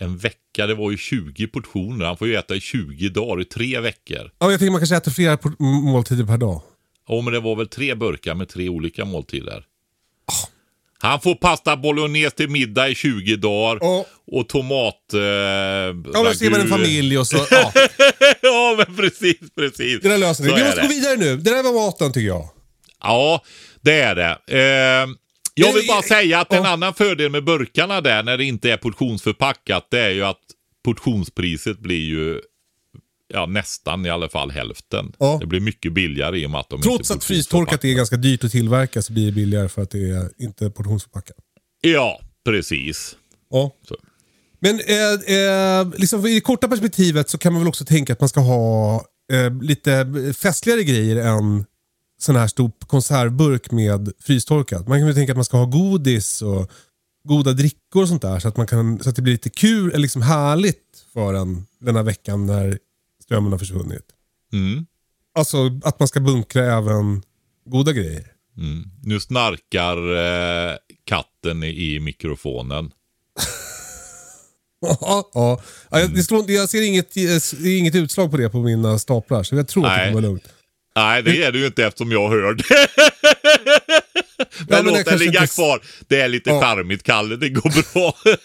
en 0.00 0.16
vecka, 0.16 0.66
det 0.66 0.74
var 0.74 0.90
ju 0.90 0.96
20 0.96 1.46
portioner. 1.46 2.04
Han 2.06 2.16
får 2.16 2.28
ju 2.28 2.34
äta 2.34 2.54
i 2.54 2.60
20 2.60 3.08
dagar, 3.08 3.40
i 3.42 3.44
tre 3.44 3.80
veckor. 3.80 4.30
ja 4.38 4.50
jag 4.50 4.58
tänker 4.60 4.70
man 4.70 4.80
kanske 4.80 4.96
äter 4.96 5.10
flera 5.10 5.38
måltider 5.58 6.24
per 6.24 6.36
dag. 6.38 6.60
Ja, 7.08 7.20
men 7.20 7.32
det 7.32 7.40
var 7.40 7.56
väl 7.56 7.68
tre 7.68 7.94
burkar 7.94 8.34
med 8.34 8.48
tre 8.48 8.68
olika 8.68 9.04
måltider. 9.04 9.64
Han 10.98 11.20
får 11.20 11.34
pasta 11.34 11.76
bolognese 11.76 12.36
till 12.36 12.50
middag 12.50 12.88
i 12.88 12.94
20 12.94 13.36
dagar. 13.36 13.78
Ja. 13.80 14.06
Och 14.26 14.48
tomat... 14.48 15.12
Eh, 15.14 15.20
Ja, 15.20 16.22
men 16.24 16.34
ser 16.36 16.50
man 16.50 16.60
en 16.60 16.68
familj 16.68 17.18
och 17.18 17.26
så, 17.26 17.36
ja. 17.50 17.72
ja, 18.42 18.74
men 18.86 18.96
precis, 18.96 19.36
precis. 19.56 20.00
Det 20.02 20.08
där 20.08 20.18
löser 20.18 20.44
vi. 20.44 20.50
Så 20.50 20.56
Vi 20.56 20.64
måste 20.64 20.80
gå 20.82 20.88
vidare 20.88 21.16
nu. 21.16 21.36
Det 21.36 21.50
där 21.50 21.62
var 21.62 21.72
maten 21.86 22.12
tycker 22.12 22.26
jag. 22.28 22.48
Ja, 23.04 23.42
det 23.80 24.00
är 24.00 24.14
det. 24.14 24.38
Eh, 24.46 25.08
jag 25.54 25.72
vill 25.72 25.86
bara 25.88 26.02
säga 26.02 26.40
att 26.40 26.52
en 26.52 26.66
annan 26.66 26.94
fördel 26.94 27.30
med 27.30 27.44
burkarna 27.44 28.00
där, 28.00 28.22
när 28.22 28.38
det 28.38 28.44
inte 28.44 28.72
är 28.72 28.76
portionsförpackat, 28.76 29.86
det 29.90 30.00
är 30.00 30.10
ju 30.10 30.24
att 30.24 30.40
portionspriset 30.84 31.78
blir 31.78 32.04
ju 32.04 32.40
ja, 33.34 33.46
nästan 33.46 34.06
i 34.06 34.10
alla 34.10 34.28
fall 34.28 34.50
hälften. 34.50 35.12
Ja. 35.18 35.38
Det 35.40 35.46
blir 35.46 35.60
mycket 35.60 35.92
billigare 35.92 36.38
i 36.38 36.46
och 36.46 36.50
med 36.50 36.60
att 36.60 36.70
de 36.70 36.82
Trots 36.82 37.10
inte 37.10 37.12
är 37.12 37.16
att 37.16 37.24
frystorkat 37.24 37.84
är 37.84 37.94
ganska 37.94 38.16
dyrt 38.16 38.44
att 38.44 38.50
tillverka 38.50 39.02
så 39.02 39.12
blir 39.12 39.26
det 39.26 39.32
billigare 39.32 39.68
för 39.68 39.82
att 39.82 39.90
det 39.90 40.10
är 40.10 40.30
inte 40.38 40.70
portionsförpackat. 40.70 41.36
Ja, 41.80 42.20
precis. 42.44 43.16
Ja. 43.50 43.76
Så. 43.88 43.96
Men 44.60 44.80
eh, 44.80 45.36
eh, 45.36 45.88
liksom 45.96 46.26
i 46.26 46.34
det 46.34 46.40
korta 46.40 46.68
perspektivet 46.68 47.30
så 47.30 47.38
kan 47.38 47.52
man 47.52 47.62
väl 47.62 47.68
också 47.68 47.84
tänka 47.84 48.12
att 48.12 48.20
man 48.20 48.28
ska 48.28 48.40
ha 48.40 48.94
eh, 49.32 49.62
lite 49.62 50.06
festligare 50.42 50.84
grejer 50.84 51.16
än 51.16 51.64
sån 52.24 52.36
här 52.36 52.46
stor 52.46 52.70
konservburk 52.86 53.70
med 53.70 54.12
frystorkat. 54.20 54.88
Man 54.88 54.98
kan 54.98 55.06
väl 55.06 55.14
tänka 55.14 55.32
att 55.32 55.36
man 55.36 55.44
ska 55.44 55.56
ha 55.56 55.64
godis 55.64 56.42
och 56.42 56.70
goda 57.28 57.52
drickor 57.52 58.02
och 58.02 58.08
sånt 58.08 58.22
där 58.22 58.38
så 58.38 58.48
att, 58.48 58.56
man 58.56 58.66
kan, 58.66 59.02
så 59.02 59.10
att 59.10 59.16
det 59.16 59.22
blir 59.22 59.32
lite 59.32 59.50
kul, 59.50 59.88
eller 59.88 59.98
liksom 59.98 60.22
härligt 60.22 61.06
för 61.12 61.34
en 61.34 61.66
den 61.80 61.96
här 61.96 62.02
veckan 62.02 62.46
när 62.46 62.78
strömmen 63.24 63.52
har 63.52 63.58
försvunnit. 63.58 64.04
Mm. 64.52 64.86
Alltså 65.34 65.80
att 65.84 65.98
man 65.98 66.08
ska 66.08 66.20
bunkra 66.20 66.76
även 66.76 67.22
goda 67.66 67.92
grejer. 67.92 68.26
Mm. 68.56 68.90
Nu 69.02 69.20
snarkar 69.20 69.96
eh, 70.16 70.76
katten 71.04 71.62
i, 71.62 71.94
i 71.94 72.00
mikrofonen. 72.00 72.90
Ja, 75.00 75.30
ja. 75.34 75.60
ja 75.90 76.00
jag, 76.00 76.14
det 76.14 76.22
slår, 76.22 76.50
jag 76.50 76.68
ser 76.68 76.82
inget, 76.82 77.12
ser 77.42 77.78
inget 77.78 77.94
utslag 77.94 78.30
på 78.30 78.36
det 78.36 78.48
på 78.48 78.62
mina 78.62 78.98
staplar 78.98 79.42
så 79.42 79.56
jag 79.56 79.68
tror 79.68 79.86
att 79.86 79.92
det 79.92 79.96
Nej. 79.96 80.12
kommer 80.12 80.22
vara 80.22 80.30
lugnt. 80.30 80.48
Nej, 80.96 81.22
det 81.22 81.42
är 81.44 81.52
det 81.52 81.58
ju 81.58 81.66
inte 81.66 81.84
eftersom 81.84 82.12
jag 82.12 82.28
hör 82.30 82.54
det. 82.54 82.64
men 84.68 84.84
låt 84.84 85.04
den 85.04 85.18
ligga 85.18 85.40
inte- 85.40 85.54
kvar. 85.54 85.80
Det 86.08 86.20
är 86.20 86.28
lite 86.28 86.50
Ja. 86.50 86.60
charmigt, 86.60 87.02
Kalle. 87.02 87.36
Det 87.36 87.48
går 87.48 87.92
bra. 87.92 88.14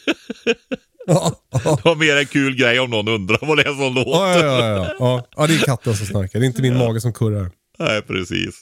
Ja, 1.07 1.41
ja, 1.51 1.59
Det 1.83 1.85
var 1.89 1.95
mer 1.95 2.15
en 2.17 2.25
kul 2.25 2.55
grej 2.55 2.79
om 2.79 2.89
någon 2.89 3.07
undrar 3.07 3.37
vad 3.41 3.57
det 3.57 3.61
är 3.63 3.73
som 3.85 3.93
låter. 3.95 4.11
ja, 4.11 4.39
ja, 4.39 4.67
ja, 4.77 4.95
ja. 4.99 5.27
ja, 5.37 5.47
det 5.47 5.53
är 5.55 5.59
katten 5.59 5.95
som 5.97 6.05
snarkar. 6.05 6.39
Det 6.39 6.45
är 6.45 6.47
inte 6.47 6.61
min 6.61 6.77
mage 6.77 7.01
som 7.01 7.13
kurrar. 7.13 7.51
Nej, 7.79 8.01
precis. 8.01 8.55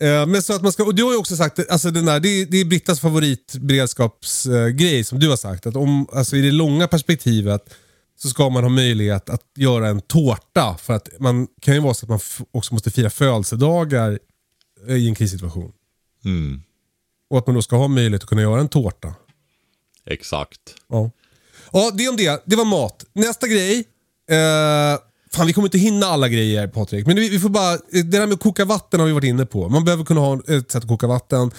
Eh, 0.00 0.26
men 0.26 0.42
så 0.42 0.52
att 0.54 0.62
man 0.62 0.72
ska, 0.72 0.84
och 0.84 0.94
du 0.94 1.02
har 1.04 1.10
ju 1.12 1.16
också 1.18 1.36
sagt, 1.36 1.70
alltså 1.70 1.90
den 1.90 2.04
där, 2.04 2.20
det, 2.20 2.28
är- 2.28 2.46
det 2.46 2.60
är 2.60 2.64
Brittas 2.64 3.00
favoritberedskapsgrej 3.00 4.98
eh, 4.98 5.04
som 5.04 5.18
du 5.18 5.28
har 5.28 5.36
sagt. 5.36 5.66
Att 5.66 5.76
om, 5.76 6.06
alltså 6.12 6.36
i 6.36 6.40
det 6.40 6.50
långa 6.52 6.88
perspektivet 6.88 7.62
så 8.16 8.28
ska 8.28 8.48
man 8.48 8.62
ha 8.62 8.70
möjlighet 8.70 9.30
att 9.30 9.42
göra 9.56 9.88
en 9.88 10.00
tårta. 10.00 10.76
För 10.80 10.94
att 10.94 11.08
man 11.20 11.48
kan 11.60 11.74
ju 11.74 11.80
vara 11.80 11.94
så 11.94 12.06
att 12.06 12.10
man 12.10 12.20
också 12.50 12.74
måste 12.74 12.90
fira 12.90 13.10
födelsedagar 13.10 14.18
eh, 14.88 14.94
i 14.96 15.08
en 15.08 15.14
krissituation. 15.14 15.72
Mm, 16.24 16.62
Och 17.30 17.38
att 17.38 17.46
man 17.46 17.54
då 17.56 17.62
ska 17.62 17.76
ha 17.76 17.88
möjlighet 17.88 18.22
att 18.22 18.28
kunna 18.28 18.42
göra 18.42 18.60
en 18.60 18.68
tårta. 18.68 19.14
exakt. 20.06 20.60
Ja. 20.88 21.10
ja, 21.72 21.90
det 21.94 22.08
om 22.08 22.16
det. 22.16 22.42
Det 22.46 22.56
var 22.56 22.64
mat. 22.64 23.04
Nästa 23.12 23.46
grej. 23.48 23.78
Eh, 24.30 24.98
fan, 25.32 25.46
vi 25.46 25.52
kommer 25.52 25.66
inte 25.68 25.78
hinna 25.78 26.06
alla 26.06 26.28
grejer 26.28 26.66
Patrik. 26.68 27.06
Men 27.06 27.16
vi, 27.16 27.28
vi 27.28 27.38
får 27.40 27.48
bara, 27.48 27.72
eh, 27.74 27.78
det 27.90 28.02
där 28.02 28.26
med 28.26 28.34
att 28.34 28.40
koka 28.40 28.64
vatten 28.64 29.00
har 29.00 29.06
vi 29.06 29.12
varit 29.12 29.24
inne 29.28 29.46
på. 29.46 29.68
Man 29.68 29.84
behöver 29.84 30.04
kunna 30.04 30.20
ha 30.20 30.34
ett 30.48 30.70
sätt 30.70 30.82
att 30.82 30.88
koka 30.88 31.06
vatten. 31.06 31.50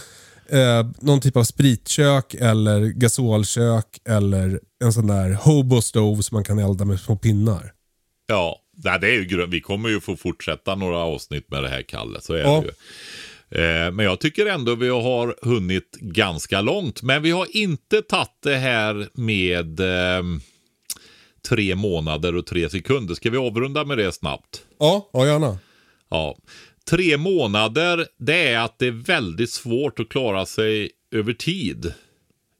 Eh, 0.49 0.85
någon 1.01 1.21
typ 1.21 1.37
av 1.37 1.43
spritkök 1.43 2.33
eller 2.33 2.81
gasolkök 2.85 3.85
eller 4.09 4.59
en 4.83 4.93
sån 4.93 5.07
där 5.07 5.33
hobo 5.33 5.81
stove 5.81 6.23
som 6.23 6.35
man 6.35 6.43
kan 6.43 6.59
elda 6.59 6.85
med 6.85 6.99
små 6.99 7.15
pinnar. 7.15 7.71
Ja, 8.27 8.61
det 8.73 8.89
är 9.07 9.29
ju. 9.29 9.45
Vi 9.45 9.61
kommer 9.61 9.89
ju 9.89 9.99
få 10.01 10.15
fortsätta 10.15 10.75
några 10.75 10.97
avsnitt 10.97 11.51
med 11.51 11.63
det 11.63 11.69
här, 11.69 11.81
Kalle. 11.81 12.21
Så 12.21 12.33
är 12.33 12.39
Ja. 12.39 12.61
det 12.61 12.65
ju. 12.67 12.71
Eh, 13.85 13.91
Men 13.91 14.05
jag 14.05 14.19
tycker 14.19 14.45
ändå 14.45 14.75
vi 14.75 14.89
har 14.89 15.35
hunnit 15.41 15.91
ganska 16.01 16.61
långt. 16.61 17.01
Men 17.01 17.21
vi 17.23 17.31
har 17.31 17.57
inte 17.57 18.01
tagit 18.01 18.29
det 18.43 18.55
här 18.57 19.09
med 19.13 19.79
ehm, 19.79 20.41
tre 21.49 21.75
månader 21.75 22.35
och 22.35 22.45
tre 22.45 22.69
sekunder. 22.69 23.15
Ska 23.15 23.29
vi 23.29 23.37
avrunda 23.37 23.85
med 23.85 23.97
det 23.97 24.11
snabbt? 24.11 24.61
Ja, 24.79 25.09
ja 25.13 25.25
gärna. 25.25 25.57
Ja. 26.09 26.37
Tre 26.89 27.17
månader, 27.17 28.07
det 28.17 28.47
är 28.47 28.59
att 28.59 28.79
det 28.79 28.87
är 28.87 28.91
väldigt 28.91 29.49
svårt 29.49 29.99
att 29.99 30.09
klara 30.09 30.45
sig 30.45 30.89
över 31.11 31.33
tid 31.33 31.93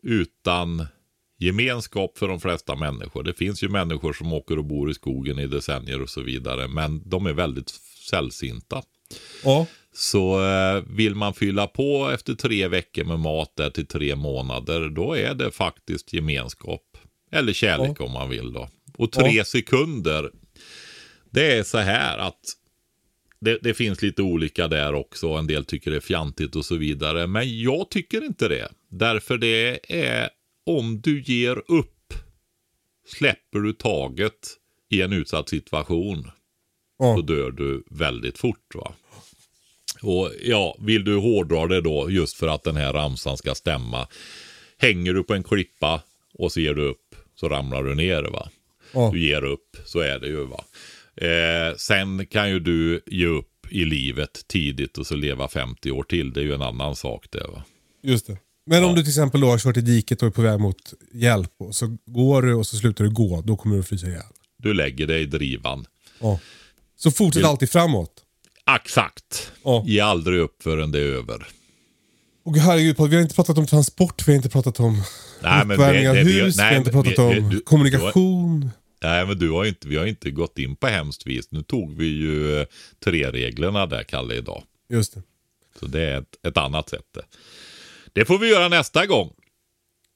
utan 0.03 0.85
gemenskap 1.39 2.17
för 2.17 2.27
de 2.27 2.39
flesta 2.39 2.75
människor. 2.75 3.23
Det 3.23 3.33
finns 3.33 3.63
ju 3.63 3.69
människor 3.69 4.13
som 4.13 4.33
åker 4.33 4.57
och 4.57 4.65
bor 4.65 4.91
i 4.91 4.93
skogen 4.93 5.39
i 5.39 5.47
decennier 5.47 6.01
och 6.01 6.09
så 6.09 6.21
vidare, 6.21 6.67
men 6.67 7.09
de 7.09 7.25
är 7.25 7.33
väldigt 7.33 7.69
sällsynta. 8.09 8.81
Ja. 9.43 9.67
Så 9.93 10.45
eh, 10.45 10.83
vill 10.89 11.15
man 11.15 11.33
fylla 11.33 11.67
på 11.67 12.09
efter 12.13 12.33
tre 12.35 12.67
veckor 12.67 13.03
med 13.03 13.19
mat 13.19 13.51
där 13.55 13.69
till 13.69 13.87
tre 13.87 14.15
månader, 14.15 14.89
då 14.89 15.13
är 15.17 15.33
det 15.33 15.51
faktiskt 15.51 16.13
gemenskap. 16.13 16.81
Eller 17.31 17.53
kärlek 17.53 18.01
om 18.01 18.11
man 18.11 18.29
vill 18.29 18.53
då. 18.53 18.69
Och 18.97 19.11
tre 19.11 19.31
Ja. 19.31 19.43
sekunder, 19.45 20.31
det 21.29 21.57
är 21.57 21.63
så 21.63 21.77
här 21.77 22.17
att 22.17 22.39
det, 23.45 23.59
det 23.61 23.73
finns 23.73 24.01
lite 24.01 24.21
olika 24.21 24.67
där 24.67 24.93
också. 24.93 25.27
En 25.27 25.47
del 25.47 25.65
tycker 25.65 25.91
det 25.91 25.97
är 25.97 26.01
fjantigt 26.01 26.55
och 26.55 26.65
så 26.65 26.75
vidare. 26.75 27.27
Men 27.27 27.61
jag 27.61 27.89
tycker 27.89 28.23
inte 28.25 28.47
det. 28.47 28.69
Därför 28.89 29.37
det 29.37 29.79
är 29.93 30.29
om 30.65 31.01
du 31.01 31.21
ger 31.21 31.61
upp, 31.71 32.13
släpper 33.07 33.59
du 33.59 33.73
taget 33.73 34.33
i 34.89 35.01
en 35.01 35.13
utsatt 35.13 35.49
situation, 35.49 36.31
Ja. 36.99 37.13
då 37.15 37.21
dör 37.21 37.51
du 37.51 37.83
väldigt 37.91 38.37
fort. 38.37 38.75
va. 38.75 38.93
Och 40.01 40.31
ja, 40.43 40.77
vill 40.79 41.03
du 41.03 41.15
hårdra 41.15 41.67
det 41.67 41.81
då 41.81 42.09
just 42.09 42.37
för 42.37 42.47
att 42.47 42.63
den 42.63 42.75
här 42.75 42.93
ramsan 42.93 43.37
ska 43.37 43.55
stämma. 43.55 44.07
Hänger 44.77 45.13
du 45.13 45.23
på 45.23 45.33
en 45.33 45.43
klippa 45.43 46.01
och 46.33 46.51
ser 46.51 46.73
du 46.73 46.81
upp 46.81 47.15
så 47.35 47.49
ramlar 47.49 47.83
du 47.83 47.95
ner 47.95 48.23
va. 48.23 48.49
Ja. 48.93 49.09
Du 49.13 49.19
ger 49.27 49.43
upp, 49.43 49.77
så 49.85 49.99
är 49.99 50.19
det 50.19 50.27
ju 50.27 50.45
va. 50.45 50.63
Eh, 51.21 51.75
sen 51.77 52.25
kan 52.25 52.49
ju 52.49 52.59
du 52.59 53.01
ge 53.05 53.25
upp 53.25 53.51
i 53.69 53.85
livet 53.85 54.47
tidigt 54.47 54.97
och 54.97 55.07
så 55.07 55.15
leva 55.15 55.47
50 55.47 55.91
år 55.91 56.03
till. 56.03 56.33
Det 56.33 56.39
är 56.39 56.43
ju 56.43 56.53
en 56.53 56.61
annan 56.61 56.95
sak 56.95 57.25
det 57.31 57.47
va. 57.47 57.63
Just 58.03 58.27
det. 58.27 58.37
Men 58.65 58.83
om 58.83 58.95
du 58.95 59.01
till 59.01 59.09
exempel 59.09 59.41
då 59.41 59.47
har 59.47 59.57
kört 59.59 59.77
i 59.77 59.81
diket 59.81 60.21
och 60.21 60.27
är 60.27 60.31
på 60.31 60.41
väg 60.41 60.59
mot 60.59 60.93
hjälp 61.13 61.51
och 61.59 61.75
så 61.75 61.97
går 62.05 62.41
du 62.41 62.53
och 62.53 62.67
så 62.67 62.77
slutar 62.77 63.03
du 63.03 63.09
gå, 63.09 63.41
då 63.41 63.57
kommer 63.57 63.75
du 63.75 63.79
att 63.79 63.87
frysa 63.87 64.07
ihjäl. 64.07 64.21
Du 64.57 64.73
lägger 64.73 65.07
dig 65.07 65.21
i 65.21 65.25
drivan. 65.25 65.85
Ja. 66.19 66.39
Så 66.97 67.11
fortsätt 67.11 67.39
Vill- 67.39 67.45
alltid 67.45 67.69
framåt. 67.69 68.11
Exakt. 68.75 69.51
Ja. 69.63 69.83
Ge 69.87 69.99
aldrig 69.99 70.39
upp 70.39 70.63
förrän 70.63 70.91
det 70.91 70.99
är 70.99 71.03
över. 71.05 71.47
Och 72.45 72.57
herregud, 72.57 72.95
vi 73.09 73.15
har 73.15 73.21
inte 73.21 73.35
pratat 73.35 73.57
om 73.57 73.67
transport, 73.67 74.27
vi 74.27 74.31
har 74.31 74.37
inte 74.37 74.49
pratat 74.49 74.79
om 74.79 75.01
Nej, 75.43 75.61
uppvärmning 75.63 76.09
av 76.09 76.15
vi- 76.15 76.21
hus, 76.41 76.57
vi 76.57 76.61
har 76.61 76.75
inte 76.75 76.91
pratat 76.91 77.13
vi- 77.19 77.39
om 77.39 77.49
du- 77.49 77.59
kommunikation. 77.59 78.69
Nej, 79.05 79.25
men 79.25 79.37
du 79.37 79.51
har 79.51 79.65
inte, 79.65 79.87
vi 79.87 79.97
har 79.97 80.05
inte 80.05 80.31
gått 80.31 80.59
in 80.59 80.75
på 80.75 80.87
hemskt 80.87 81.27
vis. 81.27 81.51
Nu 81.51 81.63
tog 81.63 81.97
vi 81.97 82.05
ju 82.05 82.59
eh, 82.59 82.67
tre 83.03 83.31
reglerna 83.31 83.85
där, 83.85 84.03
Kalle, 84.03 84.35
idag. 84.35 84.63
Just 84.89 85.13
det. 85.13 85.21
Så 85.79 85.85
det 85.85 86.01
är 86.01 86.21
ett, 86.21 86.45
ett 86.47 86.57
annat 86.57 86.89
sätt. 86.89 87.05
det. 87.13 87.21
Det 88.13 88.25
får 88.25 88.39
vi 88.39 88.47
göra 88.47 88.67
nästa 88.67 89.05
gång. 89.05 89.33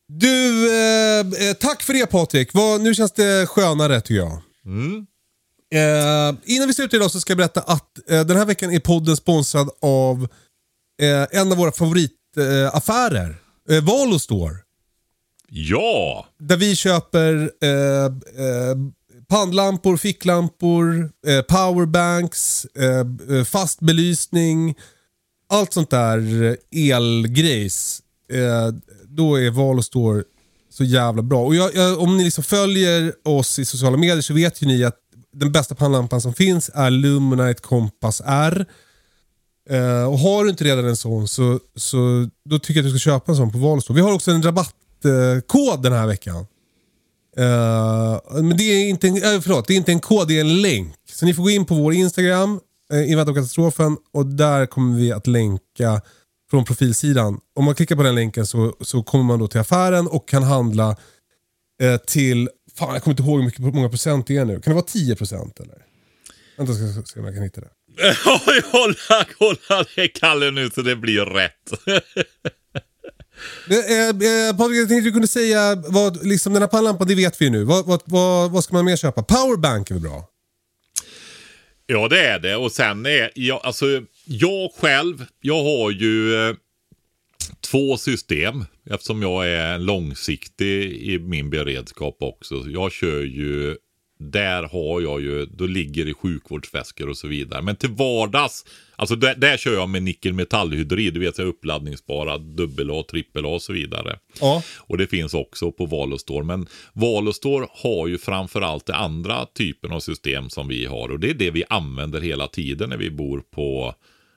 Du, 0.07 0.67
eh, 0.73 1.19
eh, 1.19 1.53
tack 1.59 1.83
för 1.83 1.93
det 1.93 2.05
Patrik. 2.05 2.53
Vad, 2.53 2.81
nu 2.81 2.95
känns 2.95 3.11
det 3.11 3.47
skönare 3.47 4.01
tycker 4.01 4.15
jag. 4.15 4.41
Mm. 4.65 5.05
Eh, 5.73 6.39
innan 6.55 6.67
vi 6.67 6.73
slutar 6.73 6.97
idag 6.97 7.11
så 7.11 7.19
ska 7.19 7.31
jag 7.31 7.37
berätta 7.37 7.61
att 7.61 8.09
eh, 8.09 8.25
den 8.25 8.37
här 8.37 8.45
veckan 8.45 8.73
är 8.73 8.79
podden 8.79 9.17
sponsrad 9.17 9.69
av 9.81 10.27
eh, 11.01 11.39
en 11.39 11.51
av 11.51 11.57
våra 11.57 11.71
favoritaffärer. 11.71 12.65
Eh, 12.65 12.75
affärer. 12.75 13.35
Ja! 15.49 16.27
Där 16.39 16.57
vi 16.57 16.75
köper 16.75 17.51
eh, 17.61 18.05
eh, 18.45 18.75
pannlampor, 19.29 19.97
ficklampor, 19.97 21.11
eh, 21.27 21.41
powerbanks, 21.41 22.65
eh, 22.65 23.37
eh 23.37 23.43
fast 23.43 23.79
belysning. 23.79 24.75
Allt 25.49 25.73
sånt 25.73 25.89
där 25.89 26.43
eh, 26.43 26.91
elgrejs. 26.95 28.01
Eh, 28.31 28.73
då 29.07 29.39
är 29.39 29.51
Val 29.51 29.83
så 30.69 30.83
jävla 30.83 31.21
bra. 31.21 31.45
Och 31.45 31.55
jag, 31.55 31.75
jag, 31.75 31.99
om 31.99 32.17
ni 32.17 32.23
liksom 32.23 32.43
följer 32.43 33.13
oss 33.23 33.59
i 33.59 33.65
sociala 33.65 33.97
medier 33.97 34.21
så 34.21 34.33
vet 34.33 34.61
ju 34.61 34.67
ni 34.67 34.83
att 34.83 34.95
den 35.33 35.51
bästa 35.51 35.75
pannlampan 35.75 36.21
som 36.21 36.33
finns 36.33 36.71
är 36.73 36.89
Luminite 36.89 37.61
Compass 37.61 38.21
R. 38.25 38.65
Eh, 39.69 40.03
och 40.03 40.19
har 40.19 40.43
du 40.43 40.49
inte 40.49 40.63
redan 40.63 40.85
en 40.85 40.97
sån 40.97 41.27
så, 41.27 41.59
så 41.75 42.29
då 42.45 42.59
tycker 42.59 42.79
jag 42.79 42.87
att 42.87 42.93
du 42.93 42.99
ska 42.99 43.11
köpa 43.11 43.31
en 43.31 43.35
sån 43.35 43.51
på 43.51 43.57
Valstore. 43.57 43.95
Vi 43.95 44.01
har 44.01 44.13
också 44.13 44.31
en 44.31 44.43
rabatt 44.43 44.75
rabattkod 45.05 45.83
den 45.83 45.93
här 45.93 46.07
veckan. 46.07 46.45
Uh, 47.39 48.43
men 48.43 48.57
det 48.57 48.63
är, 48.63 48.89
inte 48.89 49.07
en, 49.07 49.15
äh, 49.15 49.41
förlåt, 49.41 49.67
det 49.67 49.73
är 49.73 49.77
inte 49.77 49.91
en 49.91 49.99
kod, 49.99 50.27
det 50.27 50.37
är 50.37 50.41
en 50.41 50.61
länk. 50.61 50.95
Så 51.11 51.25
ni 51.25 51.33
får 51.33 51.43
gå 51.43 51.49
in 51.49 51.65
på 51.65 51.75
vår 51.75 51.93
Instagram, 51.93 52.59
eh, 52.93 52.99
uh, 52.99 53.11
Invänta 53.11 53.33
katastrofen 53.33 53.97
och 54.13 54.25
där 54.25 54.65
kommer 54.65 54.97
vi 54.97 55.11
att 55.11 55.27
länka 55.27 56.01
från 56.49 56.65
profilsidan. 56.65 57.39
Om 57.55 57.65
man 57.65 57.75
klickar 57.75 57.95
på 57.95 58.03
den 58.03 58.15
länken 58.15 58.45
så, 58.45 58.75
så 58.81 59.03
kommer 59.03 59.23
man 59.23 59.39
då 59.39 59.47
till 59.47 59.59
affären 59.59 60.07
och 60.07 60.29
kan 60.29 60.43
handla 60.43 60.95
eh, 61.81 61.97
till, 61.97 62.49
fan 62.75 62.93
jag 62.93 63.03
kommer 63.03 63.13
inte 63.13 63.23
ihåg 63.23 63.39
hur 63.39 63.45
mycket, 63.45 63.59
många 63.59 63.89
procent 63.89 64.27
det 64.27 64.37
är 64.37 64.45
nu. 64.45 64.53
Kan 64.53 64.71
det 64.71 64.75
vara 64.75 64.85
10 64.85 65.15
procent 65.15 65.59
eller? 65.59 65.85
Vänta 66.57 66.73
ska 66.73 67.03
se 67.13 67.19
om 67.19 67.25
jag 67.25 67.35
kan 67.35 67.43
hitta 67.43 67.61
det. 67.61 67.69
Kolla 68.23 68.61
hålla, 68.71 69.25
hålla 69.39 69.85
det 69.95 70.07
Kalle 70.07 70.51
nu 70.51 70.69
så 70.69 70.81
det 70.81 70.95
blir 70.95 71.25
rätt. 71.25 71.73
Eh, 73.69 74.09
eh, 74.09 74.57
Patrik, 74.57 74.77
jag 74.77 74.89
tänkte 74.89 75.07
du 75.07 75.11
kunde 75.11 75.27
säga, 75.27 75.75
vad, 75.75 76.25
liksom, 76.25 76.53
den 76.53 76.61
här 76.61 76.69
pannlampan, 76.69 77.07
det 77.07 77.15
vet 77.15 77.41
vi 77.41 77.45
ju 77.45 77.51
nu. 77.51 77.63
Vad, 77.63 77.85
vad, 77.85 78.01
vad, 78.05 78.51
vad 78.51 78.63
ska 78.63 78.73
man 78.73 78.85
mer 78.85 78.97
köpa? 78.97 79.23
Powerbank 79.23 79.89
är 79.89 79.95
väl 79.95 80.03
bra? 80.03 80.29
Ja, 81.85 82.07
det 82.07 82.25
är 82.25 82.39
det. 82.39 82.55
Och 82.55 82.71
sen 82.71 83.05
är 83.05 83.31
jag, 83.35 83.61
alltså, 83.63 83.85
jag 84.25 84.71
själv, 84.79 85.25
jag 85.41 85.63
har 85.63 85.91
ju 85.91 86.35
eh, 86.49 86.55
två 87.61 87.97
system 87.97 88.65
eftersom 88.89 89.21
jag 89.21 89.47
är 89.47 89.77
långsiktig 89.77 90.91
i 90.91 91.19
min 91.19 91.49
beredskap 91.49 92.17
också. 92.19 92.55
Jag 92.55 92.91
kör 92.91 93.23
ju 93.23 93.77
där 94.19 94.63
har 94.63 95.01
jag 95.01 95.21
ju, 95.21 95.45
då 95.45 95.65
ligger 95.65 96.05
det 96.05 96.13
sjukvårdsväskor 96.13 97.09
och 97.09 97.17
så 97.17 97.27
vidare. 97.27 97.61
Men 97.61 97.75
till 97.75 97.89
vardags, 97.89 98.65
alltså 98.99 99.15
där, 99.15 99.35
där 99.35 99.57
kör 99.57 99.73
jag 99.73 99.89
med 99.89 100.03
nickelmetallhydrid, 100.03 101.13
du 101.13 101.19
vet 101.19 101.37
jag 101.37 101.47
uppladdningsbara 101.47 102.37
dubbel 102.37 102.91
A, 102.91 103.03
trippel 103.09 103.45
A 103.45 103.49
och 103.49 103.61
så 103.61 103.73
vidare. 103.73 104.19
Ja. 104.41 104.63
Och 104.77 104.97
det 104.97 105.07
finns 105.07 105.33
också 105.33 105.71
på 105.71 105.85
Valostor. 105.85 106.43
Men 106.43 106.67
Valostor 106.93 107.67
har 107.71 108.07
ju 108.07 108.17
framförallt 108.17 108.85
det 108.85 108.95
andra 108.95 109.45
typen 109.45 109.91
av 109.91 109.99
system 109.99 110.49
som 110.49 110.67
vi 110.67 110.85
har. 110.85 111.11
Och 111.11 111.19
det 111.19 111.29
är 111.29 111.33
det 111.33 111.51
vi 111.51 111.63
använder 111.69 112.21
hela 112.21 112.47
tiden 112.47 112.89
när 112.89 112.97
vi 112.97 113.09
bor 113.09 113.43
på 113.51 113.95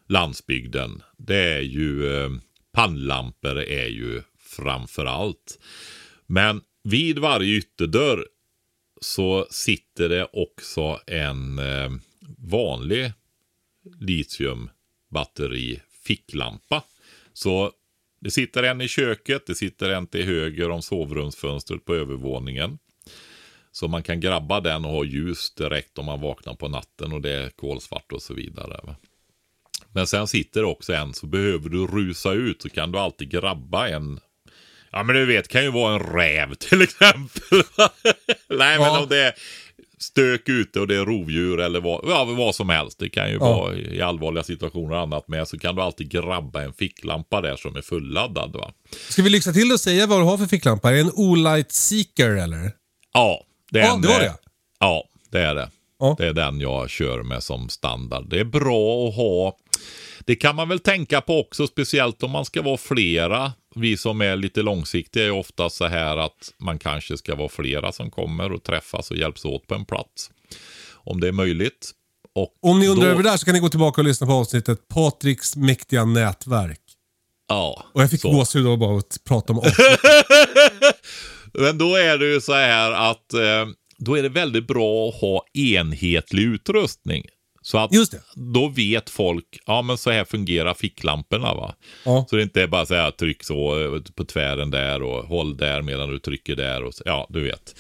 landsbygden. 0.08 1.02
Det 1.18 1.54
är 1.54 1.60
ju 1.60 2.16
eh, 2.16 2.30
pannlampor 2.72 3.58
är 3.58 3.88
ju 3.88 4.22
framförallt. 4.56 5.58
Men 6.26 6.60
vid 6.84 7.18
varje 7.18 7.56
ytterdörr 7.56 8.26
så 9.00 9.46
sitter 9.50 10.08
det 10.08 10.28
också 10.32 11.00
en 11.06 11.58
eh, 11.58 11.90
vanlig 12.38 13.12
litiumbatteri 14.00 15.80
ficklampa. 16.04 16.82
Så 17.32 17.72
det 18.20 18.30
sitter 18.30 18.62
en 18.62 18.80
i 18.80 18.88
köket, 18.88 19.46
det 19.46 19.54
sitter 19.54 19.90
en 19.90 20.06
till 20.06 20.24
höger 20.24 20.70
om 20.70 20.82
sovrumsfönstret 20.82 21.84
på 21.84 21.94
övervåningen. 21.94 22.78
Så 23.72 23.88
man 23.88 24.02
kan 24.02 24.20
grabba 24.20 24.60
den 24.60 24.84
och 24.84 24.90
ha 24.90 25.04
ljus 25.04 25.54
direkt 25.54 25.98
om 25.98 26.04
man 26.06 26.20
vaknar 26.20 26.54
på 26.54 26.68
natten 26.68 27.12
och 27.12 27.20
det 27.20 27.30
är 27.32 27.50
kolsvart 27.50 28.12
och 28.12 28.22
så 28.22 28.34
vidare. 28.34 28.94
Men 29.92 30.06
sen 30.06 30.26
sitter 30.26 30.60
det 30.60 30.66
också 30.66 30.92
en, 30.92 31.14
så 31.14 31.26
behöver 31.26 31.68
du 31.68 31.86
rusa 31.86 32.32
ut 32.32 32.62
så 32.62 32.68
kan 32.70 32.92
du 32.92 32.98
alltid 32.98 33.30
grabba 33.30 33.88
en. 33.88 34.20
Ja 34.90 35.02
men 35.02 35.16
du 35.16 35.26
vet, 35.26 35.48
kan 35.48 35.64
ju 35.64 35.70
vara 35.70 35.94
en 35.94 36.00
räv 36.14 36.54
till 36.54 36.82
exempel. 36.82 37.62
Nej 38.48 38.78
men 38.78 38.86
Ja. 38.86 39.00
om 39.02 39.08
det 39.08 39.16
är 39.18 39.32
stök 40.02 40.48
ute 40.48 40.80
och 40.80 40.86
det 40.86 40.96
är 40.96 41.04
rovdjur 41.04 41.60
eller 41.60 41.80
vad, 41.80 42.00
ja, 42.08 42.24
vad 42.24 42.54
som 42.54 42.68
helst. 42.68 42.98
Det 42.98 43.08
kan 43.08 43.28
ju 43.28 43.34
Ja. 43.34 43.38
vara 43.40 43.74
i 43.76 44.00
allvarliga 44.02 44.44
situationer 44.44 44.94
och 44.94 45.00
annat 45.00 45.28
med. 45.28 45.48
Så 45.48 45.58
kan 45.58 45.74
du 45.76 45.82
alltid 45.82 46.10
grabba 46.10 46.62
en 46.62 46.72
ficklampa 46.72 47.40
där 47.40 47.56
som 47.56 47.76
är 47.76 47.82
fulladdad 47.82 48.52
va. 48.52 48.72
Ska 49.08 49.22
vi 49.22 49.30
lyxa 49.30 49.52
till 49.52 49.72
och 49.72 49.80
säga 49.80 50.06
vad 50.06 50.20
du 50.20 50.24
har 50.24 50.38
för 50.38 50.46
ficklampa? 50.46 50.90
Är 50.90 50.94
det 50.94 51.00
en 51.00 51.10
O-Light 51.14 51.72
Seeker 51.72 52.30
eller? 52.30 52.70
Ja, 53.12 53.44
det 53.70 53.78
är 53.80 53.84
Ja, 53.84 53.94
en, 53.94 54.00
det 54.02 54.08
var 54.08 54.14
eh, 54.14 54.20
det. 54.20 54.34
Ja, 54.80 55.04
det 55.30 55.38
är 55.40 55.54
det. 55.54 55.70
Ja. 55.98 56.14
Det 56.18 56.26
är 56.26 56.32
den 56.32 56.60
jag 56.60 56.90
kör 56.90 57.22
med 57.22 57.42
som 57.42 57.68
standard. 57.68 58.28
Det 58.30 58.40
är 58.40 58.44
bra 58.44 59.08
att 59.08 59.14
ha. 59.16 59.56
Det 60.26 60.34
kan 60.36 60.56
man 60.56 60.68
väl 60.68 60.78
tänka 60.78 61.20
på 61.20 61.40
också, 61.40 61.66
speciellt 61.66 62.22
om 62.22 62.30
man 62.30 62.44
ska 62.44 62.62
vara 62.62 62.76
flera. 62.76 63.52
Vi 63.74 63.96
som 63.96 64.20
är 64.20 64.36
lite 64.36 64.62
långsiktiga 64.62 65.24
är 65.24 65.30
ofta 65.30 65.70
så 65.70 65.86
här 65.86 66.16
att 66.16 66.54
man 66.58 66.78
kanske 66.78 67.16
ska 67.16 67.34
vara 67.34 67.48
flera 67.48 67.92
som 67.92 68.10
kommer 68.10 68.52
och 68.52 68.62
träffas 68.62 69.10
och 69.10 69.16
hjälps 69.16 69.44
åt 69.44 69.66
på 69.66 69.74
en 69.74 69.84
plats. 69.84 70.30
Om 70.92 71.20
det 71.20 71.28
är 71.28 71.32
möjligt. 71.32 71.90
Och 72.34 72.54
Om 72.62 72.80
ni 72.80 72.88
undrar 72.88 73.04
då- 73.06 73.10
över 73.12 73.22
det 73.22 73.30
där 73.30 73.36
så 73.36 73.44
kan 73.44 73.54
ni 73.54 73.60
gå 73.60 73.68
tillbaka 73.68 74.00
och 74.00 74.04
lyssna 74.04 74.26
på 74.26 74.32
avsnittet 74.32 74.88
Patriks 74.88 75.56
mäktiga 75.56 76.04
nätverk. 76.04 76.80
Ja, 77.48 77.84
Och 77.94 78.02
jag 78.02 78.10
fick 78.10 78.22
gåshud 78.22 78.66
av 78.66 78.72
att 78.72 78.78
bara 78.78 78.98
att 78.98 79.18
prata 79.24 79.52
om. 79.52 79.62
Men 81.52 81.78
då 81.78 81.96
är 81.96 82.18
det 82.18 82.26
ju 82.26 82.40
så 82.40 82.52
här 82.52 82.90
att 83.10 83.32
eh, 83.32 83.66
då 83.98 84.18
är 84.18 84.22
det 84.22 84.28
väldigt 84.28 84.66
bra 84.66 85.08
att 85.08 85.14
ha 85.20 85.44
enhetlig 85.54 86.42
utrustning. 86.42 87.24
Så 87.62 87.78
att 87.78 87.92
Just 87.92 88.12
det. 88.12 88.22
då 88.34 88.68
vet 88.68 89.10
folk, 89.10 89.58
ja 89.66 89.82
men 89.82 89.98
så 89.98 90.10
här 90.10 90.24
fungerar 90.24 90.74
ficklamporna 90.74 91.54
va. 91.54 91.74
Ja. 92.04 92.26
Så 92.30 92.36
det 92.36 92.42
inte 92.42 92.62
är 92.62 92.66
bara 92.66 92.86
så 92.86 92.94
här, 92.94 93.10
tryck 93.10 93.44
så 93.44 93.84
eh, 93.84 94.00
på 94.14 94.24
tvären 94.24 94.70
där 94.70 95.02
och 95.02 95.24
håll 95.24 95.56
där 95.56 95.82
medan 95.82 96.08
du 96.10 96.18
trycker 96.18 96.56
där 96.56 96.82
och 96.82 96.94
så, 96.94 97.02
ja 97.06 97.26
du 97.30 97.42
vet. 97.42 97.76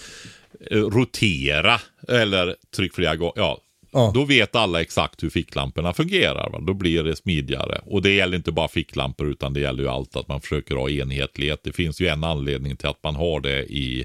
Eh, 0.70 0.78
Rotera 0.78 1.80
eller 2.08 2.56
tryck 2.76 2.94
flera 2.94 3.16
gånger, 3.16 3.32
ja. 3.36 3.58
Ja. 3.92 4.10
Då 4.14 4.24
vet 4.24 4.56
alla 4.56 4.80
exakt 4.80 5.22
hur 5.22 5.30
ficklamporna 5.30 5.92
fungerar. 5.92 6.50
Va? 6.50 6.60
Då 6.60 6.74
blir 6.74 7.02
det 7.02 7.16
smidigare. 7.16 7.80
Och 7.86 8.02
det 8.02 8.10
gäller 8.10 8.36
inte 8.36 8.52
bara 8.52 8.68
ficklampor 8.68 9.30
utan 9.30 9.52
det 9.52 9.60
gäller 9.60 9.82
ju 9.82 9.88
allt 9.88 10.16
att 10.16 10.28
man 10.28 10.40
försöker 10.40 10.74
ha 10.74 10.90
enhetlighet. 10.90 11.60
Det 11.64 11.72
finns 11.72 12.00
ju 12.00 12.06
en 12.08 12.24
anledning 12.24 12.76
till 12.76 12.88
att 12.88 13.02
man 13.04 13.14
har 13.16 13.40
det 13.40 13.62
i 13.72 14.04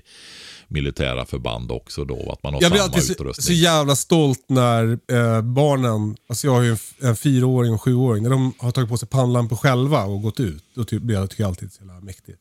militära 0.67 1.25
förband 1.25 1.71
också 1.71 2.05
då. 2.05 2.31
Att 2.31 2.43
man 2.43 2.53
har 2.53 2.61
Jag 2.61 2.71
blir 2.71 2.81
samma 2.81 2.93
så, 2.97 3.11
utrustning. 3.13 3.43
så 3.43 3.53
jävla 3.53 3.95
stolt 3.95 4.45
när 4.47 4.83
eh, 5.11 5.41
barnen, 5.41 6.17
alltså 6.29 6.47
jag 6.47 6.53
har 6.53 6.61
ju 6.61 6.71
en, 6.71 6.77
en 7.07 7.15
fyraåring 7.15 7.71
och 7.71 7.75
en 7.75 7.79
sjuåring, 7.79 8.23
när 8.23 8.29
de 8.29 8.53
har 8.59 8.71
tagit 8.71 8.89
på 8.89 8.97
sig 8.97 9.07
pannlampor 9.09 9.55
själva 9.55 10.03
och 10.03 10.21
gått 10.21 10.39
ut. 10.39 10.63
Då 10.75 10.83
ty, 10.83 10.99
blir 10.99 11.15
jag, 11.15 11.29
tycker 11.29 11.43
jag 11.43 11.49
alltid 11.49 11.73
så 11.73 11.79
jävla 11.83 11.99
mäktigt. 12.01 12.39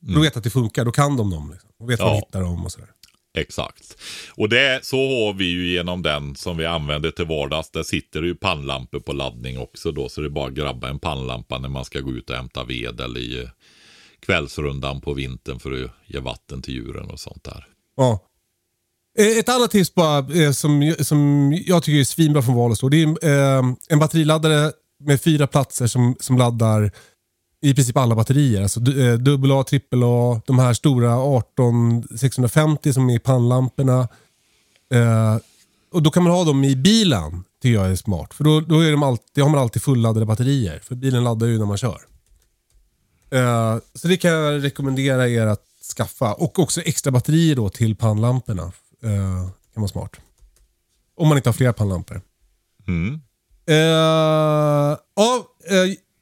Då 0.00 0.20
vet 0.20 0.36
att 0.36 0.44
det 0.44 0.50
funkar, 0.50 0.84
då 0.84 0.92
kan 0.92 1.16
de 1.16 1.30
dem. 1.30 1.50
Liksom. 1.52 1.70
Och 1.80 1.90
vet 1.90 2.00
Ja. 2.00 2.06
de 2.08 2.14
hittar 2.16 2.40
dem 2.40 2.64
och 2.64 2.72
sådär. 2.72 2.88
Exakt. 3.36 3.96
Och 4.34 4.48
det, 4.48 4.80
så 4.82 4.96
har 4.96 5.32
vi 5.32 5.44
ju 5.44 5.72
genom 5.72 6.02
den 6.02 6.34
som 6.34 6.56
vi 6.56 6.66
använder 6.66 7.10
till 7.10 7.26
vardags. 7.26 7.70
Där 7.70 7.82
sitter 7.82 8.20
det 8.20 8.26
ju 8.26 8.34
pannlampor 8.34 9.00
på 9.00 9.12
laddning 9.12 9.58
också 9.58 9.92
då. 9.92 10.08
Så 10.08 10.20
det 10.20 10.26
är 10.26 10.30
bara 10.30 10.46
att 10.46 10.54
grabba 10.54 10.88
en 10.88 10.98
pannlampa 10.98 11.58
när 11.58 11.68
man 11.68 11.84
ska 11.84 12.00
gå 12.00 12.10
ut 12.10 12.30
och 12.30 12.36
hämta 12.36 12.64
ved 12.64 13.00
eller 13.00 13.20
i 13.20 13.42
eh, 13.42 13.48
kvällsrundan 14.20 15.00
på 15.00 15.14
vintern 15.14 15.60
för 15.60 15.84
att 15.84 15.90
ge 16.06 16.18
vatten 16.18 16.62
till 16.62 16.74
djuren 16.74 17.10
och 17.10 17.20
sånt 17.20 17.44
där. 17.44 17.66
Ja. 17.96 18.20
Eh, 19.18 19.38
ett 19.38 19.48
annat 19.48 19.70
tips 19.70 19.94
bara, 19.94 20.18
eh, 20.18 20.52
som, 20.52 20.94
som 21.00 21.52
jag 21.66 21.82
tycker 21.82 22.00
är 22.00 22.04
svinbra 22.04 22.42
från 22.42 22.54
Valostore. 22.54 22.90
Det 22.90 23.28
är 23.28 23.64
en 23.88 23.98
batteriladdare 23.98 24.72
med 25.04 25.20
fyra 25.20 25.46
platser 25.46 25.86
som, 25.86 26.16
som 26.20 26.38
laddar 26.38 26.90
i 27.62 27.74
princip 27.74 27.96
alla 27.96 28.14
batterier. 28.14 28.62
Alltså 28.62 28.80
du- 28.80 29.08
eh, 29.12 29.18
dubbel 29.18 29.52
A, 29.52 29.64
trippel 29.68 30.02
A, 30.04 30.40
de 30.46 30.58
här 30.58 30.72
stora 30.74 31.16
18650 31.16 32.92
som 32.92 33.10
är 33.10 33.14
i 33.14 33.18
pannlamporna. 33.18 34.08
Eh, 34.92 35.36
och 35.92 36.02
då 36.02 36.10
kan 36.10 36.22
man 36.22 36.32
ha 36.32 36.44
dem 36.44 36.64
i 36.64 36.76
bilen, 36.76 37.44
tycker 37.62 37.74
jag 37.74 37.90
är 37.90 37.96
smart. 37.96 38.34
För 38.34 38.44
då, 38.44 38.60
då 38.60 38.80
är 38.80 38.90
de 38.90 39.02
alltid, 39.02 39.44
har 39.44 39.50
man 39.50 39.60
alltid 39.60 39.82
fulladdade 39.82 40.26
batterier. 40.26 40.78
För 40.82 40.94
bilen 40.94 41.24
laddar 41.24 41.46
ju 41.46 41.58
när 41.58 41.66
man 41.66 41.76
kör. 41.78 42.00
Eh, 43.30 43.76
så 43.94 44.08
det 44.08 44.16
kan 44.16 44.30
jag 44.30 44.64
rekommendera 44.64 45.28
er 45.28 45.46
att 45.46 45.62
skaffa. 45.96 46.34
Och 46.34 46.58
också 46.58 46.80
extra 46.80 47.10
batterier 47.12 47.56
då 47.56 47.68
till 47.68 47.96
pannlamporna. 47.96 48.62
Eh, 49.02 49.48
kan 49.74 49.80
vara 49.82 49.88
smart. 49.88 50.12
Om 51.16 51.28
man 51.28 51.36
inte 51.36 51.48
har 51.48 51.54
flera 51.54 51.72
pannlampor. 51.72 52.20
Mm. 52.88 53.20
Eh, 53.68 53.74
ja, 55.16 55.46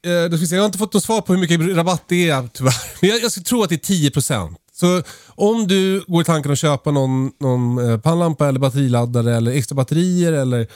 eh, 0.05 0.31
då 0.31 0.37
ska 0.37 0.47
se. 0.47 0.55
Jag 0.55 0.63
har 0.63 0.67
inte 0.67 0.79
fått 0.79 0.95
något 0.95 1.05
svar 1.05 1.21
på 1.21 1.33
hur 1.33 1.41
mycket 1.41 1.77
rabatt 1.77 2.03
det 2.09 2.29
är 2.29 2.49
tyvärr. 2.53 2.75
Men 3.01 3.11
jag, 3.11 3.21
jag 3.23 3.31
skulle 3.31 3.45
tro 3.45 3.63
att 3.63 3.69
det 3.69 3.75
är 3.91 4.11
10%. 4.11 4.55
Så 4.73 5.03
om 5.29 5.67
du 5.67 6.05
går 6.07 6.23
i 6.23 6.25
tanken 6.25 6.53
att 6.53 6.59
köpa 6.59 6.91
någon, 6.91 7.31
någon 7.41 7.91
eh, 7.91 7.99
pannlampa 8.01 8.49
eller 8.49 8.61
batteriladdare 8.61 9.37
eller 9.37 9.53
extra 9.53 9.75
batterier 9.77 10.33
eller 10.33 10.67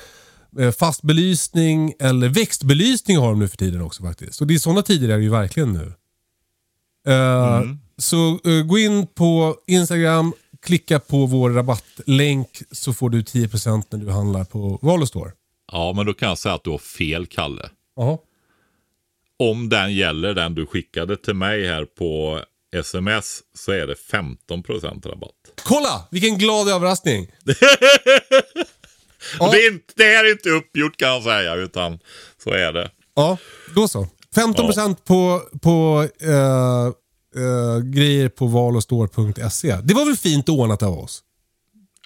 eh, 0.59 0.71
fast 0.71 1.03
belysning 1.03 1.93
eller 2.01 2.29
växtbelysning 2.29 3.19
har 3.19 3.29
de 3.31 3.39
nu 3.39 3.49
för 3.49 3.57
tiden 3.57 3.83
också 3.83 4.03
faktiskt. 4.03 4.41
Och 4.41 4.47
det 4.47 4.55
är 4.55 4.59
sådana 4.59 4.83
tider 4.83 5.09
är 5.09 5.17
det 5.17 5.23
ju 5.23 5.31
verkligen 5.31 5.73
nu. 5.73 5.93
Eh, 7.13 7.63
Så 7.99 8.39
eh, 8.45 8.63
gå 8.67 8.79
in 8.79 9.07
på 9.07 9.57
Instagram, 9.67 10.33
klicka 10.63 10.99
på 11.01 11.27
vår 11.27 11.51
rabattlänk 11.51 12.63
så 12.73 12.93
får 12.93 13.11
du 13.11 13.23
10% 13.23 13.83
när 13.91 13.99
du 13.99 14.11
handlar 14.11 14.45
på 14.45 14.79
Valostore. 14.83 15.33
Ja, 15.73 15.93
men 15.97 16.07
då 16.07 16.15
kan 16.15 16.29
jag 16.29 16.39
säga 16.39 16.55
att 16.55 16.65
du 16.65 16.71
har 16.71 16.79
fel, 16.79 17.27
Kalle. 17.27 17.69
Jaha. 17.97 18.19
Om 19.39 19.69
den 19.69 19.95
gäller, 19.95 20.35
den 20.35 20.55
du 20.55 20.67
skickade 20.67 21.17
till 21.17 21.35
mig 21.35 21.67
här 21.67 21.85
på 21.85 22.41
sms, 22.77 23.41
så 23.55 23.73
är 23.73 23.87
det 23.87 23.95
15% 23.95 25.09
rabatt. 25.09 25.33
Kolla! 25.65 26.09
Vilken 26.11 26.39
glad 26.39 26.69
överraskning. 26.69 27.27
Ja. 29.39 29.51
Det, 29.53 29.59
är 29.59 29.73
inte, 29.73 29.93
det 29.97 30.05
här 30.05 30.25
är 30.25 30.33
inte 30.33 30.51
uppgjort 30.51 30.97
kan 30.97 31.09
jag 31.09 31.23
säga, 31.23 31.55
utan 31.55 31.99
så 32.45 32.51
är 32.51 32.73
det. 32.73 32.91
Ja, 33.15 33.39
då 33.75 33.89
så. 33.89 34.07
15% 34.35 34.97
på, 35.05 35.43
på 35.63 36.09
eh, 36.21 36.87
eh, 37.43 37.81
grejer 37.85 38.29
på 38.29 38.47
valostore.se. 38.47 39.77
Det 39.85 39.95
var 39.95 40.05
väl 40.05 40.17
fint 40.17 40.49
ordnat 40.49 40.83
av 40.83 40.99
oss? 40.99 41.23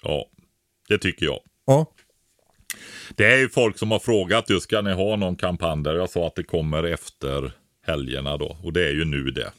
Ja, 0.03 0.25
det 0.87 0.97
tycker 0.97 1.25
jag. 1.25 1.39
Ja. 1.65 1.85
Det 3.17 3.25
är 3.33 3.37
ju 3.37 3.49
folk 3.49 3.77
som 3.77 3.91
har 3.91 3.99
frågat 3.99 4.49
just, 4.49 4.63
ska 4.63 4.81
ni 4.81 4.93
ha 4.93 5.15
någon 5.15 5.35
kampanj 5.35 5.83
där? 5.83 5.95
Jag 5.95 6.09
sa 6.09 6.27
att 6.27 6.35
det 6.35 6.43
kommer 6.43 6.83
efter 6.83 7.51
helgerna 7.87 8.37
då. 8.37 8.57
Och 8.63 8.73
det 8.73 8.87
är 8.87 8.91
ju 8.91 9.05
nu 9.05 9.23
det. 9.31 9.51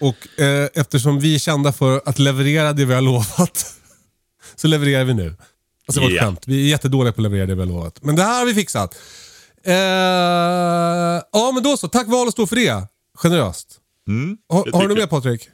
Och 0.00 0.40
eh, 0.40 0.68
eftersom 0.74 1.20
vi 1.20 1.34
är 1.34 1.38
kända 1.38 1.72
för 1.72 2.00
att 2.04 2.18
leverera 2.18 2.72
det 2.72 2.84
vi 2.84 2.94
har 2.94 3.00
lovat, 3.00 3.66
så 4.56 4.68
levererar 4.68 5.04
vi 5.04 5.14
nu. 5.14 5.34
Alltså 5.86 6.00
det 6.00 6.06
var 6.06 6.10
ett 6.10 6.16
Ja. 6.16 6.22
skämt. 6.22 6.42
Vi 6.46 6.64
är 6.66 6.70
jättedåliga 6.70 7.12
på 7.12 7.20
att 7.20 7.22
leverera 7.22 7.46
det 7.46 7.54
vi 7.54 7.60
har 7.60 7.66
lovat. 7.66 8.02
Men 8.02 8.16
det 8.16 8.22
här 8.22 8.38
har 8.38 8.46
vi 8.46 8.54
fixat. 8.54 8.94
Eh, 9.64 9.74
ja, 11.32 11.50
men 11.54 11.62
då 11.62 11.76
så. 11.76 11.88
Tack 11.88 12.06
Val 12.08 12.26
och 12.26 12.32
stå 12.32 12.46
för 12.46 12.56
det. 12.56 12.86
Generöst. 13.14 13.76
Mm, 14.08 14.38
det 14.48 14.54
har 14.54 14.64
du 14.64 14.70
tycker 14.72 14.88
något 14.88 14.98
mer 14.98 15.06
Patrik? 15.06 15.48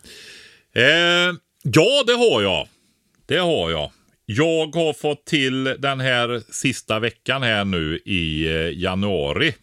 Eh, 0.74 0.82
ja, 1.62 2.04
det 2.06 2.12
har 2.12 2.42
jag. 2.42 2.68
Det 3.26 3.36
har 3.38 3.70
jag. 3.70 3.92
Jag 4.26 4.74
har 4.74 4.92
fått 4.92 5.24
till 5.24 5.64
den 5.64 6.00
här 6.00 6.42
sista 6.50 6.98
veckan 6.98 7.42
här 7.42 7.64
nu 7.64 7.98
i 8.04 8.46
eh, 8.46 8.78
januari. 8.78 9.54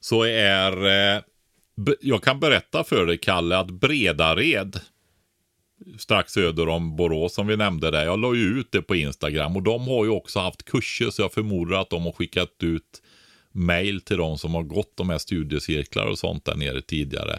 Så 0.00 0.22
är... 0.22 0.86
Eh, 0.86 1.22
jag 2.00 2.22
kan 2.22 2.40
berätta 2.40 2.84
för 2.84 3.06
dig, 3.06 3.18
Kalle, 3.18 3.56
att 3.56 3.70
Bredared, 3.70 4.80
strax 5.98 6.32
söder 6.32 6.68
om 6.68 6.96
Borås 6.96 7.34
som 7.34 7.46
vi 7.46 7.56
nämnde 7.56 7.90
där. 7.90 8.04
Jag 8.04 8.18
la 8.18 8.34
ju 8.34 8.60
ut 8.60 8.72
det 8.72 8.82
på 8.82 8.96
Instagram 8.96 9.56
och 9.56 9.62
de 9.62 9.88
har 9.88 10.04
ju 10.04 10.10
också 10.10 10.38
haft 10.38 10.64
kurser 10.64 11.10
så 11.10 11.22
jag 11.22 11.32
förmodar 11.32 11.80
att 11.80 11.90
de 11.90 12.02
har 12.02 12.12
skickat 12.12 12.62
ut 12.62 13.02
mail 13.52 14.00
till 14.00 14.16
de 14.16 14.38
som 14.38 14.54
har 14.54 14.62
gått 14.62 14.96
de 14.96 15.10
här 15.10 15.18
studiecirklar 15.18 16.06
och 16.06 16.18
sånt 16.18 16.44
där 16.44 16.54
nere 16.54 16.82
tidigare. 16.82 17.38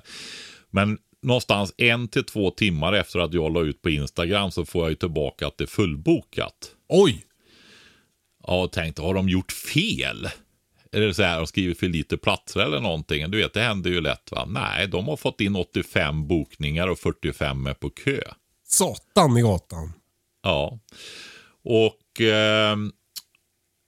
Men 0.70 0.98
någonstans 1.22 1.74
en 1.78 2.08
till 2.08 2.24
två 2.24 2.52
timmar 2.52 2.94
efter 2.94 3.20
att 3.20 3.34
jag 3.34 3.54
la 3.54 3.62
ut 3.62 3.82
på 3.82 3.90
Instagram 3.90 4.52
så 4.52 4.66
får 4.66 4.82
jag 4.82 4.90
ju 4.90 4.96
tillbaka 4.96 5.48
att 5.48 5.58
det 5.58 5.64
är 5.64 5.68
fullbokat. 5.68 6.76
Oj! 6.88 7.26
Ja, 8.48 8.64
och 8.64 8.72
tänkte, 8.72 9.02
har 9.02 9.14
de 9.14 9.30
gjort 9.30 9.52
fel? 9.52 10.30
Det 10.92 11.14
så 11.14 11.24
här, 11.24 11.38
de 11.38 11.48
skrivit 11.48 11.80
för 11.80 11.88
lite 11.88 12.18
platser 12.18 12.60
eller 12.60 12.80
någonting? 12.80 13.32
Du 13.32 13.38
vet, 13.38 13.54
det 13.54 13.62
händer 13.62 13.90
ju 13.90 14.02
lätt 14.02 14.32
va? 14.32 14.46
Nej, 14.46 14.88
de 14.88 15.08
har 15.08 15.18
fått 15.18 15.42
in 15.42 15.56
85 15.56 16.28
bokningar 16.28 16.88
och 16.88 17.00
45 17.00 17.68
är 17.68 17.74
på 17.74 17.90
kö. 17.90 18.22
Satan 18.64 19.38
i 19.38 19.42
gatan. 19.42 19.94
Ja. 20.44 20.80
Och 21.64 22.22
eh, 22.22 22.78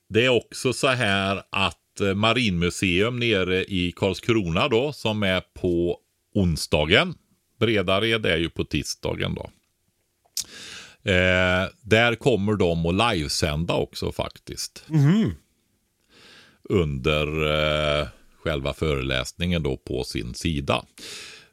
det 0.10 0.26
är 0.26 0.30
också 0.30 0.74
så 0.74 0.88
här 0.88 1.44
att 1.50 2.02
eh, 2.02 2.14
Marinmuseum 2.14 3.20
nere 3.20 3.66
i 3.66 3.94
Karlskrona 3.96 4.68
då, 4.68 4.94
som 4.94 5.24
är 5.24 5.42
på 5.62 5.98
onsdagen. 6.34 7.16
Bredared 7.62 8.26
är 8.26 8.38
ju 8.38 8.50
på 8.50 8.64
tisdagen 8.64 9.36
då. 9.36 9.50
Eh, 11.12 11.70
där 11.82 12.16
kommer 12.16 12.54
de 12.54 12.86
att 12.86 13.14
livesända 13.16 13.74
också 13.74 14.12
faktiskt. 14.12 14.84
Under 16.70 17.28
eh, 18.02 18.08
själva 18.44 18.74
föreläsningen 18.74 19.64
då 19.64 19.78
på 19.78 20.04
sin 20.04 20.34
sida. 20.34 20.86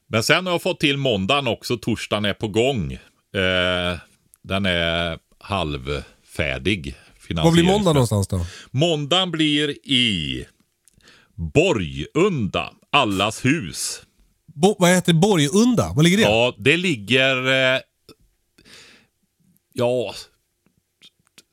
Men 0.06 0.22
sen 0.22 0.46
har 0.46 0.52
jag 0.52 0.62
fått 0.62 0.80
till 0.80 0.96
måndagen 0.96 1.46
också. 1.46 1.76
Torsdagen 1.76 2.24
är 2.24 2.34
på 2.34 2.48
gång. 2.48 2.92
Eh, 2.92 3.98
den 4.42 4.66
är 4.66 5.18
halvfärdig. 5.38 6.94
Var 7.30 7.52
blir 7.52 7.64
måndag 7.64 7.92
någonstans 7.92 8.28
då? 8.28 8.46
Måndagen 8.70 9.30
blir 9.30 9.70
i 9.88 10.46
Borgunda, 11.34 12.72
allas 12.90 13.44
hus. 13.44 14.02
Bo, 14.62 14.76
vad 14.78 14.90
heter 14.90 15.12
Borgunda? 15.12 15.92
Var 15.96 16.02
ligger 16.02 16.16
det? 16.16 16.22
Ja, 16.22 16.54
det 16.58 16.76
ligger... 16.76 17.46
Eh, 17.46 17.80
ja, 19.72 20.14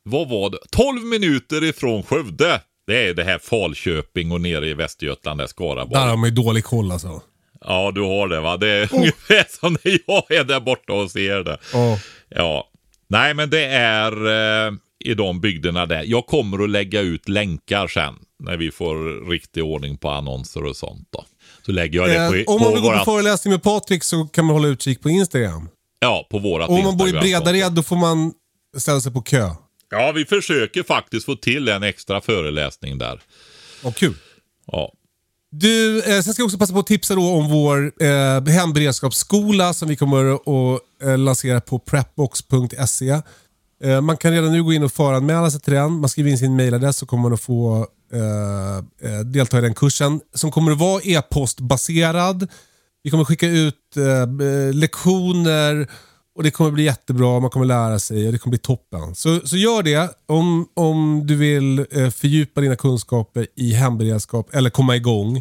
vad 0.03 0.29
var 0.29 0.49
det? 0.49 0.57
12 0.71 1.03
minuter 1.03 1.63
ifrån 1.63 2.03
Skövde. 2.03 2.61
Det 2.87 3.07
är 3.07 3.13
det 3.13 3.23
här 3.23 3.39
Falköping 3.39 4.31
och 4.31 4.41
nere 4.41 4.67
i 4.69 4.73
Västergötland, 4.73 5.39
där 5.39 5.47
Skaraborg. 5.47 6.01
Där 6.01 6.07
har 6.07 6.17
man 6.17 6.29
ju 6.29 6.35
dålig 6.35 6.63
koll 6.63 6.91
alltså. 6.91 7.21
Ja, 7.61 7.91
du 7.95 8.01
har 8.01 8.27
det 8.27 8.39
va? 8.39 8.57
Det 8.57 8.69
är 8.69 8.95
ungefär 8.95 9.45
som 9.59 9.77
när 9.83 9.99
jag 10.07 10.31
är 10.31 10.43
där 10.43 10.59
borta 10.59 10.93
och 10.93 11.11
ser 11.11 11.43
det. 11.43 11.57
Ja. 11.73 11.99
Ja. 12.29 12.69
Nej, 13.07 13.33
men 13.33 13.49
det 13.49 13.65
är 13.65 14.11
eh, 14.67 14.73
i 14.99 15.13
de 15.13 15.41
bygderna 15.41 15.85
där. 15.85 16.03
Jag 16.05 16.25
kommer 16.25 16.63
att 16.63 16.69
lägga 16.69 17.01
ut 17.01 17.29
länkar 17.29 17.87
sen. 17.87 18.15
När 18.39 18.57
vi 18.57 18.71
får 18.71 19.29
riktig 19.29 19.63
ordning 19.63 19.97
på 19.97 20.09
annonser 20.09 20.63
och 20.65 20.75
sånt 20.75 21.07
då. 21.11 21.25
Så 21.65 21.71
lägger 21.71 21.99
jag 21.99 22.09
det 22.09 22.15
Eh, 22.15 22.45
på, 22.45 22.51
om 22.53 22.57
på 22.57 22.63
man 22.63 22.73
vill 22.73 22.81
gå 22.81 22.87
på 22.87 22.93
vårat, 22.93 23.05
föreläsning 23.05 23.51
med 23.51 23.63
Patrik 23.63 24.03
så 24.03 24.25
kan 24.25 24.45
man 24.45 24.55
hålla 24.55 24.67
utkik 24.67 25.01
på 25.01 25.09
Instagram. 25.09 25.69
ja, 25.99 26.27
på 26.31 26.39
vårat 26.39 26.69
Och 26.69 26.75
om 26.75 26.83
man 26.83 26.97
bor 26.97 27.07
i. 27.07 27.11
Bredared 27.11 27.71
då 27.71 27.83
får 27.83 27.95
man 27.95 28.33
ställa 28.77 29.01
sig 29.01 29.11
på 29.11 29.21
kö. 29.21 29.49
Ja, 29.89 30.11
vi 30.11 30.25
försöker 30.25 30.83
faktiskt 30.83 31.25
få 31.25 31.35
till 31.35 31.67
en 31.67 31.83
extra 31.83 32.21
föreläsning 32.21 32.97
där. 32.97 33.21
Vad 33.83 33.95
kul. 33.95 34.15
Ja. 34.71 34.91
Du, 35.51 35.99
eh, 35.99 36.21
sen 36.21 36.23
ska 36.23 36.41
jag 36.41 36.45
också 36.45 36.57
passa 36.57 36.73
på 36.73 36.79
att 36.79 36.87
tipsa 36.87 37.15
då 37.15 37.29
om 37.29 37.49
vår 37.49 37.91
eh, 38.03 38.53
hemberedskapsskola 38.53 39.73
som 39.73 39.87
vi 39.89 39.95
kommer 39.95 40.33
att 40.33 40.81
eh, 41.03 41.17
lansera 41.17 41.61
på 41.61 41.79
prepbox.se. 41.79 43.21
Eh, 43.83 44.01
man 44.01 44.17
kan 44.17 44.31
redan 44.31 44.51
nu 44.51 44.63
gå 44.63 44.73
in 44.73 44.83
och 44.83 44.91
föranmäla 44.91 45.51
sig 45.51 45.61
till 45.61 45.73
den. 45.73 45.91
Man 45.91 46.09
skriver 46.09 46.31
in 46.31 46.37
sin 46.37 46.55
mailadress 46.55 46.97
så 46.97 47.05
kommer 47.05 47.23
man 47.23 47.33
att 47.33 47.41
få 47.41 47.87
eh, 48.13 49.09
eh 49.09 49.19
delta 49.19 49.57
i 49.57 49.61
den 49.61 49.73
kursen 49.73 50.21
som 50.33 50.51
kommer 50.51 50.71
att 50.71 50.77
vara 50.77 51.01
e-postbaserad. 51.03 52.47
Vi 53.03 53.11
kommer 53.11 53.25
skicka 53.25 53.47
ut 53.47 53.97
eh, 53.97 54.47
eh, 54.47 54.73
lektioner 54.73 55.87
och 56.35 56.43
det 56.43 56.51
kommer 56.51 56.71
bli 56.71 56.83
jättebra. 56.83 57.39
Man 57.39 57.49
kommer 57.49 57.65
lära 57.65 57.99
sig 57.99 58.25
och 58.25 58.31
det 58.31 58.37
kommer 58.37 58.51
bli 58.51 58.59
toppen. 58.59 59.15
Så, 59.15 59.39
så 59.45 59.57
gör 59.57 59.83
det 59.83 60.09
om, 60.25 60.67
om 60.73 61.21
du 61.27 61.35
vill 61.35 61.85
eh, 61.91 62.09
fördjupa 62.09 62.61
dina 62.61 62.75
kunskaper 62.75 63.47
i 63.55 63.73
hemberedskap 63.73 64.55
eller 64.55 64.69
komma 64.69 64.95
igång. 64.95 65.37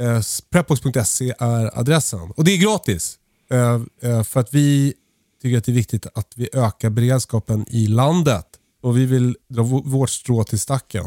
Eh, 0.00 0.20
Prepbox.se 0.50 1.34
är 1.38 1.78
adressen. 1.78 2.32
Och 2.36 2.44
det 2.44 2.52
är 2.52 2.58
gratis. 2.58 3.18
Eh, 3.50 3.80
eh, 4.10 4.22
för 4.22 4.40
att 4.40 4.54
vi 4.54 4.94
tycker 5.42 5.58
att 5.58 5.64
det 5.64 5.72
är 5.72 5.74
viktigt 5.74 6.06
att 6.14 6.32
vi 6.36 6.48
ökar 6.52 6.90
beredskapen 6.90 7.66
i 7.70 7.86
landet. 7.86 8.46
Och 8.82 8.96
vi 8.98 9.06
vill 9.06 9.36
dra 9.48 9.62
vårt 9.62 10.10
strå 10.10 10.44
till 10.44 10.60
stacken. 10.60 11.04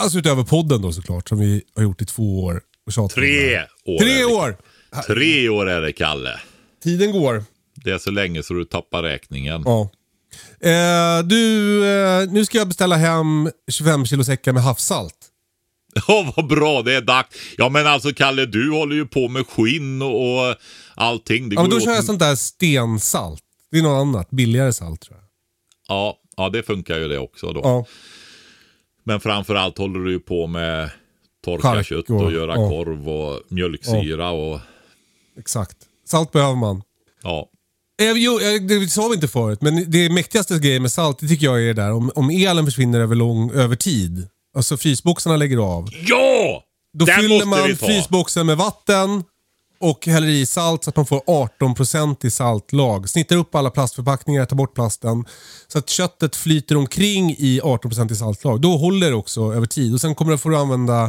Alltså 0.00 0.18
utöver 0.18 0.42
podden 0.42 0.82
då 0.82 0.92
såklart, 0.92 1.28
som 1.28 1.38
vi 1.38 1.62
har 1.76 1.82
gjort 1.82 2.02
i 2.02 2.04
två 2.06 2.44
år. 2.44 2.60
Och 2.86 3.10
Tre 3.10 3.58
år. 3.84 3.98
Tre 3.98 4.24
år! 4.24 4.56
Tre 5.06 5.48
år 5.48 5.70
är 5.70 5.80
det, 5.80 5.92
Kalle. 5.92 6.40
Tiden 6.82 7.12
går. 7.12 7.44
Det 7.74 7.90
är 7.90 7.98
så 7.98 8.10
länge 8.10 8.42
så 8.42 8.54
du 8.54 8.64
tappar 8.64 9.02
räkningen. 9.02 9.62
Ja. 9.64 9.90
Eh, 10.60 11.22
du, 11.24 11.84
eh, 11.86 12.28
nu 12.30 12.44
ska 12.44 12.58
jag 12.58 12.68
beställa 12.68 12.96
hem 12.96 13.50
25 13.70 14.06
kilo 14.06 14.24
säckar 14.24 14.52
med 14.52 14.62
havssalt. 14.62 15.14
Ja, 16.08 16.32
vad 16.36 16.46
bra, 16.46 16.82
det 16.82 16.94
är 16.94 17.00
dags. 17.00 17.28
Ja, 17.58 17.68
men 17.68 17.86
alltså 17.86 18.12
Kalle, 18.12 18.46
du 18.46 18.70
håller 18.70 18.96
ju 18.96 19.06
på 19.06 19.28
med 19.28 19.46
skinn 19.46 20.02
och, 20.02 20.48
och 20.48 20.56
allting. 20.94 21.48
Det 21.48 21.54
Ja, 21.54 21.60
men 21.62 21.70
då 21.70 21.80
kör 21.80 21.90
åt- 21.90 21.96
jag 21.96 22.04
sånt 22.04 22.18
där 22.20 22.34
stensalt. 22.36 23.42
Det 23.70 23.78
är 23.78 23.82
något 23.82 24.00
annat, 24.00 24.30
billigare 24.30 24.72
salt 24.72 25.00
tror 25.00 25.16
jag. 25.18 25.24
Ja, 25.96 26.16
ja, 26.36 26.48
det 26.48 26.62
funkar 26.62 26.98
ju 26.98 27.08
det 27.08 27.18
också 27.18 27.52
då. 27.52 27.60
Ja. 27.64 27.84
Men 29.04 29.20
framförallt 29.20 29.78
håller 29.78 30.00
du 30.00 30.12
ju 30.12 30.20
på 30.20 30.46
med 30.46 30.90
torka 31.44 31.62
Chark 31.62 31.86
kött 31.86 32.10
och- 32.10 32.22
och, 32.24 32.32
göra 32.32 32.54
ja. 32.56 32.68
korv 32.68 33.08
och 33.08 33.40
mjölksyra 33.48 34.30
och 34.30 34.60
Exakt. 35.38 35.76
Salt 36.08 36.32
behöver 36.32 36.56
man. 36.56 36.82
ja. 37.22 37.48
Eh, 38.02 38.12
jo, 38.16 38.40
eh, 38.40 38.62
det 38.62 38.88
sa 38.88 39.08
vi 39.08 39.14
inte 39.14 39.28
förut, 39.28 39.62
men 39.62 39.90
det 39.90 40.10
mäktigaste 40.10 40.58
grejen 40.58 40.82
med 40.82 40.92
salt, 40.92 41.18
det 41.18 41.28
tycker 41.28 41.46
jag 41.46 41.62
är 41.62 41.66
det 41.66 41.72
där. 41.72 41.92
Om, 41.92 42.10
om 42.14 42.30
elen 42.30 42.64
försvinner 42.64 43.00
över, 43.00 43.14
lång, 43.14 43.50
över 43.50 43.76
tid, 43.76 44.28
alltså 44.56 44.76
frysboxarna 44.76 45.36
lägger 45.36 45.58
av. 45.58 45.88
Ja! 46.06 46.64
Då 46.98 47.04
Den 47.04 47.20
fyller 47.20 47.46
man 47.46 47.76
frysboxen 47.76 48.46
med 48.46 48.56
vatten 48.56 49.24
och 49.80 50.06
häller 50.06 50.28
i 50.28 50.46
salt 50.46 50.84
så 50.84 50.90
att 50.90 50.96
man 50.96 51.06
får 51.06 51.20
18% 51.20 52.26
i 52.26 52.30
saltlag. 52.30 53.08
Snittar 53.08 53.36
upp 53.36 53.54
alla 53.54 53.70
plastförpackningar, 53.70 54.44
tar 54.44 54.56
bort 54.56 54.74
plasten. 54.74 55.24
Så 55.68 55.78
att 55.78 55.88
köttet 55.88 56.36
flyter 56.36 56.76
omkring 56.76 57.30
i 57.30 57.60
18% 57.64 58.12
i 58.12 58.16
saltlag. 58.16 58.60
Då 58.60 58.76
håller 58.76 59.10
det 59.10 59.16
också 59.16 59.40
över 59.54 59.66
tid. 59.66 59.94
Och 59.94 60.00
Sen 60.00 60.14
kommer 60.14 60.32
du 60.32 60.38
få 60.38 60.56
använda 60.56 61.04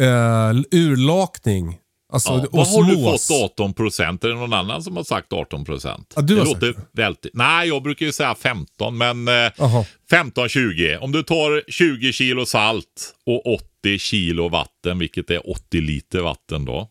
eh, 0.00 0.60
urlakning. 0.70 1.78
Alltså, 2.12 2.32
Ja, 2.32 2.46
vad 2.50 2.66
har 2.68 2.82
du 2.82 2.96
fått 2.96 3.50
18 3.52 3.74
procent? 3.74 4.24
Är 4.24 4.28
det 4.28 4.34
någon 4.34 4.52
annan 4.52 4.82
som 4.82 4.96
har 4.96 5.04
sagt 5.04 5.32
18 5.32 5.64
procent? 5.64 6.12
Ja, 6.16 6.22
du 6.22 6.34
det 6.34 6.40
har 6.40 6.46
låter 6.46 6.72
sagt 6.72 6.88
väldigt... 6.92 7.34
Nej, 7.34 7.68
jag 7.68 7.82
brukar 7.82 8.06
ju 8.06 8.12
säga 8.12 8.34
15, 8.34 8.98
men 8.98 9.28
eh, 9.28 9.34
Jaha. 9.34 9.84
15-20. 10.10 10.98
Om 10.98 11.12
du 11.12 11.22
tar 11.22 11.70
20 11.70 12.12
kilo 12.12 12.46
salt 12.46 13.14
och 13.26 13.54
80 13.82 13.98
kilo 13.98 14.48
vatten, 14.48 14.98
vilket 14.98 15.30
är 15.30 15.50
80 15.50 15.80
liter 15.80 16.20
vatten 16.20 16.64
då. 16.64 16.88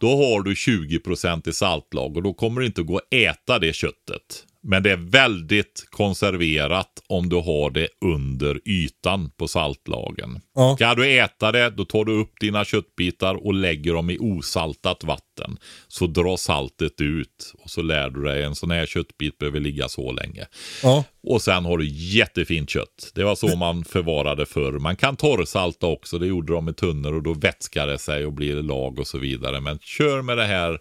Då 0.00 0.08
har 0.08 0.42
du 0.42 0.54
20 0.56 1.00
i 1.46 1.52
saltlag 1.52 2.16
och 2.16 2.22
då 2.22 2.34
kommer 2.34 2.60
det 2.60 2.66
inte 2.66 2.82
gå 2.82 2.96
att 2.96 3.14
äta 3.14 3.58
det 3.58 3.72
köttet. 3.72 4.46
Men 4.66 4.82
det 4.82 4.90
är 4.90 4.96
väldigt 4.96 5.86
konserverat 5.90 6.90
om 7.08 7.28
du 7.28 7.36
har 7.36 7.70
det 7.70 7.88
under 8.04 8.60
ytan 8.68 9.30
på 9.30 9.48
saltlagen. 9.48 10.40
Ja. 10.54 10.76
Ska 10.76 10.94
du 10.94 11.18
äta 11.18 11.52
det, 11.52 11.70
då 11.70 11.84
tar 11.84 12.04
du 12.04 12.12
upp 12.20 12.32
dina 12.40 12.64
köttbitar 12.64 13.46
och 13.46 13.54
lägger 13.54 13.94
dem 13.94 14.10
i 14.10 14.18
osaltat 14.18 15.04
vatten. 15.04 15.56
Så 15.88 16.06
drar 16.06 16.36
saltet 16.36 17.00
ut 17.00 17.54
och 17.58 17.70
så 17.70 17.82
lär 17.82 18.10
du 18.10 18.24
dig 18.24 18.42
en 18.42 18.54
sån 18.54 18.70
här 18.70 18.86
köttbit 18.86 19.38
behöver 19.38 19.60
ligga 19.60 19.88
så 19.88 20.12
länge. 20.12 20.46
Ja. 20.82 21.04
Och 21.22 21.42
sen 21.42 21.64
har 21.64 21.78
du 21.78 21.88
jättefint 21.88 22.70
kött. 22.70 23.12
Det 23.14 23.24
var 23.24 23.34
så 23.34 23.56
man 23.56 23.84
förvarade 23.84 24.46
förr. 24.46 24.72
Man 24.72 24.96
kan 24.96 25.16
torrsalta 25.16 25.86
också. 25.86 26.18
Det 26.18 26.26
gjorde 26.26 26.52
de 26.52 26.68
i 26.68 26.72
tunnor 26.72 27.14
och 27.14 27.22
då 27.22 27.34
vätskar 27.34 27.86
det 27.86 27.98
sig 27.98 28.26
och 28.26 28.32
blir 28.32 28.54
lag 28.54 28.98
och 28.98 29.06
så 29.06 29.18
vidare. 29.18 29.60
Men 29.60 29.78
kör 29.78 30.22
med 30.22 30.38
det 30.38 30.46
här 30.46 30.78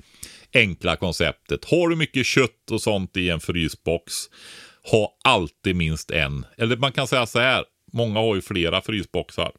enkla 0.53 0.95
konceptet. 0.95 1.65
Har 1.65 1.89
du 1.89 1.95
mycket 1.95 2.25
kött 2.25 2.71
och 2.71 2.81
sånt 2.81 3.17
i 3.17 3.29
en 3.29 3.39
frysbox, 3.39 4.13
ha 4.91 5.17
alltid 5.23 5.75
minst 5.75 6.11
en. 6.11 6.45
Eller 6.57 6.77
man 6.77 6.91
kan 6.91 7.07
säga 7.07 7.25
så 7.25 7.39
här. 7.39 7.63
Många 7.93 8.19
har 8.19 8.35
ju 8.35 8.41
flera 8.41 8.81
frysboxar. 8.81 9.51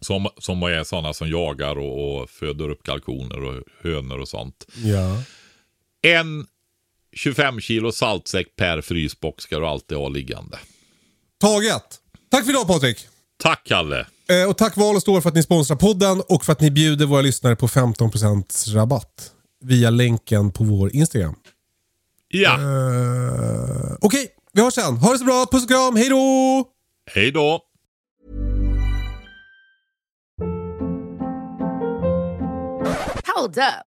Som, 0.00 0.28
som 0.38 0.62
är 0.62 0.84
sådana 0.84 1.12
som 1.12 1.28
jagar 1.28 1.78
och, 1.78 2.22
och 2.22 2.30
föder 2.30 2.68
upp 2.68 2.82
kalkoner 2.82 3.44
och 3.44 3.62
hönor 3.82 4.18
och 4.18 4.28
sånt. 4.28 4.66
ja. 4.84 5.22
En 6.02 6.46
25 7.16 7.60
kilo 7.60 7.92
saltsäck 7.92 8.56
per 8.56 8.80
frysbox 8.80 9.44
ska 9.44 9.58
du 9.58 9.66
alltid 9.66 9.98
ha 9.98 10.08
liggande. 10.08 10.58
Taget. 11.40 12.00
Tack 12.30 12.44
för 12.44 12.50
idag 12.50 12.66
Patrik. 12.66 13.06
Tack 13.42 13.64
Kalle! 13.64 14.06
Eh, 14.28 14.50
och 14.50 14.58
tack 14.58 14.76
Val 14.76 14.96
och 14.96 15.02
Stål 15.02 15.22
för 15.22 15.28
att 15.28 15.34
ni 15.34 15.42
sponsrar 15.42 15.76
podden 15.76 16.22
och 16.28 16.44
för 16.44 16.52
att 16.52 16.60
ni 16.60 16.70
bjuder 16.70 17.06
våra 17.06 17.20
lyssnare 17.20 17.56
på 17.56 17.68
15% 17.68 18.74
rabatt. 18.74 19.32
Via 19.64 19.90
länken 19.90 20.52
på 20.52 20.64
vår 20.64 20.94
Instagram. 20.96 21.34
Ja, 22.28 22.54
Eh, 22.60 23.96
Okej, 24.00 24.28
vi 24.52 24.60
hörs 24.62 24.74
sen. 24.74 24.96
Ha 24.96 25.12
det 25.12 25.18
så 25.18 25.24
bra. 25.24 25.46
Puss 25.52 25.62
och 25.62 25.68
kram. 25.68 25.96
Hej 25.96 26.08
då! 26.08 26.64
hej 27.14 27.30
då! 27.32 27.60
Hold 33.36 33.58
up. 33.58 33.93